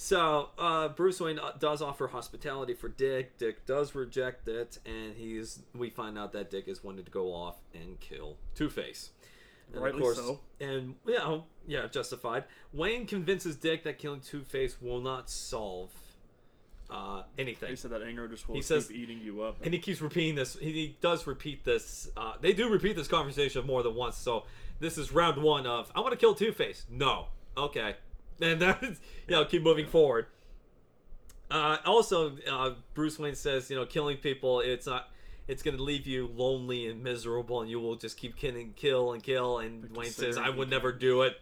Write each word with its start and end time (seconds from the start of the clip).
So 0.00 0.50
uh, 0.56 0.88
Bruce 0.88 1.20
Wayne 1.20 1.40
uh, 1.40 1.52
does 1.58 1.82
offer 1.82 2.06
hospitality 2.06 2.72
for 2.72 2.88
Dick. 2.88 3.36
Dick 3.36 3.66
does 3.66 3.96
reject 3.96 4.46
it, 4.46 4.78
and 4.86 5.14
he's. 5.16 5.60
We 5.74 5.90
find 5.90 6.16
out 6.16 6.32
that 6.34 6.50
Dick 6.52 6.68
is 6.68 6.84
wanted 6.84 7.04
to 7.06 7.10
go 7.10 7.34
off 7.34 7.56
and 7.74 7.98
kill 7.98 8.36
Two 8.54 8.70
Face. 8.70 9.10
And 9.72 9.82
Rightly 9.82 10.14
so. 10.14 10.38
And 10.60 10.94
yeah, 11.04 11.40
yeah, 11.66 11.88
justified. 11.88 12.44
Wayne 12.72 13.06
convinces 13.06 13.56
Dick 13.56 13.82
that 13.82 13.98
killing 13.98 14.20
Two 14.20 14.42
Face 14.44 14.80
will 14.80 15.00
not 15.00 15.28
solve 15.28 15.90
uh, 16.88 17.24
anything. 17.36 17.70
He 17.70 17.76
said 17.76 17.90
that 17.90 18.00
anger 18.02 18.28
just 18.28 18.46
will 18.46 18.54
He 18.54 18.60
keep 18.60 18.66
says- 18.66 18.92
eating 18.92 19.20
you 19.20 19.42
up. 19.42 19.56
and 19.64 19.74
he 19.74 19.80
keeps 19.80 20.00
repeating 20.00 20.36
this. 20.36 20.56
He, 20.60 20.72
he 20.72 20.96
does 21.00 21.26
repeat 21.26 21.64
this. 21.64 22.08
Uh, 22.16 22.34
they 22.40 22.52
do 22.52 22.68
repeat 22.70 22.94
this 22.94 23.08
conversation 23.08 23.66
more 23.66 23.82
than 23.82 23.96
once. 23.96 24.16
So 24.16 24.44
this 24.78 24.96
is 24.96 25.10
round 25.12 25.42
one 25.42 25.66
of 25.66 25.90
I 25.92 25.98
want 26.00 26.12
to 26.12 26.16
kill 26.18 26.36
Two 26.36 26.52
Face. 26.52 26.86
No, 26.88 27.26
okay, 27.56 27.96
and 28.40 28.60
then 28.60 28.96
you 29.26 29.34
know 29.34 29.44
keep 29.44 29.62
moving 29.62 29.86
forward. 29.86 30.26
Uh, 31.50 31.78
also, 31.86 32.36
uh, 32.50 32.72
Bruce 32.94 33.18
Wayne 33.18 33.34
says 33.34 33.70
you 33.70 33.76
know 33.76 33.86
killing 33.86 34.18
people 34.18 34.60
it's 34.60 34.86
not. 34.86 35.10
It's 35.46 35.62
gonna 35.62 35.82
leave 35.82 36.06
you 36.06 36.30
lonely 36.34 36.86
and 36.88 37.02
miserable, 37.02 37.62
and 37.62 37.70
you 37.70 37.80
will 37.80 37.96
just 37.96 38.18
keep 38.18 38.36
killing, 38.36 38.74
kill 38.76 39.12
and 39.14 39.22
kill. 39.22 39.58
And 39.58 39.96
Wayne 39.96 40.10
says, 40.10 40.36
"I 40.36 40.50
would 40.50 40.68
never 40.68 40.92
do 40.92 41.22
it." 41.22 41.40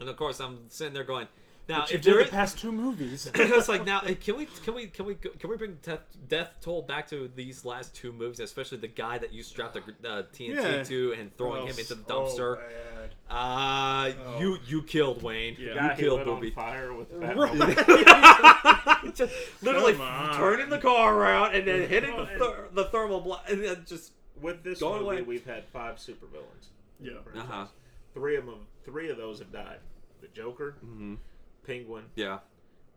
And 0.00 0.08
of 0.08 0.16
course, 0.16 0.40
I'm 0.40 0.68
sitting 0.68 0.92
there 0.92 1.04
going, 1.04 1.28
"Now, 1.68 1.82
if 1.84 1.90
did 1.90 2.02
there 2.02 2.14
the 2.16 2.24
is, 2.24 2.30
past 2.30 2.58
two 2.58 2.72
movies. 2.72 3.30
it's 3.34 3.68
like 3.68 3.84
now 3.84 4.00
can 4.00 4.36
we 4.36 4.46
can 4.46 4.74
we 4.74 4.86
can 4.88 5.06
we 5.06 5.14
can 5.14 5.48
we 5.50 5.56
bring 5.56 5.78
death, 5.82 6.00
death 6.28 6.50
toll 6.60 6.82
back 6.82 7.08
to 7.10 7.30
these 7.34 7.64
last 7.64 7.94
two 7.94 8.12
movies 8.12 8.40
especially 8.40 8.78
the 8.78 8.88
guy 8.88 9.18
that 9.18 9.32
you 9.32 9.42
strapped 9.42 9.74
the 9.74 9.80
uh, 10.08 10.22
TNT 10.34 10.48
Yeah. 10.54 10.82
to 10.82 11.12
and 11.18 11.36
throwing 11.36 11.62
Oh, 11.62 11.66
him 11.66 11.78
into 11.78 11.94
the 11.94 12.02
dumpster 12.02 12.56
bad. 12.56 13.10
uh 13.30 14.12
Oh. 14.26 14.40
you 14.40 14.58
you 14.66 14.82
killed 14.82 15.22
Wayne 15.22 15.56
Yeah. 15.58 15.68
you 15.68 15.74
Guy 15.74 15.96
killed 15.96 16.18
lit 16.18 16.26
Booby 16.26 16.50
fire 16.50 16.92
with 16.92 17.12
Right. 17.12 17.58
that. 17.58 19.12
Just 19.14 19.32
literally 19.62 19.94
turning 20.34 20.68
the 20.70 20.78
car 20.78 21.14
around 21.14 21.54
and 21.54 21.66
then 21.66 21.88
hitting 21.88 22.10
the, 22.16 22.28
Well, 22.38 22.52
ther- 22.52 22.68
the 22.72 22.84
thermal 22.86 23.20
block 23.20 23.44
and 23.48 23.62
then 23.64 23.84
just 23.86 24.12
With 24.40 24.62
this 24.64 24.80
Going 24.80 25.02
movie, 25.02 25.16
away. 25.18 25.22
we've 25.22 25.46
had 25.46 25.64
five 25.68 25.96
supervillains. 25.96 26.68
in 27.00 27.06
Yeah. 27.06 27.40
Uh-huh. 27.40 27.66
Three 28.14 28.36
of 28.36 28.46
them, 28.46 28.66
three 28.84 29.08
of 29.10 29.16
those 29.16 29.38
have 29.38 29.52
died. 29.52 29.78
The 30.20 30.28
Joker, 30.28 30.76
mhm, 30.84 31.16
Penguin, 31.66 32.04
yeah 32.16 32.38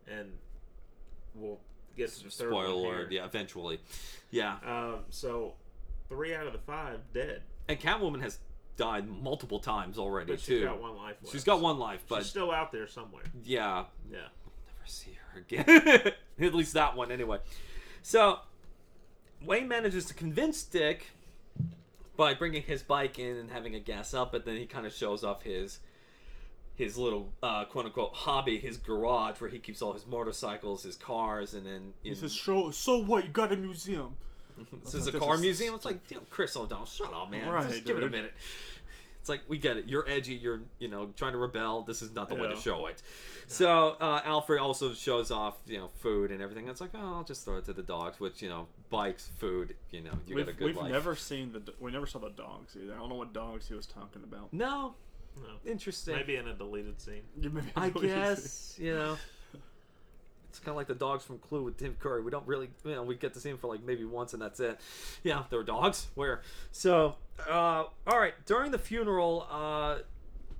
and 0.08 0.32
we'll 1.34 1.58
get 1.96 2.12
to 2.12 2.24
the 2.24 2.30
third 2.30 2.52
one 2.52 2.64
spoiler 2.66 2.88
alert 2.90 3.12
yeah 3.12 3.24
eventually 3.24 3.80
yeah 4.30 4.56
Um, 4.66 5.00
so 5.10 5.54
three 6.08 6.34
out 6.34 6.46
of 6.46 6.52
the 6.52 6.58
five 6.60 7.00
dead. 7.12 7.42
and 7.68 7.78
Catwoman 7.80 8.20
has 8.22 8.38
died 8.76 9.08
multiple 9.08 9.58
times 9.58 9.98
already 9.98 10.32
But 10.32 10.40
too 10.42 10.58
she's 10.58 10.64
got 10.66 10.80
one 10.80 10.96
life 10.96 11.16
left. 11.22 11.32
she's 11.32 11.44
got 11.44 11.60
one 11.60 11.78
life 11.78 12.04
but 12.08 12.18
She's 12.18 12.26
still 12.30 12.50
out 12.52 12.72
there 12.72 12.86
somewhere. 12.86 13.24
yeah 13.44 13.84
Yeah. 14.10 14.18
never 14.18 14.86
see 14.86 15.16
her 15.32 15.40
again. 15.40 16.12
At 16.40 16.54
least 16.54 16.74
that 16.74 16.94
one, 16.96 17.10
anyway. 17.10 17.38
So, 18.02 18.40
Wayne 19.42 19.66
manages 19.68 20.04
to 20.06 20.14
convince 20.14 20.62
Dick 20.62 21.06
by 22.16 22.34
bringing 22.34 22.62
his 22.62 22.82
bike 22.82 23.18
in 23.18 23.36
and 23.38 23.50
having 23.50 23.74
a 23.74 23.80
gas 23.80 24.12
up, 24.14 24.32
but 24.32 24.44
then 24.44 24.56
he 24.58 24.66
kind 24.66 24.86
of 24.86 24.92
shows 24.92 25.24
off 25.24 25.42
his 25.42 25.78
his 26.76 26.96
little 26.96 27.32
uh, 27.42 27.64
quote 27.64 27.86
unquote 27.86 28.14
hobby, 28.14 28.58
his 28.58 28.76
garage, 28.76 29.40
where 29.40 29.50
he 29.50 29.58
keeps 29.58 29.82
all 29.82 29.92
his 29.92 30.06
motorcycles, 30.06 30.82
his 30.84 30.94
cars, 30.96 31.54
and 31.54 31.66
then 31.66 31.92
He 32.02 32.10
in, 32.10 32.16
says, 32.16 32.32
"So, 32.32 32.70
so 32.70 32.98
what? 33.02 33.24
You 33.24 33.30
got 33.30 33.52
a 33.52 33.56
museum." 33.56 34.16
this 34.84 34.94
is 34.94 35.06
a 35.06 35.12
car 35.18 35.34
is- 35.34 35.40
museum. 35.40 35.74
It's 35.74 35.84
like, 35.84 35.98
you 36.10 36.16
know, 36.16 36.22
Chris 36.30 36.56
O'Donnell, 36.56 36.86
shut 36.86 37.12
up, 37.12 37.30
man. 37.30 37.48
Right, 37.48 37.68
Just 37.68 37.84
give 37.84 37.96
it 37.98 38.04
a 38.04 38.08
minute. 38.10 38.32
It's 39.20 39.28
like 39.28 39.40
we 39.48 39.58
get 39.58 39.76
it. 39.76 39.86
You're 39.88 40.08
edgy. 40.08 40.34
You're 40.34 40.60
you 40.78 40.86
know 40.86 41.10
trying 41.16 41.32
to 41.32 41.38
rebel. 41.38 41.82
This 41.82 42.00
is 42.00 42.14
not 42.14 42.28
the 42.28 42.36
way 42.36 42.48
to 42.48 42.54
show 42.54 42.86
it. 42.86 43.02
So 43.48 43.96
uh, 44.00 44.20
Alfred 44.24 44.60
also 44.60 44.92
shows 44.94 45.32
off 45.32 45.56
you 45.66 45.78
know 45.78 45.88
food 45.98 46.30
and 46.30 46.40
everything. 46.40 46.68
It's 46.68 46.80
like 46.80 46.90
oh 46.94 47.16
I'll 47.16 47.24
just 47.24 47.44
throw 47.44 47.56
it 47.56 47.64
to 47.64 47.72
the 47.72 47.82
dogs, 47.82 48.20
which 48.20 48.40
you 48.40 48.48
know 48.48 48.68
bikes, 48.88 49.28
food. 49.38 49.74
You 49.90 50.02
know 50.02 50.12
you 50.28 50.36
We've, 50.36 50.46
got 50.46 50.54
a 50.54 50.56
good 50.56 50.66
we've 50.66 50.76
life. 50.76 50.92
never 50.92 51.16
seen 51.16 51.50
the. 51.52 51.60
We 51.80 51.90
never 51.90 52.06
saw 52.06 52.20
the 52.20 52.30
dogs 52.30 52.76
either. 52.80 52.94
I 52.94 52.98
don't 52.98 53.08
know 53.08 53.16
what 53.16 53.32
dogs 53.32 53.66
he 53.66 53.74
was 53.74 53.86
talking 53.86 54.22
about. 54.22 54.52
No, 54.52 54.94
No. 55.36 55.70
interesting. 55.70 56.16
Maybe 56.16 56.36
in 56.36 56.48
a 56.48 56.54
deleted 56.54 57.00
scene. 57.00 57.22
You 57.40 57.50
maybe 57.54 57.68
I 57.76 57.88
know 57.88 57.92
what 57.92 58.02
you 58.02 58.08
guess 58.08 58.76
you 58.78 58.94
know. 58.94 59.16
It's 60.48 60.64
kind 60.64 60.70
of 60.70 60.76
like 60.76 60.86
the 60.86 60.94
dogs 60.94 61.22
from 61.22 61.38
Clue 61.38 61.62
with 61.64 61.76
Tim 61.76 61.96
Curry. 62.00 62.22
We 62.22 62.30
don't 62.30 62.46
really, 62.46 62.70
you 62.82 62.92
know, 62.92 63.02
we 63.02 63.14
get 63.14 63.34
to 63.34 63.40
see 63.40 63.50
him 63.50 63.58
for 63.58 63.66
like 63.66 63.82
maybe 63.82 64.06
once 64.06 64.32
and 64.32 64.40
that's 64.40 64.58
it. 64.58 64.80
Yeah, 65.22 65.42
there 65.50 65.58
were 65.58 65.64
dogs. 65.64 66.06
Where? 66.14 66.40
So, 66.72 67.16
uh, 67.46 67.84
all 68.06 68.18
right. 68.18 68.32
During 68.46 68.70
the 68.70 68.78
funeral, 68.78 69.46
uh, 69.50 69.98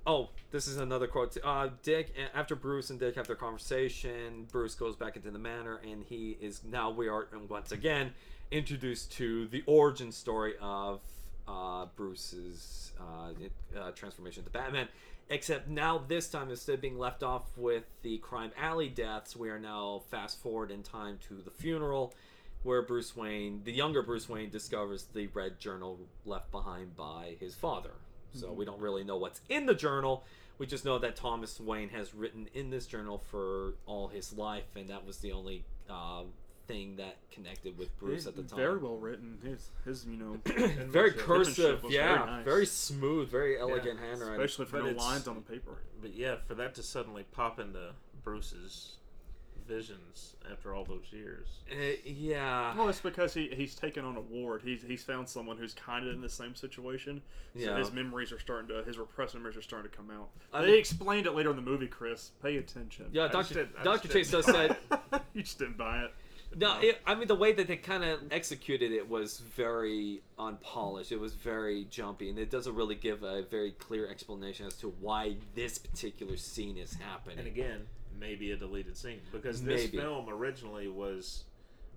oh, 0.05 0.29
this 0.51 0.67
is 0.67 0.77
another 0.77 1.07
quote. 1.07 1.35
Uh, 1.43 1.69
Dick, 1.81 2.13
after 2.35 2.55
Bruce 2.55 2.91
and 2.91 2.99
Dick 2.99 3.15
have 3.15 3.25
their 3.25 3.35
conversation, 3.35 4.47
Bruce 4.51 4.75
goes 4.75 4.95
back 4.95 5.15
into 5.15 5.31
the 5.31 5.39
manor 5.39 5.81
and 5.83 6.03
he 6.03 6.37
is 6.39 6.61
now 6.63 6.91
we 6.91 7.07
are 7.07 7.27
once 7.49 7.71
again 7.71 8.11
introduced 8.51 9.11
to 9.13 9.47
the 9.47 9.63
origin 9.65 10.11
story 10.11 10.53
of 10.61 11.01
uh, 11.47 11.85
Bruce's 11.95 12.91
uh, 12.99 13.79
uh, 13.79 13.91
transformation 13.91 14.43
to 14.43 14.49
Batman. 14.49 14.87
Except 15.29 15.67
now, 15.67 16.01
this 16.07 16.29
time, 16.29 16.49
instead 16.49 16.75
of 16.75 16.81
being 16.81 16.97
left 16.97 17.21
off 17.21 17.43
with 17.57 17.83
the 18.01 18.17
Crime 18.19 18.51
Alley 18.57 18.87
deaths, 18.87 19.35
we 19.35 19.49
are 19.49 19.59
now 19.59 20.03
fast 20.09 20.41
forward 20.41 20.71
in 20.71 20.83
time 20.83 21.19
to 21.27 21.35
the 21.35 21.51
funeral, 21.51 22.13
where 22.63 22.81
Bruce 22.81 23.15
Wayne, 23.15 23.61
the 23.65 23.73
younger 23.73 24.01
Bruce 24.01 24.29
Wayne, 24.29 24.49
discovers 24.49 25.03
the 25.13 25.27
red 25.27 25.59
journal 25.59 25.99
left 26.25 26.49
behind 26.51 26.95
by 26.95 27.35
his 27.39 27.55
father. 27.55 27.91
So 28.33 28.53
we 28.53 28.63
don't 28.63 28.79
really 28.79 29.03
know 29.03 29.17
what's 29.17 29.41
in 29.49 29.65
the 29.65 29.75
journal. 29.75 30.23
We 30.59 30.65
just 30.65 30.85
know 30.85 30.97
that 30.99 31.15
Thomas 31.15 31.59
Wayne 31.59 31.89
has 31.89 32.15
written 32.15 32.47
in 32.53 32.69
this 32.69 32.87
journal 32.87 33.21
for 33.29 33.73
all 33.85 34.07
his 34.07 34.33
life, 34.33 34.75
and 34.75 34.89
that 34.89 35.05
was 35.05 35.17
the 35.17 35.33
only 35.33 35.65
uh, 35.89 36.23
thing 36.67 36.95
that 36.97 37.15
connected 37.31 37.77
with 37.77 37.97
Bruce 37.99 38.23
He's 38.23 38.27
at 38.27 38.35
the 38.35 38.43
time. 38.43 38.57
Very 38.57 38.77
well 38.77 38.97
written. 38.97 39.37
His, 39.43 39.69
his 39.85 40.05
you 40.05 40.17
know, 40.17 40.37
very 40.89 41.11
cursive, 41.13 41.83
yeah, 41.89 42.17
very 42.17 42.25
nice. 42.37 42.45
very 42.45 42.65
smooth, 42.65 43.29
very 43.29 43.59
elegant 43.59 43.99
handwriting. 43.99 44.35
especially 44.41 44.65
for 44.65 44.81
But 44.81 44.91
no 44.91 44.97
lines 45.03 45.27
on 45.27 45.35
the 45.35 45.41
paper. 45.41 45.77
But 46.01 46.13
yeah, 46.15 46.35
for 46.47 46.55
that 46.55 46.75
to 46.75 46.83
suddenly 46.83 47.23
pop 47.31 47.59
into 47.59 47.91
Bruce's 48.23 48.97
visions 49.67 50.35
after 50.49 50.73
all 50.73 50.85
those 50.85 51.05
years. 51.11 51.47
Uh, 51.69 51.75
yeah, 52.05 52.73
Well, 52.77 52.87
it's 52.87 53.01
because 53.01 53.33
he, 53.33 53.49
he's 53.53 53.75
taken 53.75 54.05
on 54.05 54.15
a 54.15 54.21
ward. 54.21 54.61
He's 54.63 54.81
he's 54.81 55.03
found 55.03 55.27
someone 55.27 55.57
who's 55.57 55.73
kind 55.73 56.07
of 56.07 56.13
in 56.13 56.21
the 56.21 56.29
same 56.29 56.55
situation. 56.55 57.21
So 57.55 57.61
Yeah. 57.61 57.77
his 57.77 57.91
memories 57.91 58.31
are 58.31 58.39
starting 58.39 58.69
to 58.69 58.83
his 58.83 58.97
repressed 58.97 59.33
memories 59.35 59.57
are 59.57 59.61
starting 59.61 59.89
to 59.91 59.97
come 59.97 60.09
out. 60.09 60.29
I 60.53 60.61
they 60.61 60.67
mean- 60.67 60.79
explained 60.79 61.25
it 61.27 61.33
later 61.33 61.49
in 61.49 61.55
the 61.57 61.61
movie. 61.61 61.87
Chris, 61.87 62.31
pay 62.41 62.57
attention. 62.57 63.07
yeah. 63.11 63.25
I 63.25 63.27
Doctor 63.27 63.53
didn't- 63.55 63.83
Doctor 63.83 64.07
just 64.07 64.13
Chase 64.13 64.31
does 64.31 64.45
didn't- 64.45 64.77
say 64.89 64.97
you 65.33 65.41
just 65.43 65.59
didn't 65.59 65.77
buy 65.77 65.99
it. 66.03 66.13
No. 66.55 66.79
It, 66.79 66.99
I 67.05 67.15
mean, 67.15 67.27
the 67.27 67.35
way 67.35 67.51
that 67.53 67.67
they 67.67 67.77
kind 67.77 68.03
of 68.03 68.19
executed 68.31 68.91
it 68.91 69.07
was 69.09 69.39
very 69.39 70.21
unpolished. 70.39 71.11
It 71.11 71.19
was 71.19 71.33
very 71.33 71.85
jumpy, 71.85 72.29
and 72.29 72.39
it 72.39 72.49
doesn't 72.49 72.75
really 72.75 72.95
give 72.95 73.23
a 73.23 73.43
very 73.43 73.71
clear 73.71 74.09
explanation 74.09 74.65
as 74.65 74.75
to 74.77 74.89
why 74.99 75.35
this 75.55 75.77
particular 75.77 76.37
scene 76.37 76.77
is 76.77 76.93
happening. 76.93 77.39
And 77.39 77.47
again, 77.47 77.87
maybe 78.19 78.51
a 78.51 78.57
deleted 78.57 78.97
scene 78.97 79.19
because 79.31 79.61
this 79.63 79.85
Maybe. 79.85 79.97
film 79.97 80.29
originally 80.29 80.87
was. 80.87 81.43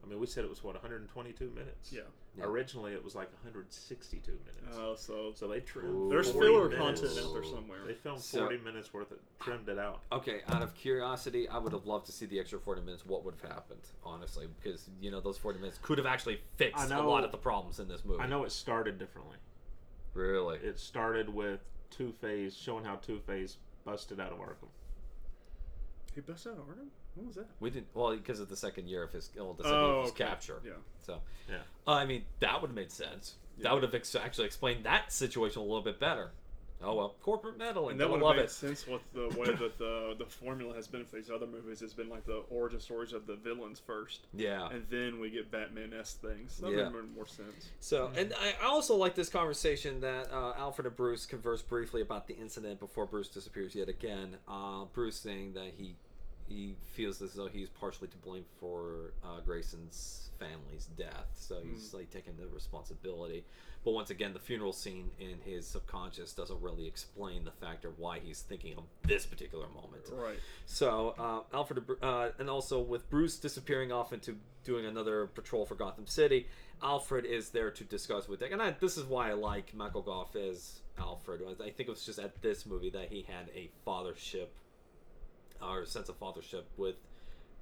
I 0.05 0.09
mean, 0.09 0.19
we 0.19 0.27
said 0.27 0.45
it 0.45 0.51
was 0.51 0.65
what 0.65 0.75
122 0.75 1.51
minutes. 1.51 1.93
Yeah. 1.93 2.03
Yeah. 2.37 2.45
Originally, 2.45 2.93
it 2.93 3.03
was 3.03 3.15
like 3.17 3.31
162 3.43 4.31
minutes. 4.31 4.77
Oh, 4.79 4.95
so 4.95 5.33
so 5.35 5.49
they 5.49 5.61
trimmed. 5.61 5.89
Ooh. 5.95 6.09
there's 6.09 6.31
filler 6.31 6.69
minutes. 6.69 7.01
content 7.01 7.27
out 7.27 7.33
there 7.35 7.45
somewhere. 7.45 7.79
They 7.87 7.95
filmed 7.95 8.21
So- 8.21 8.39
40 8.41 8.59
minutes 8.59 8.93
worth 8.95 9.11
of 9.11 9.19
trimmed 9.41 9.69
it 9.69 9.79
out. 9.81 10.03
Okay, 10.13 10.43
out 10.49 10.63
of 10.63 10.73
curiosity, 10.75 11.49
I 11.49 11.59
would 11.59 11.73
have 11.73 11.87
loved 11.87 12.07
to 12.07 12.13
see 12.13 12.27
the 12.27 12.39
extra 12.39 12.61
40 12.61 12.83
minutes. 12.83 13.05
What 13.05 13.25
would 13.25 13.35
have 13.43 13.51
happened, 13.51 13.81
honestly? 14.05 14.47
Because, 14.63 14.89
you 15.01 15.11
know, 15.11 15.21
those 15.21 15.39
40 15.39 15.59
minutes 15.59 15.79
could 15.83 15.99
have 15.99 16.07
actually 16.07 16.41
fixed 16.57 16.81
I 16.81 16.87
a 16.87 16.89
know- 16.89 17.09
lot 17.09 17.25
of 17.25 17.33
the 17.33 17.39
problems 17.39 17.81
in 17.81 17.89
this 17.89 18.05
movie. 18.05 18.21
I 18.23 18.27
know 18.29 18.45
it 18.45 18.53
started 18.53 18.97
differently. 18.99 19.37
Really? 20.15 20.59
It 20.59 20.79
started 20.79 21.29
with 21.29 21.61
Two 21.91 22.13
Face 22.13 22.55
showing 22.55 22.85
how 22.85 22.97
Two 22.97 23.19
Face 23.19 23.57
busted 23.85 24.21
out 24.21 24.31
of 24.33 24.39
Arkham. 24.39 24.69
He 26.15 26.21
busted 26.21 26.53
out 26.53 26.59
of 26.59 26.65
Arkham. 26.67 26.89
What 27.15 27.27
was 27.27 27.37
that? 27.37 27.47
We 27.61 27.71
didn't, 27.71 27.89
well, 27.95 28.15
because 28.17 28.41
of 28.41 28.49
the 28.49 28.57
second 28.57 28.89
year 28.89 29.03
of 29.03 29.13
his, 29.13 29.31
well, 29.37 29.55
the 29.55 29.65
second 29.65 29.79
Oh, 29.79 29.87
year 29.87 29.97
of 29.97 30.03
his 30.05 30.13
okay. 30.13 30.25
capture. 30.25 30.61
Yeah. 30.65 30.73
So, 31.03 31.21
Yeah. 31.49 31.57
uh, 31.87 31.93
I 31.93 32.07
mean, 32.07 32.25
that 32.41 32.61
would 32.61 32.69
have 32.69 32.77
made 32.77 32.93
sense. 32.93 33.35
Yeah. 33.57 33.65
That 33.65 33.75
would 33.75 33.83
have 33.83 33.95
ex- 33.95 34.15
actually 34.15 34.47
explained 34.47 34.85
that 34.85 35.13
situation 35.13 35.61
a 35.61 35.65
little 35.65 35.83
bit 35.83 35.99
better. 35.99 36.31
Oh, 36.83 36.95
well, 36.95 37.15
corporate 37.21 37.59
meddling. 37.59 37.91
And 37.93 38.01
that 38.01 38.09
would 38.09 38.23
love 38.23 38.37
have 38.37 38.45
made 38.45 38.45
it. 38.45 38.51
sense 38.51 38.87
with 38.87 39.03
the 39.13 39.29
way 39.39 39.49
that 39.55 39.77
the 39.77 40.15
the 40.19 40.25
formula 40.25 40.75
has 40.75 40.89
been 40.89 41.05
for 41.05 41.17
these 41.17 41.31
other 41.31 41.47
movies. 41.47 41.83
It's 41.83 41.93
been 41.93 42.09
like 42.09 42.25
the 42.25 42.43
origin 42.49 42.81
stories 42.81 43.13
of 43.13 43.27
the 43.27 43.37
villains 43.37 43.79
first, 43.79 44.21
Yeah. 44.33 44.67
and 44.71 44.87
then 44.89 45.21
we 45.21 45.29
get 45.29 45.51
Batman 45.51 45.93
s 45.93 46.15
things. 46.15 46.57
That 46.57 46.71
Yeah. 46.71 46.87
would 46.89 46.95
have 47.05 47.11
more 47.15 47.27
sense. 47.27 47.69
So, 47.81 48.11
and 48.17 48.33
I 48.33 48.55
I 48.63 48.65
also 48.65 48.97
like 48.97 49.15
this 49.15 49.29
conversation 49.29 50.01
that 50.01 50.33
uh, 50.33 50.55
Alfred 50.57 50.87
and 50.87 50.97
Bruce 50.97 51.27
converse 51.27 51.61
briefly 51.61 52.01
about 52.01 52.27
the 52.29 52.35
incident 52.39 52.81
before 52.81 53.05
Bruce 53.05 53.29
disappears 53.29 53.75
yet 53.75 53.91
again. 53.91 54.39
Uh, 54.49 54.87
Bruce 54.87 55.17
saying 55.17 55.53
that 55.53 55.73
he 55.77 55.97
he 56.51 56.75
feels 56.95 57.23
as 57.23 57.35
though 57.35 57.47
he's 57.47 57.69
partially 57.69 58.09
to 58.09 58.17
blame 58.19 58.45
for 58.59 59.13
uh, 59.25 59.41
Grayson's 59.47 60.31
family's 60.39 60.87
death. 60.99 61.29
So 61.35 61.61
he's 61.63 61.95
like 61.95 62.11
taking 62.11 62.35
the 62.37 62.49
responsibility. 62.49 63.45
But 63.85 63.93
once 63.93 64.11
again, 64.11 64.33
the 64.33 64.41
funeral 64.41 64.73
scene 64.73 65.11
in 65.19 65.39
his 65.45 65.67
subconscious 65.67 66.35
doesn't 66.35 66.61
really 66.61 66.87
explain 66.87 67.45
the 67.45 67.53
factor 67.53 67.89
of 67.89 67.99
why 67.99 68.19
he's 68.19 68.41
thinking 68.41 68.77
of 68.77 68.85
this 69.07 69.25
particular 69.25 69.69
moment. 69.69 70.03
Right. 70.13 70.39
So 70.67 71.15
uh, 71.19 71.57
Alfred, 71.57 71.85
uh, 72.03 72.31
and 72.39 72.51
also 72.51 72.81
with 72.81 73.09
Bruce 73.09 73.39
disappearing 73.39 73.93
off 73.93 74.13
into 74.13 74.37
doing 74.65 74.85
another 74.85 75.27
patrol 75.27 75.65
for 75.65 75.77
Gotham 75.77 76.07
City, 76.07 76.49
Alfred 76.83 77.25
is 77.25 77.51
there 77.51 77.71
to 77.71 77.85
discuss 77.85 78.29
with 78.29 78.41
Dick, 78.41 78.53
and 78.53 78.61
I, 78.61 78.75
this 78.81 78.97
is 78.99 79.05
why 79.05 79.31
I 79.31 79.35
like 79.35 79.73
Michael 79.75 80.03
Gough 80.03 80.35
as 80.37 80.81
Alfred. 80.99 81.43
I 81.61 81.71
think 81.71 81.89
it 81.89 81.89
was 81.89 82.05
just 82.05 82.19
at 82.19 82.43
this 82.43 82.67
movie 82.67 82.91
that 82.91 83.09
he 83.11 83.23
had 83.23 83.51
a 83.55 83.71
fathership 83.87 84.49
a 85.63 85.87
sense 85.87 86.09
of 86.09 86.19
fathership 86.19 86.63
with 86.77 86.97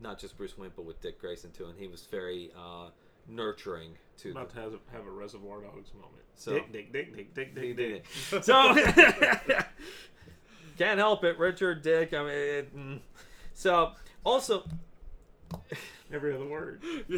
not 0.01 0.19
just 0.19 0.37
Bruce 0.37 0.57
Wayne 0.57 0.71
but 0.75 0.85
with 0.85 1.01
Dick 1.01 1.21
Grayson 1.21 1.51
too, 1.51 1.67
and 1.67 1.79
he 1.79 1.87
was 1.87 2.07
very 2.07 2.51
uh, 2.57 2.89
nurturing 3.29 3.93
to 4.19 4.31
About 4.31 4.49
the, 4.49 4.55
to 4.55 4.61
have, 4.61 4.73
have 4.93 5.07
a 5.07 5.11
Reservoir 5.11 5.61
Dogs 5.61 5.93
moment. 5.95 6.23
So- 6.35 6.53
dick, 6.53 6.73
dick, 6.73 6.93
dick, 6.93 7.15
dick, 7.15 7.35
dick, 7.35 7.55
dick, 7.55 7.77
dick. 7.77 8.05
So 8.43 8.75
can't 10.79 10.99
help 10.99 11.25
it, 11.25 11.39
Richard 11.39 11.83
Dick. 11.83 12.15
I 12.15 12.19
mean, 12.19 12.31
it, 12.31 12.77
mm. 12.77 13.01
so 13.55 13.93
also 14.25 14.65
Every 16.13 16.35
other 16.35 16.47
word. 16.47 16.83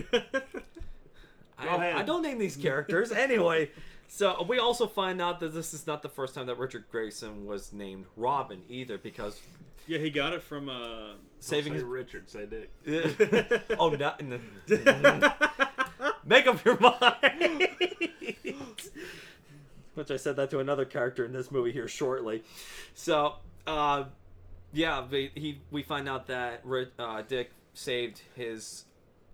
I, 1.59 1.67
ahead. 1.67 1.97
I 1.97 2.03
don't 2.03 2.23
name 2.23 2.38
these 2.38 2.56
characters 2.56 3.12
anyway. 3.12 3.71
So 4.12 4.44
we 4.48 4.58
also 4.58 4.88
find 4.88 5.20
out 5.22 5.38
that 5.38 5.54
this 5.54 5.72
is 5.72 5.86
not 5.86 6.02
the 6.02 6.08
first 6.08 6.34
time 6.34 6.46
that 6.46 6.58
Richard 6.58 6.84
Grayson 6.90 7.46
was 7.46 7.72
named 7.72 8.06
Robin 8.16 8.60
either, 8.68 8.98
because 8.98 9.40
Yeah, 9.86 9.98
he 9.98 10.10
got 10.10 10.32
it 10.32 10.42
from 10.42 10.68
uh 10.68 11.12
saving 11.38 11.72
say 11.74 11.76
his 11.78 11.84
Richard, 11.84 12.28
say 12.28 12.44
Dick. 12.44 12.70
oh 13.78 13.90
no, 13.90 14.12
no. 14.18 15.32
make 16.24 16.48
up 16.48 16.62
your 16.64 16.76
mind. 16.80 17.68
Which 19.94 20.10
I 20.10 20.16
said 20.16 20.34
that 20.36 20.50
to 20.50 20.58
another 20.58 20.84
character 20.84 21.24
in 21.24 21.32
this 21.32 21.52
movie 21.52 21.70
here 21.70 21.86
shortly. 21.86 22.42
So, 22.94 23.34
uh, 23.64 24.04
yeah, 24.72 25.06
they, 25.08 25.30
he 25.36 25.60
we 25.70 25.84
find 25.84 26.08
out 26.08 26.26
that 26.26 26.64
uh, 26.98 27.22
Dick 27.22 27.52
saved 27.74 28.22
his 28.34 28.86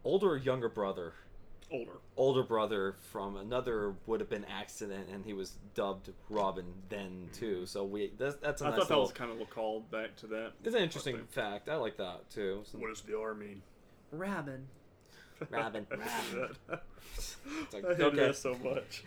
older 0.04 0.32
or 0.32 0.36
younger 0.36 0.68
brother 0.68 1.14
older. 1.70 1.92
older 2.16 2.42
brother 2.42 2.96
from 3.10 3.36
another 3.36 3.94
would 4.06 4.20
have 4.20 4.30
been 4.30 4.44
accident, 4.44 5.08
and 5.12 5.24
he 5.24 5.32
was 5.32 5.52
dubbed 5.74 6.10
Robin 6.30 6.66
then 6.88 7.28
too. 7.32 7.56
Mm-hmm. 7.56 7.64
So 7.66 7.84
we 7.84 8.12
that's 8.18 8.36
that's 8.36 8.62
a 8.62 8.66
I 8.66 8.70
nice 8.70 8.78
thought 8.80 8.88
that 8.88 8.94
little, 8.94 9.04
was 9.04 9.12
kind 9.12 9.30
of 9.30 9.40
a 9.40 9.44
call 9.46 9.80
back 9.80 10.16
to 10.16 10.26
that. 10.28 10.52
it's 10.64 10.74
an 10.74 10.82
interesting 10.82 11.16
thing. 11.16 11.26
fact. 11.26 11.68
I 11.68 11.76
like 11.76 11.96
that 11.98 12.28
too. 12.30 12.62
So- 12.64 12.78
What 12.78 12.88
does 12.88 13.02
the 13.02 13.18
R 13.18 13.34
mean? 13.34 13.62
Robin. 14.12 14.66
Robin. 15.50 15.86
I 15.92 16.04
hated 16.04 16.56
that. 16.68 16.82
like, 17.72 17.84
I 17.84 17.88
hated 17.88 18.02
okay. 18.02 18.16
that 18.16 18.36
so 18.36 18.54
much. 18.64 19.04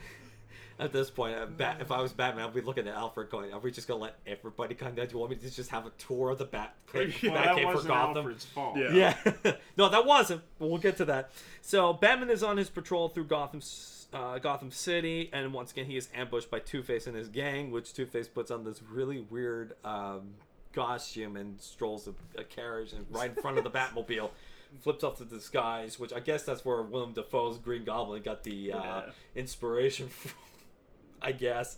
At 0.80 0.94
this 0.94 1.10
point, 1.10 1.36
uh, 1.36 1.46
Bat, 1.46 1.78
if 1.81 1.92
I 1.92 2.02
was 2.02 2.14
Batman, 2.14 2.46
I'd 2.48 2.54
be 2.54 2.62
looking 2.62 2.88
at 2.88 2.96
Alfred 2.96 3.30
going, 3.30 3.52
"Are 3.52 3.60
we 3.60 3.70
just 3.70 3.86
gonna 3.88 4.00
let 4.00 4.16
everybody 4.26 4.76
come 4.76 4.96
down? 4.96 5.08
Do 5.08 5.14
you 5.14 5.20
want 5.20 5.31
me 5.31 5.36
to 5.38 5.50
just 5.54 5.70
have 5.72 5.86
a 5.86 5.90
tour 5.98 6.30
of 6.30 6.38
the 6.38 6.46
Bat 6.46 6.74
cave, 6.94 7.20
Well, 7.22 7.34
Well, 7.34 7.42
Bat 7.44 7.46
that 7.48 7.56
cave 7.58 7.66
for 7.68 7.74
wasn't 7.74 7.88
Gotham?" 7.94 8.18
Alfred's 8.18 8.46
fault. 8.46 8.78
Yeah. 8.78 8.94
Yeah, 9.26 9.54
no, 9.78 9.90
that 9.90 10.06
wasn't. 10.06 10.42
But 10.58 10.70
we'll 10.70 10.78
get 10.78 10.96
to 10.98 11.06
that. 11.06 11.31
So 11.62 11.92
Batman 11.92 12.30
is 12.30 12.44
on 12.44 12.56
his 12.56 12.70
patrol 12.70 13.10
through 13.10 13.26
Gotham, 13.26 13.62
uh, 14.14 14.40
Gotham 14.40 14.72
City, 14.72 15.30
and 15.34 15.54
once 15.54 15.72
again 15.74 15.86
he 15.86 15.98
is 15.98 16.08
ambushed 16.16 16.50
by 16.50 16.60
Two 16.60 16.81
Face 16.81 17.08
and 17.08 17.16
his 17.16 17.28
gang, 17.28 17.72
which 17.72 17.94
Two 17.94 18.06
Face 18.06 18.30
puts 18.30 18.50
on 18.50 18.64
this 18.64 18.81
really 18.81 19.20
weird 19.20 19.74
um, 19.84 20.36
costume 20.74 21.36
and 21.36 21.60
strolls 21.60 22.08
a, 22.08 22.14
a 22.40 22.44
carriage 22.46 22.94
and 22.94 23.06
right 23.10 23.31
in 23.36 23.42
front 23.42 23.58
of 23.58 23.66
the 23.66 23.70
Batmobile. 23.78 24.30
Flips 24.81 25.04
off 25.04 25.18
the 25.18 25.26
disguise, 25.26 26.00
which 26.00 26.14
I 26.14 26.20
guess 26.20 26.44
that's 26.44 26.64
where 26.64 26.81
Willem 26.84 27.14
Dafoe's 27.14 27.58
Green 27.58 27.84
Goblin 27.84 28.22
got 28.22 28.44
the 28.44 28.72
uh, 28.72 28.78
Yeah. 28.84 29.02
inspiration 29.36 30.08
from, 30.10 30.31
I 31.21 31.31
guess. 31.31 31.77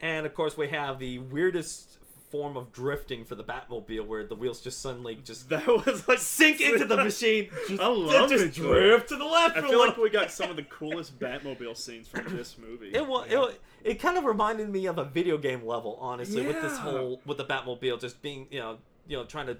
And 0.00 0.26
of 0.26 0.34
course, 0.34 0.56
we 0.56 0.68
have 0.68 0.98
the 0.98 1.18
weirdest 1.18 1.98
form 2.30 2.56
of 2.56 2.72
drifting 2.72 3.24
for 3.24 3.34
the 3.34 3.42
Batmobile, 3.42 4.06
where 4.06 4.24
the 4.24 4.36
wheels 4.36 4.60
just 4.60 4.80
suddenly 4.80 5.18
just 5.24 5.48
That 5.50 5.66
was 5.66 6.06
like 6.08 6.18
sink 6.18 6.60
into 6.60 6.84
the 6.84 6.96
machine. 7.04 7.50
Just, 7.68 7.82
I 7.82 7.88
love 7.88 8.30
just 8.30 8.44
it, 8.44 8.54
drift 8.54 9.08
to 9.08 9.16
the 9.16 9.24
left. 9.24 9.56
I 9.56 9.62
feel 9.62 9.78
like 9.80 9.96
we 9.96 10.10
got 10.10 10.30
some 10.30 10.48
of 10.50 10.56
the 10.56 10.62
coolest 10.62 11.18
Batmobile 11.18 11.76
scenes 11.76 12.08
from 12.08 12.24
this 12.36 12.56
movie. 12.58 12.92
it 12.94 13.06
was. 13.06 13.26
It, 13.30 13.36
wa- 13.38 13.50
it 13.82 13.94
kind 13.98 14.16
of 14.18 14.24
reminded 14.24 14.68
me 14.68 14.86
of 14.86 14.98
a 14.98 15.04
video 15.04 15.38
game 15.38 15.66
level, 15.66 15.96
honestly, 16.00 16.46
with 16.46 16.60
this 16.62 16.76
whole 16.78 17.20
with 17.26 17.38
the 17.38 17.44
Batmobile 17.44 18.00
just 18.00 18.20
being, 18.22 18.46
you 18.50 18.60
know, 18.60 18.78
you 19.08 19.16
know, 19.16 19.24
trying 19.24 19.46
to 19.46 19.56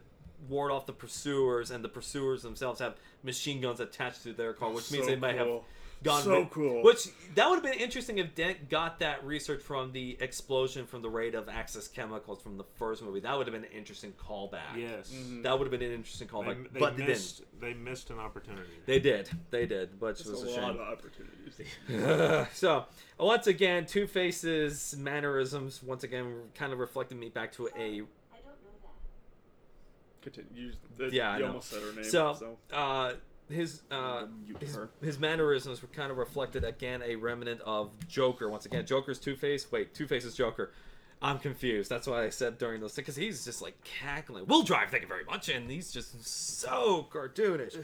ward 0.48 0.70
off 0.70 0.86
the 0.86 0.92
pursuers, 0.92 1.70
and 1.70 1.84
the 1.84 1.88
pursuers 1.88 2.42
themselves 2.42 2.80
have 2.80 2.94
machine 3.22 3.60
guns 3.60 3.80
attached 3.80 4.22
to 4.22 4.32
their 4.32 4.52
car, 4.52 4.70
which 4.70 4.90
means 4.92 5.06
they 5.06 5.16
might 5.16 5.36
have 5.36 5.46
cool. 5.46 5.64
Gone 6.02 6.22
So 6.22 6.42
vi- 6.44 6.48
cool. 6.50 6.82
Which 6.82 7.08
that 7.34 7.48
would 7.48 7.56
have 7.56 7.62
been 7.62 7.80
interesting 7.80 8.18
if 8.18 8.34
Dent 8.34 8.68
got 8.68 8.98
that 9.00 9.24
research 9.24 9.62
from 9.62 9.92
the 9.92 10.16
explosion 10.20 10.86
from 10.86 11.02
the 11.02 11.08
raid 11.10 11.34
of 11.34 11.48
Axis 11.48 11.88
Chemicals 11.88 12.40
from 12.42 12.56
the 12.56 12.64
first 12.76 13.02
movie. 13.02 13.20
That 13.20 13.36
would 13.36 13.46
have 13.46 13.52
been 13.54 13.64
an 13.64 13.70
interesting 13.76 14.12
callback. 14.12 14.76
Yes. 14.76 15.12
Mhm. 15.12 15.42
That 15.42 15.58
would 15.58 15.66
have 15.70 15.78
been 15.78 15.88
an 15.88 15.94
interesting 15.94 16.26
They, 16.28 16.32
callback, 16.32 16.72
they 16.72 16.80
but 16.80 16.90
they 16.92 16.96
didn't. 17.02 17.08
missed, 17.08 17.42
they 17.60 17.74
missed 17.74 18.10
an 18.10 18.18
opportunity. 18.18 18.70
They 18.86 18.98
did. 18.98 19.28
They 19.50 19.66
did, 19.66 20.00
which 20.00 20.18
That's 20.18 20.28
was 20.30 20.42
a 20.42 20.46
a 20.46 20.48
lot 20.48 20.54
shame. 20.56 20.64
of 20.70 20.80
opportunities. 20.80 22.48
so 22.58 22.86
once 23.18 23.46
again, 23.46 23.84
Two 23.86 24.06
Face's 24.06 24.96
mannerisms 24.98 25.82
once 25.82 26.02
again 26.04 26.44
kind 26.54 26.72
of 26.72 26.78
reflected 26.78 27.18
me 27.18 27.28
back 27.28 27.52
to 27.52 27.66
a 27.68 27.70
I 27.78 27.96
don't 27.98 28.02
know 28.02 28.02
that. 28.82 30.22
Continue. 30.22 30.72
You, 30.98 31.08
Yeah, 31.10 31.30
I 31.32 31.34
you 31.36 31.40
know. 31.42 31.46
almost 31.48 31.70
said 31.70 31.82
her 31.82 31.92
name. 31.92 32.04
so 32.04 32.34
so. 32.34 32.56
uh, 32.76 33.12
his 33.50 33.82
uh, 33.90 34.26
his, 34.60 34.78
his 35.02 35.18
mannerisms 35.18 35.82
were 35.82 35.88
kind 35.88 36.10
of 36.10 36.16
reflected 36.18 36.64
again 36.64 37.02
a 37.04 37.16
remnant 37.16 37.60
of 37.62 37.90
Joker. 38.08 38.48
Once 38.48 38.66
again, 38.66 38.86
Joker's 38.86 39.18
Two 39.18 39.36
Face. 39.36 39.70
Wait, 39.70 39.94
Two 39.94 40.06
Face's 40.06 40.34
Joker. 40.34 40.72
I'm 41.22 41.38
confused. 41.38 41.90
That's 41.90 42.06
why 42.06 42.24
I 42.24 42.30
said 42.30 42.56
during 42.56 42.80
those 42.80 42.94
because 42.94 43.16
he's 43.16 43.44
just 43.44 43.60
like 43.60 43.76
cackling. 43.84 44.46
We'll 44.46 44.62
drive, 44.62 44.90
thank 44.90 45.02
you 45.02 45.08
very 45.08 45.24
much, 45.24 45.48
and 45.50 45.70
he's 45.70 45.92
just 45.92 46.26
so 46.26 47.06
cartoonish. 47.12 47.76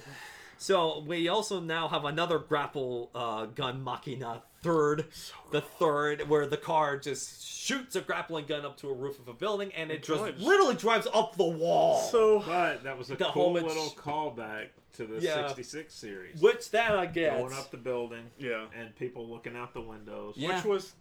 So 0.59 1.01
we 1.07 1.29
also 1.29 1.61
now 1.61 1.87
have 1.89 2.07
another 2.07 2.39
grapple 2.39 3.11
uh, 3.15 3.45
gun 3.45 3.85
machina 3.85 4.43
third, 4.63 5.05
the 5.53 5.61
third 5.61 6.31
where 6.31 6.47
the 6.47 6.57
car 6.57 6.97
just 6.97 7.47
shoots 7.47 7.95
a 7.95 8.01
grappling 8.01 8.47
gun 8.47 8.65
up 8.65 8.79
to 8.79 8.89
a 8.89 8.93
roof 8.95 9.19
of 9.19 9.29
a 9.29 9.35
building 9.35 9.71
and 9.77 9.91
it 9.91 10.03
just 10.03 10.19
drives. 10.23 10.43
literally 10.43 10.75
drives 10.75 11.07
up 11.13 11.37
the 11.37 11.45
wall. 11.45 12.01
So 12.11 12.41
But 12.41 12.85
that 12.85 12.97
was 12.97 13.11
a 13.11 13.17
The 13.17 13.27
cool 13.27 13.49
homage- 13.51 13.65
little 13.65 13.91
callback 13.99 14.69
to 14.97 15.07
the 15.07 15.21
Yeah. 15.21 15.47
66 15.49 15.93
series. 15.95 16.41
which 16.41 16.71
that 16.71 16.97
I 16.97 17.07
get. 17.07 17.39
Going 17.39 17.53
up 17.53 17.71
the 17.71 17.77
building 17.77 18.31
yeah, 18.39 18.67
and 18.79 18.95
people 18.97 19.29
looking 19.29 19.57
out 19.57 19.73
the 19.75 19.81
windows. 19.81 20.35
Yeah. 20.37 20.57
which 20.57 20.65
was 20.65 20.95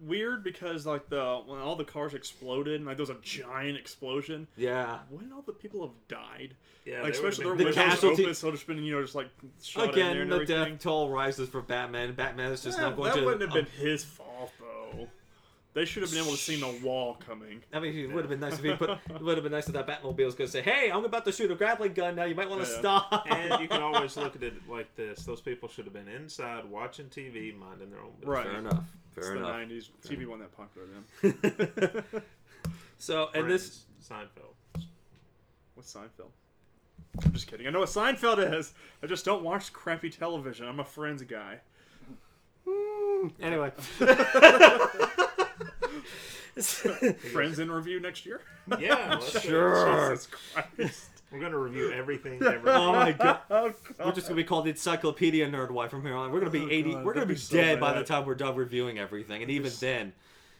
weird 0.00 0.42
because 0.42 0.84
like 0.86 1.08
the 1.08 1.40
when 1.46 1.60
all 1.60 1.76
the 1.76 1.84
cars 1.84 2.14
exploded 2.14 2.74
and 2.74 2.84
like 2.84 2.96
there 2.96 3.02
was 3.06 3.10
a 3.10 3.18
giant 3.22 3.78
explosion. 3.78 4.46
Yeah. 4.56 4.98
Wouldn't 5.10 5.32
all 5.32 5.42
the 5.42 5.52
people 5.52 5.82
have 5.82 5.94
died? 6.08 6.56
Yeah, 6.84 7.00
like 7.02 7.14
they 7.14 7.20
would've 7.20 7.24
especially 7.32 7.44
their 7.44 7.54
been- 7.54 7.58
The 7.58 7.64
windows 7.80 7.94
casualty- 7.94 8.22
open, 8.24 8.34
so 8.34 8.50
just 8.50 8.66
been 8.66 8.82
you 8.82 8.94
know 8.94 9.02
just 9.02 9.14
like 9.14 9.28
shot 9.62 9.84
in 9.84 9.94
there 9.94 10.04
Again, 10.10 10.16
and 10.22 10.30
the 10.32 10.34
everything. 10.36 10.72
death 10.74 10.82
toll 10.82 11.08
rises 11.10 11.48
for 11.48 11.62
Batman. 11.62 12.12
Batman 12.14 12.52
is 12.52 12.62
just 12.62 12.76
Yeah, 12.78 12.84
not 12.88 12.96
going 12.96 13.10
to. 13.10 13.14
that 13.14 13.20
to. 13.20 13.26
wouldn't 13.26 13.42
have 13.42 13.54
been 13.54 13.72
his 13.86 14.04
fault 14.04 14.52
though. 14.60 14.63
They 15.74 15.84
should 15.84 16.02
have 16.04 16.10
been 16.12 16.20
able 16.22 16.30
to 16.30 16.36
see 16.38 16.54
the 16.60 16.68
wall 16.86 17.14
coming. 17.26 17.60
I 17.72 17.80
mean, 17.80 17.96
it 17.98 18.12
would 18.14 18.22
have 18.22 18.30
been 18.30 18.38
nice 18.38 18.54
if 18.60 18.64
he 18.64 18.72
put. 18.74 18.90
It 19.10 19.20
would 19.20 19.36
have 19.36 19.42
been 19.42 19.50
nice 19.52 19.66
if 19.66 19.72
that 19.74 19.88
Batmobile 19.88 20.24
was 20.24 20.36
going 20.36 20.46
to 20.46 20.52
say, 20.52 20.62
"Hey, 20.62 20.88
I'm 20.92 21.04
about 21.04 21.24
to 21.24 21.32
shoot 21.32 21.50
a 21.50 21.56
grappling 21.56 21.94
gun. 21.94 22.14
Now 22.14 22.24
you 22.24 22.36
might 22.36 22.48
want 22.48 22.64
to 22.64 22.70
Yeah. 22.70 22.78
stop." 22.78 23.26
and 23.28 23.60
you 23.60 23.66
can 23.66 23.82
always 23.82 24.16
look 24.24 24.36
at 24.36 24.42
it 24.44 24.54
like 24.68 24.94
this: 24.94 25.24
those 25.24 25.40
people 25.40 25.68
should 25.68 25.84
have 25.84 25.92
been 25.92 26.06
inside 26.08 26.64
watching 26.66 27.06
TV, 27.06 27.52
minding 27.58 27.90
their 27.90 28.00
own 28.00 28.12
business. 28.20 28.28
Right. 28.28 28.46
Fair 28.46 28.58
enough. 28.58 28.84
It's 29.16 29.26
Fair 29.26 29.38
the 29.38 29.44
'90s. 29.44 29.88
TV 30.06 30.26
wasn't 30.26 30.50
that 30.50 30.56
popular 30.56 30.86
then. 32.12 32.22
so, 32.98 33.30
and 33.34 33.50
this 33.50 33.84
Friends, 34.06 34.28
Seinfeld. 34.36 34.82
What's 35.74 35.92
Seinfeld? 35.92 36.30
I'm 37.24 37.32
just 37.32 37.48
kidding. 37.48 37.66
I 37.66 37.70
know 37.70 37.80
what 37.80 37.88
Seinfeld 37.88 38.56
is. 38.58 38.74
I 39.02 39.06
just 39.08 39.24
don't 39.24 39.42
watch 39.42 39.72
crappy 39.72 40.10
television. 40.10 40.66
I'm 40.68 40.78
a 40.80 40.84
Friends 40.84 41.22
guy. 41.24 41.58
anyway. 43.40 43.72
Friends 47.32 47.58
in 47.58 47.70
review 47.70 47.98
next 48.00 48.24
year. 48.26 48.40
Yeah, 48.78 49.14
let's 49.20 49.32
do 49.32 49.38
it. 49.38 49.42
Sure. 49.42 50.10
Jesus 50.10 50.28
Christ. 50.28 51.08
We're 51.32 51.40
gonna 51.40 51.58
review 51.58 51.90
everything. 51.92 52.40
Ever. 52.42 52.70
oh 52.70 52.92
my 52.92 53.10
god. 53.12 53.40
Oh, 53.50 53.70
God. 53.70 53.74
We're 54.06 54.12
just 54.12 54.28
gonna 54.28 54.36
be 54.36 54.44
called 54.44 54.66
the 54.66 54.70
Encyclopedia 54.70 55.48
Nerd 55.50 55.72
Wife 55.72 55.90
from 55.90 56.02
here 56.02 56.14
on. 56.14 56.30
We're 56.30 56.38
gonna 56.38 56.52
be 56.52 56.62
Oh, 56.62 56.68
eighty. 56.70 56.92
God, 56.92 57.04
we're 57.04 57.12
gonna 57.14 57.26
that'd 57.26 57.28
be 57.28 57.34
be 57.34 57.40
so 57.40 57.56
dead 57.56 57.80
by 57.80 57.92
the 57.92 58.04
time 58.04 58.24
we're 58.24 58.36
done 58.36 58.54
reviewing 58.54 58.98
everything, 58.98 59.42
and 59.42 59.50
even 59.50 59.72
then. 59.80 60.12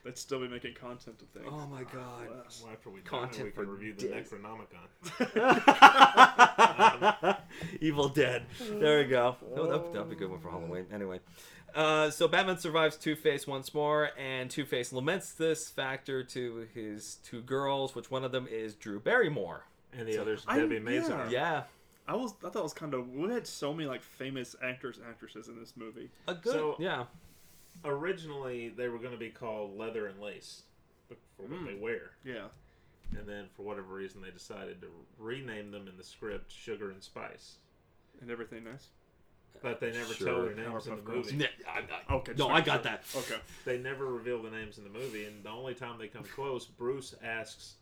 They'd 0.05 0.19
still 0.19 0.41
be 0.41 0.49
making 0.49 0.75
content 0.75 1.19
to 1.21 1.25
things. 1.27 1.47
Oh 1.51 1.67
my 1.67 1.85
god. 1.85 2.29
Well, 2.29 2.45
after 2.73 2.91
we 2.91 3.01
Content 3.01 3.31
content 3.31 3.45
we 3.45 3.51
can 3.53 3.65
for 3.65 3.71
review 3.71 3.95
the 3.95 4.09
days. 4.09 4.29
Necronomicon. 4.29 4.89
Evil 7.81 8.09
Dead. 8.11 8.45
There 8.61 8.99
we 8.99 9.05
go. 9.05 9.37
Oh, 9.57 9.67
that, 9.71 9.93
that'd 9.95 10.11
be 10.11 10.17
a 10.17 10.19
good 10.19 10.31
one 10.31 10.41
for 10.41 10.51
Halloween. 10.51 10.85
Anyway. 10.93 11.21
Uh, 11.75 12.09
so 12.11 12.29
Batman 12.29 12.59
survives 12.59 12.97
Two 12.97 13.17
Face 13.17 13.47
once 13.47 13.75
more, 13.75 14.11
and 14.19 14.49
Two 14.51 14.65
Face 14.65 14.93
laments 14.93 15.33
this 15.33 15.69
factor 15.69 16.23
to 16.23 16.67
his 16.75 17.17
two 17.25 17.43
girls, 17.43 17.95
which 17.95 18.11
one 18.11 18.25
of 18.25 18.31
them 18.33 18.47
is 18.49 18.75
Drew 18.75 19.01
Barrymore. 19.01 19.65
And 19.93 20.07
the 20.09 20.19
other's 20.19 20.45
I- 20.47 20.59
Debbie 20.59 20.77
yeah. 20.77 20.81
Mazar. 20.81 21.31
Yeah, 21.31 21.63
I 22.07 22.15
was 22.15 22.33
I 22.45 22.51
thought 22.51 22.61
it 22.61 22.63
was 22.63 22.75
kind 22.75 22.95
of 22.95 23.09
we 23.13 23.33
had 23.33 23.47
so 23.47 23.73
many 23.75 23.89
like 23.89 24.03
famous 24.03 24.55
actors 24.63 25.01
actresses 25.09 25.49
in 25.49 25.59
this 25.59 25.73
movie. 25.77 26.11
a 26.29 26.35
good. 26.35 26.53
So- 26.53 26.77
yeah, 26.79 27.05
Originally, 27.85 28.69
they 28.69 28.89
were 28.89 28.99
going 28.99 29.11
to 29.13 29.19
be 29.19 29.31
called 29.31 29.77
Leather 29.77 30.07
and 30.07 30.21
Lace 30.21 30.63
for 31.09 31.43
what 31.43 31.51
Mm. 31.61 31.67
they 31.67 31.75
wear. 31.75 32.13
Yeah. 32.25 32.47
And 33.19 33.29
then, 33.29 33.49
for 33.57 33.63
whatever 33.63 33.93
reason, 33.95 34.23
they 34.23 34.31
decided 34.31 34.81
to 34.81 34.89
rename 35.19 35.71
them 35.73 35.89
in 35.89 35.97
the 35.97 36.05
script 36.05 36.51
Sugar 36.53 36.91
and 36.91 37.03
Spice. 37.03 37.57
And 38.21 38.31
everything 38.31 38.65
nice. 38.65 38.89
But 39.65 39.81
they 39.81 39.93
never 39.93 40.13
Sure. 40.13 40.27
tell 40.27 40.43
their 40.43 40.55
names 40.55 40.87
in 40.87 40.93
Powerpuff 40.93 40.97
the 40.97 41.03
Girls. 41.11 41.33
movie. 41.33 41.45
Yeah, 41.45 41.71
I, 41.73 42.13
I, 42.13 42.15
Okay. 42.17 42.33
no, 42.33 42.49
just 42.49 42.51
I 42.51 42.61
got 42.61 42.73
sure. 42.75 42.83
that. 42.83 43.05
Okay. 43.17 43.41
They 43.65 43.79
never 43.79 44.05
reveal 44.05 44.43
the 44.43 44.51
names 44.51 44.77
in 44.77 44.85
the 44.85 44.91
movie, 44.91 45.25
and 45.25 45.43
the 45.43 45.49
only 45.49 45.75
time 45.75 45.97
they 45.99 46.07
come 46.09 46.23
close, 46.25 46.67
Bruce 46.67 47.15
asks 47.25 47.77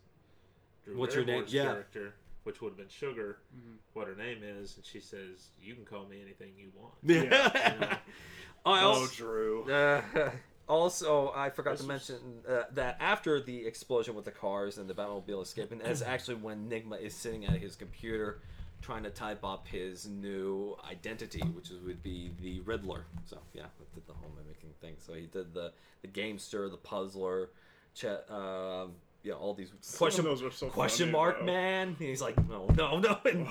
Drew 0.85 0.97
What's 0.97 1.13
your 1.13 1.25
name? 1.25 1.43
Yeah. 1.49 1.63
character, 1.65 2.13
which 2.43 2.61
would 2.61 2.69
have 2.69 2.77
been 2.77 2.87
Sugar, 2.87 3.39
Mhm. 3.53 3.75
what 3.91 4.07
her 4.07 4.15
name 4.15 4.43
is, 4.43 4.77
and 4.77 4.85
she 4.85 5.01
says, 5.01 5.49
"You 5.61 5.75
can 5.75 5.83
call 5.83 6.05
me 6.05 6.21
anything 6.21 6.53
you 6.57 6.71
want." 6.73 6.93
Yeah. 7.03 7.97
I 8.65 8.81
Oh, 8.81 8.91
also, 8.93 9.13
Drew. 9.15 9.69
Uh, 9.69 10.31
also, 10.69 11.33
I 11.35 11.49
forgot 11.49 11.71
This 11.71 11.81
to 11.81 11.87
was- 11.91 12.09
mention 12.09 12.43
uh, 12.47 12.63
that 12.71 12.95
after 13.01 13.41
the 13.41 13.65
explosion 13.67 14.15
with 14.15 14.23
the 14.23 14.31
cars 14.31 14.77
and 14.77 14.89
the 14.89 14.93
Batmobile 14.93 15.41
escaping, 15.41 15.79
that's 15.79 16.01
actually 16.01 16.35
when 16.35 16.69
Nigma 16.69 17.01
is 17.01 17.13
sitting 17.13 17.45
at 17.45 17.59
his 17.59 17.75
computer 17.75 18.39
trying 18.83 19.03
to 19.03 19.09
type 19.09 19.43
up 19.43 19.67
his 19.67 20.07
new 20.07 20.75
identity, 20.89 21.41
which 21.55 21.69
would 21.69 22.03
be 22.03 22.31
the 22.41 22.59
Riddler. 22.61 23.05
So 23.25 23.39
yeah, 23.53 23.63
did 23.95 24.05
the 24.05 24.13
whole 24.13 24.31
mimicking 24.37 24.73
thing. 24.81 24.95
So 24.99 25.13
he 25.13 25.27
did 25.27 25.53
the 25.53 25.71
the 26.01 26.07
gamester, 26.07 26.69
the 26.69 26.77
puzzler, 26.77 27.49
ch- 27.95 28.05
um, 28.29 28.91
yeah, 29.23 29.33
all 29.33 29.53
these 29.53 29.71
question 29.97 30.25
those 30.25 30.43
were 30.43 30.51
so 30.51 30.67
question 30.67 31.05
funny, 31.05 31.11
mark 31.13 31.39
though. 31.39 31.45
man. 31.45 31.87
And 31.87 31.97
he's 31.97 32.21
like, 32.21 32.35
no, 32.49 32.67
no, 32.75 32.99
no. 32.99 33.19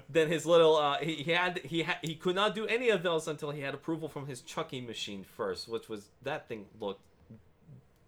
Then 0.08 0.28
his 0.28 0.46
little 0.46 0.76
uh, 0.76 0.98
he, 0.98 1.16
he 1.16 1.32
had 1.32 1.58
he 1.64 1.82
had 1.82 1.96
he 2.02 2.14
could 2.14 2.36
not 2.36 2.54
do 2.54 2.64
any 2.66 2.90
of 2.90 3.02
those 3.02 3.26
until 3.26 3.50
he 3.50 3.60
had 3.60 3.74
approval 3.74 4.08
from 4.08 4.28
his 4.28 4.40
chucking 4.40 4.86
machine 4.86 5.24
first, 5.24 5.68
which 5.68 5.88
was 5.88 6.10
that 6.22 6.48
thing 6.48 6.66
looked 6.80 7.00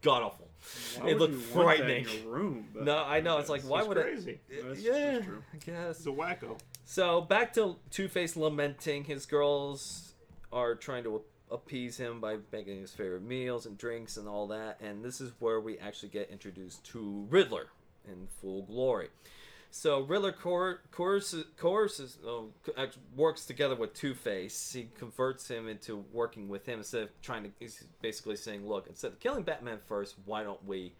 god 0.01 0.23
awful. 0.23 0.49
Why 0.99 1.09
it 1.11 1.19
looked 1.19 1.33
you 1.35 1.39
want 1.55 1.79
that 1.79 1.79
frightening. 1.79 2.29
room? 2.29 2.69
But- 2.73 2.85
No, 2.85 2.97
I 3.05 3.21
know 3.21 3.39
it's 3.39 3.49
like 3.49 3.63
why 3.63 3.83
would 3.83 3.97
crazy. 3.97 4.41
it? 4.49 4.63
That's- 4.63 4.81
yeah, 4.83 5.13
that's 5.13 5.25
true. 5.27 5.43
I 5.53 5.57
guess. 5.59 5.97
It's 5.99 6.07
a 6.07 6.11
wacko. 6.11 6.59
So 6.85 7.21
back 7.21 7.53
to 7.55 7.77
Two 7.91 8.09
Face 8.09 8.37
lamenting. 8.37 9.05
His 9.05 9.27
girls 9.27 10.15
are 10.53 10.75
trying 10.75 11.05
to 11.05 11.23
appease 11.51 11.97
him 11.99 12.21
by 12.21 12.39
making 12.51 12.81
his 12.81 12.93
favorite 12.93 13.23
meals 13.23 13.67
and 13.67 13.77
drinks 13.77 14.17
and 14.17 14.27
all 14.29 14.47
that. 14.49 14.81
And 14.81 15.05
this 15.05 15.21
is 15.21 15.33
where 15.39 15.61
we 15.61 15.79
actually 15.79 16.09
get 16.09 16.31
introduced 16.31 16.85
to 16.93 17.27
Riddler 17.29 17.69
in 18.07 18.27
full 18.41 18.63
glory. 18.63 19.09
So 19.75 20.01
Riddler 20.01 20.33
coer- 20.33 20.83
coerces, 20.91 21.47
coerces 21.57 22.19
oh, 22.27 22.51
works 23.17 23.47
together 23.47 23.75
with 23.75 23.95
Two 23.95 24.15
Face. 24.15 24.71
He 24.71 24.91
converts 24.99 25.49
him 25.49 25.67
into 25.67 26.05
working 26.13 26.51
with 26.51 26.67
him 26.67 26.81
instead 26.81 27.05
of 27.05 27.23
trying 27.23 27.45
to. 27.45 27.51
He's 27.59 27.83
basically 28.03 28.37
saying, 28.37 28.69
"Look, 28.69 28.87
instead 28.87 29.13
of 29.13 29.19
killing 29.19 29.45
Batman 29.45 29.79
first, 29.89 30.17
why 30.27 30.45
don't 30.45 30.63
we?" 30.65 30.93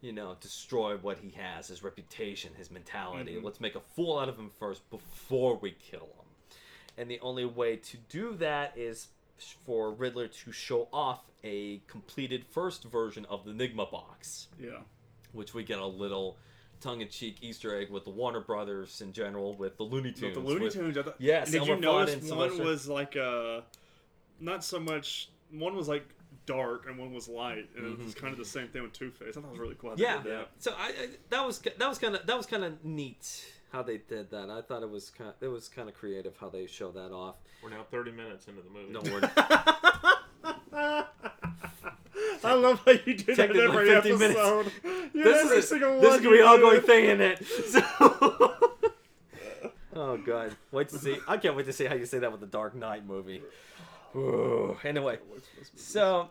you 0.00 0.12
know, 0.12 0.36
destroy 0.40 0.96
what 0.96 1.18
he 1.18 1.30
has, 1.30 1.66
his 1.66 1.82
reputation, 1.82 2.54
his 2.54 2.70
mentality. 2.70 3.34
Mhm. 3.34 3.42
Let's 3.42 3.58
make 3.58 3.74
a 3.74 3.80
fool 3.80 4.16
out 4.16 4.28
of 4.28 4.38
him 4.38 4.50
first 4.50 4.88
before 4.90 5.56
we 5.56 5.72
kill 5.72 6.06
him. 6.06 6.26
And 6.96 7.10
the 7.10 7.18
only 7.18 7.44
way 7.44 7.74
to 7.76 7.96
do 8.08 8.34
that 8.36 8.78
is 8.78 9.08
for 9.64 9.90
Riddler 9.92 10.28
to 10.28 10.52
show 10.52 10.88
off 10.92 11.24
a 11.42 11.78
completed 11.88 12.44
first 12.46 12.84
version 12.84 13.24
of 13.24 13.44
the 13.44 13.50
Enigma 13.50 13.86
box, 13.86 14.46
Yeah. 14.56 14.82
which 15.32 15.52
we 15.52 15.64
get 15.64 15.80
a 15.80 15.86
little 15.86 16.38
tongue-in-cheek 16.80 17.38
Easter 17.42 17.76
egg 17.78 17.90
with 17.90 18.04
the 18.04 18.10
Warner 18.10 18.40
Brothers 18.40 19.00
in 19.00 19.12
general, 19.12 19.54
with 19.56 19.76
the 19.76 19.82
Looney 19.84 20.10
No, 20.10 20.14
Tunes. 20.20 20.34
the 20.34 20.40
Looney 20.40 20.64
with- 20.66 20.74
Tunes. 20.74 20.96
I 20.98 21.02
thought, 21.02 21.16
Yes, 21.18 21.46
and 21.46 21.52
did 21.54 21.66
you 21.66 21.72
Elmer 21.74 21.82
Fudd 21.86 21.90
notice 22.08 22.14
and 22.14 22.22
one 22.22 22.48
Sylvester- 22.50 22.64
was 22.64 22.88
like 22.88 23.16
uh, 23.16 23.60
not 24.40 24.64
so 24.64 24.78
much. 24.80 25.30
One 25.50 25.74
was 25.76 25.88
like 25.88 26.06
dark 26.46 26.86
and 26.88 26.98
one 26.98 27.12
was 27.12 27.28
light, 27.28 27.68
and 27.76 27.86
it 27.86 27.98
was 28.04 28.14
kind 28.14 28.32
of 28.32 28.38
the 28.38 28.44
same 28.44 28.68
thing 28.68 28.82
with 28.82 28.92
Two 28.92 29.10
Face. 29.10 29.28
I 29.36 29.40
thought 29.40 29.48
it 29.48 29.50
was 29.52 29.58
really 29.60 29.76
cool. 29.78 29.90
How 29.90 29.96
Yeah. 29.96 30.22
that. 30.22 30.50
So 30.58 30.72
I, 30.78 30.88
I 30.88 31.08
that 31.30 31.46
was 31.46 31.58
that 31.58 31.88
was 31.88 31.98
kind 31.98 32.14
of 32.14 32.26
that 32.26 32.36
was 32.36 32.46
kind 32.46 32.64
of 32.64 32.84
neat 32.84 33.44
how 33.72 33.82
they 33.82 33.98
did 33.98 34.30
that. 34.30 34.48
I 34.50 34.62
thought 34.62 34.82
it 34.82 34.90
was 34.90 35.10
kind 35.10 35.32
it 35.40 35.48
was 35.48 35.68
kind 35.68 35.88
of 35.88 35.94
creative 35.94 36.36
how 36.38 36.48
they 36.48 36.66
show 36.66 36.90
that 36.92 37.12
off. 37.12 37.36
We're 37.62 37.70
now 37.70 37.84
30 37.90 38.12
minutes 38.12 38.46
into 38.46 38.62
the 38.62 38.70
movie. 38.70 38.92
No 38.92 39.00
word. 39.12 39.30
I 42.44 42.54
love 42.54 42.82
how 42.84 42.92
you 42.92 43.14
do 43.16 43.34
that 43.34 43.56
every 43.56 43.88
50 43.88 44.10
episode. 44.12 44.72
Yeah, 45.14 45.24
this 45.24 45.44
every 45.44 45.56
is 45.58 45.68
single 45.68 46.00
this 46.00 46.10
one 46.10 46.18
is 46.18 46.24
gonna 46.24 46.36
be 46.36 46.40
an 46.42 46.46
ongoing 46.46 46.80
thing 46.82 47.04
in 47.06 47.20
it. 47.20 47.44
So. 47.68 47.82
oh 49.94 50.16
god, 50.18 50.56
wait 50.70 50.88
to 50.90 50.98
see. 50.98 51.16
I 51.26 51.38
can't 51.38 51.56
wait 51.56 51.66
to 51.66 51.72
see 51.72 51.86
how 51.86 51.94
you 51.94 52.06
say 52.06 52.18
that 52.18 52.30
with 52.30 52.40
the 52.40 52.46
Dark 52.46 52.74
Knight 52.74 53.06
movie. 53.06 53.42
Ooh. 54.14 54.76
Anyway, 54.84 55.18
so 55.74 56.30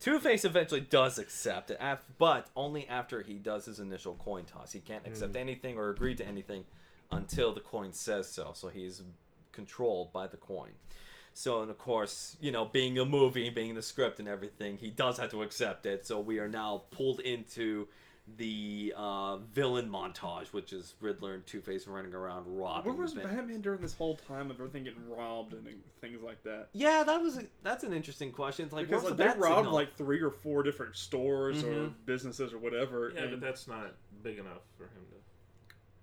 Two 0.00 0.18
Face 0.18 0.44
eventually 0.44 0.80
does 0.80 1.18
accept 1.18 1.70
it, 1.70 1.80
but 2.18 2.48
only 2.56 2.88
after 2.88 3.22
he 3.22 3.34
does 3.34 3.66
his 3.66 3.80
initial 3.80 4.14
coin 4.14 4.44
toss. 4.44 4.72
He 4.72 4.80
can't 4.80 5.06
accept 5.06 5.32
hmm. 5.32 5.38
anything 5.38 5.76
or 5.78 5.90
agree 5.90 6.14
to 6.16 6.26
anything 6.26 6.64
until 7.10 7.52
the 7.52 7.60
coin 7.60 7.92
says 7.92 8.28
so. 8.28 8.52
So 8.54 8.68
he's 8.68 9.02
controlled 9.52 10.12
by 10.12 10.26
the 10.26 10.36
coin. 10.36 10.70
So, 11.32 11.62
and 11.62 11.70
of 11.70 11.78
course, 11.78 12.36
you 12.40 12.50
know, 12.52 12.64
being 12.66 12.98
a 12.98 13.04
movie, 13.04 13.50
being 13.50 13.74
the 13.74 13.82
script 13.82 14.18
and 14.20 14.28
everything, 14.28 14.76
he 14.78 14.90
does 14.90 15.18
have 15.18 15.30
to 15.30 15.42
accept 15.42 15.86
it. 15.86 16.06
So 16.06 16.20
we 16.20 16.38
are 16.38 16.48
now 16.48 16.82
pulled 16.90 17.20
into 17.20 17.88
the 18.36 18.92
uh, 18.96 19.38
villain 19.38 19.88
montage, 19.90 20.48
which 20.52 20.72
is 20.72 20.94
Riddler 21.00 21.34
and 21.34 21.44
Two 21.46 21.60
Face 21.60 21.86
running 21.88 22.14
around 22.14 22.44
robbing. 22.46 22.92
Where 22.92 23.02
was 23.02 23.14
Bat- 23.14 23.24
Batman 23.24 23.60
during 23.60 23.80
this 23.80 23.94
whole 23.94 24.16
time 24.28 24.50
of 24.50 24.56
everything 24.60 24.84
getting 24.84 25.08
robbed 25.08 25.52
and 25.52 25.66
things 26.00 26.20
like 26.22 26.42
that? 26.44 26.68
Yeah, 26.72 27.02
that 27.04 27.20
was 27.20 27.38
a, 27.38 27.44
that's 27.64 27.82
an 27.84 27.92
interesting 27.92 28.30
question. 28.30 28.66
It's 28.66 28.74
like, 28.74 28.86
Because 28.88 29.02
like, 29.04 29.16
the 29.16 29.22
they 29.22 29.28
bat 29.30 29.38
robbed 29.38 29.56
signal? 29.58 29.72
like 29.74 29.96
three 29.96 30.20
or 30.20 30.30
four 30.30 30.62
different 30.62 30.96
stores 30.96 31.64
or 31.64 31.72
Mhm. 31.72 31.92
businesses 32.06 32.52
or 32.52 32.58
whatever. 32.58 33.10
Yeah, 33.14 33.22
and 33.22 33.30
but 33.32 33.40
that's 33.40 33.66
not 33.66 33.94
big 34.22 34.38
enough 34.38 34.62
for 34.76 34.84
him 34.84 35.02
to. 35.10 35.16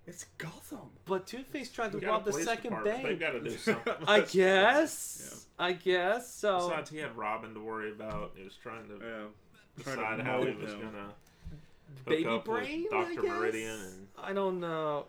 It's 0.07 0.25
Gotham. 0.37 0.89
But 1.05 1.27
Two 1.27 1.43
Face 1.43 1.71
tried 1.71 1.91
to 1.91 1.97
We 1.97 2.01
got 2.01 2.07
a 2.07 2.11
rob 2.13 2.25
the 2.25 2.33
second 2.33 2.71
department. 2.71 3.03
They've 3.03 3.19
bank. 3.19 3.19
got 3.19 3.31
to 3.31 3.41
do 3.41 3.57
something. 3.57 3.93
I 4.07 4.21
guess. 4.21 5.45
I 5.59 5.73
guess. 5.73 6.33
So 6.33 6.69
Besides, 6.69 6.89
he 6.89 6.97
had 6.97 7.15
Robin 7.17 7.53
to 7.53 7.59
worry 7.59 7.91
about. 7.91 8.31
He 8.35 8.43
was 8.43 8.55
trying 8.61 8.87
to 8.87 8.93
Yeah. 8.95 9.83
Trying 9.83 9.95
to 9.97 10.01
decide 10.01 10.19
how 10.21 10.43
he 10.43 10.55
was 10.55 10.71
him. 10.73 10.79
gonna 10.81 11.03
hook 11.03 12.05
baby 12.07 12.25
up 12.27 12.45
brain. 12.45 12.87
I 12.93 13.13
Doctor? 13.15 13.27
Meridian 13.29 13.79
and 13.79 14.07
I 14.17 14.33
don't 14.33 14.59
know. 14.59 15.05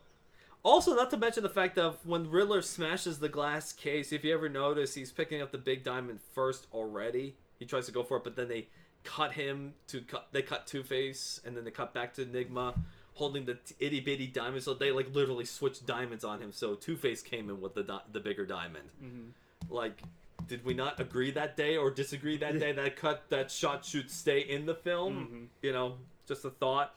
Also, 0.65 0.95
not 0.95 1.09
to 1.11 1.17
mention 1.17 1.43
the 1.43 1.49
fact 1.49 1.79
of 1.79 2.05
when 2.05 2.29
Riddler 2.29 2.61
smashes 2.61 3.21
the 3.21 3.29
glass 3.29 3.73
case. 3.73 4.13
If 4.13 4.25
you 4.25 4.35
ever 4.35 4.49
notice, 4.49 4.95
he's 4.95 5.13
picking 5.13 5.41
up 5.41 5.53
the 5.53 5.59
big 5.59 5.85
diamond 5.85 6.19
first 6.35 6.67
already. 6.75 7.37
He 7.59 7.65
tries 7.65 7.87
to 7.87 7.93
go 7.93 8.03
for 8.03 8.19
it, 8.19 8.25
but 8.25 8.37
then 8.37 8.49
they 8.49 8.67
cut 9.05 9.33
him 9.33 9.75
to 9.87 10.01
cut. 10.03 10.29
They 10.33 10.43
cut 10.43 10.67
Two 10.67 10.83
Face, 10.83 11.41
and 11.47 11.57
then 11.57 11.65
they 11.65 11.71
cut 11.71 11.95
back 11.95 12.13
to 12.15 12.23
Enigma, 12.23 12.75
holding 13.19 13.45
the 13.45 13.55
t- 13.55 13.75
itty 13.81 14.01
bitty 14.01 14.29
diamond. 14.29 14.63
So 14.63 14.75
they 14.75 14.91
like 14.93 15.13
literally 15.15 15.45
switched 15.45 15.85
diamonds 15.87 16.25
on 16.25 16.41
him. 16.41 16.53
So 16.53 16.75
Two 16.75 16.97
Face 16.97 17.21
came 17.21 17.51
in 17.51 17.61
with 17.61 17.75
the 17.75 17.83
di- 17.83 18.03
the 18.13 18.21
bigger 18.21 18.47
diamond. 18.47 18.89
Mhm. 19.03 19.31
Like, 19.69 20.03
did 20.47 20.65
we 20.65 20.73
not 20.73 20.99
agree 21.01 21.33
that 21.33 21.57
day 21.57 21.77
or 21.77 21.91
disagree 21.91 22.37
that 22.39 22.59
day 22.59 22.73
that 22.73 22.97
cut 22.97 23.29
that 23.31 23.51
shot 23.51 23.85
should 23.85 24.11
stay 24.11 24.41
in 24.41 24.67
the 24.67 24.75
film? 24.75 25.51
Mhm. 25.53 25.67
You 25.67 25.73
know, 25.73 25.99
just 26.27 26.45
a 26.45 26.51
thought. 26.51 26.97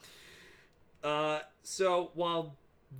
Uh, 1.02 1.40
so 1.64 2.12
while 2.14 2.56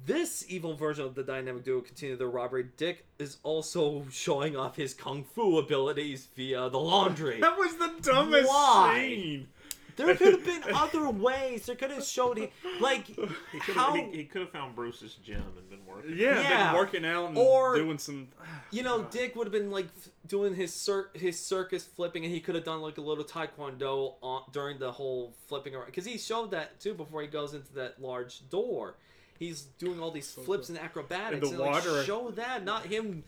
this 0.06 0.44
evil 0.48 0.74
version 0.74 1.04
of 1.04 1.14
the 1.14 1.22
dynamic 1.22 1.62
duo 1.64 1.80
continue 1.80 2.16
their 2.16 2.28
robbery, 2.30 2.66
Dick 2.76 3.04
is 3.18 3.36
also 3.44 4.04
showing 4.10 4.56
off 4.56 4.74
his 4.74 4.94
kung 4.94 5.22
fu 5.22 5.58
abilities 5.58 6.26
via 6.34 6.68
the 6.70 6.78
laundry. 6.80 7.38
That 7.40 7.56
was 7.58 7.76
the 7.76 7.92
dumbest 8.02 8.48
Why? 8.48 8.94
scene. 9.14 9.48
There 9.96 10.14
could 10.14 10.32
have 10.34 10.44
been 10.44 10.62
other 10.74 11.08
ways. 11.10 11.66
There 11.66 11.76
could 11.76 11.90
have 11.90 12.04
showed 12.04 12.38
him 12.38 12.48
like 12.80 13.06
he 13.06 13.14
could 13.14 13.74
how 13.74 13.94
have 13.94 14.10
he, 14.10 14.18
he 14.18 14.24
could 14.24 14.42
have 14.42 14.50
found 14.50 14.74
Bruce's 14.74 15.14
gym 15.16 15.42
and 15.56 15.68
been 15.70 15.84
working. 15.86 16.16
Yeah, 16.16 16.40
Yeah. 16.40 16.70
been 16.72 16.78
working 16.80 17.04
out 17.04 17.28
and 17.30 17.38
Or- 17.38 17.76
doing 17.76 17.98
some. 17.98 18.28
you 18.70 18.82
know 18.82 19.02
Dick 19.04 19.34
would 19.36 19.46
have 19.46 19.52
been 19.52 19.70
like 19.70 19.86
doing 20.26 20.54
his 20.54 20.72
cir- 20.72 21.10
his 21.14 21.38
circus 21.38 21.84
flipping, 21.84 22.24
and 22.24 22.32
he 22.32 22.40
could 22.40 22.54
have 22.54 22.64
done 22.64 22.80
like 22.80 22.98
a 22.98 23.02
little 23.02 23.24
taekwondo 23.24 24.14
on, 24.22 24.42
during 24.52 24.78
the 24.78 24.92
whole 24.92 25.34
flipping 25.48 25.74
around 25.74 25.86
because 25.86 26.04
he 26.04 26.18
showed 26.18 26.50
that 26.52 26.80
too 26.80 26.94
before 26.94 27.22
he 27.22 27.28
goes 27.28 27.54
into 27.54 27.72
that 27.74 28.00
large 28.00 28.48
door. 28.50 28.96
He's 29.38 29.62
doing 29.62 30.00
all 30.00 30.12
these 30.12 30.30
flips 30.30 30.68
and 30.68 30.78
acrobatics. 30.78 31.48
And 31.48 31.58
the 31.58 31.62
like, 31.62 31.72
water- 31.84 32.04
show 32.04 32.30
that, 32.32 32.64
not 32.64 32.86
him. 32.86 33.24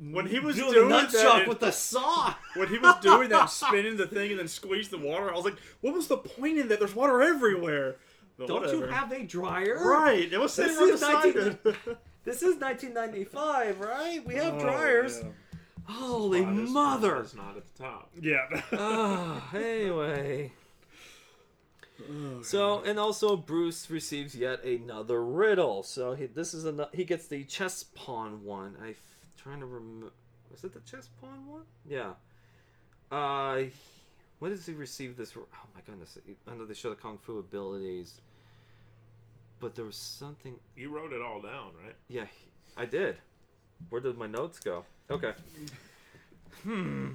When 0.00 0.26
he 0.26 0.38
was 0.38 0.54
doing, 0.56 0.72
doing 0.72 0.88
nut 0.90 1.10
that 1.10 1.22
chuck 1.22 1.46
with 1.48 1.58
the 1.60 1.72
saw. 1.72 2.32
When 2.54 2.68
he 2.68 2.78
was 2.78 2.96
doing 3.02 3.28
that, 3.30 3.46
spinning 3.50 3.96
the 3.96 4.06
thing 4.06 4.30
and 4.30 4.38
then 4.38 4.46
squeeze 4.48 4.88
the 4.88 4.98
water, 4.98 5.30
I 5.32 5.34
was 5.36 5.44
like, 5.44 5.56
"What 5.80 5.92
was 5.94 6.06
the 6.06 6.18
point 6.18 6.58
in 6.58 6.68
that? 6.68 6.78
There's 6.78 6.94
water 6.94 7.20
everywhere." 7.22 7.96
But 8.36 8.46
Don't 8.46 8.68
you 8.72 8.82
have 8.82 9.10
a 9.10 9.24
dryer? 9.24 9.76
Right, 9.84 10.32
it 10.32 10.38
was 10.38 10.54
This 10.54 10.76
sitting 10.76 10.76
right 10.84 10.94
is 10.94 11.00
beside 11.00 11.34
19 11.34 11.58
it. 11.90 11.98
This 12.24 12.42
is 12.42 12.54
1995, 12.60 13.80
right? 13.80 14.24
We 14.24 14.34
have 14.36 14.54
Oh, 14.54 14.60
dryers. 14.60 15.20
yeah. 15.22 15.28
Holy 15.92 16.42
Spot 16.42 16.58
is- 16.58 16.70
mother! 16.70 17.16
It's 17.16 17.34
not 17.34 17.56
at 17.56 17.64
the 17.74 17.82
top. 17.82 18.10
Yeah. 18.20 18.46
Ah, 18.72 19.50
anyway. 19.52 20.52
So 22.42 22.80
and 22.84 22.98
also 23.00 23.36
Bruce 23.36 23.90
receives 23.90 24.34
yet 24.36 24.62
another 24.64 25.24
riddle. 25.24 25.82
So 25.82 26.14
he, 26.14 26.26
this 26.26 26.54
is 26.54 26.64
a 26.64 26.88
he 26.94 27.04
gets 27.04 27.26
the 27.26 27.42
chess 27.44 27.84
pawn 27.94 28.44
one. 28.44 28.76
I 28.80 28.94
trying 29.48 29.60
to 29.60 29.66
remember. 29.66 30.12
Was 30.50 30.64
it 30.64 30.72
the 30.74 30.80
chess 30.80 31.08
pawn 31.20 31.46
one? 31.46 31.62
Yeah. 31.88 32.12
Uh, 33.10 33.64
when 34.38 34.50
does 34.50 34.66
he 34.66 34.74
receive 34.74 35.16
this? 35.16 35.32
Oh 35.36 35.46
my 35.74 35.80
goodness! 35.86 36.18
I 36.46 36.54
know 36.54 36.66
they 36.66 36.74
show 36.74 36.90
the 36.90 36.96
kung 36.96 37.18
fu 37.18 37.38
abilities, 37.38 38.20
but 39.60 39.74
there 39.74 39.84
was 39.86 39.96
something. 39.96 40.54
You 40.76 40.94
wrote 40.94 41.12
it 41.12 41.22
all 41.22 41.40
down, 41.40 41.72
right? 41.82 41.94
Yeah, 42.08 42.26
I 42.76 42.84
did. 42.84 43.16
Where 43.88 44.00
did 44.00 44.18
my 44.18 44.26
notes 44.26 44.58
go? 44.58 44.84
Okay. 45.10 45.32
Hmm. 46.62 47.12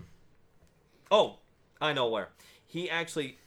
Oh, 1.11 1.37
I 1.81 1.93
know 1.93 2.07
where. 2.07 2.29
He 2.65 2.89
actually, 2.89 3.37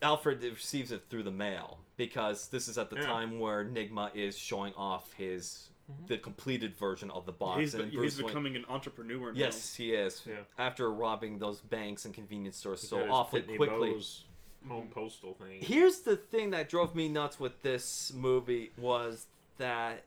Alfred 0.00 0.42
receives 0.42 0.90
it 0.90 1.04
through 1.08 1.22
the 1.22 1.30
mail 1.30 1.78
because 1.96 2.48
this 2.48 2.66
is 2.66 2.78
at 2.78 2.90
the 2.90 2.96
Yeah. 2.96 3.06
time 3.06 3.38
where 3.38 3.64
Nigma 3.64 4.14
is 4.16 4.36
showing 4.36 4.72
off 4.74 5.12
his 5.12 5.68
Mm-hmm. 5.90 6.06
the 6.06 6.16
completed 6.18 6.76
version 6.76 7.10
of 7.10 7.26
the 7.26 7.32
box. 7.32 7.58
He's, 7.60 7.74
and 7.74 7.86
he's 7.90 7.94
Bruce 7.96 8.18
Wayne- 8.18 8.26
becoming 8.28 8.56
an 8.56 8.64
entrepreneur 8.68 9.32
now. 9.32 9.38
Yes, 9.38 9.74
he 9.74 9.90
is. 9.92 10.22
Yeah. 10.26 10.34
After 10.56 10.90
robbing 10.92 11.38
those 11.40 11.60
banks 11.60 12.04
and 12.04 12.14
convenience 12.14 12.56
stores 12.56 12.82
He 12.82 12.86
so 12.86 13.10
awfully 13.10 13.42
Pitney 13.42 13.56
quickly. 13.56 13.90
Bowes 13.90 14.24
home 14.68 14.86
postal 14.94 15.34
thing. 15.34 15.60
Here's 15.60 15.98
the 16.00 16.16
thing 16.16 16.50
that 16.50 16.68
drove 16.68 16.94
me 16.94 17.08
nuts 17.08 17.40
with 17.40 17.60
this 17.62 18.12
movie 18.14 18.70
was 18.78 19.26
that 19.58 20.04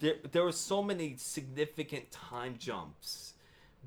there, 0.00 0.16
there 0.32 0.42
were 0.42 0.50
so 0.50 0.82
many 0.82 1.14
significant 1.18 2.10
time 2.10 2.56
jumps, 2.58 3.34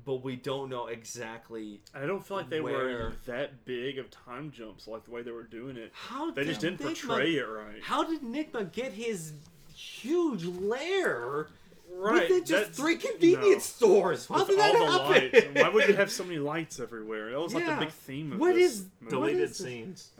but 0.06 0.24
we 0.24 0.36
don't 0.36 0.70
know 0.70 0.86
exactly 0.86 1.80
I 1.94 2.06
don't 2.06 2.26
feel 2.26 2.38
like 2.38 2.48
they 2.48 2.62
Where- 2.62 2.72
were 2.74 3.12
that 3.26 3.66
big 3.66 3.98
of 3.98 4.10
time 4.10 4.50
jumps, 4.52 4.88
like 4.88 5.04
the 5.04 5.10
way 5.10 5.20
they 5.20 5.32
were 5.32 5.42
doing 5.42 5.76
it. 5.76 5.90
how 5.92 6.30
They 6.30 6.44
just 6.44 6.62
did 6.62 6.78
didn't 6.78 6.94
Nigma- 6.94 7.06
portray 7.08 7.32
it 7.36 7.42
right. 7.44 7.82
How 7.82 8.04
did 8.04 8.22
Nigma 8.22 8.72
get 8.72 8.92
his 8.92 9.34
huge 9.80 10.44
lair 10.44 11.48
Right, 11.92 12.22
within 12.22 12.44
just 12.44 12.50
that's- 12.50 12.76
three 12.76 12.96
convenience 12.96 13.64
stores? 13.64 14.26
How 14.26 14.36
With 14.38 14.48
did 14.48 14.58
that 14.60 14.76
all 14.76 14.86
the 15.08 15.14
happen? 15.14 15.30
lights. 15.32 15.46
Why 15.62 15.68
would 15.70 15.88
you 15.88 15.94
have 15.96 16.10
so 16.10 16.22
many 16.24 16.38
lights 16.52 16.78
everywhere? 16.78 17.30
That 17.32 17.40
was 17.40 17.52
like 17.52 17.64
Yeah. 17.66 17.74
the 17.80 17.86
big 17.86 17.92
theme 17.94 18.32
of 18.32 18.38
What 18.40 18.54
this 18.54 18.72
is- 18.74 18.78
movie. 18.80 18.90
what 19.00 19.10
Deleted 19.10 19.50
is- 19.50 19.56
scenes. 19.56 20.10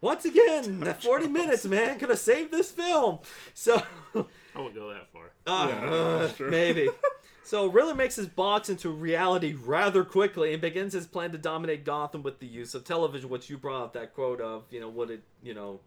Once 0.00 0.24
again, 0.24 0.80
that 0.84 1.02
40 1.02 1.28
minutes, 1.28 1.64
man, 1.66 1.98
could 1.98 2.10
have 2.10 2.18
saved 2.18 2.50
this 2.50 2.70
film. 2.70 3.18
So, 3.54 3.82
I 4.14 4.24
won't 4.58 4.74
go 4.74 4.88
that 4.88 5.08
far. 5.12 5.30
uh, 5.46 5.68
Yeah, 5.68 5.90
uh, 5.90 6.18
that's 6.20 6.36
true. 6.36 6.50
maybe. 6.50 6.88
So, 7.44 7.66
Riddler 7.66 7.94
makes 7.94 8.16
his 8.16 8.26
box 8.26 8.68
into 8.68 8.88
reality 8.90 9.54
rather 9.54 10.02
quickly 10.04 10.52
and 10.52 10.60
begins 10.60 10.92
his 10.94 11.06
plan 11.06 11.30
to 11.32 11.38
dominate 11.38 11.84
Gotham 11.84 12.22
with 12.22 12.40
the 12.40 12.46
use 12.46 12.74
of 12.74 12.84
television, 12.84 13.28
which 13.28 13.48
you 13.48 13.56
brought 13.58 13.82
up 13.84 13.92
that 13.92 14.14
quote 14.14 14.40
of, 14.40 14.64
you 14.70 14.80
know, 14.80 14.88
would 14.88 15.10
it, 15.10 15.22
you 15.44 15.54
know, 15.54 15.78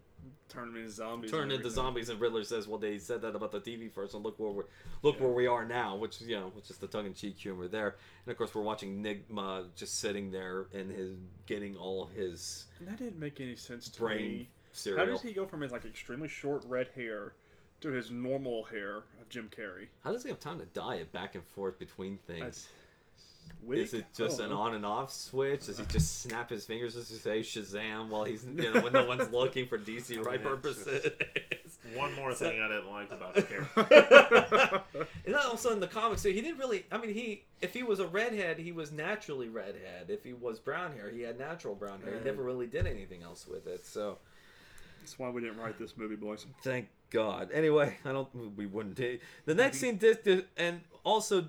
Turn 0.50 0.68
them 0.68 0.78
into 0.78 0.92
zombies. 0.92 1.30
turn 1.30 1.52
into 1.52 1.70
zombies? 1.70 2.10
And 2.10 2.20
Riddler 2.20 2.44
says, 2.44 2.68
well, 2.68 2.80
they 2.80 2.98
said 2.98 3.22
that 3.22 3.36
about 3.36 3.52
the 3.52 3.60
TV 3.60 3.92
first, 3.92 4.16
and 4.16 4.24
look 4.24 4.40
where 4.40 4.50
we're, 4.50 4.64
look 5.04 5.20
where 5.20 5.32
we 5.32 5.46
are 5.46 5.64
now, 5.64 5.96
which, 5.96 6.22
you 6.22 6.36
know, 6.36 6.52
which 6.56 6.72
is 6.72 6.78
the 6.78 6.88
tongue-in-cheek 6.88 7.38
humor 7.38 7.68
there. 7.68 7.98
And, 8.26 8.32
of 8.32 8.38
course, 8.38 8.56
we're 8.56 8.64
watching 8.64 9.04
Nigma 9.04 9.66
just 9.76 10.00
sitting 10.00 10.32
there 10.32 10.66
and 10.74 10.92
his, 10.92 11.12
getting 11.46 11.78
all 11.78 12.02
of 12.04 12.10
his 12.12 12.66
And 12.80 12.88
that 12.88 12.98
didn't 12.98 13.20
make 13.20 13.40
any 13.40 13.56
sense 13.56 13.90
to 13.90 14.00
brain 14.00 14.18
me. 14.18 14.50
How 14.70 14.74
cereal. 14.74 15.06
does 15.08 15.22
he 15.22 15.34
go 15.34 15.46
from 15.46 15.62
his 15.62 15.72
like 15.72 15.86
extremely 15.86 16.28
short 16.28 16.64
red 16.68 16.90
hair 16.96 17.34
to 17.82 17.90
his 17.90 18.12
normal 18.12 18.64
hair 18.64 18.98
of 19.22 19.30
Jim 19.30 19.50
Carrey? 19.56 19.88
How 20.04 20.12
does 20.12 20.24
he 20.24 20.30
have 20.30 20.40
time 20.40 20.60
to 20.60 20.66
dye 20.66 20.96
it 20.96 21.12
back 21.12 21.36
and 21.36 21.44
forth 21.44 21.80
between 21.80 22.18
things? 22.28 22.42
That's 22.42 22.68
wig? 23.64 23.80
Is 23.80 23.94
it 23.94 24.06
just 24.16 24.42
I 24.42 24.46
an 24.46 24.52
oh. 24.52 24.58
on 24.58 24.76
and 24.76 24.86
off 24.86 25.12
switch? 25.12 25.66
Does 25.66 25.78
he 25.78 25.86
just 25.86 26.22
snap 26.22 26.50
his 26.50 26.66
fingers 26.66 26.96
as 26.96 27.10
he 27.10 27.16
say 27.16 27.42
Shazam 27.42 28.10
while 28.10 28.24
he's 28.24 28.46
you 28.46 28.74
know 28.74 28.82
when 28.82 28.94
no 28.94 29.06
one's 29.06 29.30
looking 29.32 29.68
for 29.68 29.78
DC 29.78 30.24
right 30.24 30.40
Yeah, 30.42 30.54
it's 30.54 30.62
purposes? 30.62 31.12
One 31.96 32.14
more 32.16 32.34
thing 32.34 32.62
I 32.62 32.68
didn't 32.68 32.92
like 32.92 33.12
about 33.12 33.36
the 33.36 33.42
character. 33.42 34.82
and 35.26 35.34
then 35.34 35.42
also 35.46 35.72
in 35.72 35.80
the 35.80 35.88
comics, 35.88 36.22
so 36.22 36.30
he 36.30 36.42
didn't 36.42 36.60
really. 36.60 36.86
I 36.92 36.98
mean, 36.98 37.14
he 37.14 37.44
if 37.62 37.74
he 37.74 37.84
was 37.84 38.00
a 38.00 38.08
redhead, 38.08 38.60
he 38.60 38.72
was 38.72 38.92
naturally 38.92 39.50
redhead. 39.50 40.10
If 40.10 40.24
he 40.24 40.34
was 40.34 40.60
brown 40.60 40.94
hair, 40.94 41.10
he 41.10 41.22
had 41.22 41.40
natural 41.40 41.76
brown 41.76 42.02
hair. 42.02 42.18
He 42.18 42.24
never 42.24 42.44
really 42.44 42.68
did 42.68 42.86
anything 42.86 43.24
else 43.24 43.48
with 43.48 43.66
it. 43.66 43.86
So 43.86 44.18
That's 45.02 45.18
why 45.18 45.30
we 45.30 45.42
didn't 45.42 45.58
write 45.58 45.80
this 45.80 45.98
movie, 45.98 46.16
boys. 46.16 46.46
Thank 46.64 46.90
God. 47.10 47.50
Anyway, 47.54 47.98
I 48.06 48.12
don't. 48.12 48.56
We 48.56 48.66
wouldn't. 48.66 49.00
Eh? 49.00 49.18
The 49.46 49.56
next 49.56 49.80
scene, 49.80 49.98
did, 49.98 50.24
Dick- 50.24 50.48
and 50.58 50.82
also 51.04 51.46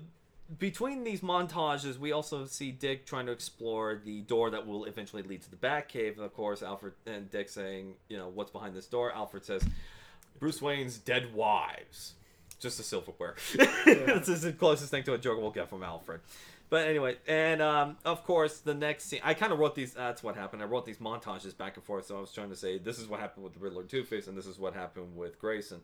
between 0.59 1.03
these 1.03 1.21
montages, 1.21 1.97
we 1.97 2.11
also 2.11 2.45
see 2.45 2.71
Dick 2.71 3.05
trying 3.05 3.25
to 3.27 3.31
explore 3.31 3.99
the 4.03 4.21
door 4.21 4.49
that 4.49 4.67
will 4.67 4.85
eventually 4.85 5.23
lead 5.23 5.41
to 5.43 5.51
the 5.51 5.57
Batcave. 5.57 6.15
And 6.15 6.25
of 6.25 6.33
course, 6.33 6.61
Alfred 6.61 6.93
and 7.05 7.29
Dick 7.29 7.49
saying, 7.49 7.93
you 8.09 8.17
know, 8.17 8.27
what's 8.27 8.51
behind 8.51 8.75
this 8.75 8.85
door. 8.85 9.11
Alfred 9.13 9.45
says, 9.45 9.63
Bruce 10.39 10.61
Wayne's 10.61 10.97
dead 10.97 11.33
wives. 11.33 12.13
Just 12.59 12.79
a 12.79 12.83
silverware. 12.83 13.35
This 13.85 14.29
is 14.29 14.41
the 14.41 14.53
closest 14.53 14.91
thing 14.91 15.03
to 15.03 15.13
a 15.13 15.17
joke 15.17 15.39
we'll 15.39 15.51
get 15.51 15.69
from 15.69 15.83
Alfred. 15.83 16.21
But 16.69 16.87
anyway, 16.87 17.17
and 17.27 17.61
um, 17.61 17.97
of 18.05 18.23
course, 18.23 18.59
the 18.59 18.73
next 18.73 19.05
scene, 19.05 19.19
I 19.23 19.33
kind 19.33 19.51
of 19.51 19.59
wrote 19.59 19.75
these. 19.75 19.93
That's 19.93 20.23
what 20.23 20.35
happened. 20.35 20.61
I 20.61 20.65
wrote 20.65 20.85
these 20.85 20.99
montages 20.99 21.57
back 21.57 21.75
and 21.75 21.83
forth. 21.83 22.05
So 22.05 22.17
I 22.17 22.21
was 22.21 22.31
trying 22.31 22.49
to 22.49 22.55
say, 22.55 22.77
this 22.77 22.97
is 22.97 23.07
what 23.07 23.19
happened 23.19 23.43
with 23.43 23.53
the 23.53 23.59
Riddler, 23.59 23.83
Two 23.83 24.03
Face, 24.03 24.27
and 24.27 24.37
this 24.37 24.45
is 24.47 24.57
what 24.57 24.73
happened 24.73 25.17
with 25.17 25.37
Grayson. 25.37 25.81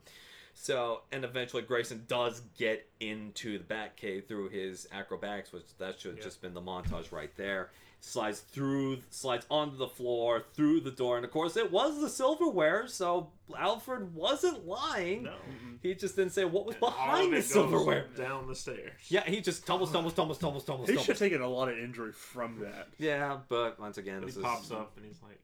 So, 0.59 1.01
and 1.11 1.23
eventually, 1.23 1.61
Grayson 1.61 2.03
does 2.07 2.41
get 2.57 2.89
into 2.99 3.59
the 3.59 3.63
Batcave 3.63 4.27
through 4.27 4.49
his 4.49 4.87
acrobatics, 4.91 5.51
which 5.53 5.65
that 5.77 5.99
should 5.99 6.09
have 6.11 6.17
Yeah. 6.17 6.23
just 6.23 6.41
been 6.41 6.55
the 6.55 6.61
montage 6.61 7.11
right 7.11 7.29
there. 7.37 7.69
Slides 7.99 8.39
through, 8.39 9.03
slides 9.11 9.45
onto 9.51 9.77
the 9.77 9.87
floor, 9.87 10.45
through 10.55 10.79
the 10.81 10.89
door, 10.91 11.15
and 11.17 11.23
of 11.25 11.31
course, 11.31 11.57
it 11.57 11.71
was 11.71 12.01
the 12.01 12.09
silverware. 12.09 12.87
So 12.87 13.31
Alfred 13.55 14.15
wasn't 14.15 14.65
lying. 14.65 15.23
No. 15.23 15.35
He 15.83 15.93
just 15.93 16.15
didn't 16.15 16.33
say 16.33 16.43
what 16.43 16.65
was 16.65 16.73
And 16.75 16.79
behind 16.81 17.33
the 17.33 17.41
silverware. 17.43 18.07
down 18.15 18.47
the 18.47 18.55
stairs. 18.55 18.93
Yeah, 19.09 19.23
he 19.29 19.41
just 19.41 19.65
tumbles, 19.67 19.91
tumbles, 19.91 20.13
tumbles, 20.15 20.39
tumbles, 20.39 20.65
tumbles, 20.65 20.89
He 20.89 20.95
tumbles. 20.95 21.05
should 21.05 21.13
have 21.13 21.19
taken 21.19 21.41
a 21.41 21.47
lot 21.47 21.69
of 21.69 21.77
injury 21.77 22.13
from 22.13 22.59
that. 22.61 22.87
Yeah, 22.97 23.39
but 23.47 23.79
once 23.79 23.99
again, 23.99 24.21
But 24.21 24.25
this 24.27 24.35
he 24.35 24.41
is... 24.41 24.45
pops 24.45 24.71
up 24.71 24.97
and 24.97 25.05
he's 25.05 25.21
like, 25.21 25.39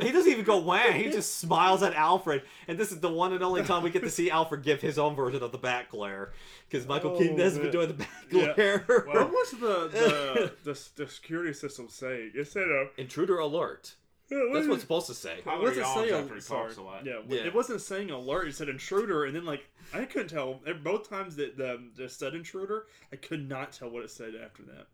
He 0.00 0.12
doesn't 0.12 0.30
even 0.30 0.44
go 0.44 0.58
whang. 0.60 0.94
He 1.00 1.10
just 1.10 1.38
smiles 1.38 1.82
at 1.82 1.94
Alfred, 1.94 2.42
and 2.68 2.78
this 2.78 2.92
is 2.92 3.00
the 3.00 3.10
one 3.12 3.32
and 3.32 3.42
only 3.42 3.62
time 3.62 3.82
we 3.82 3.90
get 3.90 4.02
to 4.02 4.10
see 4.10 4.30
Alfred 4.30 4.62
give 4.62 4.80
his 4.80 4.98
own 4.98 5.14
version 5.14 5.42
of 5.42 5.52
the 5.52 5.58
back 5.58 5.90
glare, 5.90 6.32
because 6.68 6.86
Michael 6.86 7.12
Oh, 7.14 7.18
Keaton 7.18 7.38
has 7.38 7.58
been 7.58 7.70
doing 7.70 7.88
the 7.88 7.94
bat 7.94 8.08
Yeah. 8.30 8.52
glare. 8.54 8.84
what 9.06 9.30
was 9.30 9.50
the 9.52 9.88
the, 9.88 10.52
the 10.64 10.88
the 10.96 11.06
security 11.08 11.52
system 11.52 11.88
saying? 11.88 12.32
It 12.34 12.48
said 12.48 12.68
a. 12.68 12.88
Intruder 13.00 13.38
alert. 13.38 13.94
That's 14.30 14.66
what 14.66 14.74
it's 14.74 14.80
supposed 14.82 15.08
to 15.08 15.14
say. 15.14 15.40
How 15.44 15.60
What 15.60 15.74
does 15.74 15.74
he 15.74 15.80
it 15.80 15.84
yawns 15.84 16.08
say? 16.08 16.14
after 16.16 16.34
he 16.36 16.40
Sorry. 16.40 16.64
talks 16.68 16.76
a 16.78 16.82
lot. 16.82 17.04
Yeah, 17.04 17.18
Yeah. 17.28 17.40
it 17.44 17.54
wasn't 17.54 17.82
saying 17.82 18.10
alert. 18.10 18.48
It 18.48 18.54
said 18.54 18.70
intruder, 18.70 19.26
and 19.26 19.36
then 19.36 19.44
like 19.44 19.68
I 19.92 20.04
couldn't 20.06 20.28
tell. 20.28 20.60
Both 20.82 21.10
times 21.10 21.36
that 21.36 21.58
the 21.58 21.82
the 21.96 22.08
said 22.08 22.34
intruder, 22.34 22.86
I 23.12 23.16
could 23.16 23.46
not 23.46 23.72
tell 23.72 23.90
what 23.90 24.04
it 24.04 24.10
said 24.10 24.32
after 24.42 24.62
that. 24.62 24.86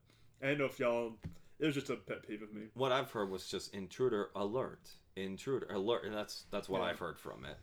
I 0.43 0.47
don't 0.49 0.59
know 0.59 0.65
if 0.65 0.81
y'all. 0.81 1.13
It 1.59 1.67
was 1.67 1.75
just 1.75 1.91
a 1.91 1.97
pet 1.97 2.27
peeve 2.27 2.43
of 2.43 2.53
me. 2.53 2.67
What 2.75 2.93
I've 2.93 3.11
heard 3.11 3.31
was 3.31 3.49
just 3.49 3.75
intruder 3.75 4.31
alert, 4.37 4.81
intruder 5.17 5.67
alert, 5.73 6.05
and 6.05 6.15
that's 6.15 6.45
that's 6.51 6.69
what 6.69 6.81
Yeah. 6.83 6.89
I've 6.89 6.99
heard 6.99 7.19
from 7.19 7.45
it. 7.45 7.57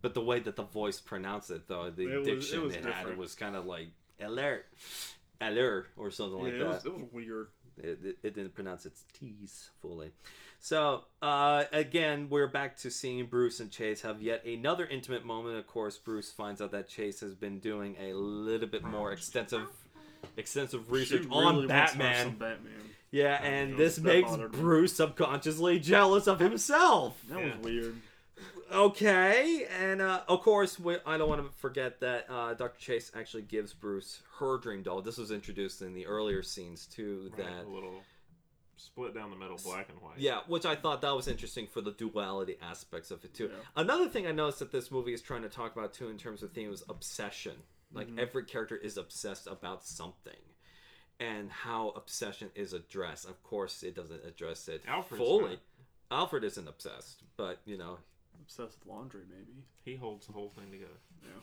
But 0.00 0.14
the 0.14 0.22
way 0.22 0.38
that 0.40 0.56
the 0.56 0.62
voice 0.62 1.00
pronounced 1.00 1.50
it, 1.50 1.66
though, 1.68 1.90
the 1.90 2.06
It 2.12 2.18
was- 2.18 2.26
diction 2.26 2.58
it 2.60 2.62
was 2.62 2.74
it 2.76 2.84
had, 2.84 3.06
it 3.08 3.16
was 3.18 3.34
kind 3.34 3.56
of 3.56 3.66
like 3.66 3.88
alert, 4.20 4.66
alert, 5.40 5.88
or 5.96 6.10
something 6.10 6.42
like 6.42 6.52
yeah, 6.54 6.58
that. 6.58 6.64
it 6.64 6.68
was, 6.68 6.84
it 6.86 6.94
was 6.94 7.12
weird. 7.12 7.48
It, 7.78 7.98
it, 8.04 8.18
it 8.24 8.34
didn't 8.34 8.54
pronounce 8.54 8.86
its 8.86 9.04
T's 9.12 9.70
fully. 9.80 10.10
So, 10.60 11.04
uh, 11.22 11.64
again, 11.72 12.28
we're 12.28 12.48
back 12.48 12.76
to 12.78 12.90
seeing 12.90 13.26
Bruce 13.26 13.60
and 13.60 13.70
Chase 13.70 14.02
have 14.02 14.20
yet 14.20 14.44
another 14.44 14.84
intimate 14.84 15.24
moment. 15.24 15.56
Of 15.58 15.68
course, 15.68 15.96
Bruce 15.96 16.32
finds 16.32 16.60
out 16.60 16.72
that 16.72 16.88
Chase 16.88 17.20
has 17.20 17.36
been 17.36 17.60
doing 17.60 17.94
a 18.00 18.14
little 18.14 18.66
bit 18.68 18.82
more 18.82 19.12
extensive 19.12 19.68
extensive 20.36 20.90
research 20.90 21.22
She 21.22 21.28
on 21.28 21.56
really 21.56 21.66
wants 21.68 21.68
to 21.68 21.74
have 21.74 21.98
Batman. 21.98 22.30
Batman. 22.38 22.72
Yeah, 23.10 23.42
and 23.42 23.72
that 23.72 23.76
this 23.78 23.98
makes 23.98 24.28
bothered 24.30 24.52
me. 24.52 24.60
Bruce 24.60 24.96
subconsciously 24.96 25.78
jealous 25.80 26.26
of 26.26 26.40
himself. 26.40 27.20
That 27.28 27.38
Yeah. 27.38 27.56
was 27.56 27.64
weird. 27.64 27.96
Okay, 28.70 29.66
and 29.80 30.02
uh, 30.02 30.20
of 30.28 30.42
course, 30.42 30.78
we, 30.78 30.96
I 31.06 31.16
don't 31.16 31.28
want 31.28 31.42
to 31.42 31.50
forget 31.58 32.00
that 32.00 32.26
uh, 32.28 32.52
Dr. 32.52 32.78
Chase 32.78 33.10
actually 33.16 33.44
gives 33.44 33.72
Bruce 33.72 34.20
her 34.38 34.58
dream 34.58 34.82
doll. 34.82 35.00
This 35.00 35.16
was 35.16 35.30
introduced 35.30 35.80
in 35.80 35.94
the 35.94 36.06
earlier 36.06 36.42
scenes 36.42 36.84
too. 36.86 37.30
Right, 37.38 37.46
That 37.46 37.64
a 37.64 37.68
little 37.70 38.02
split 38.76 39.14
down 39.14 39.30
the 39.30 39.36
middle, 39.36 39.56
black 39.64 39.88
and 39.88 39.98
white. 40.02 40.18
Yeah, 40.18 40.40
which 40.46 40.66
I 40.66 40.76
thought 40.76 41.00
that 41.00 41.16
was 41.16 41.28
interesting 41.28 41.66
for 41.66 41.80
the 41.80 41.92
duality 41.92 42.58
aspects 42.60 43.10
of 43.10 43.24
it 43.24 43.32
too. 43.32 43.46
Yeah. 43.50 43.58
Another 43.74 44.06
thing 44.06 44.26
I 44.26 44.32
noticed 44.32 44.58
that 44.58 44.70
this 44.70 44.90
movie 44.90 45.14
is 45.14 45.22
trying 45.22 45.42
to 45.42 45.48
talk 45.48 45.74
about 45.74 45.94
too 45.94 46.10
in 46.10 46.18
terms 46.18 46.42
of 46.42 46.52
theme 46.52 46.68
was 46.70 46.84
obsession. 46.90 47.54
Like 47.90 48.08
Mm-hmm. 48.08 48.18
every 48.18 48.44
character 48.44 48.76
is 48.76 48.98
obsessed 48.98 49.46
about 49.46 49.82
something. 49.82 50.36
And 51.20 51.50
how 51.50 51.90
obsession 51.96 52.50
is 52.54 52.72
addressed. 52.72 53.26
Of 53.28 53.42
course 53.42 53.82
it 53.82 53.96
doesn't 53.96 54.24
address 54.24 54.68
it 54.68 54.82
Alfred's 54.86 55.24
fully. 55.24 55.50
not. 55.50 55.58
Alfred 56.10 56.44
isn't 56.44 56.68
obsessed, 56.68 57.22
but 57.36 57.58
you 57.64 57.76
know, 57.76 57.98
Obsessed 58.40 58.78
with 58.78 58.86
laundry, 58.86 59.22
maybe. 59.28 59.64
He 59.84 59.96
holds 59.96 60.26
the 60.26 60.32
whole 60.32 60.48
thing 60.48 60.70
together. 60.70 61.00
Yeah. 61.22 61.40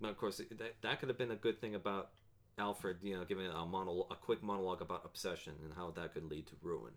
But 0.00 0.10
of 0.10 0.16
course 0.18 0.38
that, 0.38 0.74
that 0.82 1.00
could 1.00 1.08
have 1.08 1.18
been 1.18 1.30
a 1.30 1.36
good 1.36 1.60
thing 1.60 1.74
about 1.74 2.10
Alfred, 2.58 2.98
you 3.02 3.16
know, 3.16 3.24
giving 3.24 3.46
a 3.46 3.64
monologue, 3.64 4.08
a 4.10 4.16
quick 4.16 4.42
monologue 4.42 4.82
about 4.82 5.02
obsession 5.04 5.54
and 5.64 5.72
how 5.74 5.92
that 5.92 6.12
could 6.12 6.24
lead 6.24 6.46
to 6.48 6.54
ruin. 6.62 6.92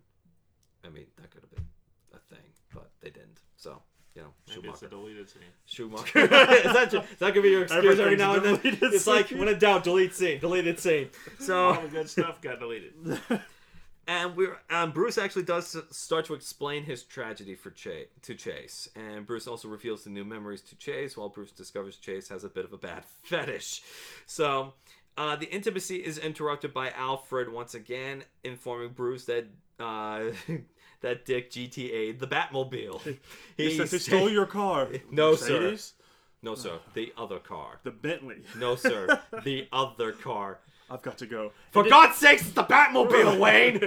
I 0.84 0.90
mean, 0.90 1.06
that 1.16 1.30
could 1.30 1.42
have 1.42 1.50
been 1.50 1.66
a 2.12 2.18
thing, 2.34 2.44
but 2.74 2.90
they 3.00 3.10
didn't. 3.10 3.40
So, 3.56 3.80
you 4.14 4.22
know, 4.22 4.28
Maybe 4.48 4.68
it's 4.68 4.82
a 4.82 4.86
Schumacher. 4.86 4.88
deleted 4.88 5.28
scene. 5.28 5.42
Schumacher. 5.66 6.18
is, 6.20 6.28
that, 6.30 6.94
is 6.94 7.18
that 7.18 7.34
gonna 7.34 7.42
be 7.42 7.50
your 7.50 7.62
excuse 7.62 7.98
every 7.98 8.16
now 8.16 8.34
and 8.34 8.44
then? 8.44 8.56
deleted 8.56 8.92
It's 8.94 9.06
like 9.06 9.30
when 9.30 9.48
in 9.48 9.58
doubt, 9.58 9.84
delete 9.84 10.14
scene, 10.14 10.38
deleted 10.40 10.78
scene. 10.78 11.10
So 11.40 11.70
All 11.70 11.80
the 11.80 11.88
good 11.88 12.08
stuff 12.08 12.40
got 12.40 12.60
deleted. 12.60 12.92
and 14.06 14.36
we're 14.36 14.58
um, 14.70 14.92
Bruce 14.92 15.18
actually 15.18 15.42
does 15.42 15.76
start 15.90 16.26
to 16.26 16.34
explain 16.34 16.84
his 16.84 17.02
tragedy 17.02 17.54
for 17.56 17.70
Chase 17.70 18.06
to 18.22 18.34
Chase, 18.34 18.88
and 18.94 19.26
Bruce 19.26 19.48
also 19.48 19.66
reveals 19.68 20.04
the 20.04 20.10
new 20.10 20.24
memories 20.24 20.60
to 20.62 20.76
Chase, 20.76 21.16
while 21.16 21.28
Bruce 21.28 21.50
discovers 21.50 21.96
Chase 21.96 22.28
has 22.28 22.44
a 22.44 22.48
bit 22.48 22.64
of 22.64 22.72
a 22.72 22.78
bad 22.78 23.04
fetish. 23.24 23.82
So 24.26 24.74
uh, 25.16 25.34
the 25.36 25.52
intimacy 25.52 25.96
is 25.96 26.18
interrupted 26.18 26.72
by 26.72 26.90
Alfred 26.90 27.52
once 27.52 27.74
again, 27.74 28.24
informing 28.44 28.90
Bruce 28.90 29.24
that 29.24 29.46
uh, 29.80 30.24
that 31.04 31.24
Dick 31.24 31.50
GTA'd 31.50 32.18
the 32.18 32.26
Batmobile. 32.26 33.16
He 33.56 33.70
says 33.76 33.90
he 33.92 33.98
stole 33.98 34.28
your 34.30 34.46
car. 34.46 34.88
No, 35.10 35.34
sir. 35.36 35.76
No, 36.42 36.54
sir. 36.54 36.78
The 36.94 37.12
other 37.16 37.38
car. 37.38 37.78
The 37.84 37.90
Bentley. 37.90 38.42
No, 38.58 38.74
sir. 38.76 39.20
The 39.44 39.68
other 39.72 40.12
car. 40.12 40.58
I've 40.90 41.00
got 41.00 41.16
to 41.18 41.26
go. 41.26 41.52
For 41.70 41.82
God's 41.82 42.16
sakes, 42.16 42.42
it's 42.42 42.50
the 42.50 42.62
Batmobile, 42.64 43.38
Wayne! 43.38 43.80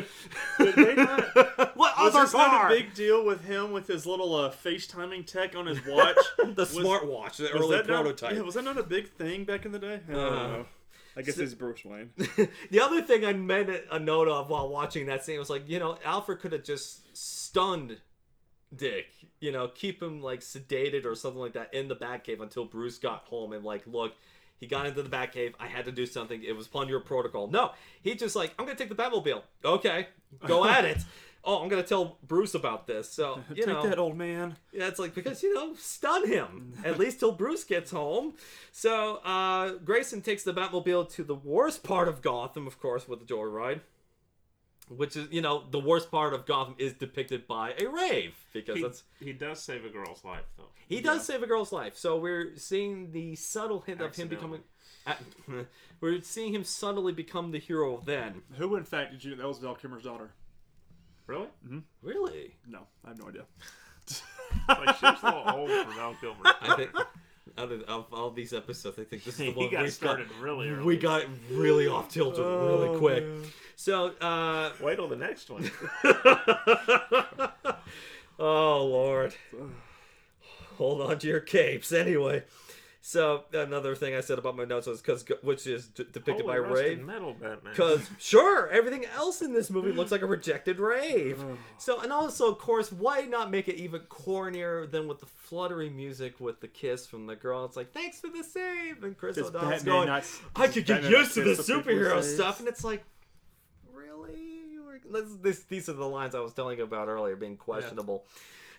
Did 0.58 0.76
they 0.76 0.96
not- 0.96 1.76
what 1.78 1.96
Was 2.00 2.16
other 2.16 2.24
not 2.38 2.50
car? 2.50 2.66
a 2.68 2.70
big 2.70 2.96
deal 2.96 3.24
with 3.24 3.46
him 3.46 3.72
with 3.72 3.88
his 3.88 4.08
little 4.08 4.34
uh, 4.36 4.50
FaceTiming 4.52 5.28
tech 5.28 5.56
on 5.56 5.68
his 5.68 5.78
watch? 5.86 6.18
the 6.40 6.66
smartwatch, 6.66 7.36
the 7.38 7.44
Was 7.54 7.54
early 7.54 7.78
that 7.78 7.88
not- 7.88 8.34
yeah, 8.34 8.42
was 8.42 8.56
that 8.56 8.64
not 8.64 8.80
a 8.80 8.84
big 8.84 9.10
thing 9.12 9.44
back 9.44 9.66
in 9.66 9.72
the 9.72 9.80
day? 9.80 10.00
I 10.10 10.12
don't 10.12 10.20
Uh, 10.34 10.48
know. 10.48 10.66
I 11.16 11.22
guess 11.24 11.38
it's 11.38 11.54
Bruce 11.54 11.84
Wayne. 11.86 12.10
the 12.72 12.80
other 12.82 13.02
thing 13.04 13.26
I 13.26 13.34
made 13.34 13.70
a 13.92 13.98
note 14.00 14.28
of 14.28 14.50
while 14.50 14.68
watching 14.70 15.06
that 15.08 15.24
scene 15.26 15.38
was 15.40 15.50
like, 15.52 15.68
you 15.70 15.78
know, 15.80 15.98
Alfred 16.06 16.40
could 16.40 16.52
have 16.52 16.64
just 16.64 17.07
stunned 17.18 17.98
Dick, 18.76 19.08
you 19.40 19.52
know, 19.52 19.70
keep 19.70 20.02
him 20.04 20.22
like 20.22 20.42
sedated 20.42 21.06
or 21.06 21.16
something 21.16 21.40
like 21.40 21.54
that 21.54 21.74
in 21.74 21.88
the 21.88 21.96
Batcave 21.96 22.42
until 22.42 22.66
Bruce 22.66 22.98
got 22.98 23.24
home 23.24 23.54
and 23.54 23.64
like, 23.64 23.84
look, 23.88 24.14
he 24.60 24.68
got 24.68 24.86
into 24.86 25.02
the 25.02 25.10
Batcave. 25.10 25.54
I 25.60 25.68
had 25.68 25.86
to 25.86 25.92
do 25.92 26.06
something. 26.06 26.44
It 26.44 26.56
was 26.56 26.68
upon 26.68 26.90
your 26.90 27.00
protocol. 27.00 27.48
No, 27.48 27.72
he 28.02 28.16
just 28.16 28.36
like, 28.36 28.54
I'm 28.60 28.66
gonna 28.66 28.78
take 28.78 28.90
the 28.90 28.96
Batmobile. 28.96 29.42
Okay, 29.64 30.08
go 30.46 30.66
at 30.70 30.84
it. 30.84 30.98
Oh, 31.46 31.62
I'm 31.62 31.70
gonna 31.70 31.82
tell 31.82 32.18
Bruce 32.28 32.56
about 32.56 32.88
this. 32.88 33.10
So 33.10 33.40
you 33.50 33.64
Take 33.64 33.68
know, 33.68 33.88
that, 33.88 33.98
old 34.00 34.18
man. 34.18 34.58
Yeah, 34.74 34.88
it's 34.88 35.00
like 35.00 35.16
because 35.16 35.42
you 35.42 35.54
know, 35.54 35.74
stun 35.76 36.28
him 36.28 36.74
at 36.84 37.00
least 37.00 37.20
till 37.20 37.32
Bruce 37.32 37.64
gets 37.64 37.92
home. 37.92 38.34
So 38.74 39.18
uh, 39.18 39.76
Grayson 39.86 40.22
takes 40.22 40.44
the 40.44 40.54
Batmobile 40.54 41.10
to 41.14 41.24
the 41.24 41.36
worst 41.36 41.84
part 41.84 42.10
of 42.10 42.22
Gotham, 42.22 42.68
of 42.68 42.82
course, 42.82 43.08
with 43.08 43.26
the 43.26 43.34
joyride, 43.34 43.80
which 44.90 45.16
is 45.16 45.28
you 45.32 45.42
know 45.42 45.64
the 45.70 45.80
worst 45.80 46.10
part 46.12 46.34
of 46.34 46.46
Gotham 46.46 46.76
is 46.78 46.94
depicted 46.94 47.48
by 47.48 47.74
a 47.80 47.88
rave 47.88 48.36
because 48.54 48.76
He, 48.78 48.82
that's 48.82 49.04
he 49.20 49.34
does 49.34 49.62
save 49.62 49.86
a 49.86 49.90
girl's 49.90 50.24
life, 50.24 50.46
though. 50.58 50.70
he 50.88 51.02
does 51.02 51.26
save 51.26 51.44
a 51.44 51.48
girl's 51.48 51.72
life. 51.72 51.98
So 51.98 52.18
we're 52.18 52.56
seeing 52.58 53.12
the 53.12 53.36
subtle 53.36 53.82
hint 53.82 54.02
of 54.02 54.16
him 54.16 54.28
becoming. 54.28 54.62
Uh, 55.06 55.14
we're 56.02 56.22
seeing 56.22 56.54
him 56.54 56.64
subtly 56.64 57.14
become 57.14 57.52
the 57.52 57.60
hero 57.60 58.02
then. 58.06 58.42
Who, 58.58 58.76
in 58.76 58.84
fact, 58.84 59.12
did 59.12 59.24
you? 59.24 59.36
That 59.36 59.48
was 59.48 59.60
Val 59.60 59.76
Kilmer's 59.76 60.04
daughter. 60.04 60.32
Really? 61.28 61.48
Really? 62.02 62.56
No, 62.68 62.88
I 63.04 63.10
have 63.10 63.20
no 63.20 63.28
idea. 63.30 63.44
Like, 64.70 64.96
she 64.98 65.06
was 65.06 65.20
a 65.24 65.26
little 65.26 65.60
old 65.60 65.70
for 65.88 65.94
Val 65.94 66.16
Kilmer. 66.22 66.40
I 66.62 66.76
think 66.78 66.92
out 67.58 67.72
of, 67.72 67.82
of 67.84 68.06
all 68.14 68.30
these 68.32 68.54
episodes, 68.54 68.98
I 69.00 69.04
think 69.04 69.24
this 69.24 69.34
is 69.36 69.38
the 69.46 69.46
He 69.46 69.52
one 69.52 69.70
got 69.72 69.84
we 69.84 69.90
started 69.90 70.28
really 70.40 70.70
early. 70.70 70.84
We 70.84 70.98
got 70.98 71.24
really 71.52 71.88
off 71.88 72.10
tilted 72.10 72.40
really 72.46 72.90
Oh, 72.90 72.98
quick. 73.00 73.24
man. 73.26 73.44
So, 73.76 74.08
uh, 74.22 74.72
Wait 74.82 74.96
till 74.96 75.08
the 75.08 75.16
next 75.16 75.50
one. 75.50 75.70
oh 78.40 78.86
Lord, 78.86 79.36
hold 80.78 81.02
on 81.02 81.20
to 81.20 81.28
your 81.28 81.40
capes. 81.40 81.92
Anyway, 81.92 82.44
so 83.08 83.46
another 83.54 83.96
thing 83.96 84.16
I 84.16 84.20
said 84.20 84.38
about 84.38 84.58
my 84.58 84.66
notes 84.66 84.86
was 84.86 85.00
because 85.00 85.24
which 85.42 85.66
is 85.66 85.88
d- 85.88 86.04
depicted 86.12 86.46
oh, 86.46 86.52
Holy 86.52 86.56
by 86.56 86.58
rusted 86.58 86.98
Rave. 86.98 87.06
metal 87.06 87.32
Batman. 87.32 87.72
Because 87.72 88.10
sure, 88.20 88.68
everything 88.68 89.06
else 89.16 89.42
in 89.42 89.54
this 89.54 89.70
movie 89.70 89.94
looks 89.94 90.12
like 90.12 90.24
a 90.24 90.26
rejected 90.26 90.78
rave. 90.78 91.42
Oh. 91.42 91.58
So 91.78 92.02
and 92.02 92.12
also, 92.12 92.52
of 92.52 92.58
course, 92.58 92.92
why 92.92 93.22
not 93.22 93.50
make 93.50 93.70
it 93.70 93.76
even 93.76 94.02
cornier 94.10 94.92
than 94.92 95.08
with 95.08 95.22
the 95.22 95.26
fluttery 95.26 95.90
music 95.90 96.42
with 96.42 96.60
the 96.60 96.68
kiss 96.68 97.08
from 97.08 97.28
the 97.28 97.38
girl? 97.38 97.64
It's 97.64 97.78
like 97.78 97.94
thanks 97.94 98.20
for 98.20 98.28
the 98.28 98.44
save, 98.44 99.02
and 99.06 99.18
Chris 99.18 99.38
Does 99.38 99.48
O'Donnell's 99.48 99.84
Batman 99.84 99.86
going. 99.86 100.08
not- 100.10 100.26
I 100.58 100.68
could 100.68 100.86
get 100.86 101.04
Batman 101.04 101.12
used 101.22 101.34
to 101.36 101.44
the 101.44 101.56
kiss 101.56 101.66
the 101.66 101.76
people 101.76 101.92
he 101.94 102.00
superhero 102.00 102.22
stuff, 102.22 102.60
and 102.60 102.68
it's 102.68 102.84
like, 102.84 103.06
really? 103.94 104.66
This, 105.10 105.30
this, 105.42 105.60
these 105.64 105.88
are 105.88 105.94
the 105.94 106.06
lines 106.06 106.36
I 106.36 106.42
was 106.42 106.52
telling 106.52 106.80
you 106.80 106.84
about 106.84 107.08
earlier, 107.08 107.38
being 107.38 107.56
questionable. 107.56 108.26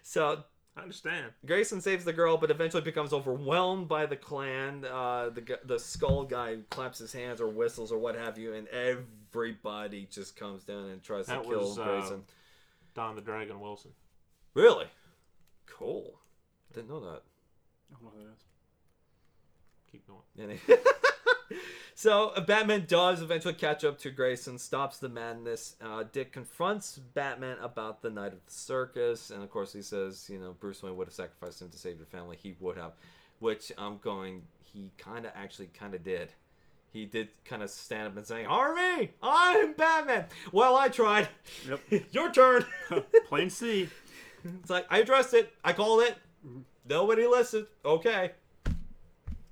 So 0.02 0.44
I 0.78 0.82
understand. 0.82 1.32
Grayson 1.44 1.80
saves 1.80 2.04
the 2.04 2.12
girl, 2.12 2.36
but 2.36 2.50
eventually 2.52 2.82
becomes 2.82 3.12
overwhelmed 3.12 3.88
by 3.88 4.06
the 4.06 4.16
clan. 4.16 4.84
Uh, 4.84 5.30
the 5.30 5.58
the 5.64 5.78
skull 5.78 6.24
guy 6.24 6.58
claps 6.70 6.98
his 6.98 7.12
hands 7.12 7.40
or 7.40 7.48
whistles 7.48 7.90
or 7.90 7.98
what 7.98 8.14
have 8.14 8.38
you, 8.38 8.54
and 8.54 8.68
everybody 8.68 10.06
just 10.10 10.36
comes 10.36 10.62
down 10.62 10.88
and 10.90 11.02
tries 11.02 11.26
That 11.26 11.42
to 11.42 11.48
kill 11.48 11.60
was, 11.60 11.78
uh, 11.78 11.84
Grayson. 11.84 12.22
Don 12.94 13.16
the 13.16 13.20
Dragon 13.22 13.58
Wilson. 13.60 13.90
Really? 14.54 14.86
Cool. 15.66 16.18
Didn't 16.72 16.88
know 16.88 17.00
that. 17.00 17.22
I 17.90 17.94
don't 17.94 18.02
know 18.04 18.10
who 18.16 18.24
that 18.24 18.32
is. 18.32 18.44
Keep 19.90 20.07
going. 20.07 20.59
So 21.98 22.33
Batman 22.46 22.85
does 22.87 23.22
eventually 23.22 23.55
catch 23.55 23.83
up 23.83 23.98
to 23.98 24.11
Grayson, 24.12 24.57
stops 24.59 24.98
the 24.98 25.09
madness. 25.09 25.74
Uh, 25.85 26.05
Dick 26.05 26.31
confronts 26.31 26.96
Batman 26.96 27.57
about 27.61 28.03
the 28.03 28.09
night 28.09 28.33
of 28.33 28.46
the 28.46 28.53
circus, 28.53 29.31
and 29.31 29.42
of 29.42 29.51
course 29.51 29.72
he 29.72 29.83
says, 29.83 30.31
you 30.33 30.38
know, 30.38 30.55
Bruce 30.61 30.81
Wayne 30.81 30.96
would 30.96 31.09
have 31.09 31.14
sacrificed 31.14 31.61
him 31.61 31.70
to 31.70 31.77
save 31.77 31.96
your 31.96 32.07
family. 32.07 32.38
He 32.40 32.55
would 32.61 32.77
have, 32.77 32.92
which 33.40 33.72
I'm 33.77 33.98
going. 33.98 34.42
He 34.62 34.92
kind 34.96 35.27
of 35.27 35.33
actually 35.35 35.70
kind 35.74 35.92
of 35.92 36.05
did. 36.05 36.33
He 36.92 37.05
did 37.05 37.31
kind 37.44 37.64
of 37.64 37.70
stand 37.70 38.07
up 38.07 38.16
and 38.16 38.24
say, 38.24 38.44
"Harvey, 38.44 39.11
I'm 39.20 39.72
Batman." 39.72 40.27
Well, 40.53 40.77
I 40.77 40.90
tried. 40.90 41.27
Yep. 41.68 42.05
Your 42.12 42.31
turn. 42.31 42.64
Plain 43.29 43.51
C. 43.51 43.88
It's 44.44 44.70
like 44.70 44.87
I 44.88 44.98
addressed 44.98 45.35
it. 45.35 45.53
I 45.64 45.72
called 45.72 46.03
it. 46.03 46.16
Nobody 46.88 47.27
listened. 47.27 47.66
Okay. 47.85 48.31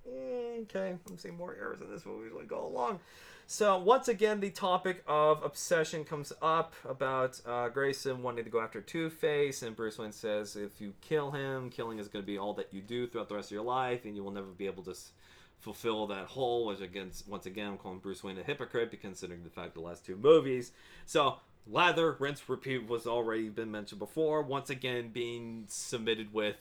Mm, 0.09 0.63
Okay. 0.63 0.97
I'm 1.09 1.19
seeing 1.19 1.37
more 1.37 1.55
errors 1.59 1.81
in 1.81 1.91
this 1.91 2.07
movie 2.07 2.29
as 2.29 2.35
we 2.35 2.45
go 2.45 2.67
along. 2.67 3.01
So 3.49 3.79
once 3.79 4.09
again, 4.09 4.41
the 4.41 4.51
topic 4.51 5.05
of 5.07 5.43
obsession 5.45 6.05
comes 6.05 6.33
up 6.43 6.75
about 6.85 7.41
uh, 7.47 7.69
Grayson 7.69 8.23
wanting 8.23 8.45
to 8.45 8.51
go 8.51 8.61
after 8.61 8.81
Two 8.81 9.09
Face, 9.09 9.63
and 9.63 9.77
Bruce 9.77 9.99
Wayne 9.99 10.11
says, 10.13 10.57
"If 10.57 10.81
you 10.81 10.95
kill 11.01 11.31
him, 11.31 11.71
killing 11.71 11.99
is 12.01 12.09
going 12.09 12.25
to 12.25 12.27
be 12.27 12.39
all 12.39 12.55
that 12.55 12.73
you 12.73 12.81
do 12.83 13.07
throughout 13.07 13.29
the 13.29 13.37
rest 13.37 13.49
of 13.49 13.55
your 13.55 13.63
life, 13.65 14.05
and 14.05 14.17
you 14.17 14.25
will 14.25 14.33
never 14.33 14.49
be 14.49 14.67
able 14.67 14.83
to." 14.85 14.91
s- 14.93 15.13
Fulfill 15.59 16.07
that 16.09 16.27
hole, 16.27 16.67
which 16.67 16.81
against 16.83 17.27
once 17.27 17.47
again 17.47 17.69
I'm 17.69 17.79
calling 17.79 17.99
Bruce 17.99 18.23
Wayne 18.23 18.39
a 18.39 18.43
hypocrite, 18.43 18.95
considering 19.01 19.43
the 19.43 19.49
fact 19.51 19.73
the 19.75 19.81
last 19.81 20.05
two 20.05 20.15
movies. 20.15 20.71
So 21.07 21.37
lather, 21.67 22.17
rinse, 22.19 22.49
repeat 22.49 22.87
was 22.89 23.07
already 23.07 23.49
been 23.49 23.71
mentioned 23.71 23.99
before. 23.99 24.43
Once 24.43 24.71
again, 24.71 25.09
being 25.13 25.65
submitted 25.69 26.33
with, 26.33 26.57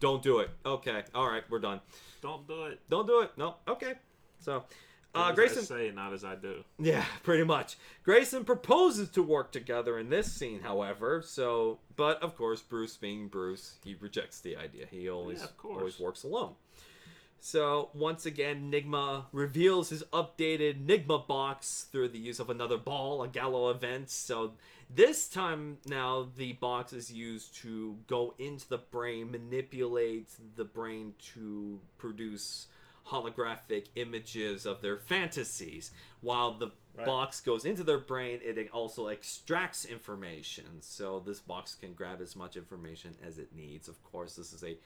"Don't 0.00 0.22
do 0.22 0.38
it." 0.40 0.50
Okay, 0.66 1.02
all 1.14 1.28
right, 1.28 1.44
we're 1.50 1.58
done. 1.58 1.80
Don't 2.22 2.46
do 2.46 2.64
it. 2.64 2.80
Don't 2.88 3.06
do 3.06 3.20
it. 3.20 3.30
No. 3.36 3.56
Okay. 3.66 3.94
So, 4.40 4.64
uh, 5.14 5.32
Grayson. 5.32 5.60
I 5.60 5.64
say, 5.64 5.90
not 5.94 6.12
as 6.12 6.24
I 6.24 6.34
do. 6.36 6.62
Yeah, 6.78 7.04
pretty 7.22 7.44
much. 7.44 7.76
Grayson 8.04 8.44
proposes 8.44 9.08
to 9.10 9.22
work 9.22 9.50
together 9.52 9.98
in 9.98 10.10
this 10.10 10.30
scene, 10.32 10.60
however. 10.60 11.22
So, 11.22 11.78
but 11.96 12.22
of 12.22 12.36
course, 12.36 12.60
Bruce 12.60 12.96
being 12.96 13.28
Bruce, 13.28 13.76
he 13.82 13.96
rejects 14.00 14.40
the 14.40 14.56
idea. 14.56 14.86
He 14.90 15.08
always 15.08 15.40
Yeah, 15.40 15.46
always 15.70 15.98
works 15.98 16.22
alone. 16.24 16.54
So 17.40 17.90
once 17.94 18.26
again, 18.26 18.70
Nigma 18.70 19.24
reveals 19.32 19.90
his 19.90 20.02
updated 20.12 20.84
Nigma 20.84 21.26
box 21.26 21.86
through 21.90 22.08
the 22.08 22.18
use 22.18 22.40
of 22.40 22.50
another 22.50 22.76
ball, 22.78 23.22
a 23.22 23.28
Gallo 23.28 23.70
event. 23.70 24.10
So 24.10 24.52
this 24.94 25.28
time 25.28 25.78
now, 25.86 26.28
the 26.36 26.54
box 26.54 26.92
is 26.92 27.12
used 27.12 27.54
to 27.56 27.96
go 28.06 28.34
into 28.38 28.68
the 28.68 28.78
brain, 28.78 29.30
manipulate 29.30 30.28
the 30.56 30.64
brain 30.64 31.14
to 31.34 31.78
produce 31.96 32.66
holographic 33.06 33.86
images 33.94 34.66
of 34.66 34.82
their 34.82 34.98
fantasies. 34.98 35.90
While 36.20 36.54
the 36.54 36.72
Right. 36.94 37.06
box 37.06 37.40
goes 37.40 37.64
into 37.64 37.84
their 37.84 37.98
brain, 38.00 38.40
it 38.42 38.70
also 38.72 39.06
extracts 39.06 39.84
information. 39.84 40.82
So 40.82 41.20
this 41.20 41.38
box 41.38 41.76
can 41.76 41.94
grab 41.94 42.20
as 42.20 42.34
much 42.34 42.56
information 42.56 43.16
as 43.22 43.38
it 43.38 43.54
needs. 43.54 43.86
Of 43.86 44.02
course, 44.02 44.34
this 44.34 44.52
is 44.52 44.64
a 44.64 44.76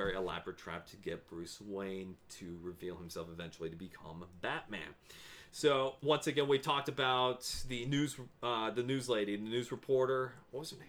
very 0.00 0.16
elaborate 0.16 0.56
trap 0.56 0.86
to 0.86 0.96
get 0.96 1.28
Bruce 1.28 1.60
Wayne 1.60 2.14
to 2.38 2.58
reveal 2.62 2.96
himself 2.96 3.28
eventually 3.30 3.68
to 3.68 3.76
become 3.76 4.24
Batman. 4.40 4.94
So 5.52 5.96
once 6.02 6.26
again, 6.26 6.48
we 6.48 6.58
talked 6.58 6.88
about 6.88 7.42
the 7.68 7.84
news, 7.84 8.16
uh, 8.42 8.70
the 8.70 8.82
news 8.82 9.10
lady, 9.10 9.36
the 9.36 9.42
news 9.42 9.70
reporter. 9.70 10.32
What 10.52 10.60
was 10.60 10.70
her 10.70 10.78
name? 10.78 10.88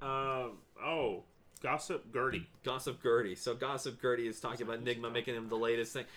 Uh, 0.00 0.46
oh, 0.82 1.24
Gossip 1.62 2.10
Gertie. 2.14 2.46
Gossip 2.64 3.02
Gertie. 3.02 3.34
So 3.34 3.54
Gossip 3.54 4.00
Gertie 4.00 4.28
is 4.28 4.40
talking 4.40 4.62
about 4.62 4.78
Enigma 4.78 5.10
making 5.10 5.34
him 5.34 5.50
the 5.50 5.56
latest 5.56 5.92
thing. 5.92 6.06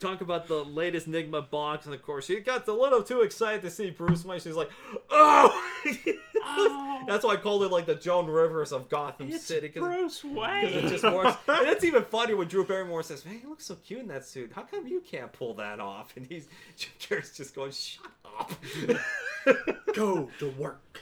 talk 0.00 0.22
about 0.22 0.48
the 0.48 0.64
latest 0.64 1.08
Enigma 1.08 1.42
box, 1.42 1.84
and 1.84 1.94
of 1.94 2.02
course, 2.02 2.24
she 2.24 2.40
got 2.40 2.66
a 2.68 2.72
little 2.72 3.02
too 3.02 3.20
excited 3.20 3.60
to 3.62 3.70
see 3.70 3.90
Bruce 3.90 4.24
Wayne. 4.24 4.40
She's 4.40 4.56
like, 4.56 4.70
"Oh!" 5.10 5.62
That's 7.06 7.24
why 7.24 7.32
I 7.32 7.36
called 7.36 7.62
it 7.64 7.70
like 7.70 7.86
the 7.86 7.94
Joan 7.94 8.26
Rivers 8.26 8.72
of 8.72 8.88
Gotham 8.88 9.30
It's 9.30 9.44
City. 9.44 9.68
'cause- 9.68 9.82
Bruce 9.82 10.24
Wayne. 10.24 10.64
it 10.66 10.88
just 10.88 11.04
works. 11.04 11.36
and 11.48 11.68
it's 11.68 11.84
even 11.90 12.04
funny 12.04 12.34
when 12.34 12.48
Drew 12.48 12.64
Barrymore 12.64 13.02
says, 13.02 13.24
"Man, 13.26 13.38
he 13.40 13.46
looks 13.46 13.64
so 13.66 13.74
cute 13.76 14.00
in 14.00 14.08
that 14.08 14.24
suit. 14.24 14.52
How 14.54 14.62
come 14.62 14.86
you 14.86 15.00
can't 15.00 15.32
pull 15.32 15.54
that 15.54 15.80
off?" 15.80 16.16
And 16.16 16.26
he's 16.26 16.48
Jim 16.76 16.92
Carrey's 17.00 17.36
just 17.36 17.54
going, 17.54 17.72
"Shut 17.72 18.06
up." 18.38 18.52
Go 19.94 20.30
to 20.38 20.50
work. 20.58 21.00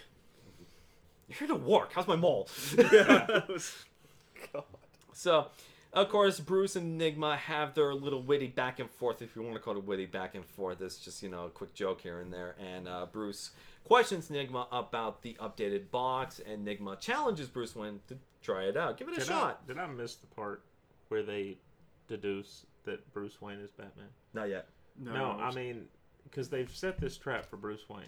You're 1.28 1.48
to 1.48 1.54
work. 1.54 1.92
How's 1.94 2.06
my 2.08 2.16
mole? 2.16 2.48
Yeah. 2.76 3.40
So, 5.14 5.46
of 5.92 6.08
course, 6.08 6.40
Bruce 6.40 6.74
and 6.76 7.00
Enigma 7.00 7.36
have 7.36 7.74
their 7.74 7.94
little 7.94 8.22
witty 8.22 8.48
back 8.48 8.80
and 8.80 8.90
forth, 8.90 9.22
if 9.22 9.36
you 9.36 9.42
want 9.42 9.54
to 9.54 9.60
call 9.60 9.76
it 9.76 9.84
witty 9.84 10.06
back 10.06 10.34
and 10.34 10.44
forth. 10.44 10.80
It's 10.80 10.96
just, 10.98 11.22
you 11.22 11.28
know, 11.28 11.46
a 11.46 11.50
quick 11.50 11.74
joke 11.74 12.00
here 12.00 12.20
and 12.20 12.32
there. 12.32 12.54
And 12.58 12.88
uh, 12.88 13.06
Bruce 13.10 13.50
questions 13.84 14.28
Nigma 14.28 14.66
about 14.72 15.22
the 15.22 15.36
updated 15.40 15.90
box, 15.90 16.40
and 16.44 16.66
Nigma 16.66 16.98
challenges 17.00 17.48
Bruce 17.48 17.74
Wayne 17.76 18.00
to 18.08 18.16
try 18.42 18.64
it 18.64 18.76
out. 18.76 18.96
Give 18.98 19.08
it 19.08 19.14
a 19.14 19.18
Did 19.18 19.26
shot. 19.28 19.60
I, 19.64 19.66
did 19.66 19.78
I 19.78 19.86
miss 19.86 20.16
the 20.16 20.26
part 20.28 20.62
where 21.08 21.22
they 21.22 21.56
deduce 22.08 22.66
that 22.84 23.12
Bruce 23.12 23.40
Wayne 23.40 23.58
is 23.60 23.70
Batman? 23.70 24.06
Not 24.34 24.48
yet. 24.48 24.66
No, 24.98 25.38
I 25.40 25.52
mean, 25.54 25.86
because 26.24 26.48
they've 26.48 26.70
set 26.70 27.00
this 27.00 27.16
trap 27.16 27.46
for 27.48 27.56
Bruce 27.56 27.88
Wayne. 27.88 28.04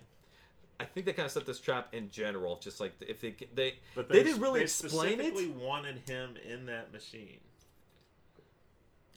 I 0.81 0.85
think 0.85 1.07
they 1.07 1.13
kind 1.13 1.27
of 1.27 1.33
set 1.33 1.47
this 1.47 1.61
trap 1.61 1.95
in 1.95 2.11
general, 2.11 2.57
just 2.59 2.81
like 2.81 2.93
if 3.01 3.21
they 3.21 3.35
they 3.55 3.75
But 3.95 4.09
They 4.09 4.19
they, 4.19 4.25
didn't 4.25 4.43
really 4.43 4.61
they 4.61 4.65
explain 4.65 5.21
it? 5.21 5.25
specifically 5.27 5.49
wanted 5.65 5.99
him 6.07 6.35
in 6.47 6.67
that 6.67 6.93
machine. 6.93 7.39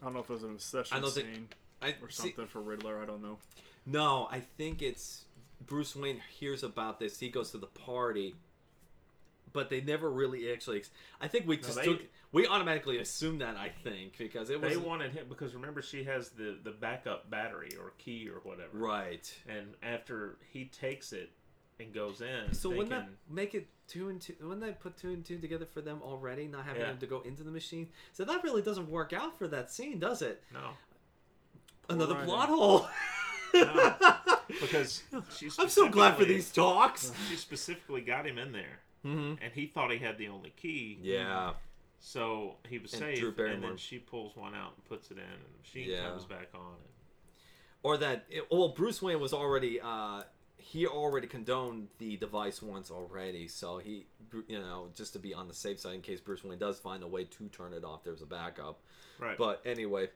I 0.02 0.06
don't 0.06 0.14
know 0.14 0.20
if 0.20 0.30
it 0.30 0.34
was 0.34 0.44
an 0.44 0.52
obsession 0.52 0.96
I 0.96 1.00
don't 1.02 1.12
think- 1.12 1.28
scene 1.28 1.48
I 1.82 1.90
or 2.02 2.10
see, 2.10 2.22
something 2.30 2.48
for 2.48 2.62
Riddler. 2.62 3.02
I 3.02 3.06
don't 3.06 3.22
know. 3.22 3.38
No, 3.86 4.28
I 4.32 4.40
think 4.40 4.82
it's 4.82 5.26
Bruce 5.66 5.96
Wayne 5.96 6.22
hears 6.40 6.64
about 6.64 7.00
this. 7.00 7.20
He 7.20 7.30
goes 7.30 7.52
to 7.52 7.58
the 7.58 7.68
party, 7.68 8.36
but 9.54 9.70
they 9.70 9.82
never 9.82 10.10
really 10.10 10.52
actually. 10.52 10.78
ex- 10.78 10.92
I 11.20 11.28
think 11.28 11.48
we 11.48 11.58
just 11.58 11.76
they- 11.76 11.86
took. 11.86 12.02
We 12.34 12.46
automatically 12.46 12.98
assumed 13.00 13.40
that. 13.42 13.56
I 13.56 13.70
think 13.70 14.18
because 14.18 14.50
it 14.50 14.62
was 14.62 14.70
They 14.72 14.78
wanted 14.78 15.14
him 15.14 15.28
because 15.30 15.54
remember 15.56 15.82
she 15.82 16.04
has 16.04 16.30
the 16.30 16.58
the 16.64 16.72
backup 16.72 17.30
battery 17.30 17.72
or 17.80 17.94
key 17.98 18.30
or 18.30 18.40
whatever. 18.42 18.78
right. 18.78 19.34
And 19.48 19.76
after 19.82 20.38
he 20.52 20.66
takes 20.66 21.14
it 21.14 21.32
and 21.80 21.94
goes 21.94 22.22
in, 22.22 22.54
So 22.54 22.70
wouldn't 22.70 22.90
thinking, 22.90 23.10
that 23.28 23.34
make 23.34 23.56
it 23.56 23.68
two 23.88 24.10
and 24.10 24.20
two? 24.22 24.36
Wouldn't 24.42 24.60
that 24.62 24.80
put 24.82 24.98
two 24.98 25.10
and 25.12 25.24
two 25.24 25.38
together 25.40 25.66
for 25.66 25.80
them 25.82 26.02
already? 26.04 26.48
Not 26.48 26.66
having 26.66 26.82
Yeah. 26.82 26.90
them 26.90 26.98
to 27.00 27.08
go 27.08 27.22
into 27.22 27.44
the 27.44 27.52
machine. 27.52 27.90
So 28.12 28.26
that 28.26 28.44
really 28.44 28.62
doesn't 28.62 28.90
work 28.90 29.14
out 29.14 29.38
for 29.38 29.48
that 29.48 29.72
scene, 29.72 29.98
does 29.98 30.22
it? 30.22 30.44
no, 30.54 30.72
Another 31.90 32.14
writing. 32.16 32.30
plot 32.30 32.50
hole. 32.50 32.88
No. 33.62 33.96
because 34.62 35.04
I'm 35.60 35.70
so 35.70 35.90
glad 35.90 36.16
for 36.18 36.26
these 36.26 36.52
talks. 36.52 37.12
She 37.30 37.36
specifically 37.36 38.02
got 38.02 38.26
him 38.26 38.38
in 38.38 38.52
there, 38.52 38.80
hmm 39.04 39.34
and 39.42 39.54
he 39.54 39.68
thought 39.68 39.92
he 39.92 39.98
had 39.98 40.18
the 40.18 40.28
only 40.30 40.54
key. 40.56 40.98
Yeah. 41.02 41.54
So 42.00 42.56
he 42.70 42.78
was 42.78 42.94
And 42.94 43.02
safe, 43.02 43.24
and 43.40 43.64
then 43.64 43.76
she 43.78 43.98
pulls 43.98 44.36
one 44.36 44.54
out 44.54 44.74
and 44.76 44.86
puts 44.86 45.10
it 45.10 45.18
in, 45.18 45.24
and 45.24 45.44
the 45.54 45.60
machine 45.60 45.90
Yeah. 45.90 46.10
comes 46.10 46.26
back 46.26 46.50
on. 46.54 46.62
And, 46.62 46.94
or 47.84 47.98
that 47.98 48.26
it, 48.30 48.48
well 48.52 48.70
bruce 48.70 49.02
wayne 49.02 49.20
was 49.20 49.34
already 49.34 49.80
uh 49.80 50.24
he 50.58 50.86
already 50.88 51.28
condoned 51.28 51.88
the 52.00 52.18
device 52.18 52.62
once 52.62 52.92
already 52.92 53.48
so 53.48 53.78
he 53.78 54.08
you 54.48 54.60
know 54.60 54.90
just 54.96 55.14
to 55.14 55.20
be 55.20 55.34
on 55.34 55.48
the 55.48 55.54
safe 55.54 55.80
side 55.80 55.94
in 55.96 56.02
case 56.02 56.20
bruce 56.20 56.44
wayne 56.44 56.58
does 56.58 56.80
find 56.80 57.04
a 57.04 57.08
way 57.08 57.24
to 57.24 57.48
turn 57.50 57.74
it 57.74 57.84
off 57.86 58.04
there's 58.04 58.22
a 58.22 58.26
backup 58.26 58.80
right. 59.20 59.38
but 59.38 59.62
anyway 59.66 60.10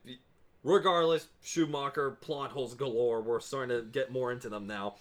regardless 0.64 1.28
schumacher 1.42 2.12
plot 2.12 2.52
holes 2.52 2.74
galore 2.76 3.22
we're 3.22 3.40
starting 3.40 3.76
to 3.76 3.84
get 3.84 4.12
more 4.12 4.32
into 4.32 4.50
them 4.50 4.68
now 4.68 4.96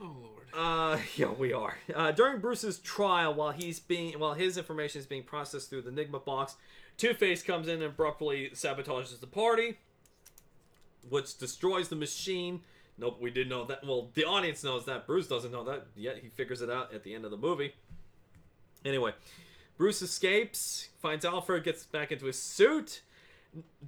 oh 0.00 0.16
lord. 0.20 0.34
uh, 0.54 0.98
yeah, 1.16 1.30
we 1.30 1.52
are. 1.52 1.76
Uh, 1.94 2.10
during 2.10 2.40
Bruce's 2.40 2.78
trial, 2.78 3.34
while 3.34 3.50
he's 3.52 3.78
being, 3.80 4.18
while 4.18 4.34
his 4.34 4.56
information 4.56 4.98
is 5.00 5.06
being 5.06 5.22
processed 5.22 5.68
through 5.70 5.82
the 5.82 5.90
Enigma 5.90 6.18
box, 6.20 6.56
Two 6.96 7.14
Face 7.14 7.42
comes 7.42 7.68
in 7.68 7.74
and 7.74 7.84
abruptly 7.84 8.50
sabotages 8.54 9.20
the 9.20 9.26
party, 9.26 9.78
which 11.08 11.38
destroys 11.38 11.88
the 11.88 11.96
machine. 11.96 12.62
Nope, 12.96 13.18
we 13.20 13.30
didn't 13.30 13.50
know 13.50 13.64
that. 13.66 13.84
Well, 13.86 14.10
the 14.14 14.24
audience 14.24 14.64
knows 14.64 14.84
that. 14.86 15.06
Bruce 15.06 15.28
doesn't 15.28 15.52
know 15.52 15.64
that 15.64 15.86
yet. 15.94 16.18
He 16.20 16.28
figures 16.28 16.60
it 16.62 16.70
out 16.70 16.92
at 16.92 17.04
the 17.04 17.14
end 17.14 17.24
of 17.24 17.30
the 17.30 17.36
movie. 17.36 17.74
Anyway, 18.84 19.12
Bruce 19.76 20.02
escapes, 20.02 20.88
finds 21.00 21.24
Alfred, 21.24 21.62
gets 21.62 21.84
back 21.86 22.10
into 22.10 22.26
his 22.26 22.40
suit. 22.42 23.02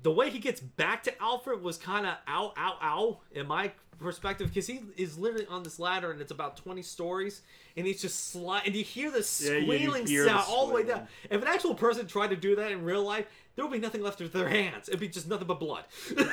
The 0.03 0.11
way 0.11 0.31
he 0.31 0.39
gets 0.39 0.61
back 0.61 1.03
to 1.05 1.23
Alfred 1.23 1.63
was 1.63 1.77
kind 1.77 2.07
of 2.07 2.15
ow, 2.29 2.53
ow, 2.57 2.77
ow, 2.83 3.21
in 3.33 3.47
my 3.47 3.73
perspective, 3.99 4.49
because 4.49 4.67
he 4.67 4.81
is 4.97 5.19
literally 5.19 5.47
on 5.47 5.63
this 5.63 5.79
ladder 5.79 6.11
and 6.11 6.21
it's 6.23 6.33
about 6.33 6.57
20 6.57 6.81
stories, 6.83 7.43
and 7.77 7.87
he's 7.87 8.01
just 8.01 8.31
slide, 8.31 8.63
and 8.67 8.75
you 8.75 8.83
hear 8.83 9.11
the 9.11 9.19
Yeah, 9.19 9.53
you 9.59 9.63
squealing 9.65 10.05
the 10.07 10.25
sound 10.25 10.45
all 10.49 10.67
the 10.69 10.75
way 10.75 10.83
down. 10.85 11.07
If 11.29 11.43
an 11.43 11.49
actual 11.49 11.75
person 11.75 12.07
tried 12.07 12.31
to 12.31 12.37
do 12.37 12.57
that 12.57 12.73
in 12.73 12.83
real 12.83 13.03
life, 13.05 13.27
there 13.57 13.65
would 13.67 13.73
be 13.73 13.79
nothing 13.79 14.03
left 14.03 14.21
of 14.23 14.33
their 14.33 14.49
hands. 14.49 14.89
It'd 14.89 15.01
be 15.01 15.09
just 15.09 15.29
nothing 15.29 15.47
but 15.47 15.61
blood. 15.61 15.85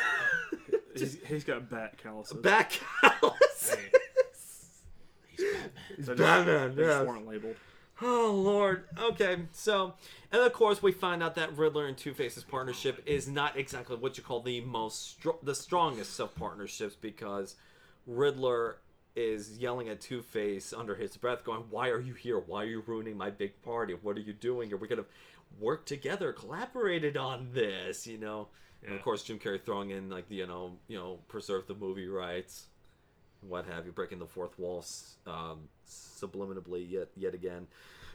He's, 0.95 1.17
he's 1.27 1.43
got 1.43 1.69
bat 1.69 1.97
calluses. 2.01 2.37
Back 2.37 2.71
calluses. 3.01 3.75
Hey. 5.37 5.45
He's 5.95 6.07
Batman. 6.07 6.07
They 6.07 6.15
just- 6.15 6.17
Batman, 6.17 6.75
they 6.75 6.83
just 6.83 7.05
weren't 7.07 7.27
labeled. 7.27 7.55
Oh 8.01 8.31
Lord. 8.31 8.85
Okay, 8.99 9.37
so 9.51 9.93
and 10.31 10.41
of 10.41 10.53
course 10.53 10.83
we 10.83 10.91
find 10.91 11.23
out 11.23 11.35
that 11.35 11.57
Riddler 11.57 11.87
and 11.87 11.97
Two 11.97 12.13
Face's 12.13 12.43
partnership 12.43 13.01
is 13.05 13.27
not 13.27 13.57
exactly 13.57 13.95
what 13.95 14.17
you 14.17 14.23
call 14.23 14.41
the 14.41 14.61
most 14.61 15.11
str- 15.11 15.29
the 15.41 15.55
strongest 15.55 16.19
of 16.19 16.35
partnerships 16.35 16.95
because 16.95 17.55
Riddler 18.05 18.77
is 19.15 19.57
yelling 19.57 19.89
at 19.89 19.99
Two 19.99 20.21
Face 20.21 20.73
under 20.73 20.93
his 20.93 21.17
breath, 21.17 21.43
going, 21.43 21.63
"Why 21.71 21.89
are 21.89 21.99
you 21.99 22.13
here? 22.13 22.37
Why 22.37 22.63
are 22.63 22.67
you 22.67 22.83
ruining 22.85 23.17
my 23.17 23.31
big 23.31 23.61
party? 23.63 23.95
What 23.95 24.15
are 24.15 24.21
you 24.21 24.33
doing? 24.33 24.71
Are 24.71 24.77
we 24.77 24.87
gonna 24.87 25.05
work 25.59 25.85
together, 25.85 26.31
collaborated 26.33 27.17
on 27.17 27.49
this?" 27.53 28.05
You 28.05 28.19
know. 28.19 28.49
And 28.85 28.93
of 28.93 29.01
course, 29.01 29.23
Jim 29.23 29.39
Carrey 29.39 29.59
throwing 29.59 29.89
in 29.89 30.09
like 30.09 30.29
the 30.29 30.35
you 30.35 30.45
know 30.45 30.77
you 30.87 30.97
know 30.97 31.19
preserve 31.27 31.65
the 31.65 31.73
movie 31.73 32.07
rights, 32.07 32.67
what 33.41 33.65
have 33.65 33.87
you, 33.87 33.91
breaking 33.91 34.19
the 34.19 34.27
fourth 34.27 34.57
wall 34.59 34.85
um, 35.25 35.67
subliminally 35.87 36.89
yet 36.89 37.09
yet 37.15 37.33
again. 37.33 37.67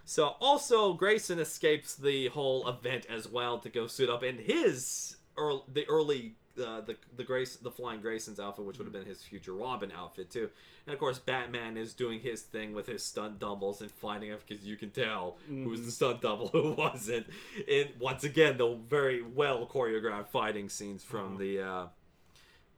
So 0.05 0.35
also 0.41 0.95
Grayson 0.95 1.39
escapes 1.39 1.95
the 1.95 2.29
whole 2.29 2.69
event 2.69 3.07
as 3.09 3.29
well 3.29 3.59
to 3.59 3.69
go 3.69 3.87
suit 3.87 4.11
up 4.11 4.23
in 4.23 4.39
his 4.39 5.17
early, 5.37 5.63
the 5.73 5.89
early 5.89 6.35
uh, 6.59 6.83
the 6.83 6.97
the 7.17 7.25
Grace 7.25 7.57
the 7.57 7.71
Flying 7.71 8.01
Grayson's 8.01 8.39
outfit, 8.39 8.65
which 8.65 8.79
would 8.79 8.85
have 8.85 8.93
been 8.93 9.07
his 9.07 9.23
future 9.23 9.55
Robin 9.55 9.93
outfit 9.97 10.31
too. 10.31 10.51
And 10.87 10.93
of 10.93 10.99
course, 10.99 11.19
Batman 11.19 11.77
is 11.77 11.95
doing 11.95 12.21
his 12.21 12.43
thing 12.43 12.75
with 12.75 12.87
his 12.87 13.05
stunt 13.05 13.39
doubles 13.39 13.81
and 13.81 13.91
finding 13.91 14.33
out 14.33 14.41
because 14.47 14.65
you 14.65 14.77
can 14.77 14.91
tell 14.91 15.37
who's 15.49 15.85
the 15.85 15.91
stunt 15.91 16.21
double, 16.21 16.49
who 16.49 16.73
wasn't. 16.73 17.27
And 17.71 17.91
once 17.99 18.25
again, 18.25 18.59
the 18.59 18.77
very 18.89 19.23
well 19.23 19.67
choreographed 19.67 20.29
fighting 20.29 20.69
scenes 20.69 21.03
from 21.03 21.39
the. 21.39 21.61
Uh, 21.61 21.87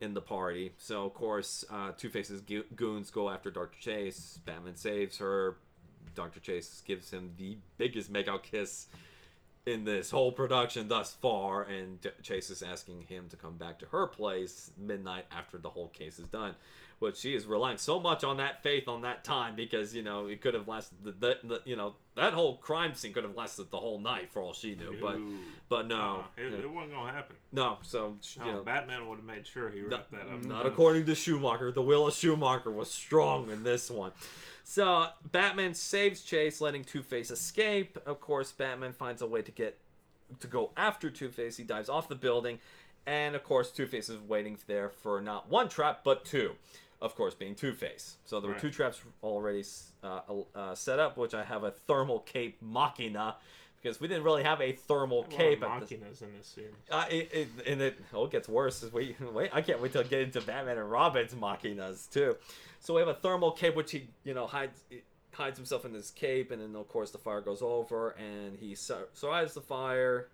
in 0.05 0.15
the 0.15 0.21
party. 0.21 0.73
So 0.79 1.07
of 1.07 1.15
course, 1.15 1.65
uh, 1.71 1.93
Two 1.97 2.11
Face's 2.11 2.43
go- 2.43 2.63
goons 2.77 3.11
go 3.11 3.31
after 3.31 3.51
Doctor 3.51 3.79
Chase. 3.81 4.39
Batman 4.45 4.77
saves 4.77 5.19
her. 5.19 5.57
Doctor 6.15 6.39
Chase 6.39 6.83
gives 6.87 7.11
him 7.11 7.33
the 7.39 7.57
biggest 7.79 8.13
makeout 8.13 8.43
kiss 8.45 8.87
in 9.67 9.85
this 9.85 10.11
whole 10.11 10.31
production 10.31 10.89
thus 10.89 11.15
far, 11.15 11.63
and 11.63 11.99
Chase 12.23 12.51
is 12.51 12.63
asking 12.63 13.03
him 13.09 13.29
to 13.31 13.37
come 13.37 13.57
back 13.57 13.79
to 13.79 13.87
her 13.87 14.07
place 14.07 14.71
midnight 14.77 15.25
after 15.33 15.57
the 15.57 15.71
whole 15.71 15.89
case 15.89 16.19
is 16.19 16.27
done. 16.27 16.55
But 17.05 17.19
she 17.19 17.35
is 17.35 17.45
relying 17.45 17.77
so 17.77 18.01
much 18.01 18.25
on 18.25 18.39
that 18.39 18.63
faith 18.63 18.89
on 18.89 19.03
that 19.03 19.25
time 19.25 19.55
because 19.57 19.95
you 19.95 20.03
know 20.03 20.27
it 20.27 20.41
could 20.41 20.55
have 20.55 20.67
lasted 20.67 20.97
the, 21.05 21.13
the, 21.13 21.39
the 21.45 21.61
you 21.67 21.77
know 21.77 21.97
that 22.17 22.33
whole 22.33 22.57
crime 22.57 22.95
scene 22.95 23.13
could 23.13 23.25
have 23.25 23.37
lasted 23.37 23.71
the 23.71 23.77
whole 23.77 23.99
night 23.99 24.33
for 24.33 24.41
all 24.41 24.55
she 24.55 24.75
knew. 24.75 24.97
But 25.01 25.17
Ooh. 25.17 25.37
but 25.69 25.87
no, 25.87 26.25
Uh, 26.39 26.41
it, 26.41 26.55
it 26.65 26.71
wasn't 26.71 26.93
gonna 26.93 27.13
happen. 27.13 27.37
no. 27.53 27.77
So 27.83 28.17
you 28.45 28.53
know, 28.53 28.63
Batman 28.63 29.07
would 29.09 29.17
have 29.17 29.27
made 29.27 29.47
sure 29.47 29.69
he 29.69 29.83
wrapped 29.83 30.13
that 30.13 30.23
up. 30.33 30.45
not 30.45 30.65
according 30.65 31.05
to 31.07 31.15
Schumacher. 31.15 31.71
The 31.73 31.83
will 31.83 32.07
of 32.07 32.15
Schumacher 32.15 32.71
was 32.71 32.91
strong 32.91 33.51
in 33.51 33.63
this 33.65 33.91
one. 33.91 34.13
So 34.65 35.09
Batman 35.31 35.75
saves 35.75 36.23
Chase, 36.23 36.63
letting 36.63 36.85
Two 36.85 37.03
Face 37.03 37.31
escape. 37.31 37.99
Of 38.07 38.21
course, 38.23 38.51
Batman 38.51 38.95
finds 38.95 39.21
a 39.21 39.27
way 39.27 39.43
to 39.43 39.53
get 39.53 39.79
to 40.41 40.47
go 40.47 40.71
after 40.75 41.11
Two 41.11 41.29
Face. 41.29 41.59
He 41.59 41.65
dives 41.65 41.91
off 41.91 42.09
the 42.09 42.15
building, 42.15 42.61
and 43.07 43.35
of 43.37 43.45
course, 43.45 43.71
Two 43.71 43.87
Face 43.87 44.09
is 44.09 44.19
waiting 44.19 44.57
there 44.67 44.89
for 44.89 45.21
not 45.21 45.51
one 45.51 45.69
trap 45.69 46.01
but 46.03 46.25
two. 46.25 46.53
Of 47.05 47.15
course, 47.15 47.35
being 47.35 47.55
Two 47.55 47.75
Face. 47.75 48.17
So 48.25 48.41
there 48.41 48.49
were 48.49 48.55
Right. 48.55 48.61
two 48.63 48.71
traps 48.71 48.99
already 49.23 49.63
uh, 50.03 50.21
uh, 50.55 50.75
set 50.75 50.99
up, 50.99 51.19
which 51.19 51.35
I 51.35 51.45
have 51.45 51.63
a 51.63 51.71
thermal 51.71 52.21
cape 52.21 52.57
machina. 52.63 53.37
Because 53.83 54.01
we 54.01 54.09
didn't 54.09 54.25
really 54.25 54.43
have 54.43 54.63
a 54.63 54.73
thermal 54.73 55.25
cape 55.25 55.61
Cape 55.61 55.63
at 55.63 55.87
the 55.87 55.97
Machinas 55.97 56.23
in 56.23 56.29
this 56.39 56.47
series. 56.47 56.73
uh, 56.91 57.05
it, 57.11 57.29
it, 57.35 57.49
and 57.67 57.83
it 57.83 57.99
oh, 58.15 58.25
it 58.25 58.31
gets 58.31 58.49
worse. 58.49 58.83
as 58.83 58.91
We 58.91 59.15
wait. 59.21 59.51
I 59.53 59.61
can't 59.61 59.83
wait 59.83 59.93
till 59.93 60.01
I 60.01 60.05
get 60.05 60.23
into 60.23 60.41
Batman 60.41 60.79
and 60.79 60.91
Robin's 60.91 61.35
machinas 61.35 62.11
too. 62.11 62.37
So 62.81 62.95
we 62.95 63.01
have 63.01 63.09
a 63.09 63.15
thermal 63.15 63.53
cape, 63.53 63.77
which 63.77 63.91
he 63.93 64.09
you 64.25 64.33
know 64.33 64.47
hides 64.47 64.81
hides 65.35 65.59
himself 65.59 65.85
in 65.85 65.93
this 65.93 66.11
cape, 66.11 66.51
and 66.53 66.63
then 66.63 66.75
of 66.75 66.89
course 66.89 67.11
the 67.11 67.19
fire 67.19 67.43
goes 67.43 67.61
over, 67.61 68.11
and 68.13 68.57
he 68.59 68.75
sur- 68.75 69.09
survives 69.13 69.53
the 69.53 69.61
fire, 69.61 70.29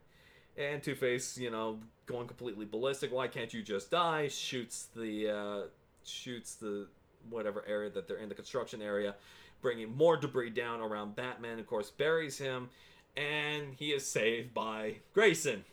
And 0.56 0.80
Two 0.80 0.94
Face, 0.94 1.36
you 1.36 1.50
know, 1.50 1.80
going 2.06 2.28
completely 2.28 2.66
ballistic. 2.66 3.10
Why 3.12 3.26
can't 3.26 3.52
you 3.52 3.62
just 3.64 3.90
die? 3.90 4.28
Shoots 4.28 4.88
the 4.94 5.28
uh, 5.28 5.60
shoots 6.04 6.54
the 6.54 6.86
whatever 7.28 7.64
area 7.66 7.90
that 7.90 8.08
they're 8.08 8.16
in, 8.18 8.28
the 8.28 8.34
construction 8.34 8.80
area, 8.82 9.14
bringing 9.62 9.94
more 9.96 10.16
debris 10.16 10.50
down 10.50 10.80
around 10.80 11.16
Batman. 11.16 11.58
Of 11.58 11.66
course, 11.66 11.90
buries 11.90 12.38
him, 12.38 12.70
and 13.16 13.74
he 13.74 13.90
is 13.92 14.06
saved 14.06 14.54
by 14.54 14.96
Grayson, 15.14 15.64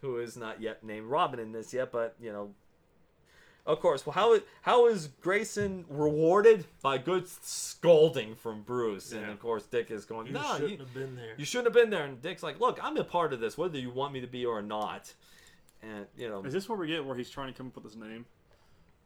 who 0.00 0.18
is 0.18 0.36
not 0.36 0.60
yet 0.60 0.84
named 0.84 1.06
Robin 1.06 1.40
in 1.40 1.52
this 1.52 1.72
yet, 1.72 1.90
but 1.92 2.14
you 2.20 2.32
know. 2.32 2.50
Of 3.64 3.78
course, 3.78 4.04
well, 4.04 4.14
how 4.14 4.40
how 4.62 4.88
is 4.88 5.08
Grayson 5.20 5.84
rewarded 5.88 6.66
by 6.82 6.98
good 6.98 7.28
scolding 7.28 8.34
from 8.34 8.62
Bruce? 8.62 9.12
And 9.12 9.30
of 9.30 9.38
course, 9.38 9.64
Dick 9.66 9.92
is 9.92 10.04
going, 10.04 10.26
You 10.26 10.32
"No, 10.32 10.54
shouldn't 10.54 10.70
you, 10.72 10.78
have 10.78 10.92
been 10.92 11.14
there. 11.14 11.34
you 11.36 11.44
shouldn't 11.44 11.66
have 11.68 11.74
been 11.74 11.90
there." 11.90 12.04
And 12.04 12.20
Dick's 12.20 12.42
like, 12.42 12.58
"Look, 12.58 12.80
I'm 12.82 12.96
a 12.96 13.04
part 13.04 13.32
of 13.32 13.38
this, 13.38 13.56
whether 13.56 13.78
you 13.78 13.90
want 13.90 14.12
me 14.12 14.20
to 14.20 14.26
be 14.26 14.44
or 14.44 14.62
not." 14.62 15.14
And 15.80 16.06
you 16.16 16.28
know, 16.28 16.42
Is 16.42 16.52
this 16.52 16.68
where 16.68 16.76
we 16.76 16.88
get 16.88 17.04
where 17.04 17.16
he's 17.16 17.30
trying 17.30 17.52
to 17.52 17.56
come 17.56 17.68
up 17.68 17.76
with 17.76 17.84
his 17.84 17.96
name? 17.96 18.26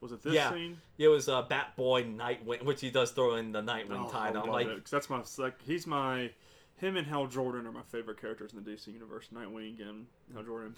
Was 0.00 0.12
it 0.12 0.22
this 0.22 0.32
scene? 0.32 0.35
Yeah. 0.35 0.50
scene? 0.52 0.78
it 0.98 1.09
was 1.09 1.28
uh, 1.28 1.42
Batboy 1.44 2.16
Nightwing, 2.16 2.62
which 2.64 2.80
he 2.80 2.90
does 2.90 3.11
throw 3.12 3.37
in 3.37 3.52
the 3.52 3.62
Nightwing 3.62 4.06
Oh, 4.06 4.11
title. 4.11 4.42
I 4.42 4.46
I'm 4.46 4.50
like, 4.52 4.66
it, 4.66 4.85
that's 4.90 5.09
my 5.11 5.22
like 5.38 5.61
he's 5.62 5.87
my 5.87 6.30
him 6.76 6.96
and 6.96 7.06
Hal 7.06 7.26
Jordan 7.26 7.66
are 7.66 7.72
my 7.72 7.82
favorite 7.90 8.20
characters 8.20 8.52
in 8.52 8.62
the 8.62 8.70
DC 8.70 8.88
universe. 8.92 9.28
Nightwing 9.35 9.80
and 9.80 10.06
Hal 10.35 10.42
Jordan. 10.42 10.74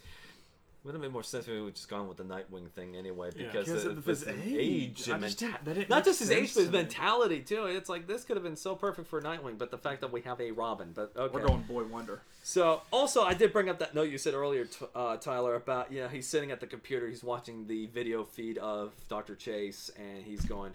Would 0.85 0.95
have 0.95 1.03
made 1.03 1.12
more 1.12 1.23
sense 1.23 1.47
if 1.47 1.53
we 1.53 1.61
would 1.61 1.75
just 1.75 1.88
gone 1.88 2.09
with 2.09 2.17
the 2.17 2.25
Nightwing 2.25 2.71
thing 2.71 2.97
anyway, 2.97 3.31
Yeah. 3.37 3.47
because 3.47 3.67
Because 3.67 3.85
of 3.85 3.99
of 3.99 4.05
his 4.07 4.21
his 4.21 4.29
age, 4.29 4.47
age. 4.57 5.09
and 5.09 5.23
just 5.23 5.38
menta- 5.38 5.38
didn't- 5.41 5.64
that 5.64 5.75
didn't 5.75 5.88
not 5.91 5.97
make 5.97 6.05
just 6.07 6.19
his 6.21 6.31
age, 6.31 6.38
sense 6.53 6.55
but 6.55 6.61
his 6.61 6.69
to 6.69 6.73
me. 6.73 6.79
mentality 6.79 7.41
too. 7.43 7.64
It's 7.67 7.88
like 7.88 8.07
this 8.07 8.25
could 8.25 8.37
have 8.37 8.45
been 8.45 8.57
so 8.57 8.75
perfect 8.77 9.09
for 9.09 9.21
Nightwing, 9.21 9.59
but 9.59 9.71
the 9.71 9.79
fact 9.79 10.01
that 10.03 10.12
we 10.12 10.23
have 10.23 10.41
a 10.41 10.51
Robin. 10.53 10.93
But 10.95 11.12
okay, 11.17 11.35
We're 11.35 11.47
going 11.47 11.62
Boy 11.62 11.85
Wonder. 11.85 12.23
So 12.45 12.83
also, 12.93 13.23
I 13.23 13.35
did 13.35 13.53
bring 13.53 13.69
up 13.69 13.79
that 13.81 13.95
note 13.95 14.09
you 14.09 14.19
said 14.19 14.35
earlier, 14.35 14.64
t- 14.64 14.87
uh, 14.95 15.17
Tyler, 15.19 15.55
about 15.57 15.93
you 15.93 16.01
know 16.01 16.09
he's 16.09 16.27
sitting 16.27 16.51
at 16.51 16.61
the 16.61 16.67
computer, 16.67 17.09
he's 17.09 17.23
watching 17.25 17.67
the 17.67 17.87
video 17.87 18.25
feed 18.25 18.57
of 18.59 18.93
Doctor 19.09 19.35
Chase, 19.35 19.91
and 19.99 20.23
he's 20.25 20.45
going, 20.45 20.73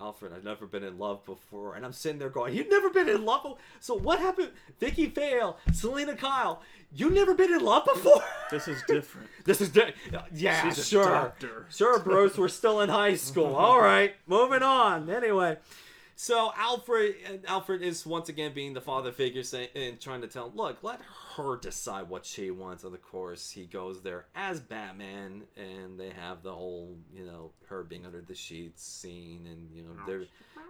Alfred, 0.00 0.32
I've 0.32 0.44
never 0.44 0.64
been 0.66 0.84
in 0.84 0.96
love 0.96 1.24
before, 1.24 1.74
and 1.74 1.84
I'm 1.84 1.92
sitting 1.92 2.20
there 2.20 2.28
going, 2.28 2.54
you've 2.54 2.70
never 2.70 2.88
been 2.88 3.08
in 3.08 3.24
love. 3.24 3.42
before? 3.42 3.58
So 3.80 3.94
what 3.94 4.20
happened? 4.20 4.50
Vicky 4.78 5.06
Vale, 5.06 5.58
Selina 5.72 6.14
Kyle, 6.14 6.62
you've 6.94 7.12
never 7.12 7.34
been 7.34 7.52
in 7.52 7.64
love 7.64 7.84
before? 7.84 8.22
This 8.50 8.66
is 8.66 8.82
different. 8.88 9.28
this 9.44 9.60
is 9.60 9.68
different. 9.68 9.96
yeah, 10.32 10.62
She's 10.62 10.78
a 10.78 10.84
sure, 10.84 11.34
sure, 11.68 11.98
Bruce, 11.98 12.38
we're 12.38 12.48
still 12.48 12.80
in 12.80 12.88
high 12.88 13.14
school. 13.14 13.54
All 13.56 13.80
right, 13.80 14.14
moving 14.26 14.62
on. 14.62 15.10
Anyway. 15.10 15.58
So 16.20 16.50
Alfred, 16.56 17.44
Alfred 17.46 17.80
is 17.80 18.04
once 18.04 18.28
again 18.28 18.52
being 18.52 18.74
the 18.74 18.80
father 18.80 19.12
figure, 19.12 19.44
saying 19.44 19.68
and 19.76 20.00
trying 20.00 20.20
to 20.22 20.26
tell, 20.26 20.46
him, 20.48 20.56
look, 20.56 20.82
let 20.82 21.00
her 21.36 21.56
decide 21.56 22.08
what 22.08 22.26
she 22.26 22.50
wants. 22.50 22.82
And 22.82 22.92
of 22.92 23.00
course, 23.02 23.52
he 23.52 23.66
goes 23.66 24.02
there 24.02 24.26
as 24.34 24.58
Batman, 24.58 25.44
and 25.56 25.98
they 25.98 26.10
have 26.10 26.42
the 26.42 26.52
whole, 26.52 26.96
you 27.14 27.24
know, 27.24 27.52
her 27.68 27.84
being 27.84 28.04
under 28.04 28.20
the 28.20 28.34
sheets 28.34 28.84
scene, 28.84 29.46
and 29.46 29.70
you 29.72 29.84
know, 29.84 29.90
they 30.08 30.26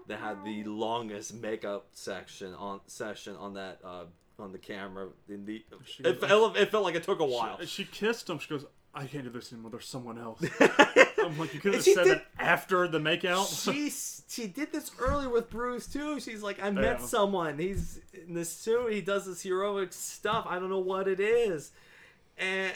they 0.07 0.21
had 0.21 0.45
the 0.45 0.65
longest 0.65 1.33
makeup 1.33 1.87
section 1.93 2.53
on 2.53 2.81
session 2.87 3.35
on 3.35 3.55
that 3.55 3.79
uh, 3.83 4.05
on 4.39 4.53
the 4.53 4.59
camera. 4.59 5.09
In 5.31 5.47
the 5.47 5.65
it, 6.05 6.21
goes- 6.21 6.29
felt, 6.29 6.57
it 6.59 6.71
felt 6.71 6.85
like 6.85 6.95
it 6.95 7.05
took 7.05 7.21
a 7.21 7.25
while. 7.25 7.59
She, 7.61 7.67
she 7.67 7.85
kissed 7.87 8.29
him. 8.29 8.39
She 8.39 8.51
goes, 8.51 8.67
"I 8.95 9.07
can't 9.07 9.25
do 9.25 9.31
this 9.31 9.51
anymore. 9.51 9.71
There's 9.71 9.89
someone 9.89 10.19
else." 10.19 10.45
I'm 11.29 11.39
like, 11.39 11.55
you 11.55 11.61
could 11.61 11.75
have 11.75 11.83
said 11.85 12.05
did- 12.05 12.17
it 12.19 12.25
after 12.39 12.87
the 12.89 12.99
makeout. 12.99 13.47
she 13.73 13.91
she 14.29 14.47
did 14.47 14.73
this 14.73 14.91
earlier 14.99 15.29
with 15.29 15.49
Bruce 15.51 15.87
too. 15.87 16.21
She's 16.21 16.43
like, 16.43 16.63
I 16.63 16.71
met 16.71 17.01
Yeah. 17.01 17.07
someone. 17.07 17.59
He's 17.59 18.01
in 18.13 18.35
this 18.35 18.51
suit. 18.53 18.93
He 18.93 19.01
does 19.01 19.27
this 19.27 19.43
heroic 19.43 19.93
stuff. 19.93 20.47
I 20.49 20.59
don't 20.59 20.69
know 20.71 20.79
what 20.81 21.09
it 21.09 21.21
is. 21.21 21.71
And 22.37 22.73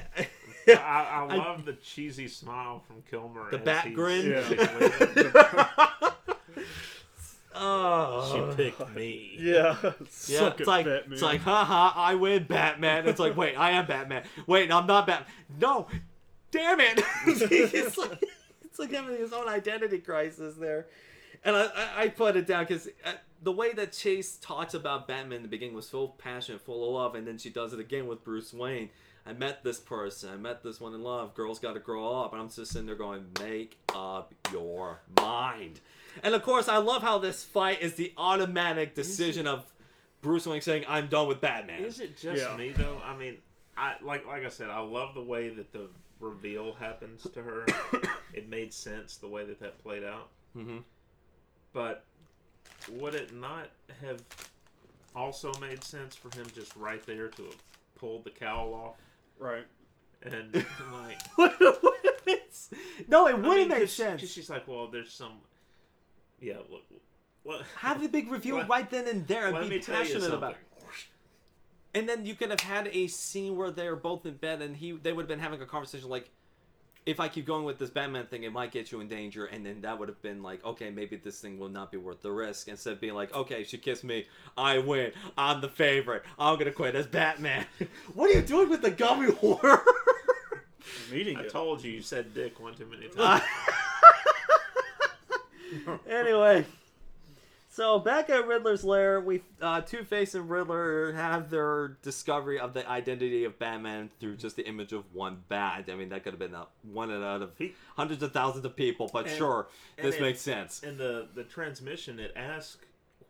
I, 0.66 1.26
I 1.30 1.36
love 1.36 1.64
the 1.64 1.74
cheesy 1.74 2.26
smile 2.26 2.82
from 2.86 3.02
Kilmer. 3.10 3.48
The 3.50 3.58
as 3.58 3.64
bat 3.64 3.94
grin? 3.94 4.26
Yeah. 4.30 5.68
oh, 7.54 8.50
She 8.56 8.56
picked 8.56 8.94
me. 8.94 9.36
yeah. 9.38 9.76
yeah, 9.82 9.90
Suck 10.08 10.60
it's 10.60 10.66
like 10.66 10.86
Batman. 10.86 11.12
it's 11.12 11.22
like, 11.22 11.40
haha, 11.42 11.92
I 11.94 12.14
win, 12.14 12.44
Batman. 12.44 13.06
It's 13.06 13.20
like, 13.20 13.36
wait, 13.36 13.54
I 13.56 13.72
am 13.72 13.86
Batman. 13.86 14.24
Wait, 14.46 14.70
I'm 14.72 14.86
not 14.86 15.06
Batman. 15.06 15.28
No, 15.60 15.86
damn 16.50 16.80
it. 16.80 17.00
it's 17.26 17.98
like 17.98 18.18
it's 18.20 18.31
like 18.82 18.92
having 18.92 19.16
his 19.16 19.32
own 19.32 19.48
identity 19.48 19.98
crisis 19.98 20.54
there. 20.56 20.86
And 21.44 21.56
I, 21.56 21.64
I, 21.64 22.02
I 22.02 22.08
put 22.08 22.36
it 22.36 22.46
down 22.46 22.64
because 22.64 22.86
uh, 23.04 23.12
the 23.42 23.52
way 23.52 23.72
that 23.72 23.92
Chase 23.92 24.36
talks 24.40 24.74
about 24.74 25.08
Batman 25.08 25.38
in 25.38 25.42
the 25.42 25.48
beginning 25.48 25.74
was 25.74 25.88
so 25.88 26.06
passionate, 26.06 26.60
full 26.60 26.86
of 26.86 26.94
love, 26.94 27.14
and 27.14 27.26
then 27.26 27.38
she 27.38 27.50
does 27.50 27.72
it 27.72 27.80
again 27.80 28.06
with 28.06 28.22
Bruce 28.22 28.52
Wayne. 28.52 28.90
I 29.24 29.32
met 29.32 29.62
this 29.62 29.78
person. 29.78 30.30
I 30.30 30.36
met 30.36 30.62
this 30.64 30.80
one 30.80 30.94
in 30.94 31.02
love. 31.02 31.34
Girls 31.34 31.60
got 31.60 31.74
to 31.74 31.80
grow 31.80 32.20
up. 32.22 32.32
And 32.32 32.42
I'm 32.42 32.48
just 32.50 32.72
sitting 32.72 32.86
there 32.86 32.96
going, 32.96 33.24
make 33.40 33.78
up 33.94 34.34
your 34.52 35.00
mind. 35.20 35.80
And 36.24 36.34
of 36.34 36.42
course, 36.42 36.68
I 36.68 36.78
love 36.78 37.02
how 37.02 37.18
this 37.18 37.44
fight 37.44 37.80
is 37.82 37.94
the 37.94 38.12
automatic 38.16 38.94
decision 38.96 39.46
of 39.46 39.64
Bruce 40.22 40.46
Wayne 40.46 40.60
saying, 40.60 40.84
I'm 40.88 41.06
done 41.06 41.28
with 41.28 41.40
Batman. 41.40 41.84
Is 41.84 42.00
it 42.00 42.16
just 42.16 42.42
Yeah. 42.42 42.56
me 42.56 42.70
though? 42.70 43.00
I 43.04 43.16
mean, 43.16 43.38
I 43.76 43.94
like 44.02 44.26
like 44.26 44.44
I 44.44 44.48
said, 44.48 44.70
I 44.70 44.80
love 44.80 45.14
the 45.14 45.22
way 45.22 45.48
that 45.50 45.72
the 45.72 45.88
reveal 46.22 46.72
happens 46.74 47.26
to 47.34 47.42
her. 47.42 47.66
it 48.32 48.48
made 48.48 48.72
sense 48.72 49.16
the 49.16 49.28
way 49.28 49.44
that 49.44 49.60
that 49.60 49.82
played 49.82 50.04
out. 50.04 50.28
hmm 50.54 50.78
But 51.72 52.04
would 52.90 53.14
it 53.14 53.34
not 53.34 53.68
have 54.00 54.22
also 55.14 55.52
made 55.60 55.84
sense 55.84 56.16
for 56.16 56.34
him 56.36 56.46
just 56.54 56.74
right 56.76 57.04
there 57.04 57.28
to 57.28 57.42
have 57.44 57.56
pulled 57.98 58.24
the 58.24 58.30
cowl 58.30 58.72
off 58.72 58.96
Right. 59.38 59.66
and 60.22 60.54
like? 60.92 61.18
no, 63.08 63.26
it 63.26 63.36
wouldn't 63.36 63.68
mean, 63.68 63.80
make 63.80 63.88
sense. 63.88 64.20
'cause 64.22 64.30
she's 64.30 64.48
like, 64.50 64.66
well, 64.68 64.86
there's 64.88 65.12
some. 65.12 65.32
Yeah, 66.40 66.58
look. 66.70 66.82
What? 67.42 67.62
Have 67.78 68.00
the 68.00 68.08
big 68.08 68.30
reveal 68.30 68.56
Let- 68.58 68.68
right 68.68 68.88
then 68.90 69.08
and 69.08 69.26
there 69.26 69.46
and 69.46 69.54
Let 69.54 69.64
be 69.64 69.70
me 69.76 69.78
tell 69.80 69.96
you 69.96 70.02
passionate 70.14 70.32
about 70.34 70.52
it. 70.52 70.58
And 71.94 72.08
then 72.08 72.24
you 72.24 72.34
could 72.34 72.50
have 72.50 72.60
had 72.60 72.88
a 72.88 73.06
scene 73.06 73.56
where 73.56 73.70
they're 73.70 73.96
both 73.96 74.24
in 74.24 74.34
bed 74.34 74.62
and 74.62 74.76
he 74.76 74.92
they 74.92 75.12
would 75.12 75.22
have 75.22 75.28
been 75.28 75.38
having 75.38 75.60
a 75.60 75.66
conversation 75.66 76.08
like 76.08 76.30
if 77.04 77.18
I 77.18 77.28
keep 77.28 77.46
going 77.46 77.64
with 77.64 77.78
this 77.78 77.90
Batman 77.90 78.26
thing, 78.26 78.44
it 78.44 78.52
might 78.52 78.70
get 78.70 78.92
you 78.92 79.00
in 79.00 79.08
danger, 79.08 79.46
and 79.46 79.66
then 79.66 79.80
that 79.80 79.98
would 79.98 80.08
have 80.08 80.22
been 80.22 80.42
like, 80.42 80.64
okay, 80.64 80.90
maybe 80.90 81.16
this 81.16 81.40
thing 81.40 81.58
will 81.58 81.68
not 81.68 81.90
be 81.90 81.98
worth 81.98 82.22
the 82.22 82.30
risk. 82.30 82.68
Instead 82.68 82.92
of 82.92 83.00
being 83.00 83.14
like, 83.14 83.34
okay, 83.34 83.64
she 83.64 83.76
kissed 83.76 84.04
me, 84.04 84.26
I 84.56 84.78
win, 84.78 85.10
I'm 85.36 85.60
the 85.60 85.68
favorite, 85.68 86.22
I'm 86.38 86.58
gonna 86.58 86.70
quit 86.70 86.94
as 86.94 87.06
Batman. 87.06 87.66
what 88.14 88.30
are 88.30 88.38
you 88.38 88.42
doing 88.42 88.68
with 88.68 88.82
the 88.82 88.90
gummy 88.90 89.32
horror? 89.32 89.82
I'm 91.08 91.16
eating 91.16 91.38
I 91.38 91.42
it. 91.42 91.50
told 91.50 91.82
you, 91.82 91.90
you 91.90 92.02
said 92.02 92.34
dick 92.34 92.60
one 92.60 92.74
too 92.74 92.86
many 92.86 93.08
times. 93.16 93.42
anyway, 96.08 96.64
so 97.74 97.98
back 97.98 98.28
at 98.30 98.46
Riddler's 98.46 98.84
lair, 98.84 99.20
we 99.20 99.42
uh, 99.60 99.80
Two 99.80 100.04
Face 100.04 100.34
and 100.34 100.48
Riddler 100.48 101.12
have 101.14 101.48
their 101.50 101.96
discovery 102.02 102.60
of 102.60 102.74
the 102.74 102.88
identity 102.88 103.44
of 103.44 103.58
Batman 103.58 104.10
through 104.20 104.36
just 104.36 104.56
the 104.56 104.66
image 104.68 104.92
of 104.92 105.04
one 105.14 105.42
bat. 105.48 105.86
I 105.90 105.94
mean, 105.94 106.10
that 106.10 106.22
could 106.22 106.32
have 106.34 106.38
been 106.38 106.54
uh, 106.54 106.66
one 106.92 107.10
out 107.10 107.42
of 107.42 107.50
hundreds 107.96 108.22
of 108.22 108.32
thousands 108.32 108.64
of 108.66 108.76
people, 108.76 109.08
but 109.12 109.26
And- 109.26 109.36
sure, 109.36 109.68
and 109.96 110.06
this 110.06 110.16
it- 110.16 110.20
makes 110.20 110.40
sense. 110.40 110.82
And 110.82 110.98
the 110.98 111.28
the 111.34 111.44
transmission, 111.44 112.20
it 112.20 112.32
asks 112.36 112.76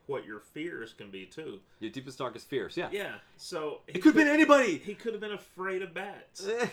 what 0.06 0.26
your 0.26 0.40
fears 0.40 0.92
can 0.92 1.10
be 1.12 1.24
too. 1.24 1.60
Your 1.78 1.90
deepest, 1.92 2.18
darkest 2.18 2.48
fears, 2.48 2.76
yeah. 2.76 2.88
Yeah, 2.90 3.14
so 3.36 3.82
It 3.86 3.94
could 4.02 4.04
have 4.06 4.14
been 4.16 4.26
anybody. 4.26 4.78
He 4.78 4.94
could 4.94 5.12
have 5.12 5.20
been 5.20 5.32
afraid 5.32 5.80
of 5.80 5.94
bats. 5.94 6.44
Eh, 6.46 6.66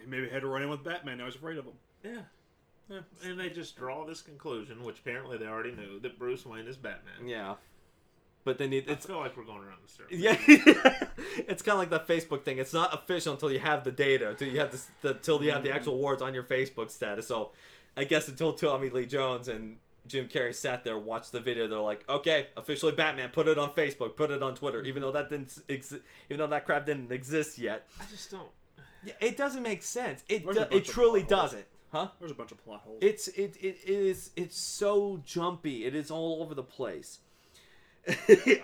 He 0.00 0.06
maybe 0.06 0.30
had 0.30 0.40
to 0.40 0.48
run 0.48 0.62
in 0.62 0.70
with 0.70 0.82
Batman. 0.82 1.18
Now 1.18 1.26
he's 1.26 1.34
afraid 1.34 1.58
of 1.58 1.66
him. 1.66 1.74
Yeah. 2.02 2.22
Yeah. 2.90 3.00
And 3.24 3.38
they 3.38 3.48
just 3.50 3.76
draw 3.76 4.04
this 4.04 4.20
conclusion, 4.20 4.82
which 4.82 4.98
apparently 4.98 5.38
they 5.38 5.46
already 5.46 5.72
knew, 5.72 6.00
that 6.00 6.18
Bruce 6.18 6.44
Wayne 6.44 6.66
is 6.66 6.76
Batman. 6.76 7.26
yeah, 7.26 7.54
but 8.44 8.58
then 8.58 8.72
it, 8.72 8.88
I 8.88 8.92
it's 8.92 9.06
feel 9.06 9.18
like 9.18 9.36
we're 9.36 9.44
going 9.44 9.62
around 9.62 9.78
the 9.86 9.92
circle. 9.92 10.16
Yeah, 10.16 10.36
it's 11.46 11.62
kind 11.62 11.74
of 11.74 11.78
like 11.78 11.90
the 11.90 12.00
Facebook 12.00 12.42
thing. 12.42 12.58
It's 12.58 12.72
not 12.72 12.92
official 12.94 13.32
until 13.34 13.52
you 13.52 13.58
have 13.60 13.84
the 13.84 13.92
data, 13.92 14.30
until 14.30 14.48
you 14.48 14.58
have 14.60 14.72
the, 14.72 14.82
the 15.02 15.14
till 15.14 15.42
you 15.44 15.52
have 15.52 15.62
the 15.62 15.72
actual 15.72 15.98
words 16.00 16.20
on 16.22 16.34
your 16.34 16.42
Facebook 16.42 16.90
status. 16.90 17.28
So, 17.28 17.50
I 17.96 18.04
guess 18.04 18.28
until 18.28 18.52
Tommy 18.54 18.88
Lee 18.90 19.06
Jones 19.06 19.46
and 19.48 19.76
Jim 20.06 20.26
Carrey 20.26 20.54
sat 20.54 20.82
there, 20.82 20.98
watched 20.98 21.32
the 21.32 21.40
video, 21.40 21.68
they're 21.68 21.78
like, 21.78 22.02
okay, 22.08 22.48
officially 22.56 22.92
Batman. 22.92 23.28
Put 23.28 23.46
it 23.46 23.58
on 23.58 23.70
Facebook. 23.74 24.16
Put 24.16 24.30
it 24.30 24.42
on 24.42 24.54
Twitter. 24.54 24.82
Even 24.84 25.02
though 25.02 25.12
that 25.12 25.28
didn't 25.28 25.48
exi- 25.68 26.00
even 26.28 26.38
though 26.38 26.46
that 26.46 26.64
crap 26.64 26.86
didn't 26.86 27.12
exist 27.12 27.58
yet, 27.58 27.86
I 28.00 28.04
just 28.10 28.30
don't. 28.30 28.48
yeah, 29.04 29.12
it 29.20 29.36
doesn't 29.36 29.62
make 29.62 29.82
sense. 29.82 30.24
It 30.28 30.44
do- 30.50 30.64
it 30.70 30.86
truly 30.86 31.22
doesn't, 31.22 31.66
huh? 31.90 32.08
There's 32.18 32.32
a 32.32 32.34
bunch 32.34 32.52
of 32.52 32.62
plot 32.64 32.82
holes. 32.84 32.98
It's 33.02 33.28
it, 33.28 33.56
it 33.60 33.78
it 33.84 33.88
is 33.88 34.30
it's 34.36 34.58
so 34.58 35.20
jumpy. 35.24 35.84
It 35.84 35.94
is 35.94 36.10
all 36.10 36.42
over 36.42 36.54
the 36.54 36.62
place. 36.62 37.20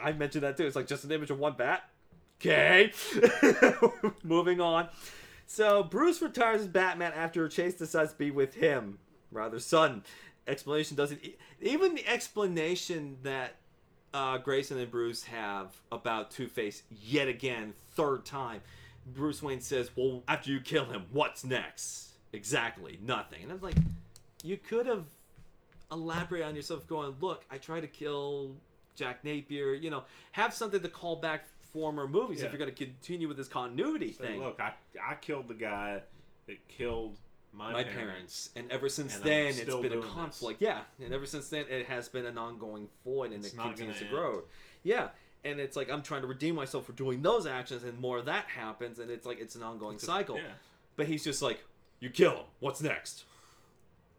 I 0.03 0.13
mentioned 0.13 0.45
that 0.45 0.57
too. 0.57 0.67
It's 0.67 0.77
like 0.77 0.87
just 0.87 1.05
an 1.05 1.13
image 1.13 1.31
of 1.31 1.39
one 1.39 1.55
bat. 1.57 1.89
Okay. 2.41 2.93
Moving 4.23 4.61
on. 4.61 4.89
So 5.47 5.83
Bruce 5.83 6.21
retires 6.21 6.63
as 6.63 6.67
Batman 6.67 7.13
after 7.15 7.49
Chase 7.49 7.75
decides 7.75 8.13
to 8.13 8.19
be 8.19 8.31
with 8.31 8.55
him, 8.55 8.99
rather 9.31 9.61
son. 9.61 10.03
Explanation 10.47 10.97
doesn't 10.97 11.21
even 11.61 11.95
the 11.95 12.07
explanation 12.07 13.17
that 13.23 13.57
uh, 14.15 14.39
Grayson 14.39 14.79
and 14.79 14.91
Bruce 14.91 15.25
have 15.25 15.75
about 15.91 16.31
Two 16.31 16.47
Face 16.47 16.83
yet 16.91 17.29
again, 17.29 17.75
third 17.95 18.25
time. 18.25 18.61
Bruce 19.07 19.43
Wayne 19.43 19.61
says, 19.61 19.91
"Well, 19.97 20.23
after 20.29 20.51
you 20.51 20.61
kill 20.61 20.87
him, 20.87 21.07
what's 21.11 21.45
next?" 21.45 22.06
Exactly, 22.37 22.99
nothing. 23.03 23.43
And 23.43 23.51
I'm 23.53 23.61
like, 23.61 23.77
you 24.45 24.57
could 24.57 24.87
have 24.87 25.05
elaborated 25.91 26.47
on 26.49 26.55
yourself, 26.57 26.87
going, 26.87 27.15
"Look, 27.21 27.45
I 27.51 27.59
tried 27.59 27.81
to 27.81 27.87
kill 27.87 28.55
Jack 28.95 29.25
Napier." 29.25 29.75
You 29.75 29.91
know, 29.91 30.05
have 30.33 30.53
something 30.55 30.81
to 30.81 30.89
call 30.89 31.17
back 31.17 31.47
former 31.73 32.07
movies 32.07 32.41
Yeah. 32.41 32.47
if 32.47 32.53
you're 32.53 32.59
going 32.59 32.75
to 32.75 32.85
continue 32.85 33.29
with 33.29 33.37
this 33.37 33.49
continuity 33.49 34.13
Say, 34.13 34.25
thing. 34.27 34.41
look, 34.43 34.61
I, 34.61 34.73
I 35.03 35.15
killed 35.17 35.49
the 35.49 35.55
guy 35.55 36.01
that 36.47 36.69
killed 36.69 37.17
my, 37.53 37.73
my 37.73 37.85
parents. 37.85 37.97
parents. 37.97 38.51
And 38.57 38.71
ever 38.73 38.89
since 38.89 39.17
And 39.17 39.25
then, 39.25 39.47
it's 39.49 39.59
been 39.65 39.69
a 39.69 39.89
doing 39.89 40.01
this. 40.01 40.11
conflict. 40.11 40.63
Yeah, 40.63 40.81
and 41.03 41.13
ever 41.13 41.27
since 41.27 41.49
then, 41.49 41.67
it 41.69 41.87
has 41.87 42.09
been 42.09 42.27
an 42.27 42.39
ongoing 42.39 42.89
void, 43.05 43.33
and 43.33 43.45
It's 43.45 43.53
it 43.55 43.57
continues 43.59 43.99
to 43.99 44.05
gonna 44.05 44.17
grow. 44.17 44.43
Yeah, 44.85 45.09
and 45.45 45.59
it's 45.61 45.77
like 45.77 45.91
I'm 45.91 46.03
trying 46.03 46.23
to 46.23 46.27
redeem 46.29 46.55
myself 46.55 46.87
for 46.87 46.93
doing 46.93 47.23
those 47.23 47.47
actions, 47.47 47.83
and 47.85 47.99
more 47.99 48.19
of 48.19 48.25
that 48.27 48.47
happens, 48.47 48.99
and 48.99 49.11
it's 49.11 49.27
like 49.27 49.39
it's 49.41 49.55
an 49.55 49.63
ongoing 49.63 49.99
cycle. 49.99 50.37
Yeah. 50.37 50.43
But 50.97 51.07
he's 51.09 51.25
just 51.25 51.43
like, 51.43 51.63
you 52.01 52.11
kill 52.11 52.33
him. 52.33 52.45
What's 52.61 52.81
next? 52.83 53.25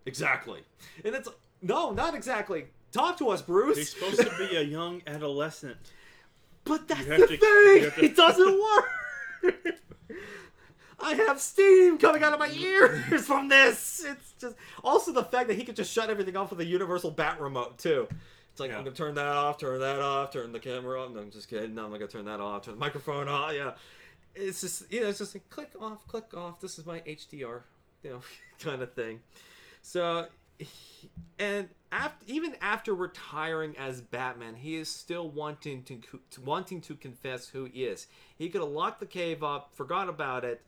Exactly. 0.06 0.62
And 1.04 1.14
it's 1.16 1.28
like, 1.28 1.38
no, 1.62 1.92
not 1.92 2.16
exactly. 2.16 2.68
Talk 2.92 3.18
to 3.18 3.30
us, 3.30 3.42
Bruce. 3.42 3.78
He's 3.78 3.90
supposed 3.92 4.20
to 4.22 4.32
be 4.38 4.56
a 4.56 4.62
young 4.62 5.02
adolescent. 5.06 5.78
But 6.64 6.88
that's 6.88 7.06
the 7.06 7.18
to- 7.18 7.28
thing. 7.28 7.92
to- 7.92 8.04
It 8.06 8.16
doesn't 8.16 8.60
work. 8.62 8.86
I 11.00 11.14
have 11.14 11.40
steam 11.40 11.98
coming 12.00 12.24
out 12.24 12.34
of 12.34 12.40
my 12.40 12.50
ears 12.50 13.26
from 13.26 13.50
this. 13.50 14.04
It's 14.06 14.34
just 14.40 14.56
also 14.84 15.12
the 15.12 15.24
fact 15.24 15.48
that 15.48 15.54
he 15.56 15.64
could 15.64 15.76
just 15.76 15.92
shut 15.94 16.10
everything 16.10 16.36
off 16.36 16.50
with 16.50 16.60
a 16.60 16.66
universal 16.66 17.12
bat 17.12 17.40
remote 17.40 17.78
too. 17.78 18.08
It's 18.52 18.60
like 18.60 18.72
Yeah. 18.72 18.78
I'm 18.80 18.84
gonna 18.84 18.96
turn 18.96 19.14
that 19.16 19.28
off, 19.28 19.60
turn 19.60 19.80
that 19.80 20.00
off, 20.00 20.32
turn 20.32 20.52
the 20.52 20.60
camera 20.60 21.04
off. 21.04 21.12
No, 21.12 21.20
I'm 21.20 21.30
just 21.30 21.50
kidding. 21.50 21.76
No, 21.76 21.86
I'm 21.86 21.92
not 21.92 22.00
gonna 22.00 22.12
turn 22.12 22.26
that 22.26 22.40
off. 22.40 22.64
Turn 22.66 22.74
the 22.74 22.80
microphone 22.80 23.28
off. 23.28 23.54
Yeah, 23.54 23.74
it's 24.38 24.62
just 24.62 24.92
you 24.92 25.02
know, 25.02 25.08
it's 25.10 25.20
just 25.20 25.36
like 25.36 25.50
click 25.50 25.72
off, 25.80 26.08
click 26.08 26.34
off. 26.36 26.60
This 26.60 26.78
is 26.80 26.86
my 26.86 27.00
HDR, 27.02 27.62
you 28.04 28.10
know, 28.12 28.22
kind 28.60 28.82
of 28.82 28.94
thing. 28.94 29.20
So, 29.82 30.28
and 31.40 31.70
after 31.92 32.26
even 32.28 32.56
after 32.62 32.94
retiring 32.94 33.76
as 33.78 34.02
Batman, 34.02 34.56
he 34.56 34.76
is 34.76 34.90
still 34.90 35.30
wanting 35.30 35.84
to 35.84 36.00
wanting 36.44 36.82
to 36.82 36.96
confess 36.96 37.50
who 37.50 37.66
he 37.66 37.86
is. 37.86 38.08
He 38.38 38.50
could 38.50 38.62
have 38.62 38.70
locked 38.70 39.00
the 39.00 39.06
cave 39.06 39.44
up, 39.44 39.72
forgot 39.74 40.10
about 40.10 40.46
it, 40.46 40.62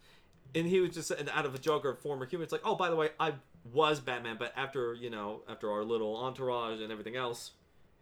and 0.55 0.67
he 0.67 0.79
was 0.79 0.91
just 0.91 1.11
and 1.11 1.29
out 1.29 1.45
of 1.45 1.55
a 1.55 1.59
joke 1.59 1.85
or 1.85 1.95
former 1.95 2.25
human. 2.25 2.43
It's 2.43 2.51
like, 2.51 2.61
oh, 2.65 2.75
by 2.75 2.89
the 2.89 2.95
way, 2.95 3.09
I 3.19 3.33
was 3.73 3.99
Batman, 3.99 4.37
but 4.39 4.53
after 4.55 4.93
you 4.93 5.09
know, 5.09 5.41
after 5.49 5.71
our 5.71 5.83
little 5.83 6.15
entourage 6.15 6.81
and 6.81 6.91
everything 6.91 7.15
else, 7.15 7.51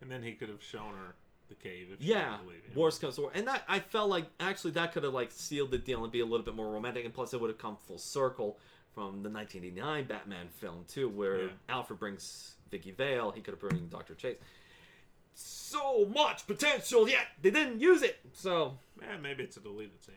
And 0.02 0.12
then 0.12 0.24
he 0.24 0.34
could 0.34 0.50
have 0.50 0.62
shown 0.64 0.94
her 0.94 1.16
the 1.50 1.56
cave 1.56 1.88
if 1.94 2.02
yeah, 2.02 2.32
didn't 2.32 2.46
believe 2.46 2.64
him. 2.66 2.76
worst 2.76 3.02
comes 3.02 3.16
to 3.16 3.22
worst. 3.24 3.36
And 3.36 3.48
that 3.48 3.64
I 3.68 3.80
felt 3.80 4.10
like 4.10 4.26
actually 4.40 4.72
that 4.72 4.92
could 4.94 5.04
have 5.04 5.14
like 5.14 5.32
sealed 5.32 5.72
the 5.72 5.78
deal 5.78 6.04
and 6.04 6.12
be 6.12 6.20
a 6.20 6.26
little 6.26 6.46
bit 6.46 6.56
more 6.56 6.72
romantic, 6.72 7.06
and 7.06 7.14
plus 7.14 7.34
it 7.34 7.42
would 7.42 7.50
have 7.50 7.58
come 7.60 7.78
full 7.88 7.98
circle 7.98 8.58
from 8.94 9.22
the 9.24 9.30
1989 9.30 10.06
Batman 10.06 10.48
film 10.50 10.84
too, 10.88 11.08
where 11.10 11.42
Yeah. 11.42 11.48
Alfred 11.70 12.00
brings 12.00 12.56
Vicky 12.72 12.92
Vale. 12.92 13.32
He 13.32 13.42
could 13.42 13.54
have 13.54 13.60
brought 13.62 13.90
Doctor 13.90 14.16
Chase. 14.16 14.38
So 15.34 16.06
much 16.14 16.48
potential, 16.48 17.08
yet 17.08 17.28
they 17.42 17.52
didn't 17.52 17.80
use 17.80 18.02
it. 18.02 18.18
So 18.34 18.78
Eh, 19.02 19.18
maybe 19.22 19.44
it's 19.44 19.58
a 19.58 19.60
deleted 19.60 20.04
scene. 20.04 20.16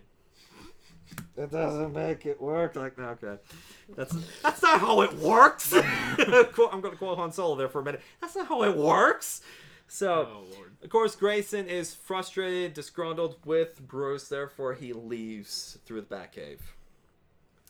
It 1.37 1.51
doesn't 1.51 1.93
make 1.93 2.25
it 2.25 2.41
work 2.41 2.77
like 2.77 2.97
that. 2.97 3.19
Okay, 3.23 3.43
that's 3.97 4.15
that's 4.43 4.63
not 4.63 4.81
how 4.81 5.03
it 5.03 5.13
works. 5.15 5.73
I'm 5.75 6.81
going 6.81 6.93
to 6.93 6.97
quote 6.97 7.19
Han 7.19 7.33
Solo 7.33 7.57
there 7.57 7.69
for 7.69 7.81
a 7.81 7.85
minute. 7.85 8.01
That's 8.21 8.37
not 8.37 8.47
how 8.47 8.63
it 8.63 8.77
works. 8.77 9.43
So, 9.93 10.29
Oh 10.31 10.45
of 10.85 10.89
course, 10.89 11.17
Grayson 11.17 11.67
is 11.67 11.93
frustrated, 11.95 12.75
disgruntled 12.75 13.37
with 13.45 13.81
Bruce. 13.87 14.29
Therefore, 14.29 14.75
he 14.75 14.93
leaves 14.93 15.79
through 15.85 16.03
the 16.03 16.07
Batcave 16.15 16.61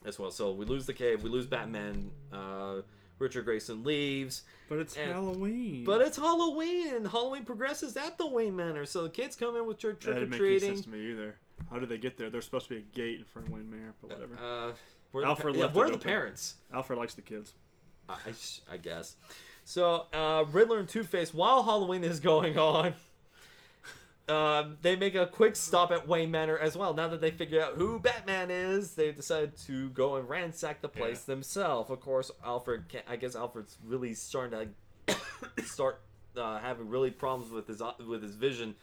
as 0.05 0.19
well. 0.19 0.31
So 0.31 0.53
we 0.53 0.67
lose 0.67 0.85
the 0.85 0.93
cave. 0.93 1.23
We 1.23 1.31
lose 1.31 1.47
Batman. 1.47 2.11
Uh, 2.31 2.83
Richard 3.19 3.47
Grayson 3.47 3.85
leaves. 3.85 4.43
But 4.69 4.81
it's 4.81 4.97
And- 4.99 5.13
Halloween. 5.13 5.85
But 5.85 6.03
it's 6.03 6.19
Halloween, 6.19 6.95
and 6.95 7.07
Halloween 7.09 7.45
progresses 7.45 7.97
at 7.97 8.19
the 8.19 8.27
Wayne 8.27 8.55
Manor. 8.55 8.85
So 8.85 9.03
the 9.03 9.11
kids 9.11 9.35
come 9.35 9.57
in 9.57 9.65
with 9.67 9.81
their 9.81 9.95
trick 9.95 10.15
That 10.15 10.23
or 10.23 10.27
didn't 10.27 10.31
make 10.31 10.41
any 10.43 10.59
sense 10.61 10.83
to 10.83 10.91
me 10.91 11.11
either. 11.11 11.37
How 11.71 11.79
did 11.79 11.89
they 11.89 11.99
get 11.99 12.19
there? 12.19 12.29
There's 12.31 12.45
supposed 12.45 12.69
to 12.69 12.75
be 12.75 12.81
a 12.81 12.95
gate 12.95 13.19
in 13.19 13.25
front 13.25 13.49
of 13.49 13.55
Wayne 13.55 13.71
Manor, 13.71 13.95
but 14.03 14.11
whatever. 14.11 14.35
Uh, 14.39 14.73
where 15.13 15.25
Alfred 15.25 15.55
the, 15.55 15.59
pa- 15.61 15.65
yeah, 15.67 15.73
where 15.73 15.87
are 15.87 15.89
the 15.89 15.95
open. 15.97 16.07
parents? 16.09 16.57
Alfred 16.73 16.99
likes 16.99 17.15
the 17.15 17.23
kids. 17.23 17.55
I, 18.09 18.15
I 18.15 18.75
I 18.75 18.77
guess. 18.77 19.17
So 19.65 20.07
uh, 20.13 20.45
Riddler 20.51 20.79
and 20.79 20.89
Two 20.89 21.05
Face, 21.05 21.33
while 21.33 21.63
Halloween 21.63 22.05
is 22.05 22.21
going 22.21 22.59
on, 22.59 22.95
um, 24.29 24.79
they 24.83 24.97
make 24.97 25.15
a 25.15 25.27
quick 25.27 25.57
stop 25.57 25.91
at 25.91 26.09
Wayne 26.09 26.31
Manor 26.31 26.59
as 26.59 26.77
well. 26.77 26.95
Now 26.95 27.09
that 27.09 27.21
they 27.21 27.31
figure 27.31 27.63
out 27.63 27.75
who 27.75 27.99
Batman 27.99 28.51
is, 28.51 28.95
they 28.95 29.13
decide 29.13 29.57
to 29.67 29.91
go 29.91 30.17
and 30.17 30.29
ransack 30.29 30.81
the 30.81 30.89
place 30.89 31.23
themselves. 31.23 31.91
Of 31.91 32.01
course, 32.01 32.31
Alfred. 32.45 32.89
Can't, 32.89 33.05
I 33.09 33.17
guess 33.17 33.37
Alfred's 33.37 33.79
really 33.85 34.15
starting 34.15 34.75
to 35.07 35.17
start 35.65 36.01
uh, 36.37 36.59
having 36.59 36.89
really 36.89 37.11
problems 37.11 37.53
with 37.53 37.67
his 37.67 37.83
with 38.07 38.23
his 38.23 38.35
vision 38.35 38.75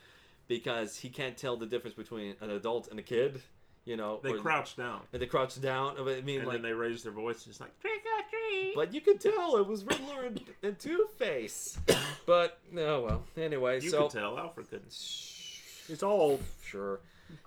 because 0.48 0.98
he 0.98 1.10
can't 1.10 1.38
tell 1.38 1.58
the 1.58 1.66
difference 1.66 1.96
between 1.96 2.36
an 2.42 2.50
adult 2.50 2.90
and 2.90 3.00
a 3.00 3.04
kid. 3.04 3.42
You 3.88 3.96
know, 3.96 4.20
They 4.22 4.32
or- 4.34 4.40
crouch 4.40 4.76
down. 4.76 5.00
and 5.14 5.22
they 5.22 5.28
crouch 5.28 5.60
down. 5.62 5.96
I 5.98 6.20
mean, 6.22 6.40
And 6.40 6.48
like 6.48 6.56
then 6.56 6.62
they 6.62 6.74
raise 6.74 7.04
their 7.04 7.14
voice. 7.14 7.48
It's 7.48 7.62
like 7.62 7.80
trick 7.80 8.02
or 8.06 8.24
treat. 8.30 8.74
but 8.76 8.94
you 8.94 9.00
could 9.00 9.22
tell 9.22 9.56
it 9.56 9.66
was 9.66 9.86
Riddler 9.86 10.26
and, 10.26 10.42
and 10.62 10.78
Two 10.78 11.08
Face. 11.18 11.78
But 12.26 12.60
no, 12.70 13.02
well. 13.04 13.24
Anyway, 13.38 13.80
You 13.80 13.90
so 13.90 14.02
could 14.10 14.20
tell 14.20 14.38
Alfred 14.38 14.70
couldn't. 14.70 14.88
It's 14.90 16.04
all 16.04 16.42
sure 16.62 17.00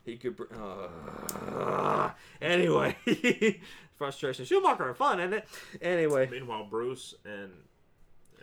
he 0.06 0.16
could. 0.16 0.36
br- 0.36 0.44
Uh, 0.54 2.10
anyway, 2.40 2.96
frustration. 3.98 4.46
Schumacher 4.46 4.88
and 4.88 4.96
fun, 4.96 5.20
isn't 5.20 5.34
it? 5.34 5.48
Anyway, 5.82 6.26
Meanwhile, 6.30 6.64
Bruce 6.70 7.14
and 7.26 7.52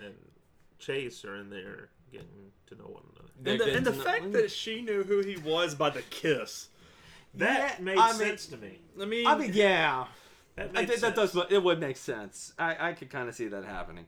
and 0.03 0.13
Chase 0.77 1.25
are 1.25 1.37
in 1.37 1.49
there 1.49 1.89
getting 2.11 2.51
to 2.67 2.75
know 2.75 2.83
one 2.85 3.01
another. 3.15 3.31
they're 3.41 3.53
and 3.53 3.61
the, 3.61 3.77
and 3.77 3.85
the 3.87 3.91
to 3.93 3.97
know- 3.97 4.03
fact 4.03 4.31
that 4.33 4.51
she 4.51 4.81
knew 4.81 5.01
who 5.03 5.21
he 5.23 5.37
was 5.37 5.73
by 5.73 5.89
the 5.89 6.03
kiss. 6.03 6.69
That 7.37 7.75
Yeah, 7.79 7.83
made 7.83 7.97
I 7.97 8.09
mean- 8.11 8.17
sense 8.19 8.45
to 8.47 8.57
me. 8.57 8.79
I 9.01 9.05
mean, 9.05 9.27
I 9.27 9.35
mean, 9.37 9.51
yeah, 9.53 10.05
That 10.55 10.71
I 10.75 10.85
think 10.85 11.01
that 11.01 11.15
does. 11.15 11.35
It 11.49 11.61
would 11.63 11.79
make 11.79 11.97
sense. 11.97 12.53
I 12.57 12.89
I 12.89 12.93
could 12.93 13.09
kind 13.09 13.29
of 13.29 13.35
see 13.35 13.47
that 13.47 13.63
happening. 13.63 14.05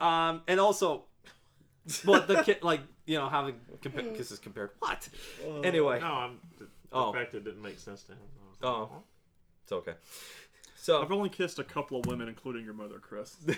Um, 0.00 0.42
and 0.48 0.58
also, 0.58 1.04
but 2.04 2.26
the 2.26 2.42
kid, 2.42 2.62
like 2.62 2.80
you 3.06 3.18
know, 3.18 3.28
having 3.28 3.56
compa- 3.82 4.14
kisses 4.16 4.38
compared. 4.38 4.70
What? 4.78 5.08
Anyway, 5.64 6.00
No, 6.00 6.06
I'm 6.06 6.38
the, 6.58 6.64
the 6.64 6.70
Oh. 6.92 7.12
fact 7.12 7.34
it 7.34 7.44
didn't 7.44 7.62
make 7.62 7.78
sense 7.78 8.02
to 8.04 8.12
him. 8.12 8.18
I 8.62 8.66
Oh. 8.66 8.80
like, 8.80 8.90
it's 9.64 9.72
okay. 9.72 9.94
So 10.76 11.02
I've 11.02 11.12
only 11.12 11.28
kissed 11.28 11.58
a 11.58 11.64
couple 11.64 12.00
of 12.00 12.06
women, 12.06 12.28
including 12.28 12.64
your 12.64 12.74
mother, 12.74 12.98
Chris. 12.98 13.36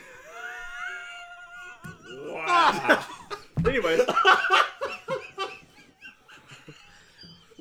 Wow. 2.14 3.04
anyway, 3.66 3.98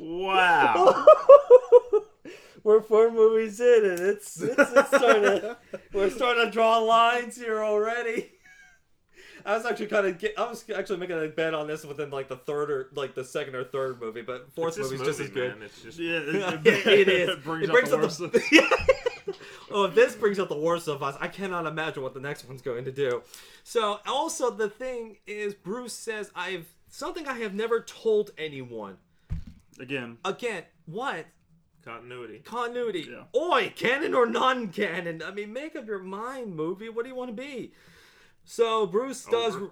wow. 0.02 1.06
we're 2.64 2.82
four 2.82 3.12
movies 3.12 3.60
in, 3.60 3.86
and 3.86 4.00
it's 4.00 4.42
it's, 4.42 4.72
it's 4.72 4.88
starting 4.88 5.24
to 5.24 5.58
we're 5.94 6.10
starting 6.10 6.46
to 6.46 6.52
draw 6.52 6.78
lines 6.80 7.36
here 7.36 7.64
already. 7.64 8.32
I 9.46 9.58
was 9.58 9.66
actually 9.66 9.88
kind 9.88 10.06
of 10.06 10.20
get, 10.20 10.38
I 10.38 10.48
was 10.48 10.64
actually 10.76 10.98
making 10.98 11.18
a 11.18 11.28
bet 11.28 11.56
on 11.56 11.66
this 11.66 11.84
within 11.84 12.12
like 12.12 12.28
the 12.28 12.36
third 12.36 12.70
or 12.70 12.90
like 12.94 13.16
the 13.16 13.24
second 13.24 13.56
or 13.56 13.64
third 13.64 14.00
movie, 14.00 14.22
but 14.22 14.54
fourth 14.54 14.78
movie's 14.78 15.02
just 15.02 15.20
as 15.20 15.30
good. 15.30 15.56
man. 15.56 15.64
It's 15.64 15.82
just 15.82 15.98
yeah, 15.98 16.20
it, 16.20 16.66
it 16.66 17.10
is. 17.10 17.30
It 17.30 17.44
brings, 17.44 17.68
It 17.68 17.72
brings 17.72 17.92
up 17.92 18.02
the 18.02 18.78
oh, 19.72 19.86
if 19.86 19.96
this 19.96 20.16
brings 20.16 20.40
out 20.40 20.50
the 20.50 20.58
worst 20.58 20.88
of 20.88 21.02
us, 21.02 21.16
I 21.20 21.28
cannot 21.28 21.66
imagine 21.66 22.04
what 22.04 22.14
the 22.14 22.20
next 22.20 22.48
one's 22.48 22.62
going 22.62 22.86
to 22.86 22.92
do. 22.92 23.24
So, 23.64 24.00
also 24.06 24.52
the 24.52 24.70
thing 24.70 25.18
is, 25.26 25.56
Bruce 25.56 25.94
says, 25.94 26.30
"I've 26.36 26.68
something 26.88 27.28
I 27.28 27.40
have 27.40 27.56
never 27.56 27.82
told 27.82 28.32
anyone." 28.38 28.98
Again, 29.80 30.18
Again, 30.26 30.64
what 30.86 31.26
continuity. 31.84 32.40
continuity? 32.46 33.08
Yeah. 33.10 33.40
Oi, 33.40 33.74
canon 33.76 34.14
or 34.14 34.26
non-canon? 34.26 35.24
I 35.24 35.32
mean, 35.32 35.54
make 35.54 35.76
up 35.76 35.88
your 35.88 36.00
mind, 36.00 36.56
movie. 36.56 36.90
What 36.90 37.04
do 37.04 37.10
you 37.10 37.16
want 37.16 37.36
to 37.36 37.42
be? 37.42 37.74
So 38.44 38.86
Bruce 38.88 39.24
does 39.26 39.56
Over. 39.56 39.72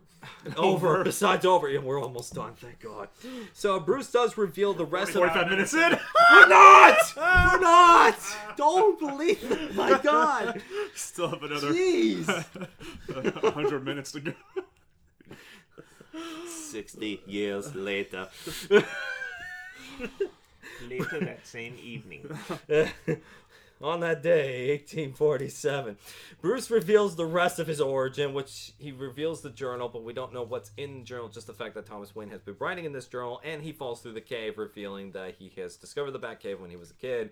over. 0.58 1.04
Besides 1.04 1.44
over, 1.46 1.68
yeah, 1.70 1.80
we're 1.80 2.02
almost 2.02 2.34
done. 2.36 2.54
Thank 2.54 2.80
God. 2.82 3.10
So 3.54 3.80
Bruce 3.80 4.12
does 4.12 4.38
reveal 4.38 4.74
the 4.74 4.86
rest 4.86 5.10
of 5.10 5.16
45 5.18 5.50
minutes 5.50 5.74
in. 5.74 5.80
We're 6.32 6.48
not. 6.48 6.98
We're 7.18 7.60
not. 7.60 8.16
Don't 8.58 9.00
believe 9.00 9.40
it. 9.52 9.76
My 9.76 10.00
God. 10.04 10.62
Still 10.94 11.30
have 11.30 11.42
another 11.44 11.74
Jeez. 11.74 12.28
100 13.44 13.84
minutes 13.84 14.12
to 14.14 14.20
go. 14.22 14.34
60 16.48 17.22
years 17.26 17.74
later. 17.76 18.28
Later 20.88 21.20
that 21.22 21.46
same 21.46 21.76
evening. 21.82 22.30
On 23.82 24.02
that 24.02 24.22
day, 24.22 24.72
1847, 24.72 25.98
Bruce 26.42 26.70
reveals 26.70 27.16
the 27.16 27.26
rest 27.26 27.60
of 27.60 27.68
his 27.68 27.80
origin, 27.80 28.34
which 28.34 28.74
he 28.78 28.92
reveals 28.92 29.40
the 29.40 29.50
journal, 29.50 29.88
but 29.88 30.04
we 30.04 30.12
don't 30.12 30.34
know 30.34 30.44
what's 30.44 30.72
in 30.76 31.00
the 31.00 31.04
journal, 31.06 31.30
just 31.30 31.48
the 31.48 31.54
fact 31.54 31.76
that 31.76 31.86
Thomas 31.86 32.14
Wayne 32.14 32.30
has 32.30 32.42
been 32.42 32.58
writing 32.60 32.84
in 32.84 32.92
this 32.92 33.08
journal, 33.08 33.40
and 33.42 33.64
he 33.64 33.72
falls 33.72 34.02
through 34.02 34.12
the 34.14 34.22
cave, 34.22 34.58
revealing 34.58 35.12
that 35.14 35.36
he 35.40 35.50
has 35.56 35.78
discovered 35.78 36.12
the 36.12 36.20
Batcave 36.20 36.60
when 36.60 36.70
he 36.70 36.76
was 36.76 36.92
a 36.92 36.96
kid, 36.96 37.32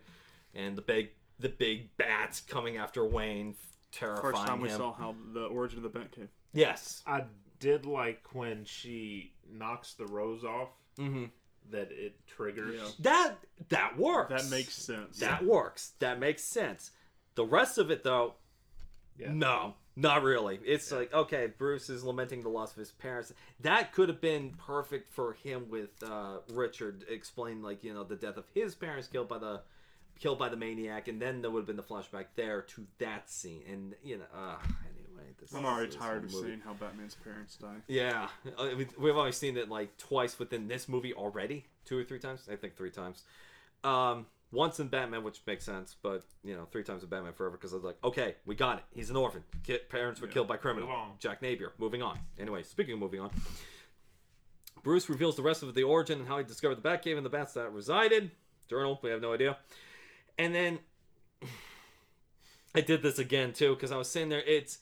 and 0.55 0.77
the 0.77 0.81
big 0.81 1.09
the 1.37 1.49
big 1.49 1.95
bats 1.97 2.39
coming 2.39 2.77
after 2.77 3.05
Wayne, 3.05 3.53
terrifying 3.91 4.33
First 4.33 4.47
time 4.47 4.61
we 4.61 4.69
him. 4.69 4.77
saw 4.77 4.93
how 4.93 5.15
the 5.33 5.45
origin 5.47 5.79
of 5.79 5.83
the 5.83 5.89
Bat 5.89 6.11
Batcave. 6.13 6.27
Yes. 6.53 7.03
I 7.05 7.25
did 7.59 7.85
like 7.85 8.23
when 8.33 8.63
she 8.63 9.33
knocks 9.51 9.95
the 9.95 10.05
rose 10.05 10.43
off 10.45 10.69
hmm 10.97 11.25
that 11.71 11.89
it 11.91 12.15
triggers. 12.27 12.75
Yeah. 12.75 12.87
That 12.99 13.35
that 13.69 13.97
works. 13.97 14.29
That 14.43 14.49
makes 14.49 14.73
sense. 14.73 15.19
that 15.19 15.43
works. 15.45 15.93
That 15.99 16.19
makes 16.19 16.43
sense. 16.43 16.91
The 17.35 17.45
rest 17.45 17.77
of 17.77 17.91
it, 17.91 18.03
though, 18.03 18.33
Yeah. 19.17 19.31
no, 19.31 19.75
not 19.95 20.23
really. 20.23 20.59
It's 20.65 20.91
like 20.91 21.13
okay, 21.13 21.47
Bruce 21.57 21.89
is 21.89 22.03
lamenting 22.03 22.41
the 22.43 22.49
loss 22.49 22.71
of 22.71 22.77
his 22.77 22.91
parents. 22.91 23.33
That 23.61 23.91
could 23.93 24.09
have 24.09 24.21
been 24.21 24.51
perfect 24.51 25.11
for 25.13 25.33
him 25.33 25.69
with 25.69 25.89
uh, 26.03 26.37
Richard 26.49 27.05
explain 27.09 27.61
like 27.61 27.83
you 27.83 27.93
know 27.93 28.03
the 28.03 28.15
death 28.15 28.37
of 28.37 28.45
his 28.53 28.75
parents 28.75 29.07
killed 29.07 29.27
by 29.29 29.37
the 29.39 29.61
killed 30.19 30.39
by 30.39 30.49
the 30.49 30.57
maniac, 30.57 31.07
and 31.07 31.21
then 31.21 31.41
there 31.41 31.51
would 31.51 31.59
have 31.59 31.67
been 31.67 31.75
the 31.75 31.83
flashback 31.83 32.25
there 32.35 32.63
to 32.63 32.85
that 32.97 33.29
scene. 33.29 33.61
And 33.71 33.93
you 34.03 34.17
know, 34.17 34.25
uh, 34.35 34.55
anyway, 35.19 35.33
this 35.39 35.53
I'm 35.53 35.63
is- 35.63 35.69
already 35.69 35.87
this 35.87 35.95
tired 35.95 36.23
of 36.25 36.31
movie. 36.33 36.47
seeing 36.47 36.59
how 36.61 36.73
Batman's 36.73 37.15
parents 37.15 37.55
die. 37.57 37.77
Yeah, 37.87 38.29
uh, 38.57 38.69
we- 38.77 38.87
we've 38.97 39.15
only 39.17 39.31
seen 39.31 39.57
it 39.57 39.69
like 39.69 39.97
twice 39.97 40.37
within 40.39 40.67
this 40.67 40.87
movie 40.87 41.13
already, 41.13 41.65
two 41.85 41.97
or 41.97 42.03
three 42.03 42.19
times. 42.19 42.47
I 42.51 42.55
think 42.55 42.75
three 42.75 42.91
times. 42.91 43.23
Um, 43.83 44.25
once 44.51 44.79
in 44.79 44.87
Batman, 44.87 45.23
which 45.23 45.41
makes 45.45 45.65
sense, 45.65 45.95
but 46.01 46.23
you 46.43 46.55
know, 46.55 46.65
three 46.71 46.83
times 46.83 47.03
in 47.03 47.09
Batman 47.09 47.33
Forever 47.33 47.57
because 47.57 47.73
I 47.73 47.75
was 47.75 47.83
like, 47.83 47.97
okay, 48.03 48.35
we 48.45 48.55
got 48.55 48.77
it. 48.79 48.85
He's 48.91 49.09
an 49.09 49.15
orphan. 49.17 49.43
Kid, 49.63 49.89
parents 49.89 50.21
were 50.21 50.27
Yeah. 50.27 50.33
killed 50.33 50.47
by 50.47 50.57
criminal. 50.57 51.15
Jack 51.19 51.41
Napier. 51.41 51.73
Moving 51.77 52.01
on. 52.01 52.17
Anyway, 52.39 52.63
speaking 52.63 52.93
of 52.93 52.99
moving 52.99 53.19
on, 53.19 53.31
Bruce 54.83 55.09
reveals 55.09 55.35
the 55.35 55.41
rest 55.43 55.63
of 55.63 55.73
the 55.75 55.83
origin 55.83 56.19
and 56.19 56.27
how 56.29 56.37
he 56.37 56.45
discovered 56.45 56.75
the 56.75 56.81
Batcave 56.89 57.17
and 57.17 57.25
the 57.25 57.29
bats 57.29 57.53
that 57.55 57.73
resided. 57.73 58.31
Journal, 58.69 58.99
we 59.03 59.09
have 59.09 59.21
no 59.21 59.33
idea. 59.33 59.57
And 60.37 60.55
then 60.55 60.79
I 62.75 62.81
did 62.81 63.01
this 63.01 63.19
again 63.19 63.53
too 63.53 63.73
because 63.75 63.91
I 63.91 63.97
was 63.97 64.09
sitting 64.09 64.29
there. 64.29 64.41
It's 64.45 64.77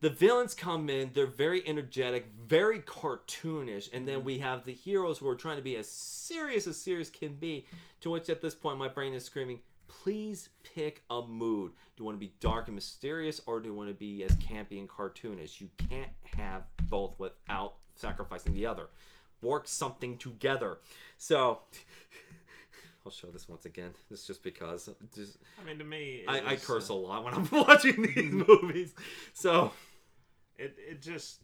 the 0.00 0.10
villains 0.10 0.54
come 0.54 0.88
in, 0.88 1.10
they're 1.12 1.26
very 1.26 1.66
energetic, 1.66 2.26
very 2.46 2.80
cartoonish, 2.80 3.90
and 3.92 4.08
then 4.08 4.24
we 4.24 4.38
have 4.38 4.64
the 4.64 4.72
heroes 4.72 5.18
who 5.18 5.28
are 5.28 5.34
trying 5.34 5.56
to 5.56 5.62
be 5.62 5.76
as 5.76 5.90
serious 5.90 6.66
as 6.66 6.76
serious 6.76 7.10
can 7.10 7.34
be. 7.34 7.66
To 8.00 8.10
which 8.10 8.30
at 8.30 8.40
this 8.40 8.54
point 8.54 8.78
my 8.78 8.88
brain 8.88 9.12
is 9.12 9.24
screaming, 9.24 9.60
please 9.88 10.48
pick 10.62 11.02
a 11.10 11.20
mood. 11.20 11.72
Do 11.96 12.02
you 12.02 12.04
want 12.06 12.16
to 12.16 12.26
be 12.26 12.32
dark 12.40 12.68
and 12.68 12.74
mysterious 12.74 13.42
or 13.46 13.60
do 13.60 13.68
you 13.68 13.74
want 13.74 13.90
to 13.90 13.94
be 13.94 14.24
as 14.24 14.32
campy 14.36 14.78
and 14.78 14.88
cartoonish? 14.88 15.60
You 15.60 15.68
can't 15.76 16.10
have 16.38 16.62
both 16.88 17.18
without 17.18 17.74
sacrificing 17.94 18.54
the 18.54 18.64
other. 18.64 18.86
Work 19.42 19.68
something 19.68 20.16
together. 20.16 20.78
So 21.18 21.60
I'll 23.04 23.12
show 23.12 23.28
this 23.28 23.50
once 23.50 23.66
again. 23.66 23.90
It's 24.10 24.26
just 24.26 24.42
because 24.42 24.88
just, 25.14 25.36
I 25.60 25.66
mean, 25.66 25.78
to 25.78 25.84
me, 25.84 26.24
I, 26.26 26.52
I 26.52 26.56
curse 26.56 26.88
a 26.88 26.94
uh, 26.94 26.96
lot 26.96 27.24
when 27.24 27.34
I'm 27.34 27.48
watching 27.52 28.00
these 28.02 28.32
movies. 28.32 28.94
So 29.34 29.72
It 30.60 30.76
it 30.78 31.02
just. 31.02 31.40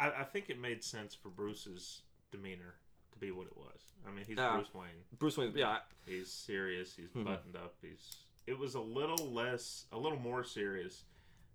I, 0.00 0.10
I 0.10 0.24
think 0.24 0.50
it 0.50 0.58
made 0.60 0.82
sense 0.82 1.14
for 1.14 1.28
Bruce's 1.28 2.02
demeanor 2.32 2.74
to 3.12 3.18
be 3.18 3.30
what 3.30 3.46
it 3.46 3.56
was. 3.56 3.80
I 4.06 4.10
mean, 4.10 4.24
he's 4.26 4.36
Yeah. 4.36 4.56
Bruce 4.56 4.74
Wayne. 4.74 5.04
Bruce 5.18 5.36
Wayne, 5.38 5.52
yeah, 5.54 5.78
He's 6.06 6.30
serious. 6.32 6.96
He's 6.96 7.10
Mhm. 7.10 7.24
buttoned 7.24 7.54
up. 7.56 7.76
He's. 7.80 8.16
It 8.46 8.58
was 8.58 8.74
a 8.74 8.80
little 8.80 9.30
less, 9.32 9.86
a 9.92 9.98
little 9.98 10.18
more 10.18 10.42
serious 10.42 11.04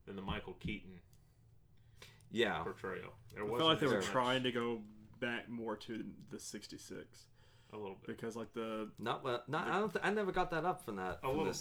than 0.05 0.15
the 0.15 0.21
Michael 0.21 0.53
Keaton 0.53 1.01
yeah. 2.31 2.63
portrayal. 2.63 3.13
There 3.33 3.41
I 3.43 3.45
wasn't 3.45 3.57
felt 3.59 3.69
like 3.69 3.79
they 3.81 3.87
were 3.87 3.95
much- 4.01 4.05
trying 4.05 4.43
to 4.43 4.51
go 4.53 4.81
back 5.19 5.49
more 5.49 5.75
to 5.75 6.05
the 6.29 6.39
'66 6.39 7.25
a 7.73 7.77
little 7.77 7.95
bit. 7.95 8.07
because, 8.15 8.37
like 8.37 8.53
the 8.53 8.89
Not 8.97 9.23
well. 9.25 9.43
Not. 9.49 9.67
I 9.67 9.79
don't. 9.79 9.91
Th- 9.91 10.05
I 10.05 10.11
never 10.11 10.31
got 10.31 10.51
that 10.51 10.63
up 10.63 10.85
from 10.85 10.95
that. 10.95 11.17
A 11.17 11.19
from 11.21 11.29
little 11.31 11.45
this. 11.47 11.59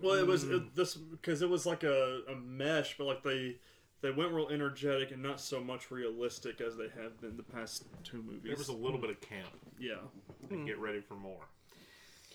Well, 0.00 0.14
it 0.14 0.26
was 0.26 0.44
Mm. 0.44 0.56
it, 0.68 0.74
this 0.76 0.94
because 0.94 1.42
it 1.42 1.48
was 1.48 1.66
like 1.66 1.82
a, 1.82 2.20
a 2.28 2.34
mesh, 2.36 2.96
but 2.96 3.06
like 3.06 3.22
they 3.22 3.56
they 4.00 4.10
went 4.10 4.32
real 4.32 4.48
energetic 4.48 5.10
and 5.12 5.22
not 5.22 5.40
so 5.40 5.60
much 5.60 5.90
realistic 5.90 6.60
as 6.60 6.76
they 6.76 6.88
have 7.00 7.20
been 7.20 7.36
the 7.36 7.42
past 7.42 7.84
two 8.04 8.22
movies. 8.22 8.42
There 8.44 8.56
was 8.56 8.68
a 8.68 8.72
little 8.72 8.98
bit 8.98 9.10
of 9.10 9.20
camp. 9.20 9.48
yeah. 9.78 9.94
And 10.50 10.66
get 10.66 10.78
ready 10.78 11.00
for 11.00 11.14
more. 11.14 11.46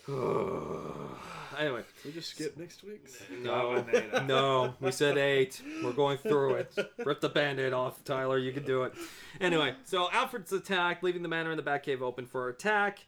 anyway, 1.60 1.82
We 2.05 2.12
just 2.14 2.30
skip 2.30 2.55
next 2.58 2.84
week. 2.84 3.05
no, 3.41 3.84
no. 4.26 4.74
We 4.80 4.91
said 4.91 5.18
eight. 5.18 5.62
We're 5.84 5.91
going 5.91 6.18
through 6.18 6.55
it. 6.55 6.74
Rip 7.03 7.20
the 7.20 7.28
band-aid 7.30 7.74
off, 7.74 8.03
Tyler. 8.05 8.38
You 8.38 8.53
can 8.53 8.64
do 8.64 8.84
it. 8.84 8.93
Anyway, 9.41 9.76
so 9.84 10.08
Alfred's 10.14 10.53
attacked, 10.53 11.03
leaving 11.03 11.24
the 11.24 11.28
manor 11.28 11.51
and 11.51 11.60
the 11.60 11.64
Batcave 11.64 12.01
open 12.01 12.26
for 12.26 12.47
attack. 12.49 13.05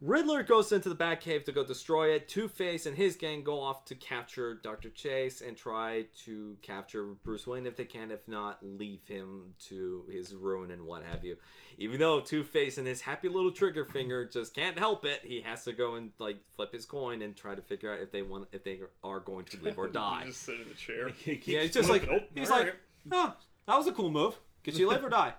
Riddler 0.00 0.42
goes 0.42 0.72
into 0.72 0.88
the 0.88 0.96
Batcave 0.96 1.44
to 1.44 1.52
go 1.52 1.62
destroy 1.62 2.14
it. 2.14 2.26
Two 2.26 2.48
Face 2.48 2.86
and 2.86 2.96
his 2.96 3.16
gang 3.16 3.42
go 3.44 3.60
off 3.60 3.84
to 3.84 3.94
capture 3.94 4.54
Dr. 4.54 4.88
Chase 4.88 5.42
and 5.42 5.54
try 5.54 6.06
to 6.24 6.56
capture 6.62 7.04
Bruce 7.22 7.46
Wayne 7.46 7.66
if 7.66 7.76
they 7.76 7.84
can. 7.84 8.10
If 8.10 8.26
not, 8.26 8.58
leave 8.62 9.00
him 9.06 9.52
to 9.68 10.04
his 10.10 10.34
ruin 10.34 10.70
and 10.70 10.86
what 10.86 11.02
have 11.04 11.22
you. 11.22 11.36
Even 11.76 12.00
though 12.00 12.20
Two 12.20 12.44
Face 12.44 12.78
and 12.78 12.86
his 12.86 13.02
happy 13.02 13.28
little 13.28 13.50
trigger 13.52 13.84
finger 13.84 14.24
just 14.24 14.54
can't 14.54 14.78
help 14.78 15.04
it, 15.04 15.20
he 15.22 15.42
has 15.42 15.64
to 15.64 15.72
go 15.74 15.96
and 15.96 16.12
like 16.18 16.38
flip 16.56 16.72
his 16.72 16.86
coin 16.86 17.20
and 17.20 17.36
try 17.36 17.54
to 17.54 17.60
figure 17.62 17.92
out 17.92 18.00
if 18.00 18.10
they 18.10 18.22
want 18.22 18.48
if 18.52 18.64
they 18.64 18.80
are 19.04 19.20
going 19.20 19.44
to 19.46 19.60
live 19.62 19.76
or 19.78 19.88
die. 19.90 20.22
just 20.26 20.42
sit 20.44 20.60
in 20.60 20.68
the 20.68 20.74
chair. 20.74 21.10
Yeah, 21.44 21.60
it's 21.60 21.74
just 21.74 21.90
like 21.90 22.08
Nope, 22.10 22.22
he's 22.34 22.50
alright. 22.50 22.66
like, 22.68 22.76
oh, 23.12 23.34
that 23.66 23.76
was 23.76 23.86
a 23.86 23.92
cool 23.92 24.10
move. 24.10 24.38
Could 24.64 24.74
she 24.76 24.86
live 24.86 25.04
or 25.04 25.10
die? 25.10 25.34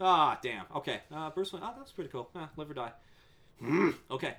Ah, 0.00 0.38
damn. 0.42 0.64
Okay, 0.76 1.00
uh, 1.14 1.30
Bruce 1.30 1.52
Wayne. 1.54 1.62
Oh, 1.64 1.68
that 1.68 1.80
was 1.80 1.92
pretty 1.92 2.10
cool. 2.10 2.28
Ah, 2.34 2.50
live 2.56 2.70
or 2.70 2.74
die. 2.74 2.92
Hmm, 3.60 3.90
okay. 4.10 4.34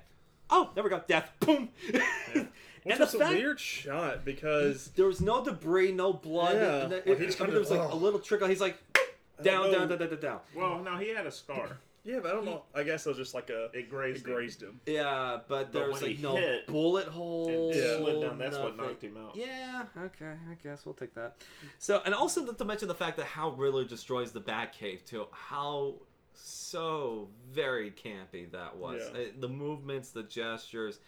Oh, 0.50 0.70
there 0.74 0.84
we 0.84 0.90
go. 0.90 1.02
Death. 1.06 1.30
Boom. 1.40 1.68
Which 1.92 2.92
and 2.94 3.00
the 3.00 3.04
was 3.04 3.14
a 3.14 3.18
fact 3.18 3.32
weird 3.32 3.58
shot 3.58 4.24
because 4.24 4.88
there 4.94 5.06
was 5.06 5.20
no 5.20 5.44
debris, 5.44 5.90
no 5.90 6.12
blood. 6.12 6.54
Yeah. 6.54 6.84
and 6.84 6.92
it- 6.92 7.06
Like, 7.08 7.18
he 7.18 7.24
it- 7.24 7.40
I 7.40 7.44
mean, 7.44 7.50
there 7.50 7.60
was 7.60 7.70
like 7.70 7.80
a 7.80 7.90
oh. 7.90 7.96
little 7.96 8.20
trickle. 8.20 8.46
He's 8.46 8.60
like 8.60 8.76
down, 9.42 9.72
down, 9.72 9.88
down, 9.88 9.98
down, 9.98 10.08
down, 10.10 10.20
down. 10.20 10.40
Well, 10.54 10.78
no, 10.84 10.96
he 10.96 11.08
had 11.08 11.26
a 11.26 11.32
scar. 11.32 11.78
yeah, 12.04 12.20
but 12.22 12.30
I 12.30 12.34
don't 12.34 12.44
know. 12.44 12.62
I 12.76 12.84
guess 12.84 13.04
it 13.04 13.08
was 13.08 13.18
just 13.18 13.34
like 13.34 13.50
a 13.50 13.70
It 13.74 13.90
grazed, 13.90 14.20
it 14.20 14.30
grazed 14.32 14.62
him. 14.62 14.78
Yeah, 14.86 15.40
but 15.48 15.72
there 15.72 15.86
But 15.86 15.92
was 15.94 16.02
like 16.02 16.20
no 16.20 16.36
hit 16.36 16.68
bullet 16.68 17.08
hole. 17.08 17.48
and 17.72 17.74
Yeah. 17.74 17.96
slid 17.96 18.20
down. 18.22 18.38
That's 18.38 18.56
what 18.56 18.76
knocked 18.76 19.02
him 19.02 19.16
out. 19.16 19.34
Yeah, 19.34 19.86
okay, 19.98 20.34
I 20.48 20.54
guess 20.62 20.86
we'll 20.86 20.94
take 20.94 21.12
that. 21.14 21.42
So, 21.80 22.02
and 22.04 22.14
also 22.14 22.44
not 22.44 22.56
to 22.58 22.64
mention 22.64 22.86
the 22.86 22.94
fact 22.94 23.16
that 23.16 23.26
how 23.26 23.50
Riddler 23.50 23.84
destroys 23.84 24.30
the 24.30 24.40
Batcave 24.40 25.04
too. 25.04 25.26
How 25.32 25.94
so 26.36 27.28
very 27.52 27.90
campy 27.90 28.50
that 28.52 28.76
was. 28.76 29.02
Yeah. 29.14 29.20
Uh, 29.20 29.24
The 29.40 29.48
movements, 29.48 30.10
the 30.10 30.22
gestures. 30.22 30.98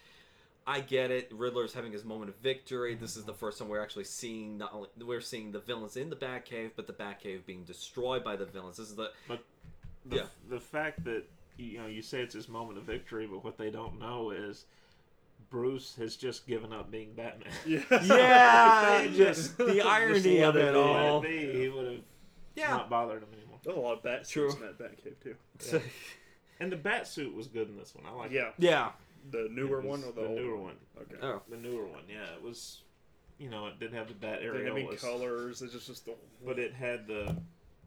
I 0.67 0.81
get 0.81 1.09
it. 1.09 1.31
Riddler's 1.33 1.73
having 1.73 1.91
his 1.91 2.03
moment 2.05 2.29
of 2.29 2.35
victory. 2.37 2.93
This 2.93 3.17
is 3.17 3.23
the 3.23 3.33
first 3.33 3.57
time 3.57 3.69
we're 3.69 3.81
actually 3.81 4.03
seeing 4.03 4.57
not 4.57 4.71
only 4.73 4.89
we're 5.03 5.21
seeing 5.21 5.51
the 5.51 5.59
villains 5.59 5.97
in 5.97 6.09
the 6.11 6.15
Batcave, 6.15 6.71
but 6.75 6.85
the 6.85 6.93
Batcave 6.93 7.45
being 7.45 7.63
destroyed 7.63 8.23
by 8.23 8.35
the 8.35 8.45
villains. 8.45 8.77
This 8.77 8.89
is 8.89 8.95
the 8.95 9.11
The, 9.27 9.39
Yeah. 10.15 10.23
the 10.49 10.59
fact 10.59 11.03
that 11.05 11.23
you 11.57 11.79
know 11.79 11.87
you 11.87 12.01
say 12.01 12.21
it's 12.21 12.35
his 12.35 12.47
moment 12.47 12.77
of 12.77 12.83
victory, 12.83 13.25
but 13.27 13.43
what 13.43 13.57
they 13.57 13.71
don't 13.71 13.99
know 13.99 14.29
is 14.31 14.65
Bruce 15.49 15.95
has 15.95 16.15
just 16.15 16.45
given 16.45 16.71
up 16.71 16.91
being 16.91 17.13
Batman. 17.13 17.51
Yeah. 17.65 17.81
yeah, 18.03 19.07
just 19.15 19.57
the 19.57 19.81
irony 19.81 20.39
let 20.41 20.49
of 20.49 20.55
it 20.57 20.75
all. 20.75 21.21
be, 21.21 21.51
he 21.51 21.69
would 21.69 21.85
have 21.87 22.08
Yeah, 22.59 22.69
not 22.71 22.89
bothered 22.89 23.21
him 23.23 23.29
anymore. 23.37 23.59
There's 23.63 23.77
a 23.77 23.79
lot 23.79 23.97
of 23.97 24.03
bat 24.03 24.27
True. 24.27 24.49
suits 24.51 24.61
in 24.61 24.67
that 24.67 24.77
bat 24.79 25.03
cave 25.03 25.15
too. 25.23 25.35
So- 25.59 25.81
And 26.61 26.69
the 26.69 26.75
bat 26.75 27.07
suit 27.07 27.33
was 27.33 27.47
good 27.47 27.69
in 27.69 27.77
this 27.77 27.95
one. 27.95 28.05
I 28.05 28.11
like 28.11 28.31
Yeah, 28.31 28.49
yeah. 28.57 28.89
the 29.31 29.47
newer 29.49 29.79
one 29.79 30.03
or 30.03 30.11
the, 30.11 30.21
the 30.23 30.27
old 30.27 30.37
newer 30.39 30.57
one. 30.57 30.75
Okay. 31.01 31.15
Oh, 31.21 31.41
The 31.49 31.55
newer 31.55 31.85
one, 31.85 32.03
yeah, 32.09 32.35
it 32.35 32.43
was. 32.43 32.81
You 33.37 33.49
know, 33.49 33.67
it 33.67 33.79
didn't 33.79 33.95
have 33.95 34.09
the 34.09 34.13
bat 34.13 34.39
They 34.41 34.47
have 34.65 34.73
me 34.75 34.83
areolas, 34.83 34.99
colors. 35.01 35.61
It's 35.61 35.71
just 35.71 35.87
just 35.87 36.05
the. 36.05 36.15
but 36.45 36.59
it 36.59 36.73
had 36.73 37.07
the. 37.07 37.33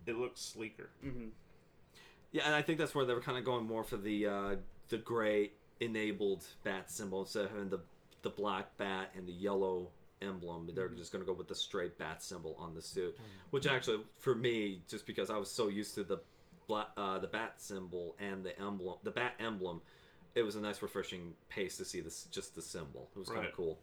It 0.07 0.16
looked 0.16 0.39
sleeker. 0.39 0.89
hmm 1.03 1.27
Yeah, 2.31 2.45
and 2.47 2.55
I 2.55 2.62
think 2.62 2.79
that's 2.79 2.95
where 2.95 3.05
they 3.05 3.12
were 3.12 3.20
kind 3.20 3.37
of 3.37 3.45
going 3.45 3.66
more 3.66 3.85
for 3.85 3.99
the 3.99 4.27
uh, 4.27 4.57
the 4.89 4.97
gray 4.97 5.51
enabled 5.81 6.47
bat 6.64 6.91
symbol 6.91 7.20
instead 7.20 7.45
of 7.45 7.51
having 7.51 7.68
the 7.68 7.81
the 8.23 8.31
black 8.31 8.75
bat 8.79 9.11
and 9.14 9.27
the 9.29 9.33
yellow 9.35 9.89
emblem. 10.23 10.70
They're 10.75 10.89
just 10.89 11.12
going 11.12 11.25
to 11.25 11.27
go 11.27 11.37
with 11.37 11.49
the 11.49 11.55
straight 11.55 11.99
bat 11.99 12.23
symbol 12.23 12.57
on 12.59 12.75
the 12.75 12.83
suit, 12.83 13.18
which 13.51 13.66
actually 13.66 14.01
for 14.18 14.35
me, 14.35 14.83
just 14.89 15.07
because 15.07 15.31
I 15.31 15.37
was 15.37 15.51
so 15.51 15.68
used 15.68 15.95
to 15.97 16.05
the 16.05 16.18
uh, 16.97 17.18
the 17.18 17.27
bat 17.27 17.55
symbol 17.59 18.16
and 18.18 18.45
the 18.45 18.59
emblem, 18.59 18.97
the 19.03 19.11
bat 19.11 19.35
emblem, 19.39 19.83
it 20.35 20.43
was 20.43 20.57
a 20.57 20.61
nice 20.61 20.81
refreshing 20.81 21.35
pace 21.51 21.77
to 21.77 21.85
see 21.85 22.01
this 22.01 22.27
just 22.31 22.55
the 22.55 22.62
symbol. 22.62 23.11
It 23.14 23.18
was 23.18 23.29
kind 23.29 23.47
of 23.47 23.53
cool. 23.53 23.79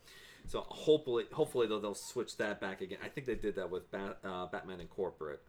So 0.47 0.61
hopefully, 0.67 1.25
hopefully 1.31 1.67
they'll, 1.67 1.81
they'll 1.81 1.93
switch 1.93 2.37
that 2.37 2.59
back 2.59 2.81
again. 2.81 2.97
I 3.03 3.09
think 3.09 3.27
they 3.27 3.35
did 3.35 3.57
that 3.57 3.69
with 3.69 3.91
Bat, 3.91 4.17
uh, 4.23 4.47
Batman 4.47 4.79
Incorporate 4.79 5.39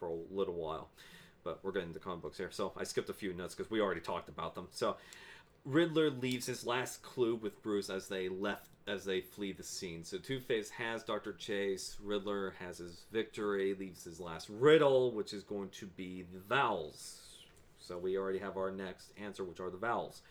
for 0.00 0.08
a 0.08 0.14
little 0.30 0.54
while 0.54 0.88
but 1.44 1.60
we're 1.62 1.72
getting 1.72 1.88
into 1.88 2.00
comic 2.00 2.20
books 2.20 2.36
here. 2.36 2.50
So 2.50 2.72
I 2.76 2.84
skipped 2.84 3.08
a 3.08 3.14
few 3.14 3.32
notes 3.32 3.54
because 3.54 3.70
we 3.70 3.80
already 3.80 4.00
talked 4.00 4.28
about 4.28 4.54
them. 4.54 4.68
So 4.70 4.96
Riddler 5.68 6.10
leaves 6.10 6.46
his 6.46 6.64
last 6.64 7.02
clue 7.02 7.34
with 7.36 7.62
Bruce 7.62 7.90
as 7.90 8.08
they 8.08 8.30
left 8.30 8.68
as 8.86 9.04
they 9.04 9.20
flee 9.20 9.52
the 9.52 9.62
scene. 9.62 10.02
So 10.02 10.16
Two 10.16 10.40
Face 10.40 10.70
has 10.70 11.02
Doctor 11.02 11.34
Chase. 11.34 11.98
Riddler 12.02 12.54
has 12.58 12.78
his 12.78 13.04
victory. 13.12 13.74
Leaves 13.74 14.02
his 14.04 14.18
last 14.18 14.48
riddle, 14.48 15.12
which 15.12 15.34
is 15.34 15.42
going 15.42 15.68
to 15.70 15.86
be 15.86 16.24
the 16.32 16.40
vowels. 16.48 17.20
So 17.78 17.98
we 17.98 18.16
already 18.16 18.38
have 18.38 18.56
our 18.56 18.70
next 18.70 19.12
answer, 19.22 19.44
which 19.44 19.60
are 19.60 19.68
the 19.68 19.76
vowels. 19.76 20.22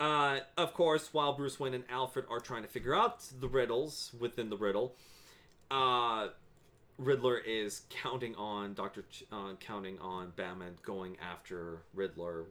Uh, 0.00 0.38
of 0.56 0.72
course, 0.72 1.12
while 1.12 1.34
Bruce 1.34 1.60
Wayne 1.60 1.74
and 1.74 1.84
Alfred 1.90 2.24
are 2.30 2.40
trying 2.40 2.62
to 2.62 2.68
figure 2.68 2.94
out 2.94 3.22
the 3.38 3.48
riddles 3.48 4.12
within 4.18 4.48
the 4.48 4.56
riddle, 4.56 4.96
uh, 5.70 6.28
Riddler 6.96 7.36
is 7.36 7.82
counting 7.90 8.34
on 8.36 8.72
Doctor, 8.72 9.04
Ch- 9.10 9.24
uh, 9.30 9.52
counting 9.60 9.98
on 9.98 10.32
Batman 10.34 10.78
going 10.82 11.16
after 11.20 11.82
Riddler, 11.92 12.46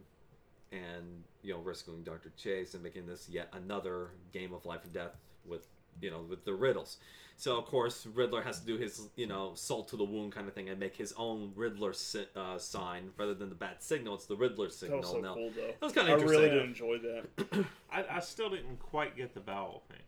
and 0.71 1.23
you 1.43 1.53
know 1.53 1.59
rescuing 1.59 2.03
Doctor 2.03 2.31
Chase 2.37 2.73
and 2.73 2.81
making 2.83 3.05
this 3.05 3.27
yet 3.29 3.49
another 3.53 4.09
game 4.31 4.53
of 4.53 4.65
life 4.65 4.83
and 4.83 4.93
death 4.93 5.11
with 5.45 5.67
you 6.01 6.09
know 6.09 6.21
with 6.21 6.45
the 6.45 6.53
riddles. 6.53 6.97
So 7.35 7.57
of 7.57 7.65
course 7.65 8.05
Riddler 8.05 8.41
has 8.43 8.59
to 8.59 8.65
do 8.65 8.77
his 8.77 9.09
you 9.15 9.27
know 9.27 9.51
salt 9.55 9.87
to 9.89 9.97
the 9.97 10.03
wound 10.03 10.31
kind 10.33 10.47
of 10.47 10.53
thing 10.53 10.69
and 10.69 10.79
make 10.79 10.95
his 10.95 11.13
own 11.17 11.51
Riddler 11.55 11.91
si- 11.93 12.27
uh, 12.35 12.57
sign 12.57 13.09
rather 13.17 13.33
than 13.33 13.49
the 13.49 13.55
bat 13.55 13.83
signal. 13.83 14.15
It's 14.15 14.25
the 14.25 14.35
Riddler 14.35 14.67
That 14.67 14.73
signal 14.73 14.99
was 14.99 15.09
so 15.09 15.19
now. 15.19 15.33
cool 15.33 15.51
though. 15.55 15.67
That 15.67 15.81
was 15.81 15.93
kinda 15.93 16.11
I 16.11 16.15
really 16.15 16.49
interesting. 16.49 16.51
did 16.51 16.63
enjoy 16.63 16.97
that. 16.99 17.65
I, 17.91 18.17
I 18.17 18.19
still 18.19 18.49
didn't 18.49 18.77
quite 18.79 19.15
get 19.17 19.33
the 19.33 19.39
vowel 19.41 19.83
thing. 19.89 19.99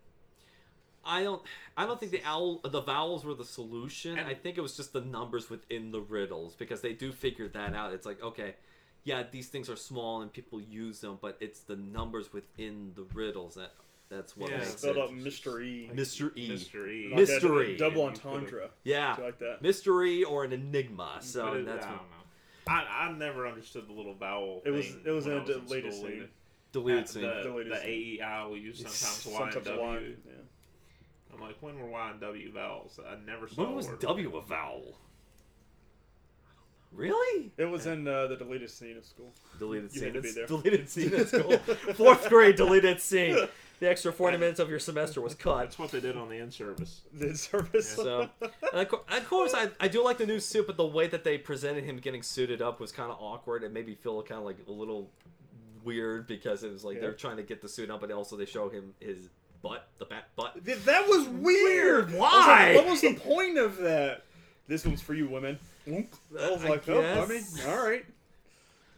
I 1.07 1.21
don't. 1.23 1.41
I 1.77 1.85
don't 1.85 1.99
think 1.99 2.11
the 2.11 2.23
owl, 2.25 2.61
the 2.63 2.81
vowels 2.81 3.23
were 3.25 3.35
the 3.35 3.45
solution. 3.45 4.17
And- 4.17 4.27
I 4.27 4.33
think 4.33 4.57
it 4.57 4.61
was 4.61 4.75
just 4.75 4.91
the 4.93 5.01
numbers 5.01 5.49
within 5.51 5.91
the 5.91 6.01
riddles 6.01 6.55
because 6.55 6.81
they 6.81 6.93
do 6.93 7.11
figure 7.11 7.47
that 7.49 7.73
out. 7.75 7.93
It's 7.93 8.05
like 8.07 8.21
okay, 8.23 8.55
yeah, 9.05 9.23
these 9.31 9.47
things 9.47 9.69
are 9.69 9.75
small 9.77 10.21
and 10.21 10.31
people 10.33 10.59
use 10.59 10.99
them, 10.99 11.17
but 11.21 11.37
it's 11.39 11.61
the 11.61 11.77
numbers 11.77 12.33
within 12.33 12.91
the 12.95 13.03
riddles 13.13 13.55
that 13.55 13.71
that's 14.09 14.35
what 14.37 14.51
Yeah. 14.51 14.57
makes 14.57 14.77
Spelled 14.77 14.97
it. 14.97 15.01
out 15.03 15.13
mystery. 15.13 15.89
Mr. 15.93 16.35
E. 16.37 16.47
Mystery. 16.49 17.03
Like 17.05 17.13
a 17.13 17.15
Mystery. 17.21 17.77
Double 17.77 18.03
entendre. 18.03 18.69
Yeah, 18.83 19.17
you 19.17 19.23
like 19.23 19.39
that? 19.39 19.61
mystery 19.61 20.23
or 20.23 20.43
an 20.43 20.51
enigma. 20.53 21.17
So 21.21 21.53
it- 21.53 21.65
that's 21.65 21.85
I 21.85 21.89
don't 21.89 21.97
know. 21.99 22.11
I, 22.67 22.85
I 23.07 23.11
never 23.13 23.47
understood 23.47 23.87
the 23.87 23.93
little 23.93 24.13
vowel. 24.15 24.61
It 24.65 24.71
was 24.71 24.87
it 25.05 25.11
was 25.11 25.25
in 25.27 25.33
when 25.33 25.41
a 25.41 25.43
I 25.43 25.45
deleted 25.45 25.93
school 25.93 26.07
scene. 26.07 26.29
deleted 26.71 27.07
scene. 27.09 27.21
The, 27.23 27.43
Deleted 27.43 27.71
the 27.73 27.77
scene. 27.81 28.21
AEI 28.21 28.47
we 28.47 28.59
use 28.59 28.77
sometimes 28.77 29.25
Y 29.27 29.43
and 29.45 29.53
Sometimes 29.53 29.65
W. 29.67 29.81
one. 29.81 30.17
Yeah. 30.25 30.31
I'm 31.33 31.41
like, 31.41 31.57
when 31.61 31.77
were 31.79 31.87
Y 31.89 32.11
and 32.11 32.19
W 32.21 32.51
vowels? 32.51 32.99
I 33.07 33.15
never 33.25 33.47
saw. 33.47 33.63
when 33.63 33.71
a 33.71 33.75
was 33.75 33.87
word. 33.87 33.99
W 33.99 34.35
a 34.37 34.41
vowel? 34.41 34.97
Really? 36.95 37.51
It 37.57 37.65
was 37.65 37.85
in 37.85 38.07
uh, 38.07 38.27
the 38.27 38.35
deleted 38.37 38.69
scene 38.69 38.97
of 38.97 39.05
school. 39.05 39.33
Deleted 39.59 39.93
You 39.93 39.99
scene. 40.01 40.03
had 40.05 40.13
to 40.15 40.21
be 40.21 40.27
It's 40.29 40.35
there. 40.37 40.45
Deleted 40.47 40.89
scene 40.89 41.13
at 41.13 41.27
school. 41.29 41.57
Fourth 41.95 42.29
grade 42.29 42.55
deleted 42.55 43.01
scene. 43.01 43.37
The 43.81 43.89
extra 43.89 44.13
forty 44.13 44.37
minutes 44.37 44.59
of 44.61 44.69
your 44.69 44.79
semester 44.79 45.19
was 45.19 45.35
cut. 45.35 45.57
That's 45.63 45.77
what 45.77 45.91
they 45.91 45.99
did 45.99 46.15
on 46.15 46.29
the 46.29 46.37
in 46.37 46.49
service. 46.49 47.01
The 47.13 47.29
in 47.29 47.35
service. 47.35 47.89
So, 47.89 48.29
and 48.41 48.87
of, 48.87 49.27
course, 49.27 49.53
I, 49.53 49.69
I 49.81 49.89
do 49.89 50.01
like 50.01 50.17
the 50.17 50.25
new 50.25 50.39
suit, 50.39 50.65
but 50.67 50.77
the 50.77 50.85
way 50.85 51.07
that 51.07 51.25
they 51.25 51.37
presented 51.37 51.83
him 51.83 51.97
getting 51.97 52.23
suited 52.23 52.61
up 52.61 52.79
was 52.79 52.93
kind 52.93 53.11
of 53.11 53.17
awkward. 53.19 53.63
It 53.63 53.73
made 53.73 53.85
me 53.85 53.95
feel 53.95 54.21
kind 54.23 54.39
of 54.39 54.45
like 54.45 54.57
a 54.67 54.71
little 54.71 55.09
weird 55.83 56.25
because 56.25 56.63
it 56.63 56.71
was 56.71 56.85
like 56.85 56.95
Yeah. 56.95 57.01
they're 57.01 57.13
trying 57.13 57.37
to 57.37 57.43
get 57.43 57.61
the 57.61 57.67
suit 57.69 57.89
up, 57.91 57.99
but 57.99 58.11
also 58.11 58.37
they 58.37 58.45
show 58.45 58.69
him 58.69 58.93
his 59.01 59.29
butt, 59.61 59.87
the 59.99 60.05
bat 60.05 60.29
butt. 60.37 60.53
That 60.63 61.07
was 61.07 61.27
weird. 61.27 62.13
Why? 62.13 62.29
Was 62.29 62.47
like, 62.47 62.75
what 62.77 62.85
was 62.91 63.01
the 63.01 63.13
point 63.15 63.57
of 63.57 63.77
that? 63.77 64.23
This 64.67 64.85
one's 64.85 65.01
for 65.01 65.13
you, 65.13 65.27
women. 65.27 65.59
I 65.87 66.07
was 66.31 66.65
I 66.65 66.69
like, 66.69 66.89
oh, 66.89 66.99
I 67.01 67.25
mean, 67.27 67.39
guess. 67.39 67.65
all 67.67 67.85
right. 67.85 68.05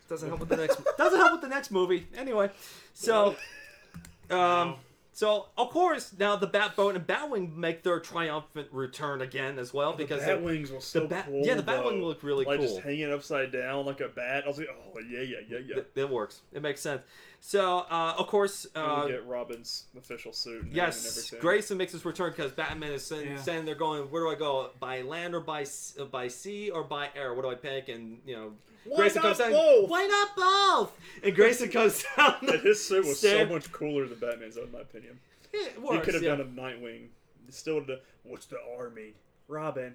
Doesn't 0.09 0.29
help 0.29 0.39
with 0.39 0.49
the 0.49 0.57
next. 0.57 0.79
doesn't 0.97 1.19
help 1.19 1.33
with 1.33 1.41
the 1.41 1.49
next 1.49 1.71
movie. 1.71 2.07
Anyway, 2.15 2.49
so, 2.93 3.35
um, 4.29 4.75
so 5.17 5.47
of 5.57 5.71
course 5.71 6.13
now 6.19 6.35
the 6.35 6.45
Batboat 6.47 6.95
and 6.95 7.07
Batwing 7.07 7.55
make 7.55 7.81
their 7.81 7.99
triumphant 7.99 8.67
return 8.71 9.21
again 9.21 9.57
as 9.57 9.73
well 9.73 9.93
because 9.93 10.19
the 10.19 10.27
they- 10.27 10.33
bat 10.35 10.43
wings 10.43 10.71
was 10.71 10.85
so 10.85 10.99
the 10.99 11.07
bat, 11.07 11.25
cool. 11.25 11.41
yeah, 11.43 11.55
the 11.55 11.63
Batwing 11.63 11.99
though. 12.01 12.07
looked 12.07 12.21
really 12.23 12.45
like 12.45 12.59
cool. 12.59 12.67
just 12.67 12.81
hanging 12.81 13.11
upside 13.11 13.51
down 13.51 13.85
like 13.87 13.99
a 13.99 14.09
bat. 14.09 14.43
I 14.45 14.47
was 14.47 14.59
like, 14.59 14.67
oh 14.71 14.99
yeah, 15.09 15.21
yeah, 15.21 15.37
yeah, 15.49 15.57
yeah. 15.65 15.73
Th- 15.75 15.87
It 15.95 16.09
works. 16.09 16.41
It 16.53 16.61
makes 16.61 16.81
sense. 16.81 17.01
So, 17.39 17.85
uh, 17.89 18.15
of 18.17 18.25
course, 18.27 18.65
uh, 18.75 19.03
we 19.05 19.11
get 19.11 19.25
Robin's 19.27 19.85
official 19.97 20.33
suit. 20.33 20.63
And 20.65 20.73
yes, 20.73 21.31
and. 21.31 21.39
Grayson 21.41 21.77
makes 21.77 21.91
his 21.93 22.03
return 22.03 22.31
because 22.31 22.51
Batman 22.51 22.91
is 22.91 23.05
saying, 23.05 23.29
Yeah. 23.29 23.37
standing 23.37 23.65
there 23.65 23.75
going, 23.75 24.03
"Where 24.11 24.23
do 24.23 24.29
I 24.29 24.35
go? 24.35 24.71
By 24.79 25.01
land 25.03 25.35
or 25.35 25.39
by 25.39 25.63
uh, 25.99 26.05
by 26.05 26.27
sea 26.29 26.71
or 26.71 26.83
by 26.83 27.09
air? 27.15 27.33
What 27.35 27.43
do 27.43 27.49
I 27.51 27.55
pick?" 27.55 27.89
And 27.89 28.19
you 28.25 28.35
know, 28.35 28.53
Why 28.87 28.97
Grayson 28.97 29.21
not 29.21 29.23
comes 29.23 29.37
down. 29.39 29.51
both? 29.51 29.89
Why 29.89 30.07
not 30.07 30.35
both? 30.35 30.97
And 31.23 31.35
Grayson 31.35 31.69
comes 31.69 32.03
down. 32.15 32.35
And 32.41 32.61
his 32.61 32.85
suit 32.87 33.05
was 33.05 33.19
so 33.19 33.27
Stand- 33.27 33.51
much 33.51 33.71
cooler 33.71 34.07
than 34.07 34.19
Batman's, 34.19 34.57
in 34.57 34.71
my 34.71 34.79
opinion. 34.81 35.19
It 35.53 35.73
he 35.91 35.99
could 35.99 36.13
have 36.13 36.23
yeah. 36.23 36.35
done 36.35 36.41
a 36.41 36.61
Nightwing. 36.61 37.07
Still, 37.49 37.75
would 37.75 37.89
have. 37.89 37.99
What's 38.23 38.45
the 38.47 38.57
R 38.77 38.89
mean? 38.89 39.13
Robin. 39.47 39.93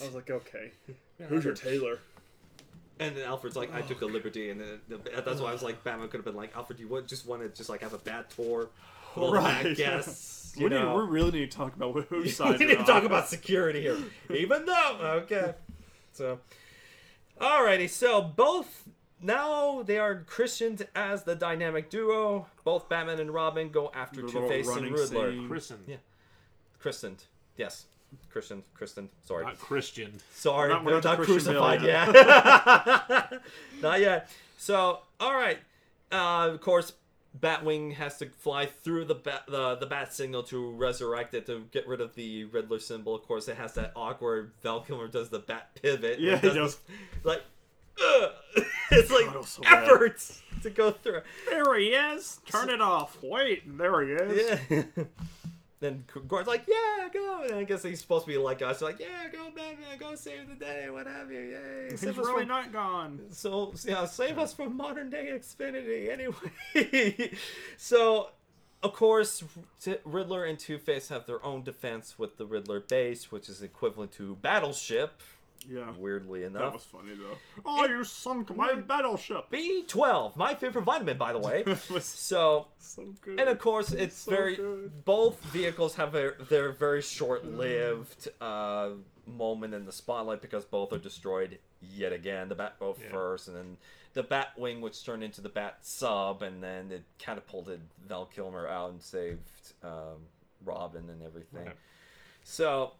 I 0.00 0.06
was 0.06 0.14
like, 0.14 0.30
okay. 0.30 0.70
Who's 1.28 1.44
your 1.44 1.54
tailor? 1.54 1.98
And 3.00 3.16
then 3.16 3.24
Alfred's 3.24 3.56
like, 3.56 3.72
I 3.74 3.80
oh. 3.80 3.82
took 3.82 4.02
a 4.02 4.06
liberty, 4.06 4.50
and 4.50 4.60
then 4.60 4.80
the, 4.88 4.98
that's 5.24 5.40
why 5.40 5.50
I 5.50 5.52
was 5.52 5.62
like, 5.62 5.82
Batman 5.82 6.08
could 6.08 6.18
have 6.18 6.24
been 6.24 6.36
like, 6.36 6.56
Alfred, 6.56 6.78
you 6.78 6.86
would 6.88 7.08
just 7.08 7.26
want 7.26 7.42
to 7.42 7.48
just 7.48 7.68
like 7.68 7.80
have 7.82 7.94
a 7.94 7.98
bad 7.98 8.30
tour, 8.30 8.68
with 9.14 9.24
all 9.24 9.32
the 9.32 9.38
Right. 9.38 9.64
bad 9.64 9.76
guests. 9.76 10.38
You 10.54 10.64
We, 10.64 10.70
need, 10.70 10.82
know. 10.82 10.96
we 10.96 11.02
really 11.04 11.30
need 11.30 11.50
to 11.50 11.56
talk 11.56 11.74
about 11.74 11.94
whose 11.94 12.10
we 12.24 12.28
side. 12.28 12.60
need 12.60 12.76
to 12.76 12.84
talk 12.84 13.04
about 13.04 13.26
security 13.26 13.80
here, 13.80 13.96
even 14.28 14.66
though 14.66 14.98
okay. 15.24 15.54
So, 16.12 16.40
alrighty. 17.40 17.88
So 17.88 18.22
both 18.22 18.88
now 19.20 19.82
they 19.82 19.98
are 19.98 20.16
christened 20.26 20.86
as 20.94 21.22
the 21.24 21.34
dynamic 21.34 21.90
duo. 21.90 22.46
Both 22.64 22.88
Batman 22.88 23.20
and 23.20 23.32
Robin 23.32 23.70
go 23.70 23.90
after 23.94 24.20
Two 24.22 24.26
little 24.26 24.48
Face 24.48 24.66
and 24.68 24.76
running 24.76 24.92
Riddler. 24.92 25.32
scene. 25.32 25.48
Christian, 25.48 25.78
Yeah. 25.86 25.96
Christened, 26.80 27.24
yes. 27.56 27.86
Christian, 28.30 28.62
Christian. 28.74 29.08
Sorry, 29.24 29.44
not 29.44 29.58
Christian. 29.58 30.20
sorry, 30.32 30.68
We're 30.68 30.74
not- 30.74 30.84
we're 30.84 30.92
not 30.92 31.02
the 31.02 31.08
not 31.10 31.16
Christian 31.16 31.54
crucified 31.54 31.82
yet. 31.82 32.14
yet. 32.14 33.42
not 33.80 34.00
yet. 34.00 34.30
So, 34.58 35.00
all 35.18 35.32
right. 35.34 35.58
Uh, 36.10 36.50
of 36.52 36.60
course, 36.60 36.92
Batwing 37.38 37.94
has 37.94 38.18
to 38.18 38.26
fly 38.26 38.66
through 38.66 39.06
the 39.06 39.14
bat, 39.14 39.44
the 39.48 39.76
the 39.76 39.86
bat 39.86 40.12
signal 40.12 40.42
to 40.44 40.70
resurrect 40.72 41.34
it 41.34 41.46
to 41.46 41.64
get 41.72 41.86
rid 41.86 42.00
of 42.00 42.14
the 42.14 42.44
Riddler 42.44 42.78
symbol. 42.78 43.14
Of 43.14 43.22
course, 43.22 43.48
it 43.48 43.56
has 43.56 43.74
that 43.74 43.92
awkward 43.96 44.52
Val 44.62 44.80
Kilmer 44.80 45.08
does 45.08 45.30
the 45.30 45.38
bat 45.38 45.70
pivot. 45.80 46.20
Yeah, 46.20 46.40
does 46.40 46.54
does. 46.54 46.78
like. 47.24 47.42
it's 48.90 49.10
like 49.10 49.26
it 49.26 49.36
was 49.36 49.60
bad. 49.62 49.84
efforts 49.84 50.42
to 50.62 50.70
go 50.70 50.92
through. 50.92 51.20
There 51.48 51.78
he 51.78 51.88
is. 51.88 52.40
Turn 52.46 52.70
it 52.70 52.80
off. 52.80 53.18
Wait, 53.22 53.62
there 53.78 54.02
he 54.02 54.12
is. 54.12 54.60
Yeah. 54.70 55.04
then 55.82 56.04
Gordon's 56.28 56.48
like, 56.48 56.64
"Yeah, 56.68 57.08
go." 57.12 57.42
And 57.42 57.54
I 57.54 57.64
guess 57.64 57.82
he's 57.82 58.00
supposed 58.00 58.24
to 58.26 58.30
be 58.32 58.38
like 58.38 58.62
uh, 58.62 58.66
us, 58.66 58.80
like, 58.80 58.98
"Yeah, 59.00 59.28
go, 59.32 59.46
Batman, 59.46 59.98
go 59.98 60.14
save 60.14 60.48
the 60.48 60.54
day, 60.54 60.88
what 60.90 61.06
have 61.06 61.30
you? 61.30 61.40
Yay!" 61.40 61.88
He's 61.90 62.00
Save 62.00 62.18
us 62.18 62.26
really 62.26 62.40
from- 62.40 62.48
not 62.48 62.72
gone. 62.72 63.20
so 63.30 63.74
yeah, 63.84 64.04
save 64.06 64.38
us 64.38 64.54
from 64.54 64.76
modern 64.76 65.10
day 65.10 65.30
Xfinity. 65.32 66.08
Anyway, 66.10 67.32
so 67.76 68.30
of 68.82 68.92
course, 68.94 69.44
Riddler 70.04 70.44
and 70.44 70.58
Two 70.58 70.78
Face 70.78 71.08
have 71.08 71.26
their 71.26 71.44
own 71.44 71.62
defense 71.62 72.18
with 72.18 72.36
the 72.36 72.46
Riddler 72.46 72.80
base, 72.80 73.30
which 73.30 73.48
is 73.48 73.62
equivalent 73.62 74.12
to 74.12 74.36
Battleship. 74.36 75.20
Yeah. 75.68 75.90
Weirdly 75.98 76.44
enough. 76.44 76.62
That 76.62 76.72
was 76.74 76.82
funny 76.84 77.12
though. 77.14 77.36
Oh, 77.64 77.86
you 77.86 78.02
sunk 78.04 78.54
my 78.56 78.74
battleship. 78.74 79.50
B12, 79.50 80.36
my 80.36 80.54
favorite 80.54 80.82
vitamin, 80.82 81.16
by 81.18 81.32
the 81.32 81.38
way. 81.38 81.64
So 82.00 82.66
so 82.78 83.14
good. 83.20 83.38
and 83.40 83.48
of 83.48 83.58
course 83.58 83.92
it's 83.92 84.16
so 84.16 84.30
very 84.30 84.56
good. 84.56 85.04
both 85.04 85.40
vehicles 85.44 85.94
have 85.96 86.14
a 86.14 86.32
their 86.48 86.72
very 86.72 87.00
short-lived 87.02 88.28
uh, 88.40 88.90
moment 89.26 89.74
in 89.74 89.84
the 89.86 89.92
spotlight 89.92 90.40
because 90.42 90.64
both 90.64 90.92
are 90.92 90.98
destroyed 90.98 91.58
yet 91.80 92.12
again 92.12 92.48
the 92.48 92.56
batboat 92.56 92.96
Yeah. 93.00 93.10
first 93.10 93.48
and 93.48 93.56
then 93.56 93.76
the 94.14 94.24
batwing 94.24 94.80
which 94.80 95.04
turned 95.04 95.22
into 95.22 95.40
the 95.40 95.48
bat 95.48 95.78
sub 95.82 96.42
and 96.42 96.62
then 96.62 96.90
it 96.90 97.04
catapulted 97.18 97.80
val 98.06 98.26
kilmer 98.26 98.66
out 98.68 98.90
and 98.90 99.00
saved 99.02 99.72
um, 99.82 100.18
robin 100.64 101.08
and 101.08 101.22
everything 101.22 101.70
so 102.42 102.92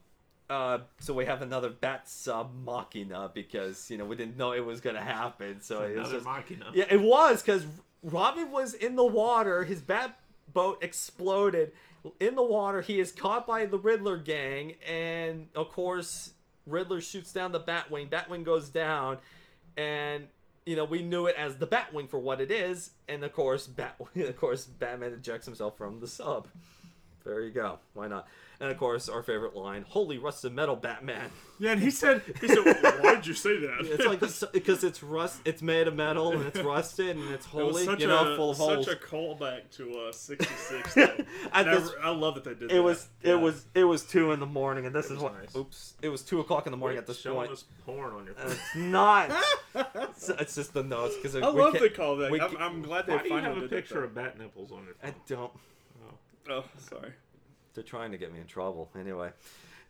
uh, 0.51 0.79
so 0.99 1.15
we 1.15 1.25
have 1.27 1.41
another 1.43 1.71
bat 1.71 2.09
sub 2.09 2.51
machina 2.65 3.31
because 3.33 3.91
you 3.91 3.97
know 3.99 4.05
we 4.05 4.17
didn't 4.17 4.37
know 4.37 4.53
it 4.53 4.65
was 4.65 4.81
gonna 4.81 5.01
happen 5.01 5.61
so 5.61 5.83
it 5.83 5.97
was 5.97 6.09
Another 6.11 6.13
just 6.15 6.25
Machina. 6.25 6.67
yeah, 6.75 6.85
it 6.91 7.01
was 7.01 7.43
because 7.43 7.65
Robin 8.03 8.51
was 8.51 8.75
in 8.75 8.97
the 8.97 9.05
water. 9.07 9.65
His 9.65 9.81
bat 9.81 10.19
boat 10.53 10.83
exploded 10.83 11.73
in 12.19 12.35
the 12.35 12.43
water. 12.43 12.81
He 12.83 12.99
is 12.99 13.13
caught 13.13 13.47
by 13.47 13.65
the 13.67 13.79
Riddler 13.79 14.17
gang, 14.19 14.75
and 14.87 15.47
of 15.55 15.71
course, 15.71 16.33
Riddler 16.67 17.01
shoots 17.01 17.33
down 17.33 17.53
the 17.53 17.61
Batwing. 17.61 18.11
Batwing 18.11 18.43
goes 18.45 18.69
down, 18.69 19.19
and 19.77 20.27
you 20.67 20.75
know 20.77 20.85
we 20.85 21.03
knew 21.03 21.27
it 21.27 21.37
as 21.37 21.57
the 21.59 21.67
Batwing 21.67 22.11
for 22.11 22.19
what 22.19 22.41
it 22.41 22.51
is. 22.51 22.91
And 23.09 23.23
of 23.25 23.33
course, 23.33 23.69
Bat, 23.69 23.95
of 24.17 24.37
course, 24.37 24.65
Batman 24.67 25.13
ejects 25.13 25.47
himself 25.47 25.79
from 25.79 26.01
the 26.01 26.09
sub. 26.09 26.49
There 27.25 27.41
you 27.43 27.51
go. 27.51 27.79
Why 27.95 28.09
not? 28.09 28.27
And 28.61 28.71
of 28.71 28.79
course, 28.79 29.09
our 29.09 29.23
favorite 29.25 29.57
line: 29.57 29.85
"Holy 29.89 30.19
rusted 30.19 30.53
metal, 30.53 30.77
Batman." 30.77 31.31
Yeah, 31.59 31.73
and 31.73 31.81
he 31.81 31.91
said, 31.91 32.23
he 32.41 32.49
said, 32.49 32.59
why 33.01 33.15
did 33.17 33.27
you 33.27 33.35
say 33.35 33.57
that? 33.61 33.79
It's 33.83 34.05
like 34.05 34.53
because 34.53 34.83
it's 34.85 35.03
rust. 35.03 35.41
It's 35.45 35.63
made 35.63 35.87
of 35.89 35.95
metal 35.97 36.33
and 36.33 36.45
it's 36.47 36.59
rusted 36.61 37.17
and 37.17 37.31
it's 37.33 37.47
holy. 37.47 37.85
such 37.85 38.01
You 38.01 38.09
know, 38.09 38.33
a, 38.33 38.37
full 38.37 38.51
of 38.53 38.57
holes. 38.57 38.87
Such 38.87 38.95
a 38.97 38.99
callback 38.99 39.71
to 39.77 39.93
uh, 40.09 40.13
66. 40.13 40.95
though. 40.95 41.03
At 41.53 41.67
Never- 41.67 41.81
this- 41.81 41.91
I 42.03 42.11
love 42.11 42.35
that 42.37 42.45
they 42.45 42.55
did 42.55 42.65
it 42.65 42.69
that. 42.75 42.83
was 42.83 43.09
Yeah. 43.23 43.33
it 43.33 43.41
was 43.41 43.65
it 43.75 43.85
was 43.85 44.05
two 44.05 44.31
in 44.33 44.39
the 44.41 44.47
morning, 44.47 44.87
and 44.87 44.95
this 44.95 45.11
is 45.11 45.19
what. 45.19 45.41
nice. 45.41 45.55
Oops! 45.57 45.95
It 46.03 46.09
was 46.09 46.23
two 46.23 46.39
o'clock 46.41 46.67
in 46.67 46.71
the 46.73 46.77
morning 46.77 46.97
Quit 46.99 47.03
at 47.03 47.07
this 47.09 47.21
showing 47.21 47.39
point. 47.49 47.51
us 47.53 47.65
porn 47.87 48.13
on 48.13 48.25
your 48.27 48.35
And 48.35 48.51
phone. 48.51 48.51
It's 48.53 48.77
not. 48.77 49.45
it's, 49.95 50.29
it's 50.29 50.55
just 50.57 50.73
the 50.75 50.83
notes 50.85 51.17
because 51.17 51.35
I 51.37 51.41
love 51.41 51.73
the 51.75 51.91
callback. 51.91 52.31
we 52.31 52.41
I'm, 52.41 52.57
I'm 52.59 52.83
glad 52.83 53.07
they 53.07 53.15
Why 53.17 53.23
do 53.23 53.29
you 53.29 53.35
finally 53.41 53.55
have 53.57 53.65
a 53.65 53.69
picture 53.69 54.03
of 54.05 54.15
bat 54.15 54.39
nipples 54.39 54.71
on 54.73 54.85
your 54.85 54.95
I 55.03 55.07
phone? 55.11 55.15
don't. 55.29 55.53
Oh, 56.51 56.65
sorry. 56.79 57.13
They're 57.75 57.85
trying 57.85 58.13
to 58.13 58.19
get 58.19 58.33
me 58.33 58.41
in 58.41 58.47
trouble. 58.47 58.91
Anyway, 58.99 59.31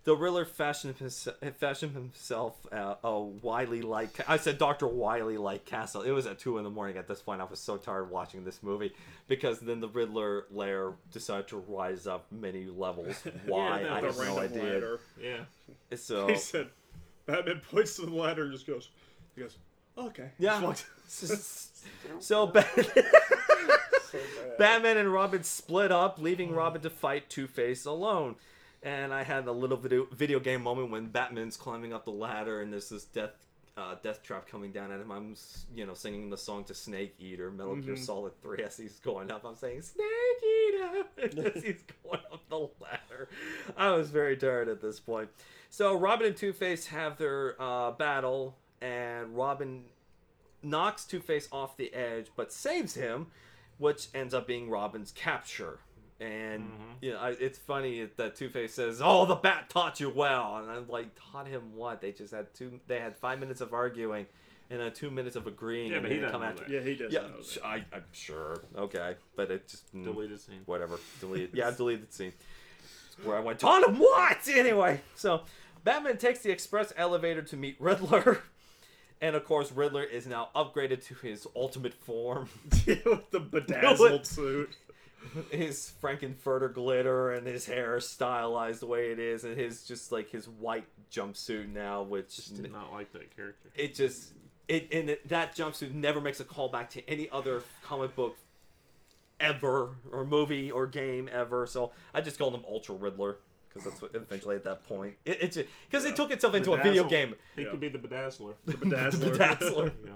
the 0.05 0.15
Riddler 0.17 0.45
fashioned 0.45 0.97
himself, 0.99 1.37
fashioned 1.59 1.95
himself 1.95 2.55
uh, 2.73 2.95
a 3.03 3.21
Wily 3.21 3.83
like. 3.83 4.29
I 4.29 4.37
said 4.37 4.59
Doctor 4.59 4.87
Wily 4.87 5.37
like 5.37 5.65
castle. 5.65 6.03
It 6.03 6.11
was 6.13 6.27
at 6.27 6.39
two 6.39 6.59
in 6.59 6.65
the 6.65 6.71
morning 6.71 6.97
at 6.97 7.09
this 7.09 7.21
point. 7.23 7.41
I 7.41 7.45
was 7.45 7.59
so 7.59 7.77
tired 7.77 8.11
watching 8.11 8.45
this 8.45 8.63
movie 8.63 8.93
because 9.29 9.59
then 9.61 9.81
the 9.81 9.89
Riddler 9.89 10.47
lair 10.51 10.93
decided 11.11 11.49
to 11.49 11.57
rise 11.69 12.07
up 12.07 12.27
many 12.31 12.67
levels. 12.67 13.17
Why 13.47 13.81
Yeah, 13.83 13.95
I 13.95 14.01
have 14.03 14.17
no 14.19 14.39
idea. 14.39 14.63
ladder. 14.63 15.01
Yeah. 15.21 15.97
So 15.97 16.29
He 16.29 16.37
said, 16.37 16.69
Batman 17.27 17.61
points 17.71 17.97
to 17.97 18.07
the 18.07 18.13
ladder 18.15 18.43
and 18.45 18.53
just 18.53 18.67
goes, 18.67 18.91
he 19.35 19.41
goes, 19.43 19.57
okay. 19.99 20.31
Yeah. 20.39 20.73
So 22.21 22.47
Bat- 22.47 22.69
so. 24.13 24.19
Batman 24.59 24.97
and 24.99 25.13
Robin 25.13 25.43
split 25.43 25.91
up, 25.91 26.19
leaving 26.21 26.53
Robin 26.55 26.81
to 26.83 26.91
fight 26.91 27.29
Two 27.31 27.47
Face 27.47 27.85
alone. 27.87 28.37
And 28.83 29.13
I 29.15 29.23
had 29.23 29.47
a 29.47 29.53
little 29.53 29.77
video 29.77 30.07
video 30.13 30.41
game 30.41 30.63
moment 30.63 30.91
when 30.91 31.07
Batman's 31.07 31.57
climbing 31.57 31.93
up 31.93 32.05
the 32.05 32.11
ladder 32.11 32.61
and 32.61 32.73
there's 32.73 32.89
this 32.89 33.05
death 33.05 33.31
uh, 33.77 33.95
death 34.03 34.23
trap 34.23 34.47
coming 34.47 34.71
down 34.73 34.91
at 34.93 35.01
him. 35.01 35.11
I'm 35.11 35.35
you 35.75 35.87
know 35.87 35.95
singing 35.95 36.29
the 36.31 36.37
song 36.37 36.65
to 36.65 36.75
Snake 36.75 37.15
Eater, 37.19 37.51
Metal 37.51 37.77
Gear 37.77 37.95
Mhm. 37.95 37.99
Solid 38.05 38.33
Three 38.43 38.63
as 38.63 38.77
he's 38.77 38.99
going 38.99 39.31
up. 39.31 39.45
I'm 39.45 39.55
saying 39.57 39.83
Snake 39.83 40.09
Eater 40.45 41.47
as 41.57 41.63
he's 41.63 41.83
going 42.05 42.21
up 42.33 42.41
the 42.51 42.69
ladder. 42.81 43.29
I 43.77 43.93
was 43.93 44.11
very 44.11 44.37
tired 44.37 44.69
at 44.69 44.81
this 44.83 44.99
point. 45.01 45.31
So 45.71 45.97
Robin 45.97 46.27
and 46.27 46.37
Two 46.37 46.53
Face 46.53 46.87
have 46.89 47.17
their 47.19 47.55
uh, 47.63 47.93
battle, 47.93 48.57
and 48.83 49.35
Robin 49.37 49.85
knocks 50.63 51.05
Two 51.05 51.21
Face 51.21 51.49
off 51.51 51.77
the 51.77 51.95
edge, 51.95 52.27
but 52.37 52.53
saves 52.53 52.95
him, 52.95 53.29
which 53.83 54.09
ends 54.15 54.33
up 54.33 54.47
being 54.47 54.71
Robin's 54.71 55.11
capture. 55.13 55.81
And 56.21 56.71
Mhm. 56.71 56.95
you 57.01 57.13
know, 57.13 57.19
I, 57.19 57.31
it's 57.31 57.59
funny 57.59 58.05
that 58.17 58.37
Two 58.37 58.49
Face 58.49 58.75
says, 58.75 59.01
"Oh, 59.03 59.27
the 59.27 59.35
bat 59.35 59.69
taught 59.69 59.99
you 59.99 60.09
well," 60.09 60.57
and 60.59 60.71
I'm 60.71 60.89
like, 60.89 61.09
"Taught 61.33 61.49
him 61.49 61.75
what?" 61.75 62.01
They 62.01 62.13
just 62.13 62.33
had 62.33 62.55
two. 62.55 62.79
They 62.87 63.01
had 63.01 63.17
five 63.17 63.41
minutes 63.41 63.61
of 63.61 63.75
arguing, 63.75 64.27
and 64.71 64.79
then 64.81 64.93
two 64.93 65.11
minutes 65.11 65.35
of 65.35 65.49
agreeing, 65.49 65.89
Yeah, 65.91 65.97
and 65.97 66.03
but 66.05 66.09
then 66.11 66.17
he 66.19 66.21
they 66.21 66.27
doesn't 66.27 66.33
come 66.33 66.43
know 66.43 66.47
after. 66.49 66.65
that. 66.65 66.71
Yeah, 66.71 66.81
he 66.81 66.95
does 66.95 67.13
Yeah, 67.13 67.23
know. 67.23 67.41
I, 67.65 67.85
I'm 67.93 68.05
sure. 68.13 68.63
Okay, 68.79 69.17
but 69.35 69.51
it 69.51 69.67
just 69.67 69.93
mm, 69.93 70.05
Deleted 70.05 70.41
scene. 70.41 70.63
whatever. 70.67 70.97
Delete. 71.19 71.51
Yeah, 71.55 71.71
deleted 71.77 72.13
scene. 72.15 72.33
It's 73.09 73.25
where 73.27 73.37
I 73.37 73.41
went. 73.41 73.59
Taught 73.59 73.89
him 73.89 73.99
what? 73.99 74.39
Anyway, 74.49 75.01
so 75.17 75.43
Batman 75.83 76.19
takes 76.19 76.39
the 76.41 76.53
express 76.53 76.93
elevator 76.97 77.43
to 77.43 77.57
meet 77.57 77.77
Riddler. 77.81 78.43
And 79.23 79.35
of 79.37 79.45
course, 79.47 79.73
Riddler 79.73 80.03
is 80.03 80.27
now 80.27 80.49
upgraded 80.55 81.03
to 81.07 81.15
his 81.15 81.47
ultimate 81.57 81.95
form. 81.95 82.49
With 82.87 83.31
the 83.31 83.41
bedazzled 83.41 84.27
suit. 84.27 84.71
his 85.51 85.93
Frankenfurter 86.03 86.75
glitter 86.75 87.31
and 87.33 87.47
his 87.47 87.65
hair 87.67 88.01
stylized 88.01 88.83
the 88.83 88.87
way 88.87 89.13
it 89.13 89.19
is, 89.21 89.45
and 89.45 89.57
his 89.57 89.85
just 89.85 90.11
like 90.13 90.31
his 90.31 90.49
white 90.49 90.87
jumpsuit 91.11 91.73
now, 91.73 92.03
which 92.03 92.35
Just 92.37 92.61
did 92.61 92.73
not 92.73 92.93
like 92.93 93.13
that 93.13 93.35
character. 93.37 93.71
it 93.77 93.95
just 93.95 94.33
it 94.69 94.89
and 94.93 95.11
it, 95.11 95.29
that 95.29 95.55
jumpsuit 95.55 95.95
never 95.95 96.21
makes 96.21 96.41
a 96.41 96.45
callback 96.45 96.91
to 96.91 97.09
any 97.09 97.31
other 97.31 97.63
comic 97.85 98.17
book 98.17 98.37
ever 99.39 99.91
or 100.11 100.25
movie 100.25 100.71
or 100.71 100.87
game 100.87 101.29
ever. 101.33 101.67
So 101.67 101.93
I 102.13 102.21
just 102.21 102.39
called 102.39 102.55
him 102.55 102.65
Ultra 102.69 102.97
Riddler 102.97 103.37
because 103.73 103.89
that's 103.89 104.03
what 104.03 104.15
eventually 104.15 104.57
at 104.57 104.65
that 104.65 104.85
point 104.85 105.15
it, 105.25 105.39
it's 105.41 105.59
because 105.89 106.05
it 106.05 106.17
took 106.17 106.31
itself 106.31 106.55
into 106.55 106.73
a 106.73 106.83
video 106.83 107.05
game. 107.09 107.35
He 107.57 107.63
Yeah. 107.63 107.71
could 107.71 107.81
be 107.81 107.89
the 107.89 107.99
bedazzler. 107.99 108.55
The 108.65 108.75
bedazzler. 108.75 109.37
Bedazzler. 109.37 109.93
Yeah. 110.05 110.13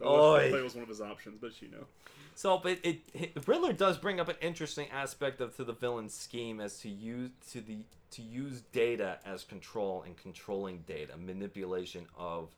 That 0.00 0.08
was, 0.08 0.52
that 0.52 0.62
was 0.64 0.74
one 0.74 0.82
of 0.82 0.88
his 0.88 1.00
options, 1.00 1.38
but 1.40 1.62
you 1.62 1.68
know. 1.68 1.86
So, 2.34 2.58
but 2.58 2.78
it, 2.82 3.02
it 3.14 3.46
Riddler 3.46 3.72
does 3.72 3.96
bring 3.96 4.18
up 4.18 4.28
an 4.28 4.34
interesting 4.40 4.88
aspect 4.90 5.40
of 5.40 5.54
to 5.56 5.64
the 5.64 5.72
villain's 5.72 6.12
scheme 6.12 6.60
as 6.60 6.80
to 6.80 6.88
use 6.88 7.30
to 7.52 7.60
the 7.60 7.78
to 8.10 8.22
use 8.22 8.62
data 8.72 9.18
as 9.24 9.44
control 9.44 10.02
and 10.02 10.16
controlling 10.16 10.78
data, 10.86 11.16
manipulation 11.16 12.06
of 12.18 12.48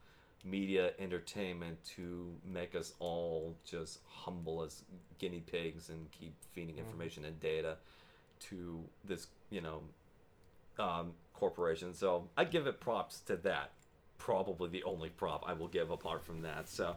media 0.45 0.93
entertainment 0.99 1.77
to 1.85 2.33
make 2.45 2.75
us 2.75 2.95
all 3.01 3.55
just 3.64 3.99
humble 4.07 4.62
as 4.62 4.83
guinea 5.19 5.41
pigs 5.41 5.89
and 5.89 6.11
keep 6.11 6.35
feeding 6.53 6.77
mm-hmm. 6.77 6.87
information 6.87 7.25
and 7.25 7.39
data 7.41 7.77
to 8.39 8.81
this, 9.05 9.27
you 9.51 9.61
know, 9.61 9.83
um, 10.79 11.12
corporation. 11.35 11.95
So 11.95 12.29
I 12.37 12.45
give 12.45 12.66
it 12.66 12.81
props 12.81 13.20
to 13.20 13.37
that. 13.39 13.70
Probably 14.18 14.68
the 14.68 14.83
only 14.85 15.11
prop 15.11 15.45
I 15.47 15.53
will 15.53 15.68
give 15.68 15.91
apart 15.91 16.24
from 16.24 16.43
that. 16.43 16.68
So 16.68 16.97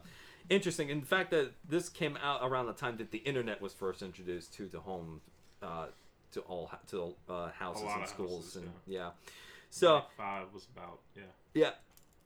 interesting. 0.49 0.89
In 0.89 1.01
fact, 1.01 1.31
that 1.31 1.51
this 1.67 1.89
came 1.89 2.17
out 2.23 2.39
around 2.43 2.67
the 2.67 2.73
time 2.73 2.97
that 2.97 3.11
the 3.11 3.19
internet 3.19 3.61
was 3.61 3.73
first 3.73 4.01
introduced 4.01 4.53
to 4.55 4.67
the 4.67 4.79
home, 4.79 5.21
uh, 5.61 5.87
to 6.31 6.41
all 6.41 6.71
to 6.87 7.13
uh, 7.29 7.49
houses 7.51 7.83
and 7.95 8.07
schools 8.07 8.45
houses, 8.45 8.55
and 8.57 8.69
yeah. 8.87 9.11
So 9.69 9.95
Night 9.95 10.03
five 10.17 10.45
was 10.53 10.67
about 10.75 10.99
yeah. 11.15 11.23
yeah. 11.53 11.71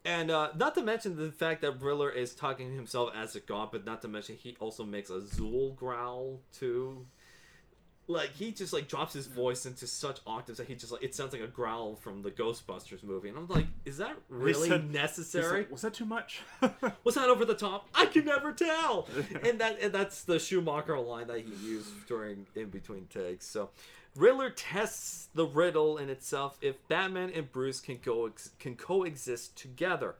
And 0.05 0.31
uh, 0.31 0.49
not 0.55 0.75
to 0.75 0.81
mention 0.81 1.15
the 1.15 1.31
fact 1.31 1.61
that 1.61 1.81
Riddler 1.81 2.09
is 2.09 2.35
talking 2.35 2.69
to 2.69 2.75
himself 2.75 3.11
as 3.15 3.35
a 3.35 3.39
god, 3.39 3.69
but 3.71 3.85
not 3.85 4.01
to 4.01 4.09
mention 4.09 4.35
he 4.35 4.57
also 4.59 4.83
makes 4.83 5.09
a 5.09 5.19
Zuul 5.19 5.75
growl 5.75 6.41
too. 6.51 7.05
Like 8.07 8.33
he 8.33 8.51
just 8.51 8.73
like 8.73 8.89
drops 8.89 9.13
his 9.13 9.27
voice 9.27 9.65
into 9.65 9.87
such 9.87 10.19
octaves 10.27 10.57
that 10.57 10.67
he 10.67 10.75
just 10.75 10.91
like 10.91 11.03
it 11.03 11.15
sounds 11.15 11.31
like 11.31 11.41
a 11.41 11.47
growl 11.47 11.95
from 11.95 12.21
the 12.21 12.31
Ghostbusters 12.31 13.01
movie, 13.01 13.29
and 13.29 13.37
I'm 13.37 13.47
like, 13.47 13.67
is 13.85 13.97
that 13.97 14.17
really 14.27 14.67
said- 14.67 14.91
necessary? 14.91 15.67
was 15.71 15.81
that 15.83 15.93
too 15.93 16.05
much? 16.05 16.41
Was 17.05 17.15
that 17.15 17.29
over 17.29 17.45
the 17.45 17.55
top? 17.55 17.87
I 17.95 18.05
can 18.07 18.25
never 18.25 18.51
tell. 18.51 19.07
and 19.43 19.59
that 19.59 19.79
and 19.81 19.93
that's 19.93 20.23
the 20.23 20.37
Schumacher 20.37 20.99
line 20.99 21.27
that 21.27 21.39
he 21.39 21.53
used 21.65 22.05
during 22.07 22.45
in 22.55 22.69
between 22.69 23.07
takes. 23.07 23.45
So 23.45 23.69
Riddler 24.15 24.49
tests 24.49 25.29
the 25.33 25.45
riddle 25.45 25.97
in 25.97 26.09
itself 26.09 26.57
if 26.61 26.75
Batman 26.87 27.31
and 27.33 27.51
Bruce 27.51 27.79
can 27.79 27.99
go 28.03 28.27
ex- 28.27 28.51
can 28.59 28.75
coexist 28.75 29.55
together. 29.57 30.15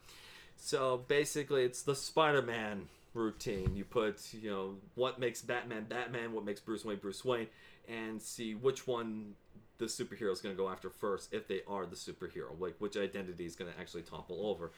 So 0.55 1.03
basically, 1.07 1.63
it's 1.63 1.81
the 1.83 1.95
Spider-Man 1.95 2.87
routine. 3.13 3.75
You 3.75 3.83
put 3.83 4.33
you 4.33 4.49
know 4.49 4.75
what 4.95 5.19
makes 5.19 5.41
Batman 5.41 5.85
Batman, 5.87 6.33
what 6.33 6.45
makes 6.45 6.59
Bruce 6.59 6.83
Wayne 6.83 6.97
Bruce 6.97 7.23
Wayne, 7.23 7.47
and 7.87 8.21
see 8.21 8.53
which 8.55 8.87
one 8.87 9.33
the 9.77 9.85
superhero 9.85 10.31
is 10.31 10.39
going 10.41 10.55
to 10.55 10.61
go 10.61 10.69
after 10.69 10.89
first 10.89 11.33
if 11.33 11.47
they 11.47 11.61
are 11.67 11.85
the 11.85 11.95
superhero 11.95 12.57
like 12.59 12.75
which 12.79 12.95
identity 12.95 13.45
is 13.45 13.55
going 13.55 13.71
to 13.71 13.79
actually 13.79 14.03
topple 14.03 14.45
over 14.47 14.71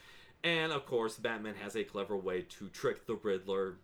and 0.44 0.72
of 0.72 0.86
course 0.86 1.18
batman 1.18 1.54
has 1.62 1.76
a 1.76 1.84
clever 1.84 2.16
way 2.18 2.42
to 2.42 2.68
trick 2.70 3.06
the 3.06 3.16
riddler 3.16 3.76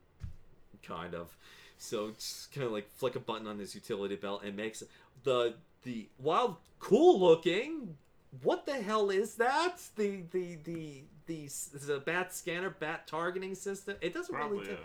kind 0.84 1.14
of 1.14 1.36
so 1.78 2.12
just 2.12 2.52
kind 2.54 2.66
of 2.66 2.72
like 2.74 2.90
flick 2.90 3.16
a 3.16 3.20
button 3.20 3.46
on 3.48 3.60
his 3.60 3.76
utility 3.76 4.16
belt 4.16 4.42
and 4.44 4.56
makes 4.56 4.84
the 5.24 5.54
the 5.84 6.08
wild 6.20 6.56
cool 6.80 7.20
looking 7.20 7.96
what 8.42 8.66
the 8.66 8.82
hell 8.82 9.10
is 9.10 9.36
that 9.36 9.78
the 9.98 10.24
the 10.32 10.58
the 10.64 11.02
the, 11.28 11.50
the 11.86 12.00
bat 12.00 12.34
scanner 12.34 12.70
bat 12.70 13.06
targeting 13.06 13.54
system 13.54 13.96
it 14.02 14.14
doesn't 14.14 14.34
Probably 14.34 14.60
really 14.60 14.72
yeah. 14.72 14.78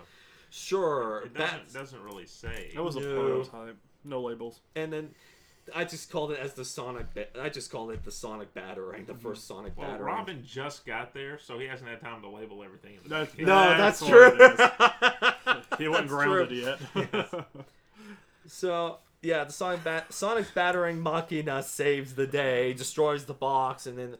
sure 0.51 1.23
It 1.27 1.35
doesn't, 1.35 1.73
doesn't 1.73 2.03
really 2.03 2.27
say. 2.27 2.71
That 2.75 2.83
was 2.83 2.97
a 2.97 3.01
No. 3.01 3.15
prototype. 3.43 3.77
No 4.07 4.23
labels. 4.23 4.61
and 4.75 4.93
then 4.93 5.11
I 5.75 5.85
just 5.85 6.13
called 6.13 6.31
it 6.31 6.39
as 6.39 6.55
the 6.55 6.65
Sonic. 6.65 7.13
Ba- 7.13 7.41
I 7.41 7.49
just 7.49 7.73
called 7.73 7.91
it 7.91 8.05
the 8.05 8.13
Sonic 8.13 8.55
Battering, 8.55 9.05
the 9.05 9.15
mm-hmm. 9.15 9.23
first 9.23 9.49
Sonic 9.49 9.77
well, 9.77 9.89
Battering. 9.89 10.07
Robin 10.07 10.43
just 10.47 10.87
got 10.87 11.13
there, 11.13 11.39
so 11.41 11.59
he 11.59 11.67
hasn't 11.67 11.91
had 11.91 12.01
time 12.01 12.23
to 12.23 12.29
label 12.29 12.63
everything. 12.63 12.95
In 12.95 13.03
the 13.03 13.09
That's- 13.09 13.37
no, 13.39 13.77
That's 13.77 13.99
that's, 13.99 14.09
true. 14.09 14.31
He 15.79 15.89
wasn't 15.89 16.09
That's 16.09 16.25
grounded 16.25 16.81
true. 16.93 17.09
yet. 17.13 17.47
So 18.49 18.99
yeah, 19.23 19.45
the 19.45 19.53
Sonic 19.53 19.83
bat- 19.83 20.13
Sonic 20.13 20.55
Battering 20.55 21.01
Machina 21.01 21.63
saves 21.63 22.15
the 22.15 22.27
day, 22.27 22.73
destroys 22.73 23.25
the 23.25 23.35
box, 23.35 23.87
and 23.87 23.99
then 23.99 24.17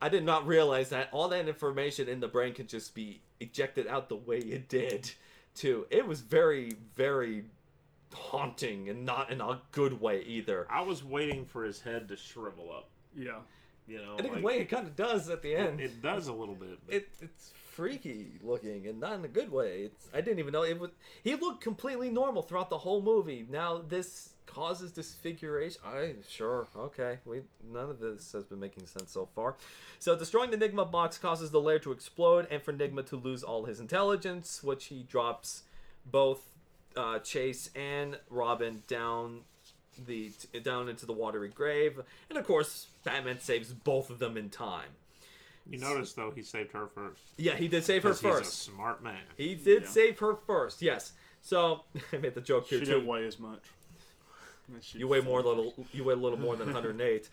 I 0.00 0.08
did 0.08 0.24
not 0.24 0.46
realize 0.46 0.88
that 0.90 1.08
all 1.12 1.28
that 1.28 1.46
information 1.46 2.08
in 2.08 2.20
the 2.20 2.28
brain 2.28 2.54
could 2.54 2.68
just 2.68 2.94
be 2.94 3.20
ejected 3.40 3.86
out 3.86 4.08
the 4.08 4.16
way 4.16 4.38
it 4.38 4.68
did. 4.68 5.10
Too, 5.54 5.86
it 5.90 6.06
was 6.06 6.20
very, 6.20 6.72
very 6.94 7.44
haunting 8.16 8.88
and 8.88 9.04
not 9.04 9.30
in 9.30 9.40
a 9.40 9.60
good 9.72 10.00
way 10.00 10.22
either. 10.22 10.66
I 10.70 10.82
was 10.82 11.04
waiting 11.04 11.44
for 11.44 11.64
his 11.64 11.80
head 11.80 12.08
to 12.08 12.16
shrivel 12.16 12.72
up. 12.72 12.88
yeah. 13.16 13.38
You 13.88 13.98
know, 13.98 14.16
In 14.16 14.26
a 14.26 14.40
way, 14.40 14.58
it 14.58 14.68
kind 14.68 14.84
of 14.84 14.96
does 14.96 15.28
at 15.30 15.42
the 15.42 15.54
end. 15.54 15.80
it 15.80 16.02
does 16.02 16.26
a 16.26 16.32
little 16.32 16.56
bit. 16.56 16.76
But 16.84 16.92
it, 16.96 17.08
it's 17.20 17.52
freaky 17.70 18.32
looking 18.42 18.88
and 18.88 18.98
not 18.98 19.12
in 19.12 19.24
a 19.24 19.28
good 19.28 19.52
way. 19.52 19.82
It's 19.82 20.08
I 20.12 20.20
didn't 20.22 20.40
even 20.40 20.50
know 20.52 20.64
it 20.64 20.76
was. 20.80 20.90
He 21.22 21.36
looked 21.36 21.60
completely 21.62 22.10
normal 22.10 22.42
throughout 22.42 22.68
the 22.68 22.78
whole 22.78 23.00
movie. 23.00 23.46
Now 23.48 23.80
this 23.88 24.30
causes 24.46 24.90
disfiguration. 24.90 25.80
I 25.86 26.14
sure 26.28 26.66
okay. 26.76 27.18
We 27.24 27.42
none 27.72 27.88
of 27.88 28.00
this 28.00 28.32
has 28.32 28.42
been 28.42 28.58
making 28.58 28.86
sense 28.86 29.12
so 29.12 29.28
far. 29.36 29.54
So 30.00 30.16
destroying 30.18 30.50
the 30.50 30.56
Enigma 30.56 30.84
box 30.86 31.16
causes 31.16 31.52
the 31.52 31.60
lair 31.60 31.78
to 31.78 31.92
explode 31.92 32.48
and 32.50 32.60
for 32.60 32.72
Enigma 32.72 33.04
to 33.04 33.16
lose 33.16 33.44
all 33.44 33.66
his 33.66 33.78
intelligence, 33.78 34.64
which 34.64 34.86
he 34.86 35.04
drops 35.04 35.62
both 36.04 36.40
uh, 36.96 37.18
Chase 37.20 37.70
and 37.74 38.18
Robin 38.30 38.82
down 38.88 39.40
the 40.06 40.30
t- 40.52 40.58
down 40.60 40.88
into 40.88 41.06
the 41.06 41.12
watery 41.12 41.48
grave, 41.48 42.00
and 42.28 42.38
of 42.38 42.46
course 42.46 42.88
Batman 43.04 43.40
saves 43.40 43.72
both 43.72 44.10
of 44.10 44.18
them 44.18 44.36
in 44.36 44.50
time. 44.50 44.90
You 45.68 45.78
notice 45.78 46.12
though 46.12 46.30
he 46.30 46.42
saved 46.42 46.72
her 46.72 46.86
first. 46.86 47.20
Yeah, 47.36 47.56
he 47.56 47.66
did 47.68 47.82
save 47.84 48.02
her 48.04 48.10
'Cause 48.10 48.20
he's 48.20 48.30
a 48.30 48.34
first. 48.38 48.58
smart 48.62 49.02
man. 49.02 49.22
He 49.36 49.54
did 49.54 49.82
Yeah. 49.84 49.88
save 49.88 50.18
her 50.20 50.36
first. 50.46 50.80
Yes. 50.82 51.12
So 51.42 51.84
I 52.12 52.18
made 52.18 52.34
the 52.34 52.40
joke 52.40 52.66
here 52.68 52.78
She 52.78 52.84
here 52.84 52.94
didn't 52.94 53.06
too. 53.06 53.10
weigh 53.10 53.26
as 53.26 53.38
much. 53.38 53.62
You 54.92 55.06
weigh 55.08 55.20
more 55.20 55.42
fell. 55.42 55.54
little. 55.56 55.86
You 55.92 56.04
weigh 56.04 56.14
a 56.14 56.16
little 56.16 56.38
more 56.38 56.56
than 56.56 56.66
108. 56.72 57.28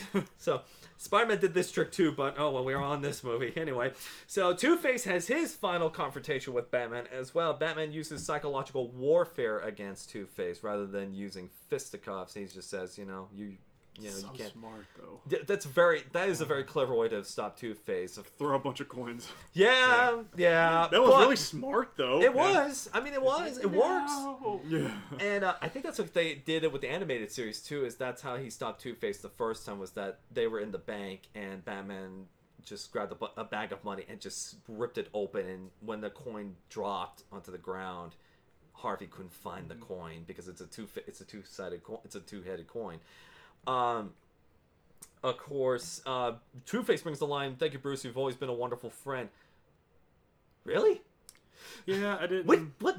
so 0.38 0.62
Spider-Man 1.02 1.40
did 1.40 1.52
this 1.52 1.72
trick 1.72 1.90
too, 1.90 2.12
but 2.12 2.36
oh 2.38 2.52
well, 2.52 2.64
we 2.64 2.74
are 2.74 2.82
on 2.82 3.02
this 3.02 3.24
movie 3.24 3.52
anyway. 3.56 3.92
So 4.28 4.54
Two 4.54 4.76
Face 4.76 5.02
has 5.04 5.26
his 5.26 5.52
final 5.52 5.90
confrontation 5.90 6.52
with 6.52 6.70
Batman 6.70 7.08
as 7.12 7.34
well. 7.34 7.54
Batman 7.54 7.92
uses 7.92 8.24
psychological 8.24 8.88
warfare 8.88 9.58
against 9.58 10.10
Two 10.10 10.26
Face 10.26 10.62
rather 10.62 10.86
than 10.86 11.12
using 11.12 11.50
fisticuffs. 11.68 12.34
He 12.34 12.44
just 12.44 12.70
says, 12.70 12.96
you 12.96 13.04
know, 13.04 13.28
you, 13.34 13.56
you 13.98 14.08
know, 14.08 14.10
so 14.14 14.30
you 14.32 14.38
can't. 14.38 14.52
smart 14.52 14.86
though. 14.96 15.20
Th- 15.28 15.46
That's 15.46 15.66
very. 15.66 16.02
That 16.12 16.28
is 16.28 16.40
a 16.40 16.44
very 16.44 16.64
clever 16.64 16.94
way 16.94 17.08
to 17.08 17.22
stop 17.24 17.56
Two 17.58 17.74
Face. 17.74 18.18
Throw 18.38 18.56
a 18.56 18.58
bunch 18.58 18.80
of 18.80 18.88
coins. 18.88 19.28
Yeah, 19.52 20.22
yeah. 20.36 20.88
That 20.90 21.00
was 21.02 21.10
but 21.10 21.20
really 21.20 21.36
smart 21.36 21.92
though. 21.96 22.22
It 22.22 22.32
was. 22.34 22.88
I 22.94 23.00
mean, 23.00 23.12
it 23.12 23.22
was. 23.22 23.58
It 23.58 23.70
works. 23.70 24.12
Yeah. 24.68 24.90
And 25.20 25.44
uh, 25.44 25.54
I 25.60 25.68
think 25.68 25.84
that's 25.84 25.98
what 25.98 26.14
they 26.14 26.34
did 26.34 26.64
it 26.64 26.72
with 26.72 26.82
the 26.82 26.88
animated 26.88 27.30
series 27.30 27.60
too. 27.62 27.84
Is 27.84 27.96
that's 27.96 28.22
how 28.22 28.36
he 28.36 28.48
stopped 28.50 28.80
Two 28.80 28.94
Face 28.94 29.18
the 29.18 29.28
first 29.28 29.66
time 29.66 29.78
was 29.78 29.92
that 29.92 30.20
they 30.30 30.46
were 30.46 30.60
in 30.60 30.72
the 30.72 30.78
bank 30.78 31.22
and 31.34 31.64
Batman 31.64 32.26
just 32.64 32.92
grabbed 32.92 33.12
a, 33.12 33.40
a 33.40 33.44
bag 33.44 33.72
of 33.72 33.82
money 33.84 34.04
and 34.08 34.20
just 34.20 34.56
ripped 34.68 34.98
it 34.98 35.08
open. 35.14 35.46
And 35.46 35.70
when 35.80 36.00
the 36.00 36.10
coin 36.10 36.54
dropped 36.68 37.24
onto 37.32 37.50
the 37.50 37.58
ground, 37.58 38.14
Harvey 38.72 39.06
couldn't 39.06 39.32
find 39.32 39.68
the 39.68 39.74
coin 39.74 40.24
because 40.26 40.48
it's 40.48 40.60
a 40.60 40.66
two 40.66 40.88
it's 41.06 41.20
a 41.20 41.24
two 41.24 41.42
sided 41.44 41.82
coin. 41.82 41.98
It's 42.04 42.14
a 42.14 42.20
two 42.20 42.42
headed 42.42 42.66
coin. 42.68 42.98
Um, 43.66 44.10
of 45.22 45.38
course, 45.38 46.02
uh, 46.04 46.32
Two 46.66 46.82
Face 46.82 47.02
brings 47.02 47.18
the 47.18 47.26
line, 47.26 47.56
"Thank 47.56 47.72
you, 47.72 47.78
Bruce. 47.78 48.04
You've 48.04 48.18
always 48.18 48.36
been 48.36 48.48
a 48.48 48.54
wonderful 48.54 48.90
friend." 48.90 49.28
Really? 50.64 51.02
Yeah, 51.86 52.16
I 52.20 52.26
didn't. 52.26 52.46
What 52.46 52.60
what 52.80 52.96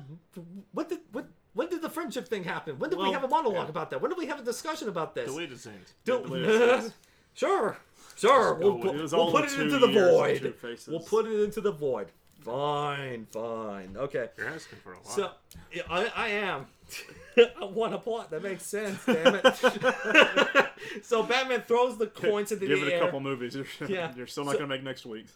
what 0.71 0.89
did 0.89 0.99
what 1.11 1.27
when 1.53 1.69
did 1.69 1.81
the 1.81 1.89
friendship 1.89 2.27
thing 2.27 2.43
happen? 2.43 2.79
When 2.79 2.89
did 2.89 2.99
we 2.99 3.11
have 3.11 3.23
a 3.23 3.27
monologue 3.27 3.65
yeah. 3.65 3.69
about 3.69 3.89
that? 3.91 4.01
When 4.01 4.09
did 4.09 4.17
we 4.17 4.25
have 4.27 4.39
a 4.39 4.43
discussion 4.43 4.87
about 4.89 5.15
this? 5.15 5.29
Deleted 5.29 5.59
scenes. 5.59 5.93
Do- 6.05 6.21
deleted 6.23 6.81
scenes. 6.81 6.93
sure, 7.33 7.77
sure. 8.15 8.55
We'll, 8.55 8.71
go 8.71 8.75
with 8.75 8.83
put- 8.83 8.95
it. 8.95 9.01
It 9.01 9.11
we'll 9.11 9.31
put 9.31 9.45
it 9.45 9.59
into 9.59 9.79
the 9.79 9.87
void. 9.87 10.53
We'll 10.87 10.99
put 10.99 11.27
it 11.27 11.43
into 11.43 11.61
the 11.61 11.71
void. 11.71 12.07
Fine, 12.41 13.27
fine. 13.31 13.95
Okay. 13.95 14.29
You're 14.37 14.49
asking 14.49 14.79
for 14.79 14.93
a 14.93 14.97
lot. 14.97 15.07
So 15.07 15.31
yeah, 15.71 15.83
I, 15.89 16.11
I 16.15 16.27
am. 16.29 16.67
I 17.37 17.65
want 17.65 17.93
a 17.93 17.97
plot 17.97 18.29
that 18.31 18.43
makes 18.43 18.65
sense. 18.65 18.99
Damn 19.05 19.35
it. 19.35 20.65
so 21.03 21.23
Batman 21.23 21.61
throws 21.67 21.97
the 21.97 22.07
coins 22.07 22.51
into 22.51 22.67
Give 22.67 22.79
the 22.79 22.85
air. 22.85 22.89
Give 22.89 22.93
it 22.93 22.97
a 23.01 23.05
couple 23.05 23.19
movies. 23.21 23.55
You're, 23.55 23.65
Yeah. 23.89 24.11
you're 24.15 24.27
still 24.27 24.45
not 24.45 24.51
So- 24.53 24.57
gonna 24.59 24.69
make 24.69 24.83
next 24.83 25.05
week. 25.05 25.27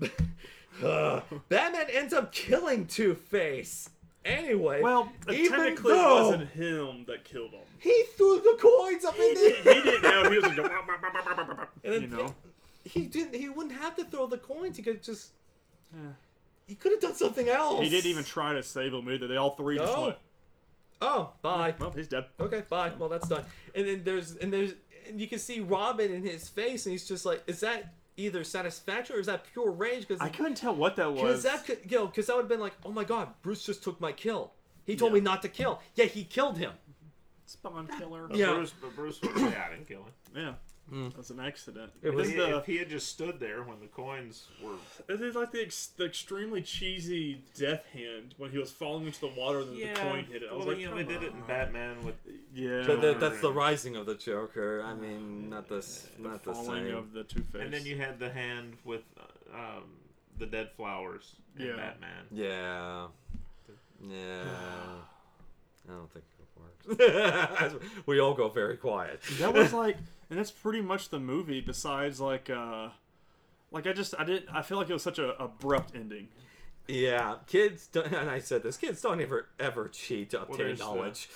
Uh, 0.84 1.22
Batman 1.48 1.86
ends 1.90 2.12
up 2.12 2.32
killing 2.32 2.86
Two 2.86 3.14
Face. 3.14 3.88
Anyway, 4.26 4.82
Well, 4.82 5.10
even 5.32 5.58
technically, 5.58 5.94
it 5.94 5.96
wasn't 5.96 6.50
him 6.50 7.04
that 7.06 7.24
killed 7.24 7.52
him. 7.52 7.62
he 7.78 8.04
threw 8.14 8.36
the 8.40 8.58
coins 8.60 9.02
up 9.04 9.14
in 9.18 9.34
the. 9.34 9.40
He 9.56 9.62
the 9.62 9.72
didn't 9.82 10.02
know. 10.02 10.30
He 10.30 10.36
was 10.38 10.44
like, 10.44 10.70
And 11.82 11.92
then 11.94 12.02
you 12.02 12.08
know. 12.08 12.34
he 12.84 13.06
didn't. 13.06 13.34
He 13.36 13.48
wouldn't 13.48 13.74
have 13.80 13.96
to 13.96 14.04
throw 14.04 14.26
the 14.26 14.36
coins. 14.36 14.76
He 14.76 14.82
could 14.82 15.02
just. 15.02 15.30
Yeah. 15.94 16.10
He 16.66 16.74
could 16.74 16.92
have 16.92 17.00
done 17.00 17.14
something 17.14 17.48
else. 17.48 17.82
He 17.82 17.88
didn't 17.88 18.10
even 18.10 18.24
try 18.24 18.52
to 18.52 18.62
save 18.62 18.92
him 18.92 19.08
either. 19.10 19.28
They 19.28 19.36
all 19.38 19.54
three 19.56 19.78
just 19.78 19.96
went. 19.96 20.16
Oh, 21.00 21.32
bye. 21.42 21.74
Well, 21.78 21.90
he's 21.90 22.08
dead. 22.08 22.24
Okay, 22.40 22.62
bye. 22.68 22.92
Well, 22.98 23.08
that's 23.08 23.28
done. 23.28 23.44
And 23.74 23.86
then 23.86 24.02
there's 24.04 24.36
and 24.36 24.52
there's 24.52 24.72
and 25.08 25.20
you 25.20 25.28
can 25.28 25.38
see 25.38 25.60
Robin 25.60 26.12
in 26.12 26.22
his 26.24 26.48
face, 26.48 26.86
and 26.86 26.92
he's 26.92 27.06
just 27.06 27.24
like, 27.26 27.42
is 27.46 27.60
that 27.60 27.92
either 28.16 28.42
satisfaction 28.44 29.14
or 29.16 29.20
is 29.20 29.26
that 29.26 29.44
pure 29.52 29.70
rage? 29.70 30.08
Because 30.08 30.20
I 30.20 30.28
couldn't 30.30 30.54
tell 30.56 30.74
what 30.74 30.96
that 30.96 31.12
was. 31.12 31.20
because 31.20 31.42
that 31.42 31.64
could 31.66 31.78
you 31.90 31.98
know 31.98 32.06
because 32.06 32.26
that 32.28 32.36
would 32.36 32.42
have 32.42 32.48
been 32.48 32.60
like, 32.60 32.74
oh 32.84 32.90
my 32.92 33.04
god, 33.04 33.28
Bruce 33.42 33.64
just 33.64 33.82
took 33.84 34.00
my 34.00 34.12
kill. 34.12 34.52
He 34.86 34.96
told 34.96 35.12
Yeah. 35.12 35.16
me 35.16 35.20
not 35.20 35.42
to 35.42 35.48
kill. 35.48 35.80
Yeah, 35.96 36.06
he 36.06 36.24
killed 36.24 36.56
him. 36.58 36.72
Spawn 37.46 37.88
killer. 37.98 38.26
But 38.28 38.36
Yeah. 38.38 38.54
Bruce, 38.54 38.72
but 38.80 38.94
Bruce 38.96 39.20
would 39.22 39.36
say, 39.36 39.44
I 39.56 39.70
didn't 39.70 39.86
kill 39.88 40.02
him. 40.04 40.12
Yeah. 40.34 40.52
Mm. 40.92 41.08
That 41.10 41.18
was 41.18 41.30
an 41.30 41.40
accident. 41.40 41.90
It 42.00 42.08
It 42.08 42.14
was 42.14 42.26
was 42.26 42.28
If 42.30 42.34
he, 42.36 42.40
the, 42.52 42.56
if 42.58 42.66
he 42.66 42.76
had 42.76 42.88
just 42.88 43.08
stood 43.08 43.40
there 43.40 43.62
when 43.64 43.80
the 43.80 43.88
coins 43.88 44.46
were. 44.62 44.74
it 45.08 45.20
is 45.20 45.34
like 45.34 45.50
the, 45.50 45.62
ex, 45.62 45.88
the 45.96 46.04
extremely 46.04 46.62
cheesy 46.62 47.42
death 47.58 47.84
hand 47.92 48.34
when 48.38 48.50
he 48.50 48.58
was 48.58 48.70
falling 48.70 49.04
into 49.06 49.20
the 49.20 49.32
water 49.36 49.60
and 49.60 49.70
then 49.70 49.76
Yeah, 49.78 49.94
the 49.94 50.00
coin 50.00 50.24
hit 50.30 50.42
it. 50.44 50.48
I 50.48 50.54
was 50.54 50.64
well, 50.64 50.74
like, 50.74 50.80
you 50.82 50.88
know, 50.88 50.96
they 50.96 51.02
did 51.02 51.24
it 51.24 51.32
in. 51.32 51.40
Batman 51.48 52.04
with 52.04 52.14
Yeah. 52.54 52.84
But 52.86 52.96
Yeah. 52.96 53.00
the, 53.00 53.14
that's 53.18 53.40
the 53.40 53.52
rising 53.52 53.96
of 53.96 54.06
the 54.06 54.14
Joker. 54.14 54.82
I 54.84 54.94
mean, 54.94 55.50
not 55.50 55.68
this, 55.68 56.08
the 56.20 56.28
not 56.28 56.44
the 56.44 56.52
falling 56.54 56.86
same. 56.86 56.94
of 56.96 57.12
the 57.12 57.24
Two 57.24 57.40
Face. 57.42 57.62
And 57.62 57.74
then 57.74 57.84
you 57.84 57.96
had 57.96 58.20
the 58.20 58.30
hand 58.30 58.74
with 58.84 59.02
uh, 59.18 59.56
um, 59.56 59.84
the 60.38 60.46
dead 60.46 60.70
flowers 60.76 61.34
in 61.58 61.66
Yeah. 61.66 61.76
Batman. 61.76 62.24
Yeah. 62.30 63.06
Yeah. 64.08 64.44
I 65.88 65.92
don't 65.92 66.10
think 66.12 66.24
it 66.38 67.66
works. 67.68 67.74
we 68.06 68.20
all 68.20 68.34
go 68.34 68.48
very 68.48 68.76
quiet. 68.76 69.20
that 69.40 69.54
was 69.54 69.72
like, 69.72 69.96
and 70.30 70.38
that's 70.38 70.50
pretty 70.50 70.80
much 70.80 71.08
the 71.10 71.18
movie. 71.20 71.60
Besides, 71.60 72.20
like, 72.20 72.50
uh, 72.50 72.88
like 73.70 73.86
I 73.86 73.92
just 73.92 74.14
I 74.18 74.24
didn't. 74.24 74.48
I 74.52 74.62
feel 74.62 74.78
like 74.78 74.88
it 74.90 74.92
was 74.92 75.02
such 75.02 75.18
a 75.18 75.30
abrupt 75.42 75.94
ending. 75.94 76.28
Yeah, 76.88 77.36
kids. 77.46 77.88
Don't, 77.88 78.06
and 78.12 78.30
I 78.30 78.38
said 78.38 78.62
this: 78.62 78.76
kids 78.76 79.00
don't 79.00 79.20
ever 79.20 79.48
ever 79.58 79.88
cheat 79.88 80.30
to 80.30 80.42
obtain 80.42 80.58
there's 80.58 80.78
the- 80.78 80.84
knowledge. 80.84 81.28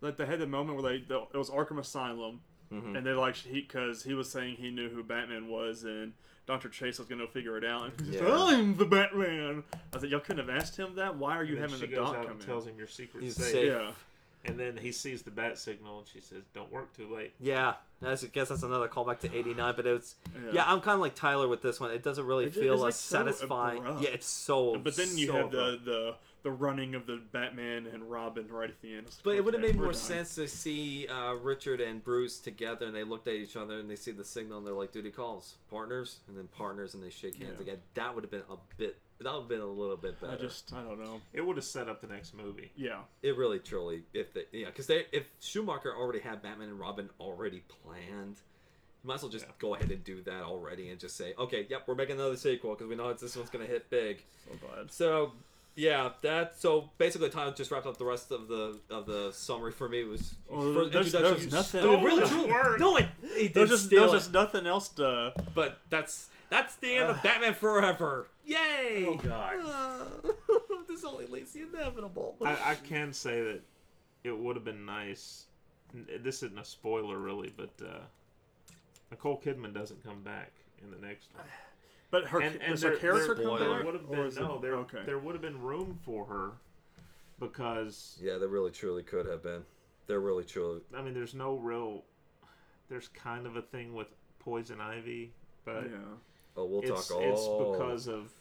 Like 0.00 0.16
they 0.16 0.26
had 0.26 0.38
the 0.38 0.46
moment 0.46 0.80
where 0.82 0.92
they 0.92 1.04
the, 1.04 1.20
it 1.32 1.36
was 1.36 1.50
Arkham 1.50 1.78
Asylum, 1.78 2.40
Mhm. 2.72 2.96
and 2.96 3.06
they 3.06 3.12
like 3.12 3.36
he 3.36 3.60
because 3.60 4.02
he 4.04 4.14
was 4.14 4.30
saying 4.30 4.56
he 4.56 4.70
knew 4.70 4.88
who 4.88 5.02
Batman 5.02 5.48
was 5.48 5.84
and. 5.84 6.12
Dr. 6.46 6.68
Chase 6.68 6.98
was 6.98 7.06
gonna 7.06 7.28
figure 7.28 7.56
it 7.58 7.64
out, 7.64 7.84
and 7.84 7.92
he's 8.00 8.16
just, 8.18 8.24
Yeah. 8.24 8.34
I'm 8.34 8.76
the 8.76 8.84
Batman. 8.86 9.62
I 9.72 9.76
was 9.94 10.02
like, 10.02 10.10
y'all 10.10 10.18
couldn't 10.18 10.48
have 10.48 10.56
asked 10.62 10.76
him 10.76 10.96
that. 10.96 11.14
Why 11.16 11.36
are 11.36 11.44
you 11.44 11.52
And 11.52 11.62
having 11.70 11.78
the 11.78 11.86
goes 11.86 12.08
doc 12.08 12.16
come 12.22 12.30
and 12.32 12.40
in? 12.40 12.46
tells 12.46 12.66
him 12.66 12.76
your 12.76 12.88
secret. 12.88 13.22
He's 13.22 13.36
safe. 13.36 13.52
safe. 13.52 13.66
Yeah, 13.68 13.92
And 14.44 14.58
then 14.58 14.76
he 14.78 14.90
sees 14.90 15.22
the 15.22 15.30
bat 15.30 15.58
signal 15.58 15.98
and 15.98 16.08
she 16.08 16.20
says, 16.20 16.44
"Don't 16.54 16.72
work 16.72 16.96
too 16.96 17.14
late." 17.14 17.34
Yeah, 17.38 17.74
I 18.02 18.14
guess 18.32 18.48
that's 18.48 18.62
another 18.62 18.88
callback 18.88 19.20
to 19.20 19.34
'89. 19.36 19.74
But 19.76 19.86
it's 19.86 20.14
yeah, 20.34 20.50
Yeah. 20.54 20.64
I'm 20.72 20.80
kind 20.80 20.94
of 20.94 21.00
like 21.00 21.14
Tyler 21.14 21.46
with 21.46 21.60
this 21.60 21.78
one. 21.78 21.90
It 21.90 22.02
doesn't 22.02 22.24
really 22.24 22.46
It 22.46 22.54
feel 22.54 22.72
it's, 22.72 22.82
like, 22.82 22.88
as 22.90 22.96
so 22.96 23.18
satisfying. 23.18 23.82
yeah, 24.00 24.08
it's 24.10 24.26
so. 24.26 24.76
but 24.78 24.96
then 24.96 25.18
you 25.18 25.26
so 25.26 25.32
have 25.34 25.50
the, 25.50 25.58
abrupt. 25.64 25.84
the 25.84 26.14
the 26.42 26.50
running 26.50 26.94
of 26.94 27.04
the 27.06 27.20
Batman 27.32 27.86
and 27.86 28.10
Robin 28.10 28.48
right 28.48 28.70
at 28.70 28.80
the 28.80 28.94
end. 28.94 29.08
But 29.22 29.34
it 29.36 29.44
would 29.44 29.52
have 29.52 29.62
made 29.62 29.76
more 29.76 29.86
done. 29.88 29.94
sense 29.94 30.36
to 30.36 30.48
see 30.48 31.06
uh, 31.06 31.34
Richard 31.34 31.82
and 31.82 32.02
Bruce 32.02 32.38
together, 32.38 32.86
and 32.86 32.96
they 32.96 33.04
looked 33.04 33.28
at 33.28 33.34
each 33.34 33.56
other, 33.56 33.78
and 33.78 33.90
they 33.90 33.96
see 33.96 34.10
the 34.12 34.24
signal, 34.24 34.56
and 34.56 34.66
they're 34.66 34.72
like, 34.72 34.90
"Duty 34.90 35.10
calls, 35.10 35.56
partners," 35.68 36.20
and 36.28 36.38
then 36.38 36.46
partners, 36.48 36.94
and 36.94 37.02
they 37.02 37.10
shake 37.10 37.34
hands 37.34 37.56
Yeah. 37.58 37.62
again. 37.64 37.78
That 37.92 38.14
would 38.14 38.24
have 38.24 38.30
been 38.30 38.44
a 38.48 38.56
bit. 38.78 38.96
That 39.22 39.32
would 39.34 39.40
have 39.40 39.48
been 39.48 39.60
a 39.60 39.66
little 39.66 39.96
bit 39.96 40.18
better. 40.20 40.32
I 40.32 40.36
just 40.36 40.72
I 40.72 40.82
don't 40.82 40.98
know. 41.02 41.20
It 41.34 41.42
would 41.42 41.56
have 41.56 41.64
set 41.64 41.88
up 41.88 42.00
the 42.00 42.06
next 42.06 42.34
movie. 42.34 42.70
Yeah, 42.76 43.00
It 43.22 43.36
really, 43.36 43.58
truly, 43.58 44.02
if 44.14 44.32
they, 44.32 44.44
yeah, 44.52 44.66
because 44.66 44.86
they, 44.86 45.04
if 45.12 45.24
Schumacher 45.40 45.94
already 45.94 46.20
had 46.20 46.40
Batman 46.42 46.68
and 46.68 46.80
Robin 46.80 47.10
already 47.20 47.62
planned, 47.84 48.36
you 49.02 49.08
might 49.08 49.16
as 49.16 49.22
well 49.22 49.30
just 49.30 49.44
Yeah. 49.46 49.52
go 49.58 49.74
ahead 49.74 49.90
and 49.90 50.02
do 50.04 50.22
that 50.22 50.42
already, 50.42 50.88
and 50.88 50.98
just 50.98 51.16
say, 51.18 51.34
okay, 51.38 51.66
yep, 51.68 51.82
we're 51.86 51.94
making 51.94 52.16
another 52.16 52.36
sequel 52.36 52.70
because 52.74 52.86
we 52.88 52.96
know 52.96 53.10
it's, 53.10 53.20
this 53.20 53.36
one's 53.36 53.50
gonna 53.50 53.66
hit 53.66 53.90
big. 53.90 54.22
so 54.48 54.66
glad. 54.66 54.90
So, 54.90 55.32
yeah, 55.76 56.10
that. 56.22 56.58
So 56.58 56.88
basically, 56.96 57.28
Tyler 57.28 57.52
just 57.52 57.70
wrapped 57.70 57.86
up 57.86 57.98
the 57.98 58.04
rest 58.06 58.32
of 58.32 58.48
the 58.48 58.78
of 58.90 59.04
the 59.06 59.32
summary 59.32 59.72
for 59.72 59.88
me. 59.88 60.00
It 60.00 60.08
was 60.08 60.34
Oh, 60.50 60.72
for 60.74 60.84
there's- 60.88 61.06
introduction- 61.08 61.50
there's 61.50 61.52
nothing- 61.52 61.84
No, 61.84 61.92
it 62.00 62.04
really, 62.04 62.26
Stole 62.26 62.28
truly, 62.28 62.46
the 62.48 62.52
word. 62.54 62.80
no, 62.80 62.96
it, 62.96 63.08
it 63.22 63.54
There's 63.54 63.68
just 63.68 63.90
there's 63.90 64.10
it. 64.12 64.16
just 64.16 64.32
nothing 64.32 64.66
else 64.66 64.88
to. 64.90 65.32
But 65.54 65.78
that's 65.90 66.28
that's 66.50 66.76
the 66.76 66.96
end 66.96 67.10
of 67.10 67.22
Batman 67.22 67.54
Forever. 67.54 68.28
Yay! 68.44 69.06
Oh, 69.06 69.14
God. 69.14 69.54
this 70.88 71.04
only 71.04 71.26
leads 71.26 71.52
the 71.52 71.62
inevitable. 71.62 72.36
I, 72.44 72.72
I 72.72 72.74
can 72.74 73.12
say 73.12 73.40
that 73.42 73.60
it 74.24 74.36
would 74.36 74.56
have 74.56 74.64
been 74.64 74.84
nice. 74.84 75.46
This 76.22 76.42
isn't 76.42 76.58
a 76.58 76.64
spoiler, 76.64 77.18
really, 77.18 77.52
but 77.56 77.70
uh, 77.84 78.00
Nicole 79.10 79.40
Kidman 79.40 79.72
doesn't 79.72 80.02
come 80.04 80.22
back 80.22 80.52
in 80.82 80.90
the 80.90 81.06
next 81.06 81.28
one. 81.34 81.44
But 82.10 82.26
her 82.26 82.40
And, 82.40 82.56
and 82.60 82.72
does 82.72 82.80
there, 82.80 82.92
her 82.92 82.96
character 82.96 83.34
there, 83.34 83.44
come 83.44 83.56
Spoiler. 83.56 83.76
back? 83.76 83.84
would 83.84 83.94
have 83.94 84.10
been 84.10 84.18
is 84.20 84.36
it- 84.36 84.40
no, 84.40 84.58
there, 84.58 84.74
okay. 84.76 85.02
there 85.06 85.18
would 85.18 85.34
have 85.34 85.42
been 85.42 85.60
room 85.60 85.98
for 86.02 86.24
her 86.26 86.52
because 87.38 88.18
yeah, 88.20 88.36
there 88.38 88.48
really 88.48 88.70
truly 88.72 89.02
could 89.02 89.26
have 89.26 89.42
been. 89.42 89.62
There 90.06 90.20
really 90.20 90.44
truly. 90.44 90.80
I 90.96 91.02
mean, 91.02 91.14
there's 91.14 91.34
no 91.34 91.54
real. 91.54 92.02
There's 92.88 93.06
kind 93.08 93.46
of 93.46 93.54
a 93.54 93.62
thing 93.62 93.94
with 93.94 94.08
poison 94.40 94.80
ivy, 94.80 95.30
but 95.64 95.84
yeah. 95.84 95.98
Oh, 96.56 96.64
we'll 96.64 96.80
it's 96.82 97.08
talk 97.08 97.20
it's 97.22 97.40
all. 97.40 97.72
because 97.72 98.06
of 98.08 98.32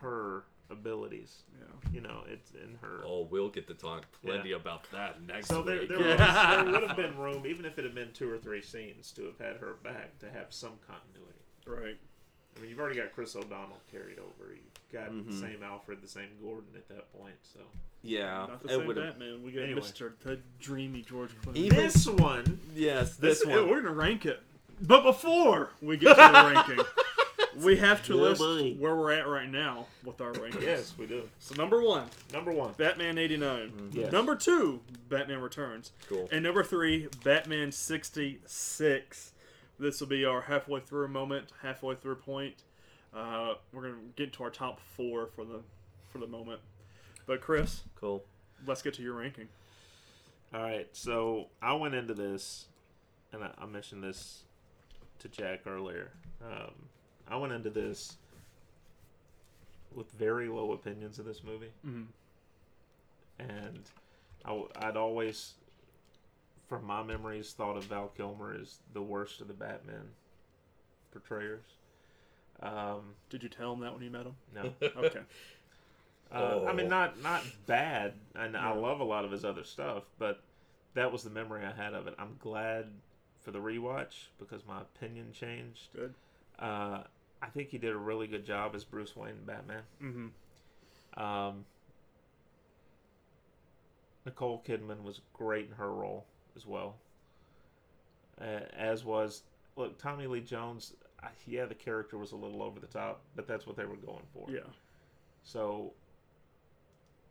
her 0.00 0.44
abilities. 0.70 1.42
Yeah. 1.58 1.90
You 1.92 2.00
know, 2.00 2.22
it's 2.28 2.50
in 2.52 2.76
her. 2.82 3.02
Oh, 3.04 3.26
we'll 3.30 3.48
get 3.50 3.66
to 3.68 3.74
talk 3.74 4.04
plenty 4.24 4.52
about 4.52 4.90
that 4.92 5.22
next 5.22 5.48
So 5.48 5.62
there, 5.62 5.80
week. 5.80 5.88
there, 5.88 5.98
was, 5.98 6.06
there 6.16 6.64
would 6.72 6.82
have 6.88 6.96
been 6.96 7.16
room, 7.16 7.46
even 7.46 7.64
if 7.64 7.78
it 7.78 7.84
had 7.84 7.94
been 7.94 8.12
two 8.12 8.30
or 8.32 8.38
three 8.38 8.62
scenes, 8.62 9.12
to 9.12 9.24
have 9.26 9.38
had 9.38 9.56
her 9.58 9.74
back 9.84 10.18
to 10.20 10.26
have 10.30 10.46
some 10.50 10.72
continuity. 10.86 11.38
Right. 11.66 11.96
I 12.56 12.60
mean, 12.60 12.70
you've 12.70 12.80
already 12.80 12.96
got 12.96 13.12
Chris 13.12 13.36
O'Donnell 13.36 13.78
carried 13.92 14.18
over. 14.18 14.50
You've 14.52 14.90
got 14.92 15.10
Mhm. 15.10 15.26
the 15.26 15.36
same 15.36 15.62
Alfred, 15.62 16.00
the 16.02 16.08
same 16.08 16.30
Gordon 16.42 16.70
at 16.74 16.88
that 16.88 17.12
point. 17.12 17.34
So 17.42 17.60
yeah, 18.02 18.46
Not 18.48 18.62
the 18.62 18.68
it 18.68 18.76
same 18.78 18.86
would've- 18.86 19.02
Batman. 19.02 19.42
We 19.42 19.52
got 19.52 19.64
Anyway. 19.64 19.80
Mr. 19.80 20.12
the 20.24 20.38
dreamy 20.58 21.02
George 21.02 21.30
Clooney. 21.42 21.56
Even- 21.56 21.76
this 21.78 22.06
one, 22.06 22.60
Yes, 22.74 23.16
this 23.16 23.44
Yeah, 23.46 23.60
one. 23.60 23.68
we're 23.70 23.82
gonna 23.82 23.94
rank 23.94 24.24
it. 24.26 24.40
But 24.80 25.02
before 25.02 25.70
we 25.82 25.96
get 25.96 26.10
to 26.10 26.14
the 26.14 26.20
ranking, 26.54 26.84
we 27.62 27.76
have 27.76 28.02
to 28.04 28.14
list 28.14 28.40
buddy. 28.40 28.74
where 28.78 28.94
we're 28.96 29.12
at 29.12 29.26
right 29.26 29.50
now 29.50 29.86
with 30.04 30.20
our 30.20 30.32
rankings. 30.32 30.62
yes, 30.62 30.94
we 30.98 31.06
do. 31.06 31.28
So 31.38 31.54
number 31.54 31.82
one, 31.82 32.06
Number 32.32 32.52
one, 32.52 32.72
Batman 32.76 33.18
'89. 33.18 33.90
Yes. 33.92 34.12
Number 34.12 34.34
two, 34.36 34.80
Batman 35.08 35.40
Returns. 35.40 35.92
Cool. 36.08 36.28
And 36.32 36.42
number 36.42 36.62
three, 36.64 37.08
Batman 37.24 37.72
'66. 37.72 39.32
This 39.78 40.00
will 40.00 40.06
be 40.06 40.24
our 40.24 40.42
halfway 40.42 40.80
through 40.80 41.08
moment, 41.08 41.50
halfway 41.62 41.94
through 41.96 42.16
point. 42.16 42.54
Uh, 43.14 43.54
we're 43.72 43.82
gonna 43.82 43.94
get 44.16 44.32
to 44.34 44.42
our 44.44 44.50
top 44.50 44.80
four 44.80 45.26
for 45.26 45.44
the 45.44 45.60
for 46.10 46.18
the 46.18 46.26
moment. 46.26 46.60
But 47.26 47.40
Chris, 47.40 47.82
Cool. 47.96 48.24
let's 48.66 48.82
get 48.82 48.94
to 48.94 49.02
your 49.02 49.14
ranking. 49.14 49.48
All 50.54 50.62
right, 50.62 50.88
so 50.92 51.48
I 51.60 51.72
went 51.74 51.94
into 51.94 52.14
this, 52.14 52.66
and 53.32 53.42
I, 53.42 53.50
I 53.58 53.66
mentioned 53.66 54.02
this 54.04 54.44
to 55.18 55.28
Jack 55.28 55.62
earlier. 55.66 56.12
Um, 56.42 56.72
I 57.28 57.36
went 57.36 57.52
into 57.52 57.70
this 57.70 58.16
with 59.94 60.10
very 60.12 60.48
low 60.48 60.72
opinions 60.72 61.18
of 61.18 61.24
this 61.24 61.42
movie, 61.42 61.72
Mhm. 61.84 62.06
and 63.38 63.80
I, 64.44 64.52
would 64.52 64.96
always, 64.96 65.54
from 66.68 66.84
my 66.84 67.02
memories, 67.02 67.52
thought 67.52 67.76
of 67.76 67.84
Val 67.84 68.08
Kilmer 68.08 68.52
as 68.54 68.78
the 68.92 69.02
worst 69.02 69.40
of 69.40 69.48
the 69.48 69.54
Batman 69.54 70.14
portrayers. 71.10 71.64
Um, 72.60 73.14
Did 73.30 73.42
you 73.42 73.48
tell 73.48 73.72
him 73.72 73.80
that 73.80 73.92
when 73.94 74.02
you 74.02 74.10
met 74.10 74.26
him? 74.26 74.36
no, 74.54 74.72
Okay. 74.96 75.22
Uh, 76.30 76.64
I 76.66 76.72
mean, 76.72 76.86
Oh. 76.86 76.90
not 76.90 77.18
not 77.20 77.44
bad, 77.66 78.14
and 78.34 78.56
I 78.56 78.72
love 78.72 79.00
a 79.00 79.04
lot 79.04 79.24
of 79.24 79.30
his 79.30 79.44
other 79.44 79.62
stuff, 79.64 80.04
but 80.18 80.42
that 80.94 81.12
was 81.12 81.22
the 81.22 81.30
memory 81.30 81.64
I 81.64 81.70
had 81.72 81.94
of 81.94 82.06
it. 82.08 82.14
I'm 82.18 82.36
glad 82.38 82.92
for 83.40 83.50
the 83.52 83.60
rewatch 83.60 84.28
because 84.38 84.64
my 84.66 84.80
opinion 84.80 85.32
changed. 85.32 85.88
Good. 85.94 86.14
Uh, 86.58 87.04
I 87.46 87.50
think 87.50 87.70
he 87.70 87.78
did 87.78 87.92
a 87.92 87.96
really 87.96 88.26
good 88.26 88.44
job 88.44 88.74
as 88.74 88.82
Bruce 88.84 89.14
Wayne 89.14 89.30
and 89.30 89.46
Batman. 89.46 89.82
Mm-hmm. 90.02 91.22
Um, 91.22 91.64
Nicole 94.24 94.62
Kidman 94.66 95.02
was 95.02 95.20
great 95.32 95.66
in 95.66 95.72
her 95.76 95.92
role 95.92 96.26
as 96.56 96.66
well, 96.66 96.96
uh, 98.40 98.60
as 98.76 99.04
was 99.04 99.42
look 99.76 99.98
Tommy 99.98 100.26
Lee 100.26 100.40
Jones. 100.40 100.94
I, 101.22 101.28
yeah, 101.46 101.64
the 101.66 101.74
character 101.74 102.18
was 102.18 102.32
a 102.32 102.36
little 102.36 102.62
over 102.62 102.80
the 102.80 102.86
top, 102.88 103.20
but 103.36 103.46
that's 103.46 103.66
what 103.66 103.76
they 103.76 103.84
were 103.84 103.96
going 103.96 104.24
for. 104.34 104.50
Yeah. 104.50 104.60
So, 105.44 105.92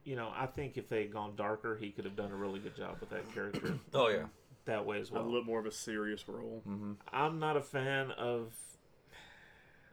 you 0.05 0.16
know, 0.16 0.32
I 0.36 0.45
think 0.45 0.78
if 0.78 0.88
they 0.88 1.01
had 1.01 1.13
gone 1.13 1.36
darker, 1.36 1.76
he 1.76 1.91
could 1.91 2.05
have 2.05 2.16
done 2.16 2.32
a 2.32 2.36
really 2.36 2.59
good 2.59 2.76
job 2.76 2.97
with 3.01 3.09
that 3.09 3.32
character 3.34 3.78
Oh 3.93 4.07
yeah. 4.07 4.26
that 4.66 4.86
way 4.86 4.99
as 4.99 5.11
well. 5.11 5.22
A 5.22 5.26
well. 5.26 5.34
little 5.34 5.45
more 5.45 5.59
of 5.59 5.66
a 5.66 5.72
serious 5.72 6.28
role. 6.28 6.63
Mm-hmm. 6.68 6.93
I'm 7.11 7.39
not 7.39 7.57
a 7.57 7.61
fan 7.61 8.11
of. 8.11 8.53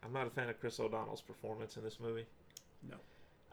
I'm 0.05 0.13
not 0.13 0.27
a 0.27 0.31
fan 0.31 0.49
of 0.49 0.59
Chris 0.61 0.79
O'Donnell's 0.81 1.21
performance 1.23 1.77
in 1.77 1.85
this 1.85 1.99
movie. 2.01 2.27
No. 2.89 2.97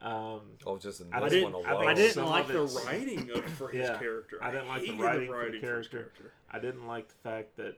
Um, 0.05 0.41
Oh, 0.65 0.77
just 0.77 1.01
in 1.01 1.13
I 1.13 1.27
didn't- 1.27 1.51
one 1.51 1.65
I 1.65 1.71
alone. 1.71 1.79
think 1.81 1.91
I 1.91 1.93
didn't 1.93 2.13
some 2.13 2.25
like 2.27 2.47
the 2.47 2.63
writing 2.85 3.29
of, 3.31 3.43
for 3.53 3.67
his 3.69 3.87
Yeah. 3.87 3.99
character. 3.99 4.39
I 4.43 4.51
didn't 4.51 4.67
like 4.67 4.81
the 4.81 4.87
hated 4.87 5.01
writing 5.01 5.27
for 5.27 5.51
the 5.51 5.57
his 5.77 5.87
character. 5.87 6.33
I 6.49 6.59
didn't 6.59 6.87
like 6.87 7.07
the 7.09 7.15
fact 7.15 7.57
that 7.57 7.77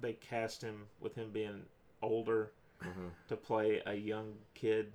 they 0.00 0.14
cast 0.14 0.62
him 0.62 0.86
with 1.00 1.14
him 1.14 1.30
being 1.30 1.66
older 2.00 2.52
Mhm. 2.80 3.10
to 3.28 3.36
play 3.36 3.82
a 3.86 3.94
young 3.94 4.38
kid. 4.54 4.92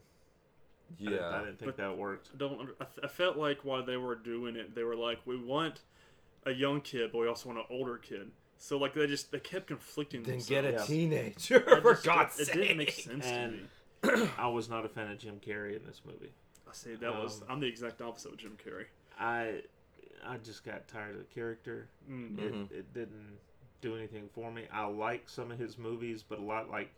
I 1.00 1.04
didn't- 1.04 1.20
I 1.22 1.40
didn't 1.40 1.58
think 1.60 1.76
But- 1.76 1.78
that 1.78 1.98
worked. 1.98 2.30
I 2.34 2.38
don't. 2.38 2.60
under- 2.60 2.76
I, 2.80 2.84
f- 2.86 3.00
I 3.04 3.08
felt 3.08 3.38
like 3.38 3.64
while 3.66 3.84
they 3.84 3.98
were 3.98 4.16
doing 4.16 4.56
it, 4.56 4.74
they 4.74 4.84
were 4.84 4.96
like, 4.96 5.20
we 5.28 5.36
want 5.38 5.84
a 6.46 6.52
young 6.52 6.80
kid, 6.82 7.12
but 7.12 7.18
we 7.20 7.28
also 7.28 7.50
want 7.50 7.60
an 7.60 7.66
older 7.70 7.98
kid. 7.98 8.32
So 8.60 8.78
like 8.78 8.94
they 8.94 9.08
just 9.08 9.32
they 9.32 9.40
kept 9.40 9.68
conflicting. 9.68 10.24
Then 10.24 10.40
themselves. 10.40 10.50
get 10.50 10.66
a 10.66 10.72
Yeah. 10.78 10.84
teenager 10.86 11.64
I 11.78 11.80
for 11.82 11.94
just- 11.94 12.06
God's 12.06 12.40
it 12.40 12.46
sake. 12.48 12.56
didn't 12.56 12.78
make 12.78 12.92
sense 12.92 13.26
And- 13.26 13.70
to 14.04 14.18
me. 14.18 14.30
I 14.38 14.48
was 14.48 14.70
not 14.70 14.86
a 14.86 14.90
fan 14.90 15.12
of 15.12 15.18
Jim 15.18 15.40
Carrey 15.46 15.76
in 15.76 15.84
this 15.86 16.02
movie. 16.06 16.32
I 16.70 16.74
see 16.74 16.96
that 16.96 17.14
was. 17.16 17.42
Um, 17.42 17.48
I'm 17.50 17.60
the 17.60 17.68
exact 17.68 18.02
opposite 18.02 18.32
of 18.34 18.38
Jim 18.38 18.58
Carrey. 18.64 18.86
I 19.20 19.62
I 20.26 20.38
just 20.38 20.64
got 20.64 20.88
tired 20.88 21.12
of 21.16 21.20
the 21.20 21.34
character. 21.34 21.88
Mm. 22.10 22.36
Mhm. 22.36 22.72
It, 22.72 22.76
it 22.76 22.94
didn't 22.94 23.38
do 23.82 23.96
anything 23.96 24.30
for 24.34 24.52
me. 24.52 24.64
I 24.72 24.86
like 24.86 25.28
some 25.30 25.52
of 25.52 25.58
his 25.60 25.78
movies, 25.78 26.24
but 26.28 26.40
a 26.40 26.42
lot 26.44 26.70
like 26.70 26.90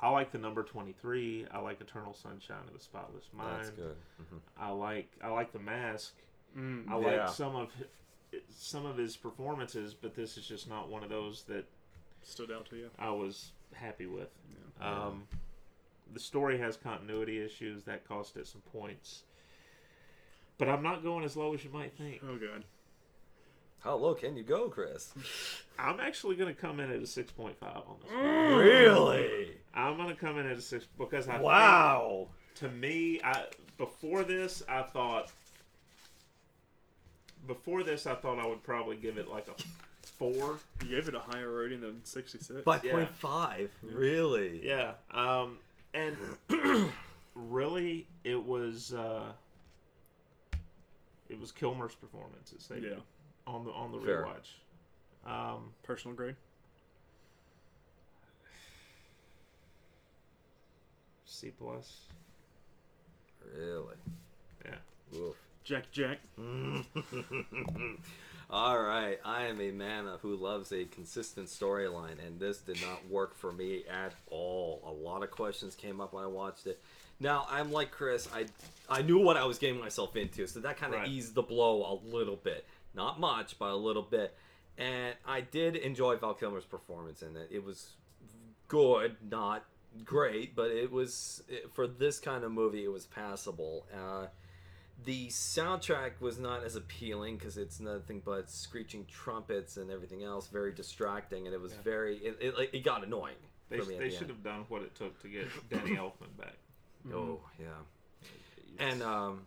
I 0.00 0.10
like 0.10 0.32
the 0.32 0.38
number 0.38 0.62
twenty 0.62 0.92
three. 0.92 1.46
I 1.50 1.58
like 1.60 1.80
Eternal 1.80 2.12
Sunshine 2.14 2.64
of 2.66 2.72
the 2.74 2.80
Spotless 2.80 3.28
Mind. 3.32 3.56
That's 3.64 3.70
good. 3.70 3.96
Mhm. 4.20 4.40
I 4.58 4.70
like 4.70 5.08
I 5.22 5.28
like 5.28 5.52
The 5.52 5.58
Mask. 5.60 6.14
Mm. 6.56 6.90
I 6.90 6.98
Yeah. 7.00 7.24
like 7.24 7.28
some 7.34 7.54
of 7.56 7.70
hi- 7.78 7.84
some 8.50 8.86
of 8.86 8.96
his 8.96 9.16
performances, 9.16 9.94
but 9.94 10.14
this 10.14 10.36
is 10.36 10.46
just 10.46 10.68
not 10.68 10.88
one 10.88 11.02
of 11.02 11.10
those 11.10 11.42
that 11.44 11.64
Stood 12.24 12.52
out 12.52 12.66
to 12.70 12.76
you. 12.76 12.88
I 13.00 13.10
was 13.10 13.50
happy 13.74 14.06
with. 14.06 14.28
Yeah. 14.80 14.88
Um, 15.06 15.26
the 16.14 16.20
story 16.20 16.56
has 16.58 16.76
continuity 16.76 17.44
issues 17.44 17.82
that 17.82 18.06
cost 18.06 18.36
it 18.36 18.46
some 18.46 18.60
points, 18.72 19.24
but 20.56 20.68
I'm 20.68 20.84
not 20.84 21.02
going 21.02 21.24
as 21.24 21.36
low 21.36 21.52
as 21.52 21.64
you 21.64 21.70
might 21.70 21.96
think. 21.98 22.20
Oh 22.22 22.36
god. 22.36 22.62
How 23.80 23.96
low 23.96 24.14
can 24.14 24.36
you 24.36 24.44
go, 24.44 24.68
Chris? 24.68 25.12
I'm 25.80 25.98
actually 25.98 26.36
going 26.36 26.54
to 26.54 26.60
come 26.60 26.78
in 26.78 26.90
at 26.90 26.96
a 26.98 27.00
6.5 27.00 27.54
on 27.60 27.96
this. 28.00 28.12
one. 28.12 28.56
Really? 28.58 29.56
I'm 29.74 29.96
going 29.96 30.10
to 30.10 30.14
come 30.14 30.38
in 30.38 30.46
at 30.46 30.56
a 30.56 30.60
six 30.62 30.86
because 30.96 31.26
I 31.26 31.32
think- 31.32 31.44
Wow. 31.44 32.28
to 32.56 32.68
me, 32.68 33.20
I 33.24 33.46
before 33.78 34.22
this 34.22 34.62
I 34.68 34.82
thought 34.82 35.32
before 37.46 37.82
this 37.82 38.06
I 38.06 38.14
thought 38.14 38.38
I 38.38 38.46
would 38.46 38.62
probably 38.62 38.96
give 38.96 39.18
it 39.18 39.28
like 39.28 39.48
a 39.48 39.54
four. 40.18 40.58
You 40.82 40.88
gave 40.96 41.08
it 41.08 41.14
a 41.14 41.18
higher 41.20 41.50
rating 41.50 41.80
than 41.80 42.04
66. 42.04 42.62
Five 42.64 42.84
Yeah. 42.84 42.92
point 42.92 43.10
five. 43.16 43.70
Really? 43.82 44.64
Yeah. 44.66 44.92
Um, 45.10 45.58
and 45.94 46.16
really, 47.34 48.06
it 48.24 48.42
was 48.42 48.92
uh, 48.94 49.32
it 51.28 51.40
was 51.40 51.52
Kilmer's 51.52 51.94
performance. 51.94 52.52
It 52.52 52.62
saved 52.62 52.84
yeah. 52.84 52.90
me 52.90 53.02
on 53.46 53.64
the 53.64 53.70
on 53.72 53.92
the 53.92 53.98
Fair. 54.00 54.24
rewatch. 54.24 55.30
Um, 55.30 55.72
Personal 55.82 56.16
grade. 56.16 56.36
C 61.24 61.50
plus. 61.58 62.02
Really? 63.56 63.96
Yeah. 64.64 65.18
Oof. 65.18 65.36
Jack 65.64 65.90
Jack. 65.92 66.18
All 68.50 68.78
right, 68.82 69.18
I 69.24 69.44
am 69.44 69.60
a 69.60 69.70
man 69.70 70.06
who 70.20 70.36
loves 70.36 70.72
a 70.72 70.84
consistent 70.84 71.46
storyline, 71.48 72.24
and 72.24 72.38
this 72.38 72.58
did 72.58 72.78
not 72.82 73.08
work 73.08 73.34
for 73.34 73.50
me 73.50 73.84
at 73.90 74.12
all. 74.30 74.82
A 74.84 74.90
lot 74.90 75.22
of 75.22 75.30
questions 75.30 75.74
came 75.74 76.02
up 76.02 76.12
when 76.12 76.22
I 76.22 76.26
watched 76.26 76.66
it. 76.66 76.78
Now 77.18 77.46
I'm 77.48 77.72
like 77.72 77.90
Chris. 77.90 78.28
I 78.34 78.46
I 78.90 79.00
knew 79.02 79.18
what 79.18 79.38
I 79.38 79.44
was 79.46 79.58
getting 79.58 79.80
myself 79.80 80.16
into, 80.16 80.46
so 80.46 80.60
that 80.60 80.76
kind 80.76 80.92
of 80.92 81.00
Right. 81.00 81.08
eased 81.08 81.34
the 81.34 81.42
blow 81.42 81.82
a 81.82 81.94
little 82.14 82.36
bit. 82.36 82.66
Not 82.94 83.18
much, 83.18 83.58
but 83.58 83.70
a 83.70 83.76
little 83.76 84.02
bit. 84.02 84.36
And 84.76 85.14
I 85.24 85.40
did 85.40 85.76
enjoy 85.76 86.16
Val 86.16 86.34
Kilmer's 86.34 86.64
performance 86.64 87.22
in 87.22 87.36
it. 87.36 87.48
It 87.50 87.64
was 87.64 87.92
good, 88.68 89.16
not 89.30 89.64
great, 90.04 90.54
but 90.54 90.70
it 90.70 90.90
was 90.90 91.42
for 91.72 91.86
this 91.86 92.18
kind 92.18 92.44
of 92.44 92.52
movie. 92.52 92.84
It 92.84 92.92
was 92.92 93.06
passable. 93.06 93.86
Uh, 93.94 94.26
the 95.04 95.28
soundtrack 95.28 96.20
was 96.20 96.38
not 96.38 96.62
as 96.64 96.76
appealing 96.76 97.36
because 97.36 97.56
it's 97.58 97.80
nothing 97.80 98.22
but 98.24 98.50
screeching 98.50 99.04
trumpets 99.06 99.76
and 99.76 99.90
everything 99.90 100.22
else, 100.22 100.48
very 100.48 100.72
distracting, 100.72 101.46
and 101.46 101.54
it 101.54 101.60
was 101.60 101.72
Yeah. 101.72 101.78
very 101.82 102.16
it, 102.18 102.38
it, 102.40 102.58
like, 102.58 102.72
it 102.74 102.84
got 102.84 103.04
annoying. 103.04 103.36
They, 103.68 103.78
for 103.78 103.86
me 103.86 103.94
at 103.94 104.00
they 104.00 104.08
the 104.08 104.12
should 104.12 104.20
end. 104.22 104.30
have 104.30 104.42
done 104.44 104.64
what 104.68 104.82
it 104.82 104.94
took 104.94 105.20
to 105.22 105.28
get 105.28 105.46
Danny 105.70 105.96
Elfman 105.96 106.36
back. 106.38 106.56
Oh 107.12 107.40
yeah, 107.58 107.66
and 108.78 109.02
um, 109.02 109.40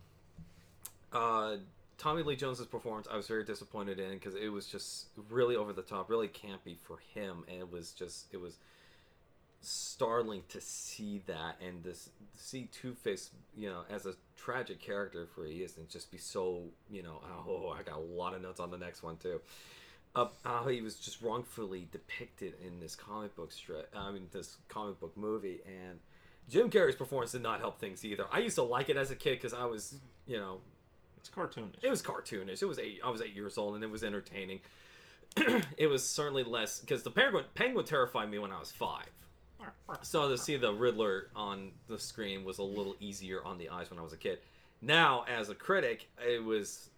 uh, 1.12 1.56
Tommy 1.98 2.22
Lee 2.22 2.36
Jones's 2.36 2.66
performance, 2.66 3.06
I 3.10 3.16
was 3.16 3.26
very 3.26 3.44
disappointed 3.44 3.98
in 3.98 4.10
because 4.12 4.34
it 4.34 4.48
was 4.48 4.66
just 4.66 5.06
really 5.30 5.56
over 5.56 5.72
the 5.72 5.82
top, 5.82 6.10
really 6.10 6.28
campy 6.28 6.76
for 6.76 6.98
him, 7.14 7.44
and 7.48 7.58
it 7.58 7.70
was 7.72 7.92
just 7.92 8.26
it 8.32 8.40
was 8.40 8.56
startling 9.60 10.42
to 10.48 10.60
see 10.60 11.22
that 11.26 11.56
and 11.64 11.82
this 11.82 12.10
see 12.36 12.68
Two 12.72 12.94
Face, 12.94 13.30
you 13.56 13.68
know, 13.68 13.82
as 13.90 14.06
a 14.06 14.14
tragic 14.36 14.80
character 14.80 15.26
for 15.34 15.44
he 15.44 15.62
is, 15.62 15.76
and 15.76 15.88
just 15.88 16.10
be 16.10 16.18
so 16.18 16.64
you 16.90 17.02
know, 17.02 17.20
oh, 17.48 17.74
I 17.78 17.82
got 17.82 17.96
a 17.96 18.00
lot 18.00 18.34
of 18.34 18.42
notes 18.42 18.60
on 18.60 18.70
the 18.70 18.78
next 18.78 19.02
one 19.02 19.16
too. 19.16 19.40
Of 20.14 20.32
how 20.44 20.66
he 20.68 20.80
was 20.80 20.94
just 20.96 21.20
wrongfully 21.20 21.88
depicted 21.92 22.54
in 22.66 22.80
this 22.80 22.96
comic 22.96 23.36
book 23.36 23.52
strip. 23.52 23.92
I 23.94 24.10
mean, 24.12 24.28
this 24.32 24.56
comic 24.68 24.98
book 24.98 25.14
movie, 25.14 25.60
and 25.66 25.98
Jim 26.48 26.70
Carrey's 26.70 26.96
performance 26.96 27.32
did 27.32 27.42
not 27.42 27.60
help 27.60 27.78
things 27.78 28.02
either. 28.02 28.24
I 28.32 28.38
used 28.38 28.54
to 28.54 28.62
like 28.62 28.88
it 28.88 28.96
as 28.96 29.10
a 29.10 29.14
kid 29.16 29.32
because 29.32 29.52
I 29.52 29.66
was, 29.66 29.96
you 30.26 30.38
know, 30.38 30.60
It's 31.18 31.28
cartoonish. 31.28 31.82
it 31.82 31.90
was 31.90 32.00
cartoonish. 32.02 32.62
It 32.62 32.66
was 32.66 32.78
eight. 32.78 33.00
I 33.04 33.10
was 33.10 33.20
eight 33.20 33.34
years 33.34 33.58
old, 33.58 33.74
and 33.74 33.84
it 33.84 33.90
was 33.90 34.02
entertaining. 34.02 34.60
it 35.76 35.88
was 35.88 36.02
certainly 36.02 36.44
less 36.44 36.80
because 36.80 37.02
the 37.02 37.10
penguin 37.10 37.44
penguin 37.54 37.84
terrified 37.84 38.30
me 38.30 38.38
when 38.38 38.52
I 38.52 38.58
was 38.58 38.70
five. 38.72 39.10
So 40.02 40.28
to 40.28 40.36
see 40.38 40.56
the 40.56 40.72
Riddler 40.72 41.28
on 41.34 41.72
the 41.88 41.98
screen 41.98 42.44
was 42.44 42.58
a 42.58 42.62
little 42.62 42.96
easier 43.00 43.44
on 43.44 43.58
the 43.58 43.68
eyes 43.68 43.90
when 43.90 43.98
I 43.98 44.02
was 44.02 44.12
a 44.12 44.16
kid. 44.16 44.38
Now, 44.82 45.24
as 45.28 45.48
a 45.48 45.54
critic, 45.54 46.08
it 46.26 46.42
was 46.44 46.90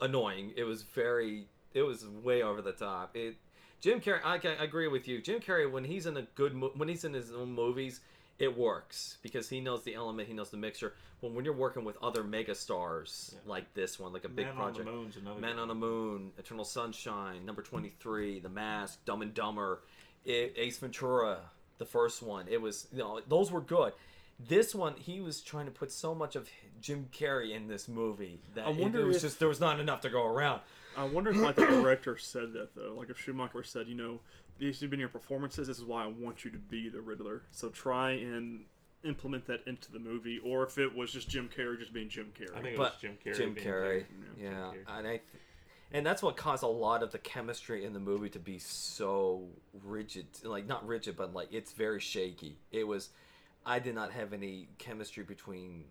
annoying. 0.00 0.52
It 0.56 0.64
was 0.64 0.82
very. 0.82 1.46
It 1.72 1.82
was 1.82 2.06
way 2.06 2.42
over 2.42 2.62
the 2.62 2.72
top. 2.72 3.16
It. 3.16 3.36
Jim 3.80 4.00
Carrey, 4.00 4.20
I, 4.24 4.36
I 4.36 4.62
agree 4.64 4.88
with 4.88 5.06
you. 5.08 5.20
Jim 5.20 5.40
Carrey, 5.40 5.70
when 5.70 5.84
he's 5.84 6.06
in 6.06 6.16
a 6.16 6.22
good, 6.34 6.54
mo- 6.54 6.72
when 6.74 6.88
he's 6.88 7.04
in 7.04 7.12
his 7.12 7.32
own 7.32 7.52
movies, 7.52 8.00
it 8.38 8.56
works 8.56 9.18
because 9.22 9.48
he 9.48 9.60
knows 9.60 9.82
the 9.82 9.94
element, 9.94 10.26
he 10.26 10.32
knows 10.34 10.50
the 10.50 10.56
mixture. 10.56 10.94
But 11.20 11.32
when 11.32 11.44
you're 11.44 11.52
working 11.54 11.84
with 11.84 11.96
other 12.02 12.24
mega 12.24 12.54
stars 12.54 13.34
Yeah. 13.34 13.50
like 13.50 13.74
this 13.74 13.98
one, 14.00 14.12
like 14.12 14.24
a 14.24 14.28
big 14.28 14.46
Man 14.46 14.54
project, 14.56 14.86
on 14.88 14.94
the 14.94 15.00
Moon's 15.00 15.16
another. 15.16 15.40
Man 15.40 15.58
on 15.58 15.68
the. 15.68 15.74
Moon, 15.74 16.32
Eternal 16.38 16.64
Sunshine, 16.64 17.44
Number 17.44 17.60
23, 17.62 18.40
The 18.40 18.48
Mask, 18.48 19.04
Dumb 19.04 19.20
and 19.22 19.34
Dumber, 19.34 19.80
Ace 20.26 20.78
Ventura, 20.78 21.38
the 21.78 21.84
first 21.84 22.22
one. 22.22 22.46
It 22.48 22.60
was, 22.60 22.86
you 22.92 22.98
know, 22.98 23.20
those 23.28 23.50
were 23.50 23.60
good. 23.60 23.92
This 24.48 24.74
one, 24.74 24.94
he 24.96 25.20
was 25.20 25.40
trying 25.40 25.66
to 25.66 25.70
put 25.72 25.92
so 25.92 26.14
much 26.14 26.34
of 26.34 26.48
Jim 26.80 27.08
Carrey 27.12 27.52
in 27.54 27.68
this 27.68 27.86
movie 27.88 28.40
that 28.54 28.66
I 28.66 28.70
wonder 28.70 29.00
it, 29.00 29.06
was 29.06 29.16
if- 29.16 29.22
just 29.22 29.38
there 29.38 29.48
was 29.48 29.60
not 29.60 29.78
enough 29.80 30.00
to 30.02 30.10
go 30.10 30.24
around. 30.26 30.60
I 30.96 31.04
wonder 31.04 31.30
if 31.30 31.36
like 31.36 31.56
the 31.56 31.66
director 31.66 32.16
said 32.18 32.52
that 32.54 32.74
though. 32.74 32.94
Like 32.96 33.10
if 33.10 33.18
Schumacher 33.18 33.62
said, 33.64 33.88
you 33.88 33.94
know, 33.96 34.20
these 34.58 34.80
have 34.80 34.90
been 34.90 35.00
your 35.00 35.08
performances. 35.08 35.66
This 35.68 35.78
is 35.78 35.84
why 35.84 36.04
I 36.04 36.06
want 36.06 36.44
you 36.44 36.50
to 36.52 36.58
be 36.58 36.88
the 36.88 37.00
Riddler. 37.00 37.42
So 37.50 37.68
try 37.68 38.10
and 38.12 38.64
implement 39.04 39.46
that 39.46 39.60
into 39.66 39.90
the 39.92 39.98
movie, 39.98 40.38
or 40.44 40.62
if 40.64 40.78
it 40.78 40.94
was 40.94 41.12
just 41.12 41.28
Jim 41.28 41.48
Carrey 41.56 41.78
just 41.78 41.92
being 41.92 42.08
Jim 42.08 42.32
Carrey. 42.38 42.56
I 42.56 42.62
think 42.62 42.74
it 42.74 42.78
was 42.78 42.90
But 42.90 43.00
Jim 43.00 43.18
Carrey. 43.24 43.36
Jim 43.36 43.54
being 43.54 43.66
Carrey, 43.66 43.98
Jim 43.98 44.34
yeah, 44.40 44.50
Carrey. 44.50 44.98
and 44.98 45.06
I, 45.08 45.10
th- 45.10 45.22
and 45.94 46.04
that's 46.04 46.24
what 46.24 46.36
caused 46.36 46.64
a 46.64 46.68
lot 46.68 47.04
of 47.04 47.12
the 47.12 47.18
chemistry 47.18 47.84
in 47.84 47.92
the 47.92 48.00
movie 48.00 48.28
to 48.30 48.40
be 48.40 48.58
so 48.58 49.44
rigid, 49.84 50.26
like 50.42 50.66
not 50.66 50.84
rigid, 50.84 51.16
but 51.16 51.32
like 51.32 51.48
it's 51.52 51.70
very 51.70 52.00
shaky. 52.00 52.56
It 52.72 52.82
was, 52.82 53.10
I 53.64 53.78
did 53.78 53.94
not 53.94 54.10
have 54.10 54.32
any 54.32 54.66
chemistry 54.78 55.22
between 55.22 55.84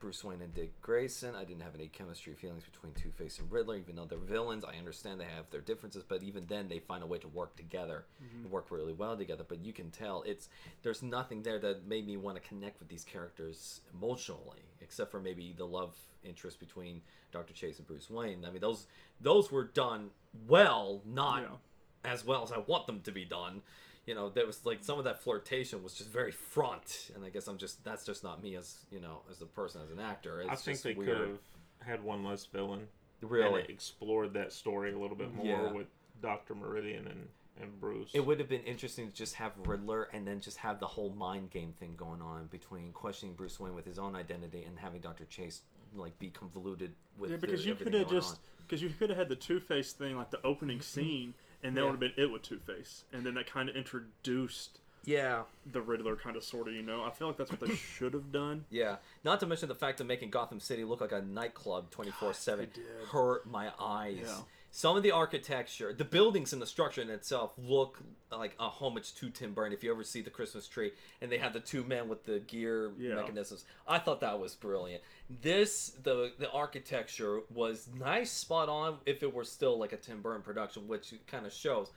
Bruce 0.00 0.24
Wayne 0.24 0.40
and 0.40 0.54
Dick 0.54 0.80
Grayson. 0.80 1.34
I 1.34 1.44
didn't 1.44 1.62
have 1.62 1.74
any 1.74 1.86
chemistry 1.86 2.34
feelings 2.34 2.64
between 2.64 2.94
Two 2.94 3.10
Face 3.10 3.38
and 3.38 3.52
Riddler, 3.52 3.76
even 3.76 3.94
though 3.96 4.06
they're 4.06 4.18
villains. 4.18 4.64
I 4.64 4.78
understand 4.78 5.20
they 5.20 5.24
have 5.24 5.50
their 5.50 5.60
differences, 5.60 6.02
but 6.02 6.22
even 6.22 6.46
then, 6.46 6.68
they 6.68 6.78
find 6.78 7.02
a 7.02 7.06
way 7.06 7.18
to 7.18 7.28
work 7.28 7.54
together 7.54 8.06
mm-hmm. 8.22 8.42
and 8.44 8.50
work 8.50 8.70
really 8.70 8.94
well 8.94 9.16
together. 9.16 9.44
But 9.46 9.64
you 9.64 9.72
can 9.74 9.90
tell 9.90 10.22
it's 10.26 10.48
there's 10.82 11.02
nothing 11.02 11.42
there 11.42 11.58
that 11.58 11.86
made 11.86 12.06
me 12.06 12.16
want 12.16 12.42
to 12.42 12.48
connect 12.48 12.80
with 12.80 12.88
these 12.88 13.04
characters 13.04 13.82
emotionally, 13.94 14.62
except 14.80 15.10
for 15.10 15.20
maybe 15.20 15.54
the 15.56 15.66
love 15.66 15.94
interest 16.24 16.58
between 16.58 17.02
Dr. 17.30 17.52
Chase 17.52 17.78
and 17.78 17.86
Bruce 17.86 18.10
Wayne. 18.10 18.44
I 18.46 18.50
mean, 18.50 18.60
those 18.60 18.86
those 19.20 19.52
were 19.52 19.64
done 19.64 20.10
well, 20.48 21.02
not 21.04 21.42
Yeah. 21.42 22.10
as 22.12 22.24
well 22.24 22.42
as 22.42 22.52
I 22.52 22.58
want 22.58 22.86
them 22.86 23.00
to 23.02 23.12
be 23.12 23.24
done. 23.26 23.62
You 24.06 24.14
know, 24.14 24.28
there 24.30 24.46
was 24.46 24.64
like 24.64 24.78
some 24.82 24.98
of 24.98 25.04
that 25.04 25.22
flirtation 25.22 25.82
was 25.82 25.94
just 25.94 26.10
very 26.10 26.32
front, 26.32 27.10
and 27.14 27.24
I 27.24 27.28
guess 27.28 27.46
I'm 27.46 27.58
just 27.58 27.84
that's 27.84 28.04
just 28.04 28.24
not 28.24 28.42
me 28.42 28.56
as 28.56 28.78
you 28.90 29.00
know 29.00 29.20
as 29.30 29.40
a 29.42 29.46
person 29.46 29.82
as 29.82 29.90
an 29.90 30.00
actor. 30.00 30.40
It's 30.40 30.50
I 30.50 30.54
think 30.56 30.74
just 30.76 30.84
they 30.84 30.94
weird. 30.94 31.08
could 31.18 31.28
have 31.28 31.38
had 31.86 32.02
one 32.04 32.24
less 32.24 32.46
villain. 32.46 32.88
really. 33.20 33.60
And 33.60 33.70
explored 33.70 34.32
that 34.34 34.52
story 34.52 34.92
a 34.92 34.98
little 34.98 35.16
bit 35.16 35.32
more 35.34 35.44
Yeah. 35.46 35.72
with 35.72 35.86
Doctor 36.22 36.54
Meridian 36.54 37.06
and 37.06 37.28
and 37.60 37.78
Bruce. 37.78 38.10
It 38.14 38.24
would 38.24 38.38
have 38.40 38.48
been 38.48 38.62
interesting 38.62 39.08
to 39.08 39.14
just 39.14 39.34
have 39.34 39.52
Riddler 39.66 40.08
and 40.14 40.26
then 40.26 40.40
just 40.40 40.56
have 40.58 40.80
the 40.80 40.86
whole 40.86 41.10
mind 41.10 41.50
game 41.50 41.74
thing 41.78 41.94
going 41.94 42.22
on 42.22 42.46
between 42.46 42.90
questioning 42.92 43.34
Bruce 43.34 43.60
Wayne 43.60 43.74
with 43.74 43.84
his 43.84 43.98
own 43.98 44.16
identity 44.16 44.62
and 44.64 44.78
having 44.78 45.02
Dr. 45.02 45.26
Chase 45.26 45.60
like 45.94 46.18
be 46.18 46.30
convoluted 46.30 46.92
with 47.18 47.30
yeah, 47.32 47.36
because 47.36 47.60
the, 47.62 47.66
you 47.68 47.72
everything 47.74 47.92
could 47.92 48.00
have 48.00 48.10
just 48.10 48.38
because 48.66 48.80
you 48.80 48.88
could 48.88 49.10
have 49.10 49.18
had 49.18 49.28
the 49.28 49.36
Two 49.36 49.60
Face 49.60 49.92
thing 49.92 50.16
like 50.16 50.30
the 50.30 50.40
opening 50.44 50.80
scene, 50.92 51.34
and 51.62 51.76
that 51.76 51.80
Yeah. 51.80 51.84
would 51.86 51.92
have 51.92 52.00
been 52.00 52.12
it 52.16 52.30
with 52.30 52.42
Two 52.42 52.58
Face, 52.58 53.04
and 53.12 53.24
then 53.24 53.34
that 53.34 53.46
kind 53.46 53.68
of 53.68 53.76
introduced 53.76 54.78
yeah 55.04 55.42
the 55.70 55.80
Riddler, 55.80 56.14
kind 56.16 56.36
of 56.36 56.44
sort 56.44 56.68
of. 56.68 56.74
You 56.74 56.82
know, 56.82 57.02
I 57.04 57.10
feel 57.10 57.28
like 57.28 57.36
that's 57.38 57.50
what 57.50 57.60
they 57.60 57.74
should 57.96 58.12
have 58.14 58.30
done. 58.32 58.64
yeah 58.70 58.96
not 59.24 59.40
to 59.40 59.46
mention 59.46 59.68
the 59.68 59.74
fact 59.74 60.00
of 60.00 60.06
making 60.06 60.30
Gotham 60.30 60.60
City 60.60 60.84
look 60.84 61.00
like 61.00 61.12
a 61.12 61.22
nightclub 61.22 61.90
24 61.90 62.34
7 62.34 62.68
hurt 63.10 63.46
my 63.50 63.72
eyes. 63.80 64.18
Yeah. 64.22 64.36
Some 64.72 64.96
of 64.96 65.02
the 65.02 65.10
architecture, 65.10 65.92
the 65.92 66.04
buildings 66.04 66.52
and 66.52 66.62
the 66.62 66.66
structure 66.66 67.02
in 67.02 67.10
itself 67.10 67.52
look 67.58 67.98
like 68.30 68.54
a 68.60 68.68
homage 68.68 69.14
to 69.16 69.28
Tim 69.28 69.52
Burton. 69.52 69.72
If 69.72 69.82
you 69.82 69.90
ever 69.90 70.04
see 70.04 70.22
the 70.22 70.30
Christmas 70.30 70.68
tree 70.68 70.92
and 71.20 71.30
they 71.30 71.38
have 71.38 71.52
the 71.52 71.58
two 71.60 71.82
men 71.82 72.08
with 72.08 72.24
the 72.24 72.38
gear 72.38 72.92
Yeah. 72.96 73.16
mechanisms, 73.16 73.64
I 73.88 73.98
thought 73.98 74.20
that 74.20 74.38
was 74.38 74.54
brilliant. 74.54 75.02
This 75.28 75.88
the 76.04 76.32
the 76.38 76.48
architecture 76.52 77.40
was 77.52 77.88
nice, 77.98 78.30
spot 78.30 78.68
on. 78.68 78.98
If 79.06 79.24
it 79.24 79.34
were 79.34 79.42
still 79.44 79.76
like 79.76 79.92
a 79.92 79.96
Tim 79.96 80.22
Burton 80.22 80.42
production, 80.42 80.86
which 80.86 81.14
kind 81.26 81.46
of 81.46 81.52
shows, 81.52 81.90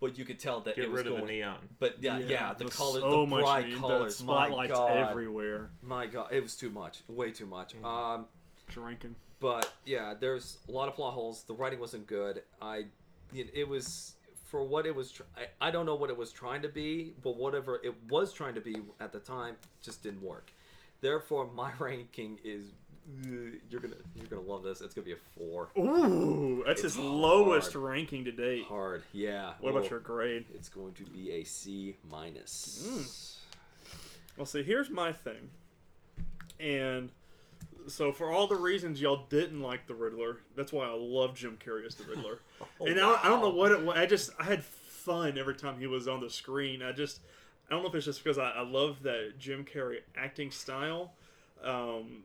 but 0.00 0.16
you 0.16 0.24
could 0.24 0.40
tell 0.40 0.60
that 0.62 0.76
Get 0.76 0.86
it 0.86 0.90
was 0.90 0.96
rid 0.98 1.06
of 1.08 1.12
going. 1.18 1.26
the 1.26 1.32
neon. 1.34 1.58
But 1.78 2.02
yeah, 2.02 2.16
yeah, 2.18 2.54
the, 2.54 2.60
there's 2.64 2.74
color, 2.76 3.00
so 3.00 3.26
the 3.26 3.36
bright 3.36 3.68
neon, 3.68 3.78
colors, 3.80 4.18
the 4.18 4.24
my 4.24 4.66
god, 4.66 5.10
everywhere. 5.10 5.68
my 5.82 6.06
god, 6.06 6.32
it 6.32 6.42
was 6.42 6.56
too 6.56 6.70
much, 6.70 7.02
way 7.08 7.30
too 7.30 7.46
much. 7.46 7.74
Um, 7.84 8.24
Drinking. 8.68 9.16
But 9.46 9.72
yeah, 9.84 10.12
there's 10.18 10.58
a 10.68 10.72
lot 10.72 10.88
of 10.88 10.96
plot 10.96 11.14
holes. 11.14 11.44
The 11.44 11.54
writing 11.54 11.78
wasn't 11.78 12.08
good. 12.08 12.42
I, 12.60 12.86
it, 13.32 13.68
was 13.68 14.14
for 14.46 14.64
what 14.64 14.86
it 14.86 14.94
was. 14.96 15.12
Tr- 15.12 15.22
I, 15.36 15.68
I 15.68 15.70
don't 15.70 15.86
know 15.86 15.94
what 15.94 16.10
it 16.10 16.16
was 16.16 16.32
trying 16.32 16.62
to 16.62 16.68
be, 16.68 17.14
but 17.22 17.36
whatever 17.36 17.80
it 17.84 17.94
was 18.10 18.32
trying 18.32 18.54
to 18.54 18.60
be 18.60 18.78
at 18.98 19.12
the 19.12 19.20
time 19.20 19.54
just 19.82 20.02
didn't 20.02 20.20
work. 20.22 20.50
Therefore, 21.00 21.48
my 21.54 21.70
ranking 21.78 22.40
is. 22.44 22.72
You're 23.70 23.78
gonna 23.80 23.94
you're 24.16 24.26
gonna 24.26 24.42
love 24.42 24.64
this. 24.64 24.80
It's 24.80 24.92
gonna 24.92 25.04
be 25.04 25.12
a 25.12 25.16
four. 25.38 25.68
Ooh, 25.78 26.64
that's 26.66 26.82
It's 26.82 26.96
his 26.96 26.98
lowest 26.98 27.76
ranking 27.76 28.24
to 28.24 28.32
date. 28.32 28.64
Hard, 28.64 29.04
yeah. 29.12 29.52
What 29.60 29.74
Oh, 29.74 29.76
about 29.76 29.90
your 29.90 30.00
grade? 30.00 30.46
It's 30.52 30.68
going 30.68 30.92
to 30.94 31.04
be 31.04 31.30
a 31.30 31.44
C 31.44 31.98
minus. 32.10 32.84
Mm. 32.84 33.36
Well, 34.36 34.44
see, 34.46 34.64
here's 34.64 34.90
my 34.90 35.12
thing. 35.12 35.50
And 36.58 37.10
so, 37.88 38.12
for 38.12 38.30
all 38.30 38.46
the 38.46 38.56
reasons 38.56 39.00
y'all 39.00 39.26
didn't 39.28 39.60
like 39.60 39.86
the 39.86 39.94
Riddler, 39.94 40.38
that's 40.56 40.72
why 40.72 40.86
I 40.86 40.94
love 40.94 41.34
Jim 41.34 41.58
Carrey 41.64 41.86
as 41.86 41.94
the 41.94 42.04
Riddler. 42.04 42.40
and 42.80 42.98
I, 42.98 43.20
I 43.22 43.28
don't 43.28 43.40
know 43.40 43.50
what 43.50 43.72
it 43.72 43.82
was. 43.82 43.96
I 43.96 44.06
just 44.06 44.30
I 44.38 44.44
had 44.44 44.64
fun 44.64 45.38
every 45.38 45.54
time 45.54 45.78
he 45.78 45.86
was 45.86 46.08
on 46.08 46.20
the 46.20 46.30
screen. 46.30 46.82
I 46.82 46.92
just 46.92 47.20
I 47.68 47.74
don't 47.74 47.82
know 47.82 47.88
if 47.88 47.94
it's 47.94 48.06
just 48.06 48.22
because 48.22 48.38
I, 48.38 48.50
I 48.50 48.62
love 48.62 49.02
that 49.02 49.38
Jim 49.38 49.64
Carrey 49.64 49.98
acting 50.16 50.50
style, 50.50 51.12
um, 51.62 52.24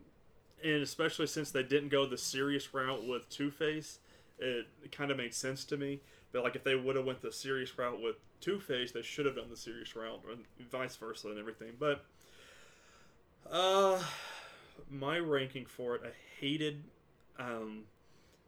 and 0.63 0.81
especially 0.81 1.27
since 1.27 1.51
they 1.51 1.63
didn't 1.63 1.89
go 1.89 2.05
the 2.05 2.17
serious 2.17 2.73
route 2.73 3.07
with 3.07 3.29
Two 3.29 3.51
Face, 3.51 3.99
it, 4.39 4.67
it 4.83 4.91
kind 4.91 5.11
of 5.11 5.17
made 5.17 5.33
sense 5.33 5.63
to 5.65 5.77
me. 5.77 6.01
But 6.31 6.43
like 6.43 6.55
if 6.55 6.63
they 6.63 6.75
would 6.75 6.95
have 6.95 7.05
went 7.05 7.21
the 7.21 7.31
serious 7.31 7.77
route 7.77 8.01
with 8.01 8.15
Two 8.39 8.59
Face, 8.59 8.91
they 8.91 9.01
should 9.01 9.25
have 9.25 9.35
done 9.35 9.49
the 9.49 9.57
serious 9.57 9.95
route, 9.95 10.21
and 10.29 10.69
vice 10.69 10.95
versa, 10.95 11.29
and 11.29 11.37
everything. 11.39 11.73
But 11.79 12.05
uh, 13.51 14.01
my 14.89 15.17
ranking 15.19 15.65
for 15.65 15.95
it, 15.95 16.01
I 16.05 16.09
hated. 16.39 16.83
Um, 17.39 17.83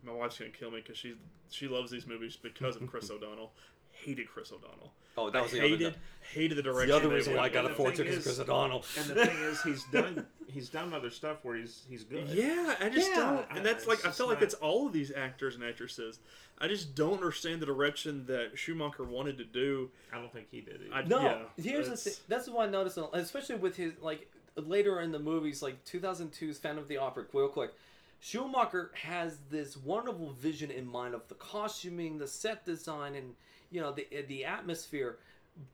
my 0.04 0.12
wife's 0.14 0.38
gonna 0.38 0.52
kill 0.52 0.72
me 0.72 0.78
because 0.82 0.98
she 0.98 1.16
she 1.50 1.68
loves 1.68 1.92
these 1.92 2.06
movies 2.08 2.38
because 2.42 2.76
of 2.76 2.88
Chris 2.88 3.10
O'Donnell. 3.12 3.52
Hated 3.92 4.28
Chris 4.28 4.52
O'Donnell. 4.52 4.92
Oh, 5.16 5.30
that 5.30 5.44
was 5.44 5.52
I 5.54 5.58
the 5.58 5.62
hated 5.62 5.88
other. 5.88 5.96
hated 6.34 6.58
the 6.58 6.64
direction. 6.64 6.90
The 6.90 6.96
other 6.96 7.10
reason 7.10 7.36
why 7.36 7.44
I 7.44 7.50
got 7.50 7.66
a 7.66 7.70
it. 7.70 7.76
four 7.76 7.92
thing 7.92 8.08
is 8.08 8.18
is- 8.18 8.24
Chris 8.24 8.40
O'Donnell. 8.40 8.84
And 8.98 9.06
the 9.12 9.26
thing 9.28 9.38
is, 9.38 9.62
he's 9.62 9.84
done 9.86 10.26
he's 10.48 10.70
done 10.70 10.94
other 10.94 11.12
stuff 11.12 11.38
where 11.44 11.56
he's 11.56 11.84
he's 11.88 12.04
good. 12.04 12.28
Yeah, 12.30 12.76
I 12.80 12.90
just 12.90 13.12
Yeah, 13.12 13.16
don't, 13.18 13.46
and 13.58 13.66
that's 13.66 13.84
it's 13.84 13.88
like 13.88 14.00
I 14.00 14.08
just 14.08 14.18
feel 14.18 14.28
like 14.28 14.38
not- 14.38 14.44
it's 14.46 14.56
all 14.56 14.88
of 14.88 14.94
these 14.94 15.12
actors 15.16 15.54
and 15.56 15.64
actresses. 15.64 16.20
I 16.60 16.68
just 16.68 16.96
don't 16.96 17.14
understand 17.14 17.62
the 17.62 17.66
direction 17.68 18.26
that 18.28 18.52
Schumacher 18.58 19.04
wanted 19.04 19.38
to 19.38 19.44
do. 19.46 19.90
I 20.12 20.18
don't 20.18 20.32
think 20.34 20.48
he 20.50 20.62
did 20.62 20.82
it. 20.82 20.90
I- 20.92 21.04
No, 21.04 21.22
Yeah, 21.22 21.64
here's 21.64 21.90
the 21.90 21.96
thing. 21.98 22.14
That's 22.28 22.50
what 22.50 22.68
I 22.68 22.72
noticed, 22.72 22.98
especially 23.14 23.56
with 23.56 23.76
his 23.76 23.94
like 24.02 24.28
later 24.56 25.00
in 25.02 25.12
the 25.12 25.20
movies, 25.20 25.62
like 25.62 25.84
2002's 25.86 26.58
Phantom 26.60 26.84
of 26.84 26.88
the 26.88 26.98
Opera. 26.98 27.26
Real 27.34 27.48
quick, 27.48 27.72
Schumacher 28.20 28.92
has 29.04 29.38
this 29.50 29.76
wonderful 29.78 30.32
vision 30.32 30.72
in 30.72 30.86
mind 30.88 31.14
of 31.14 31.28
the 31.28 31.36
costuming, 31.36 32.18
the 32.18 32.28
set 32.28 32.66
design, 32.66 33.16
and 33.16 33.34
you 33.72 33.82
know 33.82 33.92
the 33.92 34.08
the 34.28 34.46
atmosphere, 34.46 35.18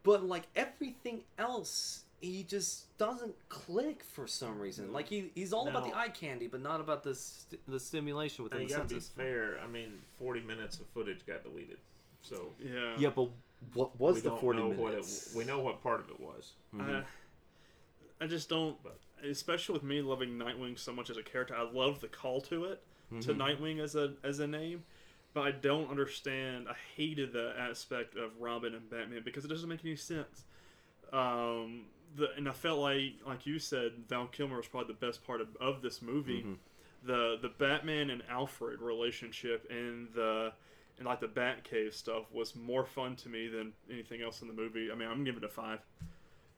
but 0.04 0.24
like 0.24 0.48
everything 0.56 1.22
else. 1.38 2.04
He 2.22 2.44
just 2.44 2.98
doesn't 2.98 3.34
click 3.48 4.04
for 4.04 4.28
some 4.28 4.60
reason. 4.60 4.92
Like 4.92 5.08
he, 5.08 5.32
he's 5.36 5.54
all 5.54 5.70
about 5.70 5.86
the 5.86 5.96
eye 5.98 6.10
candy, 6.10 6.48
but 6.48 6.62
not 6.62 6.82
about 6.82 7.02
the 7.02 7.16
st- 7.16 7.62
the 7.66 7.80
stimulation 7.80 8.44
within 8.44 8.60
and 8.60 8.68
the 8.68 8.72
you 8.74 8.76
gotta 8.78 8.90
be 8.90 8.96
senses. 8.96 9.12
fair. 9.16 9.58
I 9.64 9.68
mean, 9.68 9.94
forty 10.18 10.42
minutes 10.42 10.82
of 10.82 10.88
footage 10.88 11.26
got 11.26 11.44
deleted, 11.44 11.78
so 12.22 12.48
Yeah, 12.62 12.96
Yeah, 12.98 13.10
but 13.16 13.30
what 13.74 13.98
was 13.98 14.16
we 14.16 14.22
the 14.22 14.30
don't 14.32 14.42
forty 14.42 14.60
know 14.60 14.68
minutes? 14.74 15.28
what 15.34 15.42
it. 15.42 15.46
We 15.48 15.50
know 15.50 15.62
what 15.62 15.82
part 15.82 16.02
of 16.02 16.10
it 16.10 16.20
was. 16.20 16.52
I, 16.78 17.04
I 18.22 18.28
just 18.28 18.50
don't. 18.50 18.82
But- 18.84 19.00
Especially 19.22 19.74
with 19.74 19.84
me 19.84 20.02
loving 20.02 20.30
Nightwing 20.38 20.80
so 20.80 20.94
much 20.94 21.10
as 21.10 21.18
a 21.18 21.24
character, 21.24 21.54
I 21.54 21.70
love 21.70 22.00
the 22.00 22.08
call 22.08 22.40
to 22.42 22.64
it 22.66 22.82
to 23.10 23.34
Mm-hmm. 23.34 23.42
Nightwing 23.42 23.80
as 23.82 23.96
a 23.96 24.14
as 24.24 24.40
a 24.40 24.48
name, 24.48 24.84
but 25.34 25.42
I 25.42 25.52
don't 25.52 25.90
understand. 25.90 26.68
I 26.70 26.76
hated 26.96 27.34
the 27.34 27.54
aspect 27.60 28.16
of 28.16 28.32
Robin 28.40 28.74
and 28.76 28.90
Batman 28.90 29.22
because 29.26 29.44
it 29.44 29.50
doesn't 29.50 29.68
make 29.68 29.84
any 29.84 29.98
sense. 29.98 30.46
Um, 31.12 31.86
the 32.16 32.30
and 32.38 32.48
I 32.48 32.52
felt 32.54 32.80
like, 32.80 33.16
like 33.26 33.46
you 33.46 33.60
said, 33.60 33.92
Val 34.08 34.28
Kilmer 34.28 34.58
was 34.58 34.68
probably 34.68 34.94
the 34.94 35.06
best 35.06 35.26
part 35.26 35.42
of, 35.42 35.48
of 35.60 35.82
this 35.82 36.02
movie. 36.02 36.42
Mm-hmm. 36.44 36.54
The 37.08 37.40
the 37.42 37.50
Batman 37.50 38.10
and 38.12 38.24
Alfred 38.30 38.82
relationship 38.82 39.68
and 39.70 40.08
the 40.14 40.54
and 40.98 41.06
like 41.08 41.20
the 41.20 41.28
Batcave 41.28 41.94
stuff 41.94 42.24
was 42.32 42.56
more 42.56 42.86
fun 42.86 43.16
to 43.18 43.30
me 43.30 43.48
than 43.48 43.74
anything 43.92 44.22
else 44.22 44.42
in 44.42 44.48
the 44.48 44.54
movie. 44.54 44.90
I 44.92 44.96
mean, 44.96 45.10
I'm 45.10 45.24
giving 45.24 45.42
it 45.44 45.46
a 45.46 45.50
five. 45.50 45.80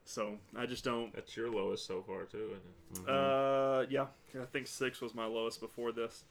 So 0.04 0.38
I 0.56 0.66
just 0.66 0.84
don't. 0.84 1.14
That's 1.14 1.36
your 1.36 1.50
lowest 1.50 1.86
so 1.86 2.02
far 2.02 2.24
too. 2.24 2.56
Isn't 2.92 3.06
it? 3.06 3.10
Uh, 3.10 3.86
yeah, 3.88 4.06
I 4.40 4.44
think 4.46 4.66
six 4.66 5.00
was 5.00 5.14
my 5.14 5.24
lowest 5.26 5.60
before 5.60 5.92
this. 5.92 6.24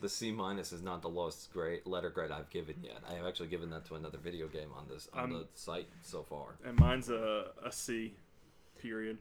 The 0.00 0.08
C 0.08 0.32
minus 0.32 0.72
is 0.72 0.82
not 0.82 1.00
the 1.00 1.08
lowest 1.08 1.52
grade 1.52 1.82
letter 1.84 2.10
grade 2.10 2.32
I've 2.32 2.50
given 2.50 2.74
yet. 2.82 2.98
I 3.08 3.14
have 3.14 3.24
actually 3.26 3.46
given 3.48 3.70
that 3.70 3.84
to 3.86 3.94
another 3.94 4.18
video 4.18 4.48
game 4.48 4.70
on 4.76 4.86
this 4.90 5.08
on 5.14 5.20
I'm- 5.20 5.32
the 5.32 5.46
site 5.54 5.86
so 6.02 6.22
far. 6.24 6.56
and 6.64 6.76
mine's 6.78 7.08
a, 7.08 7.52
a 7.64 7.70
C, 7.70 8.14
period. 8.80 9.18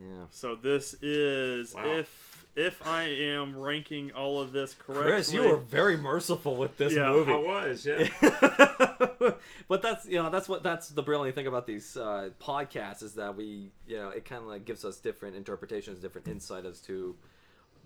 Yeah. 0.00 0.24
So 0.30 0.54
this 0.54 0.94
is 1.02 1.74
Wow. 1.74 1.84
if 1.86 2.31
if 2.54 2.86
I 2.86 3.04
am 3.04 3.56
ranking 3.56 4.12
all 4.12 4.40
of 4.40 4.52
this 4.52 4.74
correctly. 4.74 5.10
Chris, 5.10 5.32
you 5.32 5.42
were 5.48 5.56
very 5.56 5.96
merciful 5.96 6.56
with 6.56 6.76
this 6.76 6.92
Yeah, 6.92 7.10
movie. 7.10 7.32
I 7.32 7.36
was, 7.36 7.86
yeah. 7.86 8.08
but 9.68 9.82
that's 9.82 10.06
you 10.06 10.22
know 10.22 10.30
that's 10.30 10.48
what 10.48 10.62
that's 10.62 10.88
the 10.88 11.02
brilliant 11.02 11.34
thing 11.34 11.46
about 11.46 11.66
these 11.66 11.96
uh, 11.96 12.30
podcasts 12.40 13.02
is 13.02 13.14
that 13.14 13.36
we 13.36 13.70
you 13.86 13.96
know 13.96 14.10
it 14.10 14.24
kind 14.24 14.42
of 14.42 14.48
like 14.48 14.64
gives 14.64 14.84
us 14.84 14.98
different 14.98 15.36
interpretations, 15.36 15.98
different 15.98 16.28
insight 16.28 16.66
as 16.66 16.80
to 16.80 17.14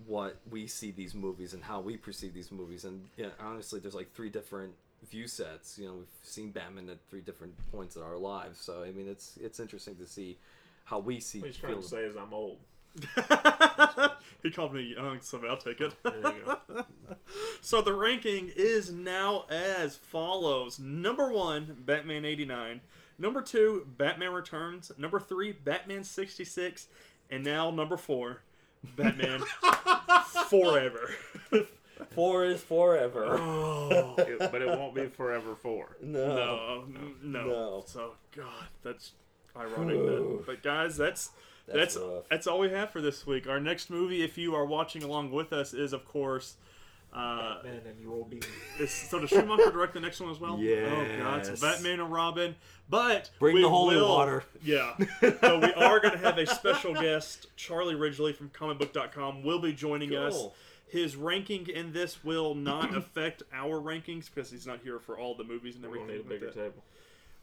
what 0.06 0.36
we 0.50 0.66
see 0.66 0.90
these 0.90 1.14
movies 1.14 1.54
and 1.54 1.62
how 1.62 1.80
we 1.80 1.96
perceive 1.96 2.34
these 2.34 2.50
movies. 2.52 2.84
And 2.84 3.04
yeah, 3.16 3.28
honestly, 3.40 3.80
there's 3.80 3.94
like 3.94 4.12
three 4.14 4.28
different 4.28 4.74
view 5.10 5.26
sets. 5.26 5.78
You 5.78 5.86
know, 5.86 5.94
we've 5.94 6.06
seen 6.22 6.50
Batman 6.50 6.88
at 6.90 6.98
three 7.08 7.20
different 7.20 7.54
points 7.72 7.96
in 7.96 8.02
our 8.02 8.16
lives. 8.16 8.60
So 8.60 8.82
I 8.82 8.90
mean, 8.90 9.08
it's 9.08 9.38
it's 9.40 9.60
interesting 9.60 9.96
to 9.96 10.06
see 10.06 10.38
how 10.84 10.98
we 10.98 11.20
see. 11.20 11.40
What 11.40 11.48
he's 11.48 11.56
trying 11.56 11.80
to 11.80 11.86
say 11.86 12.02
is 12.02 12.16
I'm 12.16 12.34
old. 12.34 12.58
he 14.42 14.50
called 14.50 14.72
me 14.74 14.94
young, 14.96 15.20
so 15.20 15.40
I'll 15.48 15.56
take 15.56 15.80
it. 15.80 15.92
There 16.02 16.14
you 16.16 16.56
go. 16.68 16.84
so 17.60 17.82
the 17.82 17.92
ranking 17.94 18.50
is 18.54 18.90
now 18.90 19.44
as 19.50 19.96
follows: 19.96 20.78
number 20.78 21.30
one, 21.30 21.76
Batman 21.84 22.24
'89; 22.24 22.80
number 23.18 23.42
two, 23.42 23.86
Batman 23.96 24.32
Returns; 24.32 24.92
number 24.98 25.20
three, 25.20 25.52
Batman 25.52 26.04
'66; 26.04 26.88
and 27.30 27.44
now 27.44 27.70
number 27.70 27.96
four, 27.96 28.42
Batman 28.96 29.42
Forever. 30.50 31.10
Four 32.10 32.44
is 32.44 32.62
forever. 32.62 33.24
Oh, 33.38 34.14
it- 34.18 34.38
but 34.52 34.60
it 34.62 34.68
won't 34.68 34.94
be 34.94 35.06
forever 35.06 35.54
four. 35.54 35.96
No, 36.02 36.84
no, 37.22 37.44
No. 37.44 37.84
So 37.86 38.12
God, 38.34 38.66
that's 38.82 39.12
ironic. 39.56 39.96
That, 40.04 40.42
but 40.46 40.62
guys, 40.62 40.96
that's 40.96 41.30
that's 41.66 41.94
That's 41.94 42.26
that's, 42.30 42.46
all 42.46 42.58
we 42.58 42.70
have 42.70 42.90
for 42.90 43.00
this 43.00 43.26
week. 43.26 43.48
Our 43.48 43.60
next 43.60 43.90
movie, 43.90 44.22
if 44.22 44.38
you 44.38 44.54
are 44.54 44.64
watching 44.64 45.02
along 45.02 45.32
with 45.32 45.52
us, 45.52 45.74
is 45.74 45.92
of 45.92 46.04
course. 46.04 46.56
Uh, 47.12 47.58
Man, 47.64 47.80
and 47.88 47.98
you 48.00 48.10
will 48.10 48.24
be. 48.24 48.40
so 48.86 49.18
does 49.18 49.30
Schumacher 49.30 49.70
direct 49.70 49.94
the 49.94 50.00
next 50.00 50.20
one 50.20 50.30
as 50.30 50.38
well? 50.38 50.52
Oh 50.54 50.56
God, 51.18 51.46
Yes. 51.46 51.60
Batman 51.60 52.00
and 52.00 52.12
Robin. 52.12 52.54
But 52.90 53.30
Bring 53.38 53.54
we 53.54 53.62
the 53.62 53.68
holy 53.70 53.96
will- 53.96 54.08
water. 54.08 54.44
Yeah. 54.62 54.94
so 55.20 55.58
we 55.60 55.72
are 55.74 55.98
going 56.00 56.12
to 56.12 56.18
have 56.18 56.36
a 56.36 56.46
special 56.46 56.92
guest, 56.94 57.46
Charlie 57.56 57.94
Ridgely 57.94 58.32
from 58.34 58.50
comicbook.com, 58.50 59.42
will 59.44 59.60
be 59.60 59.72
joining 59.72 60.14
us. 60.14 60.46
His 60.88 61.16
ranking 61.16 61.66
in 61.68 61.92
this 61.92 62.22
will 62.22 62.54
not 62.54 62.94
affect 62.96 63.42
our 63.52 63.80
rankings 63.80 64.26
because 64.32 64.50
he's 64.50 64.66
not 64.66 64.80
here 64.84 64.98
for 65.00 65.18
all 65.18 65.34
the 65.34 65.44
movies 65.44 65.74
and 65.76 65.84
We're 65.84 66.00
everything. 66.00 66.08
need 66.08 66.14
a 66.16 66.20
like 66.20 66.28
bigger 66.28 66.46
that. 66.46 66.54
table. 66.54 66.84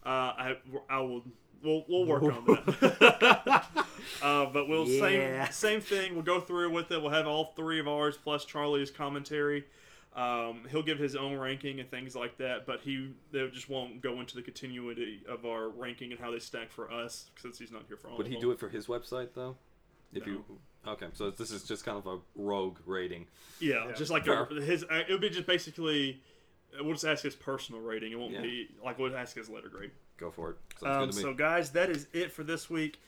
Uh, 0.05 0.09
I, 0.09 0.57
I 0.89 0.99
will. 1.01 1.23
We'll, 1.63 1.85
we'll 1.87 2.05
work 2.05 2.23
on 2.23 2.45
that. 2.45 3.65
uh, 4.21 4.45
but 4.47 4.67
we'll 4.67 4.87
Yeah. 4.87 5.47
same 5.49 5.51
same 5.51 5.81
thing. 5.81 6.13
We'll 6.13 6.23
go 6.23 6.39
through 6.39 6.71
with 6.71 6.91
it. 6.91 7.01
We'll 7.01 7.11
have 7.11 7.27
all 7.27 7.53
three 7.55 7.79
of 7.79 7.87
ours 7.87 8.17
plus 8.21 8.45
Charlie's 8.45 8.91
commentary. 8.91 9.65
Um, 10.15 10.67
he'll 10.69 10.83
give 10.83 10.99
his 10.99 11.15
own 11.15 11.37
ranking 11.37 11.79
and 11.79 11.89
things 11.89 12.15
like 12.15 12.37
that, 12.37 12.67
but 12.67 12.81
he 12.81 13.13
they 13.31 13.47
just 13.47 13.69
won't 13.69 14.01
go 14.01 14.19
into 14.19 14.35
the 14.35 14.41
continuity 14.43 15.21
of 15.27 15.45
our 15.45 15.69
ranking 15.69 16.11
and 16.11 16.19
how 16.21 16.29
they 16.31 16.39
stack 16.39 16.71
for 16.71 16.91
us 16.91 17.25
since 17.41 17.57
he's 17.57 17.71
not 17.71 17.83
here 17.87 17.97
for 17.97 18.09
all. 18.09 18.17
Would 18.17 18.27
of 18.27 18.29
he 18.31 18.35
them. 18.35 18.41
do 18.41 18.51
it 18.51 18.59
for 18.59 18.69
his 18.69 18.85
website 18.87 19.29
though? 19.33 19.55
If 20.13 20.27
No. 20.27 20.33
you 20.33 20.45
okay, 20.87 21.07
so 21.13 21.31
this 21.31 21.49
is 21.49 21.63
just 21.63 21.83
kind 21.83 21.97
of 21.97 22.05
a 22.05 22.19
rogue 22.35 22.77
rating. 22.85 23.25
Yeah, 23.59 23.87
Yeah. 23.87 23.93
just 23.93 24.11
like 24.11 24.27
a, 24.27 24.45
his. 24.45 24.83
Uh, 24.83 25.01
it 25.07 25.11
would 25.11 25.21
be 25.21 25.29
just 25.29 25.47
basically. 25.47 26.21
uh, 26.79 26.83
We'll 26.83 26.93
just 26.93 27.05
ask 27.05 27.23
his 27.23 27.35
personal 27.35 27.81
rating. 27.81 28.11
It 28.11 28.19
won't 28.19 28.33
Yeah. 28.33 28.41
be 28.41 28.67
like 28.83 28.99
we'll 28.99 29.15
ask 29.17 29.35
his 29.35 29.49
letter 29.49 29.69
grade. 29.69 29.91
Go 30.23 30.31
for 30.31 30.51
it. 30.51 30.57
Um, 30.87 31.07
good 31.07 31.11
to 31.11 31.17
me. 31.17 31.21
so, 31.21 31.33
guys, 31.33 31.71
that 31.71 31.89
is 31.89 32.07
it 32.13 32.31
for 32.31 32.45
this 32.45 32.69
week. 32.69 33.01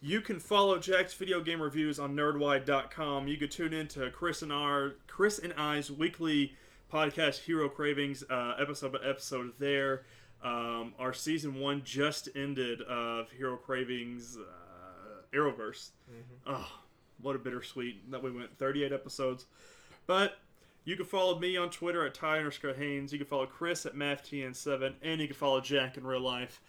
You 0.00 0.20
can 0.20 0.38
follow 0.38 0.78
Jack's 0.78 1.12
video 1.12 1.40
game 1.40 1.60
reviews 1.60 1.98
on 1.98 2.14
nerdwide.com. 2.14 3.26
You 3.26 3.36
can 3.36 3.48
tune 3.48 3.72
in 3.72 3.88
to 3.88 4.08
Chris 4.10 4.42
and 4.42 4.52
our 4.52 4.94
Chris 5.08 5.40
and 5.40 5.52
I's 5.54 5.90
weekly 5.90 6.54
podcast, 6.92 7.40
Hero 7.40 7.68
Cravings, 7.68 8.22
uh, 8.30 8.54
episode 8.60 8.92
by 8.92 9.00
episode. 9.04 9.52
There, 9.58 10.02
um, 10.44 10.94
our 10.96 11.12
season 11.12 11.58
one 11.58 11.82
just 11.84 12.28
ended 12.36 12.82
of 12.82 13.32
Hero 13.32 13.56
Cravings 13.56 14.38
uh, 14.38 15.36
Arrowverse. 15.36 15.90
Oh, 16.46 16.70
what 17.20 17.34
a 17.34 17.40
bittersweet 17.40 18.12
that 18.12 18.22
we 18.22 18.30
went 18.30 18.56
38 18.58 18.92
episodes. 18.92 19.46
But 20.06 20.38
you 20.90 20.96
can 20.96 21.06
follow 21.06 21.38
me 21.38 21.56
on 21.56 21.70
Twitter 21.70 22.04
at 22.04 22.14
Ty 22.14 22.38
underscore 22.38 22.74
Haynes. 22.74 23.12
You 23.12 23.18
can 23.18 23.28
follow 23.28 23.46
Chris 23.46 23.86
at 23.86 23.94
MathTN7, 23.94 24.94
and 25.02 25.20
you 25.20 25.28
can 25.28 25.36
follow 25.36 25.60
Jack 25.60 25.96
in 25.96 26.04
real 26.04 26.20
life 26.20 26.60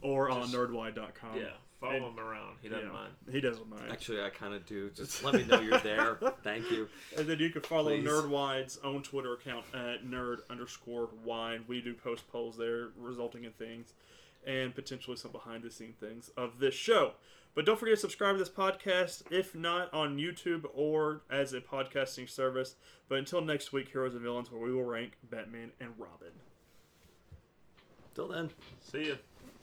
or 0.00 0.28
on 0.30 0.42
Just- 0.42 0.54
nerdwide.com. 0.54 1.36
Yeah, 1.38 1.44
follow 1.80 1.92
And- 1.94 2.04
him 2.06 2.18
around. 2.18 2.56
He 2.60 2.68
doesn't 2.68 2.86
Yeah, 2.86 2.92
mind. 2.92 3.12
He 3.30 3.40
doesn't 3.40 3.68
mind. 3.70 3.92
Actually, 3.92 4.20
I 4.22 4.30
kind 4.30 4.52
of 4.52 4.66
do. 4.66 4.90
Just 4.96 5.22
let 5.22 5.34
me 5.34 5.44
know 5.44 5.60
you're 5.60 5.78
there. 5.78 6.18
Thank 6.42 6.72
you. 6.72 6.88
And 7.16 7.28
then 7.28 7.38
you 7.38 7.50
can 7.50 7.62
follow 7.62 7.90
Please. 7.90 8.04
Nerdwide's 8.04 8.80
own 8.82 9.04
Twitter 9.04 9.32
account 9.34 9.64
at 9.72 10.04
nerd 10.04 10.38
underscore 10.50 11.10
wide. 11.24 11.62
We 11.68 11.80
do 11.80 11.94
post 11.94 12.26
polls 12.32 12.56
there, 12.56 12.88
resulting 12.98 13.44
in 13.44 13.52
things 13.52 13.92
and 14.44 14.74
potentially 14.74 15.16
some 15.16 15.30
behind 15.30 15.62
the 15.62 15.70
scene 15.70 15.94
things 16.00 16.32
of 16.36 16.58
this 16.58 16.74
show. 16.74 17.12
But 17.54 17.66
don't 17.66 17.78
forget 17.78 17.96
to 17.96 18.00
subscribe 18.00 18.34
to 18.34 18.38
this 18.38 18.48
podcast, 18.48 19.24
if 19.30 19.54
not 19.54 19.92
on 19.92 20.16
YouTube 20.16 20.64
or 20.74 21.22
as 21.30 21.52
a 21.52 21.60
podcasting 21.60 22.28
service. 22.28 22.76
But 23.08 23.18
until 23.18 23.42
next 23.42 23.72
week, 23.72 23.90
Heroes 23.90 24.14
and 24.14 24.22
Villains, 24.22 24.50
where 24.50 24.60
we 24.60 24.72
will 24.72 24.84
rank 24.84 25.12
Batman 25.28 25.72
and 25.78 25.90
Robin. 25.98 26.32
Till 28.14 28.28
then. 28.28 28.50
See 28.80 29.08
ya. 29.08 29.14